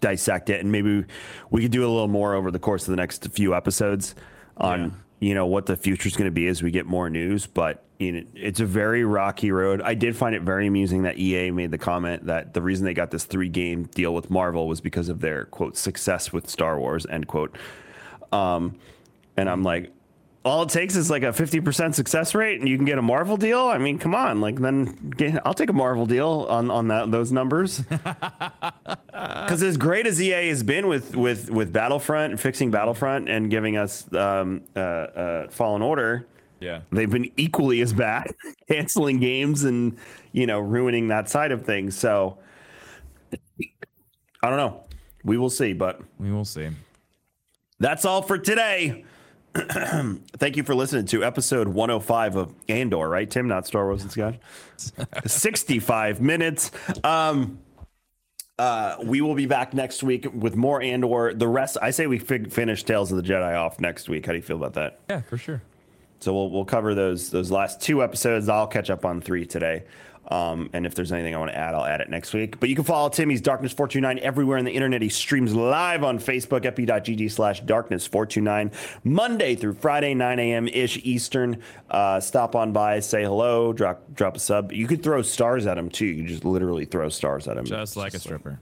dissect 0.00 0.50
it, 0.50 0.60
and 0.60 0.70
maybe 0.70 1.04
we 1.50 1.62
could 1.62 1.72
do 1.72 1.80
a 1.84 1.88
little 1.90 2.06
more 2.06 2.34
over 2.34 2.50
the 2.50 2.58
course 2.58 2.82
of 2.86 2.90
the 2.92 2.96
next 2.96 3.26
few 3.32 3.54
episodes 3.54 4.14
on 4.58 5.02
you 5.20 5.34
know 5.34 5.46
what 5.46 5.66
the 5.66 5.76
future 5.76 6.08
is 6.08 6.16
going 6.16 6.26
to 6.26 6.34
be 6.34 6.46
as 6.46 6.62
we 6.62 6.70
get 6.70 6.86
more 6.86 7.10
news. 7.10 7.46
But 7.46 7.84
you 7.98 8.12
know, 8.12 8.22
it's 8.34 8.60
a 8.60 8.66
very 8.66 9.04
rocky 9.04 9.50
road. 9.50 9.82
I 9.82 9.94
did 9.94 10.16
find 10.16 10.34
it 10.34 10.42
very 10.42 10.66
amusing 10.66 11.02
that 11.02 11.18
EA 11.18 11.50
made 11.50 11.70
the 11.70 11.78
comment 11.78 12.26
that 12.26 12.54
the 12.54 12.62
reason 12.62 12.84
they 12.84 12.94
got 12.94 13.10
this 13.10 13.24
three 13.24 13.48
game 13.48 13.84
deal 13.84 14.14
with 14.14 14.30
Marvel 14.30 14.68
was 14.68 14.80
because 14.80 15.08
of 15.08 15.20
their 15.20 15.46
quote 15.46 15.76
success 15.76 16.32
with 16.32 16.48
Star 16.48 16.78
Wars 16.78 17.06
end 17.10 17.26
quote. 17.26 17.56
Um, 18.30 18.76
and 19.36 19.48
I'm 19.48 19.62
like, 19.62 19.92
all 20.44 20.62
it 20.62 20.68
takes 20.70 20.96
is 20.96 21.10
like 21.10 21.22
a 21.24 21.26
50% 21.26 21.94
success 21.94 22.34
rate 22.34 22.58
and 22.60 22.68
you 22.68 22.76
can 22.76 22.86
get 22.86 22.96
a 22.96 23.02
Marvel 23.02 23.36
deal. 23.36 23.60
I 23.66 23.76
mean, 23.78 23.98
come 23.98 24.14
on, 24.14 24.40
like 24.40 24.56
then 24.60 25.10
get, 25.16 25.44
I'll 25.46 25.52
take 25.54 25.68
a 25.68 25.74
Marvel 25.74 26.06
deal 26.06 26.46
on, 26.48 26.70
on 26.70 26.88
that, 26.88 27.10
those 27.10 27.32
numbers. 27.32 27.82
Cause 29.12 29.62
as 29.62 29.76
great 29.76 30.06
as 30.06 30.20
EA 30.22 30.48
has 30.48 30.62
been 30.62 30.86
with, 30.88 31.14
with, 31.16 31.50
with 31.50 31.72
Battlefront, 31.72 32.32
and 32.32 32.40
fixing 32.40 32.70
Battlefront 32.70 33.28
and 33.28 33.50
giving 33.50 33.76
us, 33.76 34.10
um, 34.14 34.62
uh, 34.76 34.78
uh, 34.78 35.48
Fallen 35.50 35.82
Order, 35.82 36.26
Yeah. 36.60 36.80
they've 36.92 37.10
been 37.10 37.30
equally 37.36 37.80
as 37.80 37.92
bad 37.92 38.32
canceling 38.70 39.18
games 39.18 39.64
and, 39.64 39.98
you 40.32 40.46
know, 40.46 40.60
ruining 40.60 41.08
that 41.08 41.28
side 41.28 41.52
of 41.52 41.64
things. 41.66 41.98
So 41.98 42.38
I 44.42 44.48
don't 44.48 44.56
know. 44.56 44.84
We 45.24 45.36
will 45.36 45.50
see, 45.50 45.72
but 45.72 46.00
We 46.18 46.30
will 46.30 46.44
see. 46.44 46.68
that's 47.80 48.04
all 48.04 48.22
for 48.22 48.38
today. 48.38 49.04
Thank 50.38 50.56
you 50.56 50.62
for 50.62 50.74
listening 50.74 51.06
to 51.06 51.24
episode 51.24 51.68
105 51.68 52.36
of 52.36 52.54
Andor, 52.68 53.08
right, 53.08 53.28
Tim? 53.28 53.48
Not 53.48 53.66
Star 53.66 53.86
Wars 53.86 54.02
and 54.02 54.12
Scotch. 54.12 54.36
65 55.26 56.20
minutes. 56.20 56.70
Um, 57.02 57.58
uh, 58.58 58.96
we 59.02 59.20
will 59.20 59.34
be 59.34 59.46
back 59.46 59.74
next 59.74 60.02
week 60.02 60.26
with 60.32 60.54
more 60.54 60.80
Andor. 60.80 61.34
The 61.34 61.48
rest, 61.48 61.76
I 61.80 61.90
say 61.90 62.06
we 62.06 62.18
fig- 62.18 62.52
finish 62.52 62.84
Tales 62.84 63.10
of 63.10 63.16
the 63.16 63.28
Jedi 63.28 63.56
off 63.56 63.80
next 63.80 64.08
week. 64.08 64.26
How 64.26 64.32
do 64.32 64.36
you 64.38 64.42
feel 64.42 64.56
about 64.56 64.74
that? 64.74 65.00
Yeah, 65.10 65.22
for 65.22 65.36
sure. 65.38 65.62
So 66.20 66.34
we'll 66.34 66.50
we'll 66.50 66.64
cover 66.64 66.94
those 66.94 67.30
those 67.30 67.50
last 67.50 67.80
two 67.80 68.02
episodes. 68.02 68.48
I'll 68.48 68.66
catch 68.66 68.90
up 68.90 69.04
on 69.04 69.20
three 69.20 69.46
today. 69.46 69.84
Um, 70.30 70.68
and 70.72 70.84
if 70.86 70.94
there's 70.94 71.10
anything 71.10 71.34
I 71.34 71.38
want 71.38 71.50
to 71.52 71.56
add, 71.56 71.74
I'll 71.74 71.84
add 71.84 72.00
it 72.00 72.10
next 72.10 72.34
week. 72.34 72.60
But 72.60 72.68
you 72.68 72.74
can 72.74 72.84
follow 72.84 73.08
Tim. 73.08 73.30
He's 73.30 73.40
Darkness429 73.40 74.18
everywhere 74.18 74.58
on 74.58 74.64
the 74.64 74.72
internet. 74.72 75.00
He 75.00 75.08
streams 75.08 75.54
live 75.54 76.04
on 76.04 76.18
Facebook, 76.18 76.62
fb.gg 76.62 77.30
slash 77.30 77.62
darkness429, 77.62 78.72
Monday 79.04 79.54
through 79.54 79.74
Friday, 79.74 80.14
9 80.14 80.38
a.m. 80.38 80.68
ish 80.68 80.98
Eastern. 81.02 81.62
Uh, 81.90 82.20
stop 82.20 82.54
on 82.54 82.72
by, 82.72 83.00
say 83.00 83.22
hello, 83.22 83.72
drop 83.72 84.02
drop 84.14 84.36
a 84.36 84.38
sub. 84.38 84.72
You 84.72 84.86
could 84.86 85.02
throw 85.02 85.22
stars 85.22 85.66
at 85.66 85.78
him 85.78 85.88
too. 85.88 86.06
You 86.06 86.26
just 86.26 86.44
literally 86.44 86.84
throw 86.84 87.08
stars 87.08 87.48
at 87.48 87.56
him. 87.56 87.64
Just 87.64 87.96
like 87.96 88.14
a 88.14 88.18
stripper. 88.18 88.60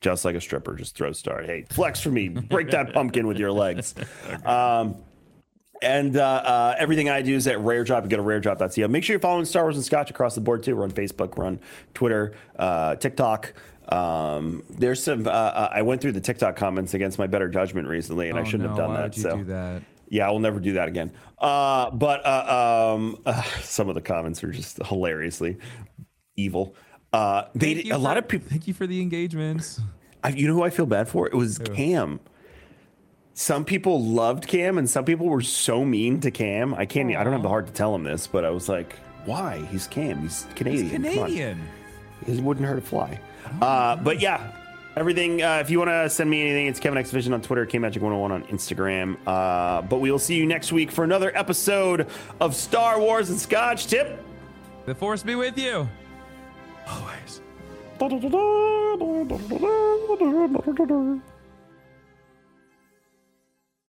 Just 0.00 0.24
like 0.24 0.36
a 0.36 0.40
stripper, 0.40 0.76
just 0.76 0.94
throw 0.96 1.10
stars. 1.10 1.46
Hey, 1.46 1.64
flex 1.70 2.00
for 2.00 2.10
me. 2.10 2.28
Break 2.28 2.70
that 2.70 2.92
pumpkin 2.94 3.26
with 3.26 3.36
your 3.36 3.50
legs. 3.50 3.96
Um, 4.44 4.94
and 5.82 6.16
uh, 6.16 6.22
uh, 6.22 6.74
everything 6.78 7.08
I 7.08 7.22
do 7.22 7.34
is 7.34 7.46
at 7.46 7.60
Rare 7.60 7.84
Drop. 7.84 8.04
You 8.04 8.10
go 8.10 8.16
to 8.16 8.22
raredrop.co. 8.22 8.88
Make 8.88 9.04
sure 9.04 9.14
you're 9.14 9.20
following 9.20 9.44
Star 9.44 9.62
Wars 9.64 9.76
and 9.76 9.84
Scotch 9.84 10.10
across 10.10 10.34
the 10.34 10.40
board 10.40 10.62
too. 10.62 10.76
We're 10.76 10.84
on 10.84 10.90
Facebook, 10.90 11.36
we're 11.36 11.46
on 11.46 11.60
Twitter, 11.94 12.34
uh, 12.58 12.96
TikTok. 12.96 13.52
Um, 13.90 14.64
there's 14.68 15.02
some. 15.02 15.26
Uh, 15.26 15.30
uh, 15.30 15.68
I 15.72 15.82
went 15.82 16.00
through 16.00 16.12
the 16.12 16.20
TikTok 16.20 16.56
comments 16.56 16.94
against 16.94 17.18
my 17.18 17.26
better 17.26 17.48
judgment 17.48 17.88
recently, 17.88 18.28
and 18.28 18.38
I 18.38 18.42
Oh, 18.42 18.44
shouldn't 18.44 18.64
no, 18.64 18.76
have 18.76 18.76
done 18.76 18.94
that. 18.94 19.14
so 19.14 19.36
do 19.38 19.44
that? 19.44 19.82
yeah, 20.10 20.28
I 20.28 20.30
will 20.30 20.40
never 20.40 20.60
do 20.60 20.74
that 20.74 20.88
again. 20.88 21.10
Uh, 21.38 21.90
but 21.90 22.24
uh, 22.26 22.94
um, 22.96 23.18
uh, 23.24 23.40
some 23.62 23.88
of 23.88 23.94
the 23.94 24.02
comments 24.02 24.42
are 24.44 24.50
just 24.50 24.76
hilariously 24.84 25.56
evil. 26.36 26.74
Uh, 27.12 27.44
they 27.54 27.88
a 27.90 27.96
lot 27.96 28.18
of 28.18 28.28
people. 28.28 28.48
Thank 28.50 28.66
you 28.68 28.74
for 28.74 28.86
the 28.86 29.00
engagements. 29.00 29.80
I, 30.22 30.30
you 30.30 30.46
know 30.48 30.54
who 30.54 30.62
I 30.64 30.70
feel 30.70 30.84
bad 30.86 31.08
for? 31.08 31.26
It 31.26 31.34
was 31.34 31.58
Cam. 31.58 32.20
Some 33.38 33.64
people 33.64 34.02
loved 34.02 34.48
Cam, 34.48 34.78
and 34.78 34.90
some 34.90 35.04
people 35.04 35.26
were 35.26 35.42
so 35.42 35.84
mean 35.84 36.18
to 36.22 36.30
Cam. 36.32 36.74
I 36.74 36.86
can't. 36.86 37.14
I 37.14 37.22
don't 37.22 37.32
have 37.32 37.44
the 37.44 37.48
heart 37.48 37.68
to 37.68 37.72
tell 37.72 37.94
him 37.94 38.02
this, 38.02 38.26
but 38.26 38.44
I 38.44 38.50
was 38.50 38.68
like, 38.68 38.94
"Why? 39.26 39.64
He's 39.70 39.86
Cam. 39.86 40.22
He's 40.22 40.44
Canadian. 40.56 41.04
He's 41.04 41.14
Canadian. 41.14 41.68
It 42.26 42.40
wouldn't 42.40 42.66
hurt 42.66 42.78
a 42.78 42.80
fly." 42.80 43.20
Uh, 43.62 43.94
but 43.94 44.20
yeah, 44.20 44.50
everything. 44.96 45.40
Uh, 45.40 45.58
if 45.60 45.70
you 45.70 45.78
want 45.78 45.88
to 45.88 46.10
send 46.10 46.28
me 46.28 46.42
anything, 46.42 46.66
it's 46.66 46.80
Kevin 46.80 46.98
X 46.98 47.12
Vision 47.12 47.32
on 47.32 47.40
Twitter, 47.40 47.64
KMagic101 47.64 48.30
on 48.32 48.42
Instagram. 48.46 49.16
Uh, 49.24 49.82
but 49.82 50.00
we 50.00 50.10
will 50.10 50.18
see 50.18 50.34
you 50.34 50.44
next 50.44 50.72
week 50.72 50.90
for 50.90 51.04
another 51.04 51.30
episode 51.36 52.08
of 52.40 52.56
Star 52.56 52.98
Wars 52.98 53.30
and 53.30 53.38
Scotch. 53.38 53.86
Tip. 53.86 54.18
The 54.86 54.96
force 54.96 55.22
be 55.22 55.36
with 55.36 55.56
you. 55.56 55.88
Always. 56.88 57.40